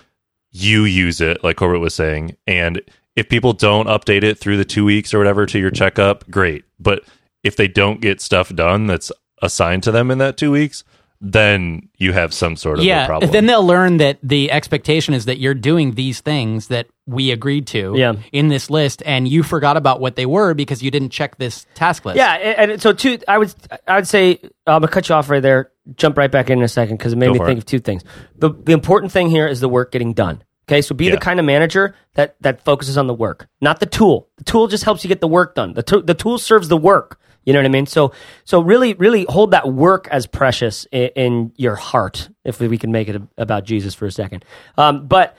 you 0.51 0.83
use 0.83 1.21
it, 1.21 1.43
like 1.43 1.57
Corbett 1.57 1.79
was 1.79 1.93
saying, 1.93 2.35
and 2.47 2.81
if 3.15 3.29
people 3.29 3.53
don't 3.53 3.87
update 3.87 4.23
it 4.23 4.39
through 4.39 4.57
the 4.57 4.65
two 4.65 4.83
weeks 4.85 5.13
or 5.13 5.19
whatever 5.19 5.45
to 5.45 5.59
your 5.59 5.69
checkup, 5.71 6.29
great. 6.31 6.63
But 6.79 7.03
if 7.43 7.55
they 7.55 7.67
don't 7.67 8.01
get 8.01 8.19
stuff 8.21 8.53
done 8.55 8.87
that's 8.87 9.11
assigned 9.41 9.83
to 9.83 9.91
them 9.91 10.09
in 10.11 10.17
that 10.17 10.37
two 10.37 10.51
weeks, 10.51 10.83
then 11.21 11.89
you 11.97 12.13
have 12.13 12.33
some 12.33 12.55
sort 12.55 12.79
of 12.79 12.83
a 12.83 12.87
yeah, 12.87 13.05
problem. 13.05 13.31
then 13.31 13.45
they'll 13.45 13.65
learn 13.65 13.97
that 13.97 14.19
the 14.23 14.51
expectation 14.51 15.13
is 15.13 15.25
that 15.25 15.37
you're 15.37 15.53
doing 15.53 15.95
these 15.95 16.21
things 16.21 16.67
that 16.67 16.87
we 17.05 17.31
agreed 17.31 17.67
to 17.67 17.93
Yeah. 17.97 18.13
in 18.31 18.47
this 18.47 18.69
list, 18.69 19.03
and 19.05 19.27
you 19.27 19.43
forgot 19.43 19.75
about 19.75 19.99
what 19.99 20.15
they 20.15 20.25
were 20.25 20.53
because 20.53 20.81
you 20.81 20.91
didn't 20.91 21.09
check 21.09 21.37
this 21.37 21.65
task 21.75 22.05
list. 22.05 22.17
yeah. 22.17 22.33
And, 22.35 22.71
and 22.71 22.81
so 22.81 22.93
two, 22.93 23.17
I 23.27 23.37
would 23.37 23.53
I 23.87 23.95
would 23.95 24.07
say 24.07 24.39
uh, 24.65 24.71
I'm 24.75 24.81
gonna 24.81 24.87
cut 24.87 25.09
you 25.09 25.15
off 25.15 25.29
right 25.29 25.41
there. 25.41 25.71
Jump 25.95 26.17
right 26.17 26.31
back 26.31 26.49
in 26.49 26.59
in 26.59 26.63
a 26.63 26.67
second 26.69 26.97
because 26.97 27.13
it 27.13 27.17
made 27.17 27.27
Go 27.27 27.33
me 27.33 27.39
think 27.39 27.51
it. 27.51 27.57
of 27.59 27.65
two 27.65 27.79
things. 27.79 28.03
The 28.37 28.51
the 28.51 28.71
important 28.71 29.11
thing 29.11 29.29
here 29.29 29.47
is 29.47 29.59
the 29.59 29.69
work 29.69 29.91
getting 29.91 30.13
done. 30.13 30.43
Okay, 30.69 30.81
so 30.83 30.93
be 30.93 31.05
Yeah. 31.05 31.11
the 31.11 31.17
kind 31.17 31.39
of 31.39 31.45
manager 31.47 31.95
that 32.13 32.35
that 32.41 32.63
focuses 32.63 32.95
on 32.97 33.07
the 33.07 33.13
work, 33.13 33.47
not 33.59 33.79
the 33.79 33.87
tool. 33.87 34.29
The 34.37 34.43
tool 34.43 34.67
just 34.67 34.83
helps 34.85 35.03
you 35.03 35.07
get 35.09 35.19
the 35.19 35.27
work 35.27 35.55
done. 35.55 35.73
The 35.73 35.83
tool 35.83 36.01
the 36.03 36.13
tool 36.13 36.37
serves 36.37 36.67
the 36.69 36.77
work. 36.77 37.19
You 37.45 37.53
know 37.53 37.59
what 37.59 37.65
I 37.65 37.69
mean? 37.69 37.85
So 37.85 38.11
so 38.45 38.61
really 38.61 38.93
really 38.93 39.25
hold 39.27 39.51
that 39.51 39.71
work 39.71 40.07
as 40.09 40.27
precious 40.27 40.85
in, 40.91 41.09
in 41.15 41.51
your 41.55 41.75
heart. 41.75 42.29
If 42.43 42.59
we 42.59 42.77
can 42.77 42.91
make 42.91 43.07
it 43.07 43.21
about 43.37 43.65
Jesus 43.65 43.93
for 43.93 44.05
a 44.05 44.11
second, 44.11 44.45
um, 44.77 45.07
but 45.07 45.35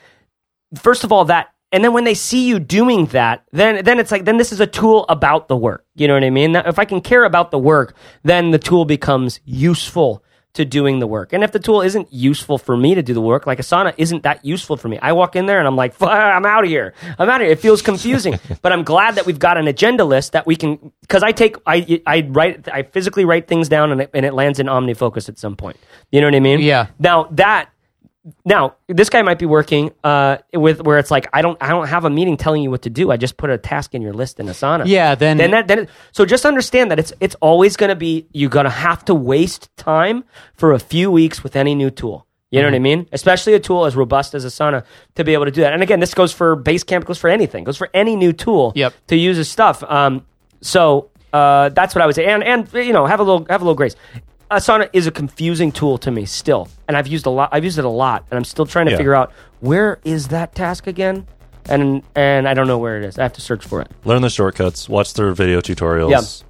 first 0.75 1.03
of 1.03 1.11
all 1.11 1.25
that 1.25 1.49
and 1.71 1.83
then 1.83 1.93
when 1.93 2.03
they 2.03 2.13
see 2.13 2.47
you 2.47 2.59
doing 2.59 3.05
that 3.07 3.43
then 3.51 3.83
then 3.83 3.99
it's 3.99 4.11
like 4.11 4.25
then 4.25 4.37
this 4.37 4.51
is 4.51 4.59
a 4.59 4.67
tool 4.67 5.05
about 5.09 5.47
the 5.47 5.57
work 5.57 5.85
you 5.95 6.07
know 6.07 6.13
what 6.13 6.23
i 6.23 6.29
mean 6.29 6.55
if 6.55 6.79
i 6.79 6.85
can 6.85 7.01
care 7.01 7.23
about 7.23 7.51
the 7.51 7.59
work 7.59 7.95
then 8.23 8.51
the 8.51 8.59
tool 8.59 8.85
becomes 8.85 9.39
useful 9.45 10.23
to 10.53 10.65
doing 10.65 10.99
the 10.99 11.07
work. 11.07 11.31
And 11.33 11.43
if 11.43 11.51
the 11.51 11.59
tool 11.59 11.81
isn't 11.81 12.11
useful 12.11 12.57
for 12.57 12.75
me 12.75 12.93
to 12.95 13.01
do 13.01 13.13
the 13.13 13.21
work 13.21 13.47
like 13.47 13.59
asana 13.59 13.93
isn't 13.97 14.23
that 14.23 14.43
useful 14.43 14.75
for 14.77 14.89
me. 14.89 14.99
I 15.01 15.13
walk 15.13 15.35
in 15.35 15.45
there 15.45 15.59
and 15.59 15.67
i'm 15.67 15.75
like 15.75 15.93
i'm 16.01 16.45
out 16.45 16.63
of 16.63 16.69
here. 16.69 16.93
I'm 17.17 17.29
out 17.29 17.41
of 17.41 17.45
here. 17.45 17.51
It 17.51 17.59
feels 17.59 17.81
confusing. 17.81 18.39
But 18.61 18.71
i'm 18.71 18.83
glad 18.83 19.15
that 19.15 19.25
we've 19.25 19.39
got 19.39 19.57
an 19.57 19.67
agenda 19.67 20.03
list 20.03 20.33
that 20.33 20.45
we 20.45 20.55
can 20.55 20.91
because 21.01 21.23
i 21.23 21.31
take 21.31 21.55
i 21.65 22.01
i 22.05 22.27
write 22.29 22.67
i 22.67 22.83
physically 22.83 23.25
write 23.25 23.47
things 23.47 23.69
down 23.69 23.91
and 23.91 24.01
it, 24.01 24.09
and 24.13 24.25
it 24.25 24.33
lands 24.33 24.59
in 24.59 24.67
omnifocus 24.67 25.29
at 25.29 25.39
some 25.39 25.55
point. 25.55 25.77
You 26.11 26.21
know 26.21 26.27
what 26.27 26.35
i 26.35 26.39
mean? 26.39 26.59
Yeah. 26.59 26.87
now 26.99 27.23
that 27.31 27.69
now 28.45 28.75
this 28.87 29.09
guy 29.09 29.21
might 29.23 29.39
be 29.39 29.45
working 29.47 29.91
uh, 30.03 30.37
with 30.53 30.81
where 30.83 30.99
it's 30.99 31.09
like 31.11 31.27
I 31.33 31.41
don't 31.41 31.57
I 31.61 31.69
don't 31.69 31.87
have 31.87 32.05
a 32.05 32.09
meeting 32.09 32.37
telling 32.37 32.61
you 32.61 32.69
what 32.69 32.83
to 32.83 32.89
do. 32.89 33.11
I 33.11 33.17
just 33.17 33.37
put 33.37 33.49
a 33.49 33.57
task 33.57 33.95
in 33.95 34.01
your 34.01 34.13
list 34.13 34.39
in 34.39 34.45
Asana. 34.45 34.83
Yeah, 34.85 35.15
then- 35.15 35.37
then 35.37 35.51
that 35.51 35.67
then 35.67 35.79
it- 35.79 35.89
so 36.11 36.25
just 36.25 36.45
understand 36.45 36.91
that 36.91 36.99
it's 36.99 37.13
it's 37.19 37.35
always 37.41 37.75
going 37.77 37.89
to 37.89 37.95
be 37.95 38.27
you're 38.31 38.49
going 38.49 38.65
to 38.65 38.69
have 38.69 39.03
to 39.05 39.15
waste 39.15 39.69
time 39.77 40.23
for 40.53 40.71
a 40.73 40.79
few 40.79 41.09
weeks 41.11 41.43
with 41.43 41.55
any 41.55 41.73
new 41.75 41.89
tool. 41.89 42.27
You 42.53 42.59
know 42.61 42.67
what 42.67 42.75
I 42.75 42.79
mean? 42.79 43.07
Especially 43.13 43.53
a 43.53 43.61
tool 43.61 43.85
as 43.85 43.95
robust 43.95 44.33
as 44.35 44.43
Asana 44.45 44.83
to 45.15 45.23
be 45.23 45.31
able 45.33 45.45
to 45.45 45.51
do 45.51 45.61
that. 45.61 45.71
And 45.71 45.81
again, 45.81 46.01
this 46.01 46.13
goes 46.13 46.33
for 46.33 46.57
Basecamp, 46.61 47.05
goes 47.05 47.17
for 47.17 47.29
anything, 47.29 47.63
goes 47.63 47.77
for 47.77 47.89
any 47.93 48.17
new 48.17 48.33
tool 48.33 48.73
Yep. 48.75 48.93
to 49.07 49.15
use 49.15 49.39
as 49.39 49.47
stuff. 49.47 49.81
Um, 49.83 50.25
so 50.59 51.09
uh, 51.31 51.69
that's 51.69 51.95
what 51.95 52.01
I 52.01 52.05
would 52.05 52.15
say. 52.15 52.25
And 52.25 52.43
and 52.43 52.67
you 52.73 52.91
know 52.91 53.05
have 53.05 53.21
a 53.21 53.23
little 53.23 53.45
have 53.49 53.61
a 53.61 53.63
little 53.63 53.75
grace. 53.75 53.95
Asana 54.51 54.89
is 54.93 55.07
a 55.07 55.11
confusing 55.11 55.71
tool 55.71 55.97
to 55.99 56.11
me 56.11 56.25
still, 56.25 56.67
and 56.87 56.97
I've 56.97 57.07
used 57.07 57.25
a 57.25 57.29
lot. 57.29 57.49
I've 57.51 57.63
used 57.63 57.79
it 57.79 57.85
a 57.85 57.89
lot, 57.89 58.25
and 58.29 58.37
I'm 58.37 58.43
still 58.43 58.65
trying 58.65 58.85
to 58.87 58.91
Yeah. 58.91 58.97
figure 58.97 59.15
out 59.15 59.31
where 59.61 59.99
is 60.03 60.27
that 60.27 60.53
task 60.53 60.87
again, 60.87 61.25
and 61.69 62.03
and 62.15 62.47
I 62.47 62.53
don't 62.53 62.67
know 62.67 62.77
where 62.77 62.97
it 62.97 63.03
is. 63.05 63.17
I 63.17 63.23
have 63.23 63.33
to 63.33 63.41
search 63.41 63.65
for 63.65 63.81
it. 63.81 63.89
Learn 64.03 64.21
the 64.21 64.29
shortcuts, 64.29 64.89
watch 64.89 65.13
their 65.13 65.31
video 65.31 65.61
tutorials. 65.61 66.43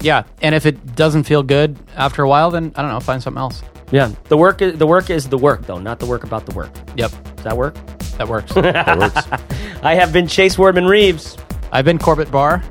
Yeah. 0.00 0.22
yeah. 0.22 0.22
And 0.42 0.54
if 0.54 0.64
it 0.66 0.94
doesn't 0.94 1.24
feel 1.24 1.42
good 1.42 1.76
after 1.96 2.22
a 2.22 2.28
while, 2.28 2.50
then 2.50 2.72
I 2.76 2.82
don't 2.82 2.90
know, 2.92 3.00
find 3.00 3.22
something 3.22 3.40
else. 3.40 3.62
Yeah, 3.90 4.10
the 4.28 4.36
work 4.36 4.62
is 4.62 4.78
the 4.78 4.86
work 4.86 5.10
is 5.10 5.28
the 5.28 5.38
work 5.38 5.66
though, 5.66 5.78
not 5.78 5.98
the 5.98 6.06
work 6.06 6.24
about 6.24 6.46
the 6.46 6.54
work. 6.54 6.70
Yep, 6.96 7.10
Does 7.36 7.44
that 7.44 7.56
work? 7.56 7.76
that 8.18 8.28
works. 8.28 8.52
That 8.54 8.98
works. 8.98 9.26
I 9.82 9.94
have 9.94 10.12
been 10.12 10.26
Chase 10.26 10.56
Wardman 10.56 10.88
Reeves. 10.88 11.36
I've 11.72 11.84
been 11.84 11.98
Corbett 11.98 12.30
Barr. 12.30 12.62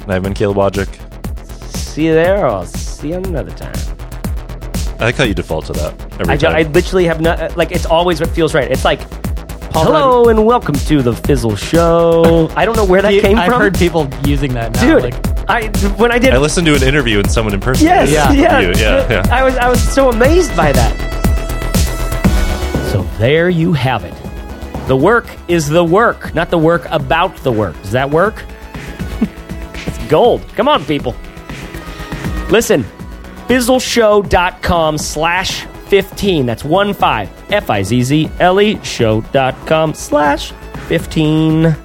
and 0.00 0.12
I've 0.12 0.22
been 0.22 0.34
Caleb 0.34 0.56
Wojcik. 0.56 0.88
See 1.76 2.06
you 2.06 2.14
there. 2.14 2.44
I'll 3.00 3.04
see 3.04 3.08
you 3.12 3.16
another 3.16 3.50
time. 3.52 3.72
I 5.00 5.04
like 5.06 5.14
how 5.14 5.24
you 5.24 5.32
default 5.32 5.64
to 5.66 5.72
that 5.72 5.94
every 6.20 6.34
I, 6.34 6.36
ju- 6.36 6.48
time. 6.48 6.56
I 6.56 6.62
literally 6.64 7.06
have 7.06 7.22
not 7.22 7.40
uh, 7.40 7.48
like 7.56 7.72
it's 7.72 7.86
always 7.86 8.20
what 8.20 8.28
feels 8.28 8.52
right. 8.52 8.70
It's 8.70 8.84
like. 8.84 9.00
Hello 9.72 10.28
and 10.28 10.44
welcome 10.44 10.74
to 10.74 11.00
the 11.00 11.14
Fizzle 11.14 11.56
Show. 11.56 12.50
I 12.54 12.66
don't 12.66 12.76
know 12.76 12.84
where 12.84 13.00
that 13.00 13.12
came 13.12 13.22
from. 13.22 13.38
I've 13.38 13.48
from, 13.48 13.62
heard 13.62 13.78
people 13.78 14.06
using 14.26 14.52
that 14.52 14.74
now. 14.74 14.80
dude. 14.82 15.02
like- 15.14 15.48
I 15.48 15.68
when 15.96 16.12
I 16.12 16.18
did 16.18 16.34
I 16.34 16.36
listened 16.38 16.66
to 16.66 16.74
an 16.74 16.82
interview 16.82 17.20
and 17.20 17.30
someone 17.30 17.54
impersonated 17.54 18.10
Yes, 18.10 18.10
Yeah. 18.10 18.32
yeah, 18.32 18.60
you. 18.60 18.72
Yeah, 18.76 19.10
yeah. 19.10 19.34
I 19.34 19.44
was 19.44 19.56
I 19.56 19.70
was 19.70 19.80
so 19.94 20.10
amazed 20.10 20.54
by 20.54 20.70
that. 20.72 20.92
So 22.92 23.02
there 23.18 23.48
you 23.48 23.72
have 23.72 24.04
it. 24.04 24.12
The 24.88 24.96
work 24.96 25.26
is 25.48 25.70
the 25.70 25.82
work, 25.82 26.34
not 26.34 26.50
the 26.50 26.58
work 26.58 26.84
about 26.90 27.34
the 27.38 27.50
work. 27.52 27.80
Does 27.80 27.92
that 27.92 28.10
work? 28.10 28.44
it's 29.86 29.98
gold. 30.08 30.46
Come 30.54 30.68
on, 30.68 30.84
people. 30.84 31.16
Listen, 32.50 32.84
fizzleshow.com 33.46 34.98
slash 34.98 35.64
15. 35.90 36.46
That's 36.46 36.64
one 36.64 36.94
five. 36.94 37.28
F-I-Z-Z-L-E 37.52 38.78
show.com 38.84 39.94
slash 39.94 40.52
15. 40.88 41.76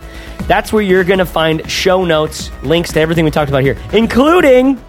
That's 0.47 0.72
where 0.72 0.84
you're 0.84 1.03
going 1.03 1.20
to 1.20 1.26
find 1.26 1.70
show 1.70 2.05
notes, 2.05 2.51
links 2.61 2.93
to 2.93 2.99
everything 2.99 3.26
we 3.26 3.32
talked 3.32 3.49
about 3.49 3.63
here, 3.63 3.78
including 3.93 4.80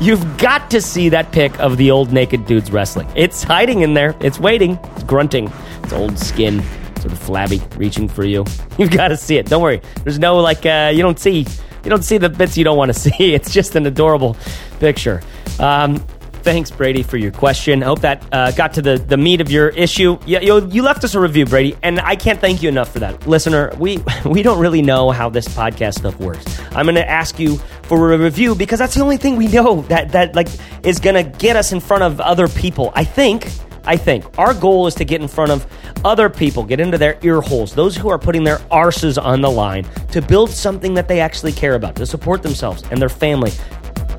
you've 0.00 0.38
got 0.38 0.70
to 0.70 0.80
see 0.80 1.08
that 1.08 1.32
pic 1.32 1.58
of 1.58 1.76
the 1.76 1.90
old 1.90 2.12
naked 2.12 2.46
dudes 2.46 2.70
wrestling. 2.70 3.08
It's 3.16 3.42
hiding 3.42 3.82
in 3.82 3.94
there. 3.94 4.14
It's 4.20 4.38
waiting. 4.38 4.78
It's 4.94 5.02
grunting. 5.02 5.52
It's 5.82 5.92
old 5.92 6.18
skin, 6.18 6.62
sort 7.00 7.12
of 7.12 7.18
flabby, 7.18 7.60
reaching 7.76 8.08
for 8.08 8.24
you. 8.24 8.44
You've 8.78 8.92
got 8.92 9.08
to 9.08 9.16
see 9.16 9.38
it. 9.38 9.46
Don't 9.46 9.62
worry. 9.62 9.82
There's 10.04 10.20
no 10.20 10.36
like 10.36 10.64
uh, 10.64 10.92
you 10.94 11.02
don't 11.02 11.18
see 11.18 11.46
you 11.84 11.90
don't 11.90 12.04
see 12.04 12.18
the 12.18 12.28
bits 12.28 12.56
you 12.56 12.64
don't 12.64 12.76
want 12.76 12.92
to 12.92 12.98
see. 12.98 13.34
It's 13.34 13.52
just 13.52 13.76
an 13.76 13.86
adorable 13.86 14.36
picture. 14.78 15.22
Um, 15.58 16.04
thanks, 16.42 16.70
Brady, 16.70 17.02
for 17.02 17.16
your 17.16 17.30
question. 17.30 17.82
I 17.82 17.86
hope 17.86 18.00
that 18.00 18.24
uh, 18.32 18.50
got 18.52 18.74
to 18.74 18.82
the, 18.82 18.96
the 18.98 19.16
meat 19.16 19.40
of 19.40 19.50
your 19.50 19.68
issue. 19.68 20.18
Yeah, 20.26 20.40
you, 20.40 20.66
you 20.68 20.82
left 20.82 21.04
us 21.04 21.14
a 21.14 21.20
review, 21.20 21.46
Brady, 21.46 21.76
and 21.82 22.00
I 22.00 22.16
can't 22.16 22.40
thank 22.40 22.62
you 22.62 22.68
enough 22.68 22.92
for 22.92 22.98
that. 23.00 23.26
Listener, 23.26 23.72
we, 23.78 24.02
we 24.24 24.42
don't 24.42 24.58
really 24.58 24.82
know 24.82 25.10
how 25.10 25.28
this 25.28 25.46
podcast 25.48 25.98
stuff 25.98 26.18
works. 26.18 26.60
I'm 26.72 26.86
going 26.86 26.96
to 26.96 27.08
ask 27.08 27.38
you 27.38 27.56
for 27.82 28.12
a 28.12 28.18
review 28.18 28.54
because 28.54 28.78
that's 28.78 28.94
the 28.94 29.02
only 29.02 29.16
thing 29.16 29.36
we 29.36 29.48
know 29.48 29.82
that, 29.82 30.10
that 30.12 30.34
like 30.34 30.48
is 30.84 30.98
going 30.98 31.14
to 31.16 31.38
get 31.38 31.56
us 31.56 31.72
in 31.72 31.80
front 31.80 32.02
of 32.02 32.20
other 32.20 32.48
people. 32.48 32.92
I 32.94 33.04
think 33.04 33.48
I 33.84 33.96
think 33.96 34.24
our 34.38 34.54
goal 34.54 34.86
is 34.86 34.94
to 34.96 35.04
get 35.04 35.20
in 35.20 35.28
front 35.28 35.50
of 35.50 35.66
other 36.04 36.30
people, 36.30 36.64
get 36.64 36.80
into 36.80 36.98
their 36.98 37.18
ear 37.22 37.40
holes, 37.40 37.74
those 37.74 37.96
who 37.96 38.08
are 38.08 38.18
putting 38.18 38.44
their 38.44 38.58
arses 38.70 39.22
on 39.22 39.40
the 39.40 39.50
line 39.50 39.84
to 40.12 40.22
build 40.22 40.50
something 40.50 40.94
that 40.94 41.08
they 41.08 41.20
actually 41.20 41.52
care 41.52 41.74
about, 41.74 41.96
to 41.96 42.06
support 42.06 42.42
themselves 42.42 42.82
and 42.90 43.00
their 43.00 43.08
family. 43.08 43.52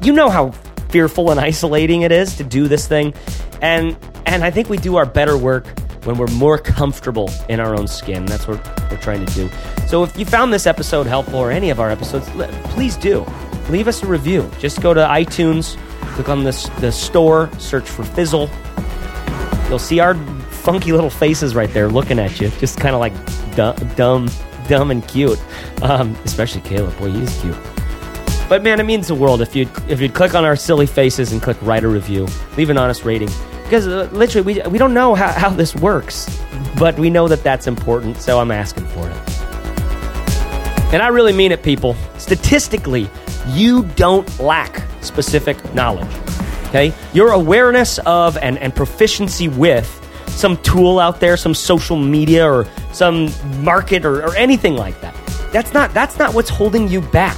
You 0.02 0.14
know 0.14 0.30
how 0.30 0.52
fearful 0.90 1.32
and 1.32 1.40
isolating 1.52 2.02
it 2.02 2.12
is 2.12 2.36
to 2.38 2.44
do 2.44 2.68
this 2.68 2.88
thing. 2.88 3.14
And 3.62 3.98
and 4.26 4.44
I 4.44 4.52
think 4.52 4.70
we 4.70 4.78
do 4.78 4.96
our 4.96 5.06
better 5.06 5.38
work 5.38 5.68
when 6.06 6.18
we're 6.18 6.28
more 6.28 6.58
comfortable 6.58 7.30
in 7.50 7.60
our 7.60 7.76
own 7.76 7.88
skin. 7.88 8.26
That's 8.26 8.48
what 8.48 8.66
we're 8.92 8.98
trying 8.98 9.26
to 9.26 9.34
do. 9.34 9.50
So 9.88 10.04
if 10.04 10.18
you 10.18 10.26
found 10.26 10.54
this 10.54 10.66
episode 10.66 11.08
helpful 11.08 11.40
or 11.40 11.52
any 11.52 11.70
of 11.70 11.80
our 11.80 11.90
episodes, 11.90 12.28
please 12.72 12.98
do. 12.98 13.26
Leave 13.70 13.88
us 13.88 14.04
a 14.04 14.08
review. 14.08 14.50
Just 14.60 14.82
go 14.82 14.94
to 14.94 15.02
iTunes, 15.02 15.78
click 16.16 16.28
on 16.28 16.44
this 16.44 16.68
the 16.80 16.92
store, 16.92 17.50
search 17.60 17.90
for 17.90 18.04
Fizzle 18.04 18.50
You'll 19.70 19.80
see 19.80 20.00
our 20.00 20.16
funky 20.52 20.92
little 20.92 21.10
faces 21.10 21.56
right 21.56 21.72
there 21.72 21.90
looking 21.90 22.20
at 22.20 22.40
you, 22.40 22.50
just 22.60 22.80
kind 22.80 22.96
of 22.96 23.00
like 23.00 23.14
dumb, 23.56 23.76
dumb, 23.96 24.30
dumb 24.68 24.92
and 24.92 25.08
cute. 25.08 25.42
Um, 25.82 26.16
especially 26.26 26.62
Caleb, 26.62 26.98
boy, 26.98 27.12
he's 27.12 27.42
cute. 27.42 27.58
But 28.50 28.62
man, 28.62 28.80
it 28.80 28.84
means 28.84 29.08
the 29.08 29.16
world 29.16 29.42
if 29.42 29.56
you 29.56 29.68
if 29.88 30.00
you'd 30.00 30.14
click 30.14 30.36
on 30.36 30.46
our 30.46 30.56
silly 30.56 30.86
faces 30.86 31.32
and 31.32 31.42
click 31.42 31.58
write 31.62 31.84
a 31.84 31.88
review, 31.88 32.28
leave 32.58 32.70
an 32.70 32.78
honest 32.78 33.04
rating, 33.04 33.30
because 33.64 33.88
uh, 33.88 34.10
literally 34.12 34.46
we 34.56 34.70
we 34.70 34.78
don't 34.78 34.94
know 34.94 35.16
how, 35.16 35.32
how 35.32 35.50
this 35.50 35.76
works, 35.76 36.30
but 36.78 36.98
we 37.00 37.10
know 37.10 37.28
that 37.28 37.44
that's 37.44 37.68
important, 37.68 38.18
so 38.18 38.40
I'm 38.40 38.52
asking 38.52 38.86
for 38.88 39.10
it. 39.10 39.18
And 40.94 41.02
I 41.02 41.08
really 41.08 41.34
mean 41.34 41.52
it, 41.52 41.64
people. 41.64 41.96
Statistically, 42.20 43.10
you 43.48 43.84
don't 43.96 44.40
lack 44.40 44.84
specific 45.02 45.74
knowledge. 45.74 46.08
Okay? 46.74 46.92
Your 47.14 47.34
awareness 47.34 48.00
of 48.00 48.36
and, 48.38 48.58
and 48.58 48.76
proficiency 48.76 49.48
with 49.48 50.00
some 50.28 50.58
tool 50.58 50.98
out 50.98 51.20
there, 51.20 51.38
some 51.38 51.54
social 51.54 51.96
media 51.96 52.52
or 52.52 52.66
some 52.92 53.30
market 53.64 54.06
or, 54.06 54.24
or 54.24 54.36
anything 54.36 54.76
like 54.76 55.00
that. 55.02 55.16
That's 55.52 55.72
not 55.72 55.94
that's 55.94 56.18
not 56.18 56.34
what's 56.34 56.50
holding 56.50 56.88
you 56.88 57.02
back. 57.02 57.38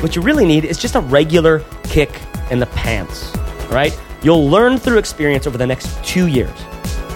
What 0.00 0.14
you 0.14 0.22
really 0.22 0.46
need 0.46 0.64
is 0.64 0.78
just 0.78 0.94
a 0.94 1.00
regular 1.00 1.64
kick 1.82 2.20
in 2.52 2.60
the 2.60 2.66
pants. 2.66 3.36
Right? 3.68 3.98
You'll 4.22 4.48
learn 4.48 4.78
through 4.78 4.98
experience 4.98 5.48
over 5.48 5.58
the 5.58 5.66
next 5.66 5.92
two 6.04 6.28
years. 6.28 6.56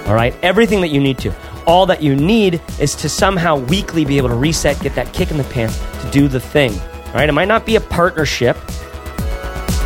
All 0.07 0.15
right? 0.15 0.35
Everything 0.43 0.81
that 0.81 0.89
you 0.89 1.01
need 1.01 1.19
to. 1.19 1.33
All 1.65 1.87
that 1.87 2.03
you 2.03 2.17
need 2.17 2.61
is 2.81 2.97
to 2.97 3.09
somehow 3.09 3.57
weekly 3.57 4.05
be 4.05 4.17
able 4.17 4.31
to 4.31 4.35
reset, 4.35 4.81
get 4.81 4.97
that 4.97 5.13
kick 5.13 5.31
in 5.31 5.39
the 5.39 5.45
pants 5.45 5.79
to 6.03 6.11
do 6.11 6.27
the 6.27 6.41
thing. 6.41 6.73
All 7.07 7.15
right? 7.15 7.29
It 7.29 7.33
might 7.33 7.49
not 7.49 7.65
be 7.65 7.77
a 7.77 7.81
partnership 7.81 8.57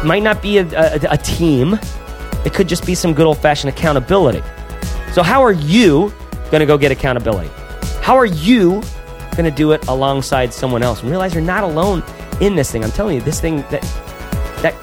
might 0.05 0.22
not 0.22 0.40
be 0.42 0.59
a, 0.59 0.64
a, 0.64 1.01
a 1.11 1.16
team, 1.16 1.78
it 2.44 2.55
could 2.55 2.68
just 2.68 2.86
be 2.86 2.94
some 2.94 3.14
good 3.14 3.26
old 3.26 3.38
fashioned 3.38 3.72
accountability. 3.72 4.42
So, 5.12 5.22
how 5.22 5.42
are 5.42 5.53
you 5.53 6.12
going 6.51 6.61
to 6.61 6.66
go 6.66 6.78
get 6.78 6.92
accountability? 6.92 7.51
How 8.01 8.16
are 8.16 8.26
you 8.26 8.82
going 9.32 9.44
to 9.44 9.51
do 9.51 9.72
it 9.72 9.86
alongside 9.88 10.53
someone 10.53 10.82
else 10.82 11.01
and 11.03 11.11
realize 11.11 11.34
you're 11.34 11.42
not 11.42 11.64
alone 11.64 12.03
in 12.40 12.55
this 12.57 12.70
thing? 12.70 12.84
I'm 12.84 12.90
telling 12.90 13.16
you, 13.16 13.22
this 13.22 13.40
thing 13.40 13.59
that 13.70 13.82
that 14.62 14.74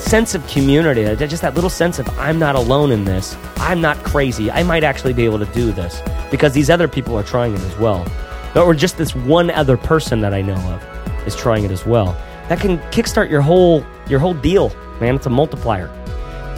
sense 0.00 0.34
of 0.34 0.46
community, 0.46 1.04
just 1.26 1.42
that 1.42 1.54
little 1.54 1.70
sense 1.70 1.98
of 1.98 2.08
I'm 2.18 2.38
not 2.38 2.54
alone 2.54 2.90
in 2.90 3.04
this. 3.04 3.36
I'm 3.56 3.80
not 3.80 3.96
crazy. 3.98 4.50
I 4.50 4.62
might 4.62 4.84
actually 4.84 5.12
be 5.12 5.24
able 5.24 5.38
to 5.38 5.46
do 5.46 5.72
this 5.72 6.02
because 6.30 6.52
these 6.52 6.70
other 6.70 6.88
people 6.88 7.16
are 7.16 7.22
trying 7.22 7.54
it 7.54 7.60
as 7.60 7.76
well. 7.78 8.06
Or 8.54 8.74
just 8.74 8.98
this 8.98 9.14
one 9.14 9.50
other 9.50 9.76
person 9.76 10.20
that 10.20 10.34
I 10.34 10.42
know 10.42 10.56
of 10.56 11.26
is 11.26 11.36
trying 11.36 11.64
it 11.64 11.70
as 11.70 11.86
well. 11.86 12.16
That 12.52 12.60
can 12.60 12.80
kickstart 12.90 13.30
your 13.30 13.40
whole 13.40 13.82
your 14.10 14.20
whole 14.20 14.34
deal, 14.34 14.76
man. 15.00 15.14
It's 15.14 15.24
a 15.24 15.30
multiplier. 15.30 15.88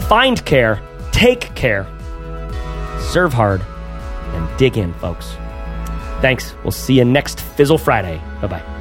Find 0.09 0.43
care, 0.45 0.81
take 1.13 1.55
care, 1.55 1.87
serve 2.99 3.31
hard, 3.31 3.61
and 3.61 4.57
dig 4.57 4.77
in, 4.77 4.93
folks. 4.95 5.37
Thanks. 6.19 6.53
We'll 6.63 6.71
see 6.71 6.97
you 6.97 7.05
next 7.05 7.39
Fizzle 7.39 7.77
Friday. 7.77 8.21
Bye 8.41 8.47
bye. 8.47 8.74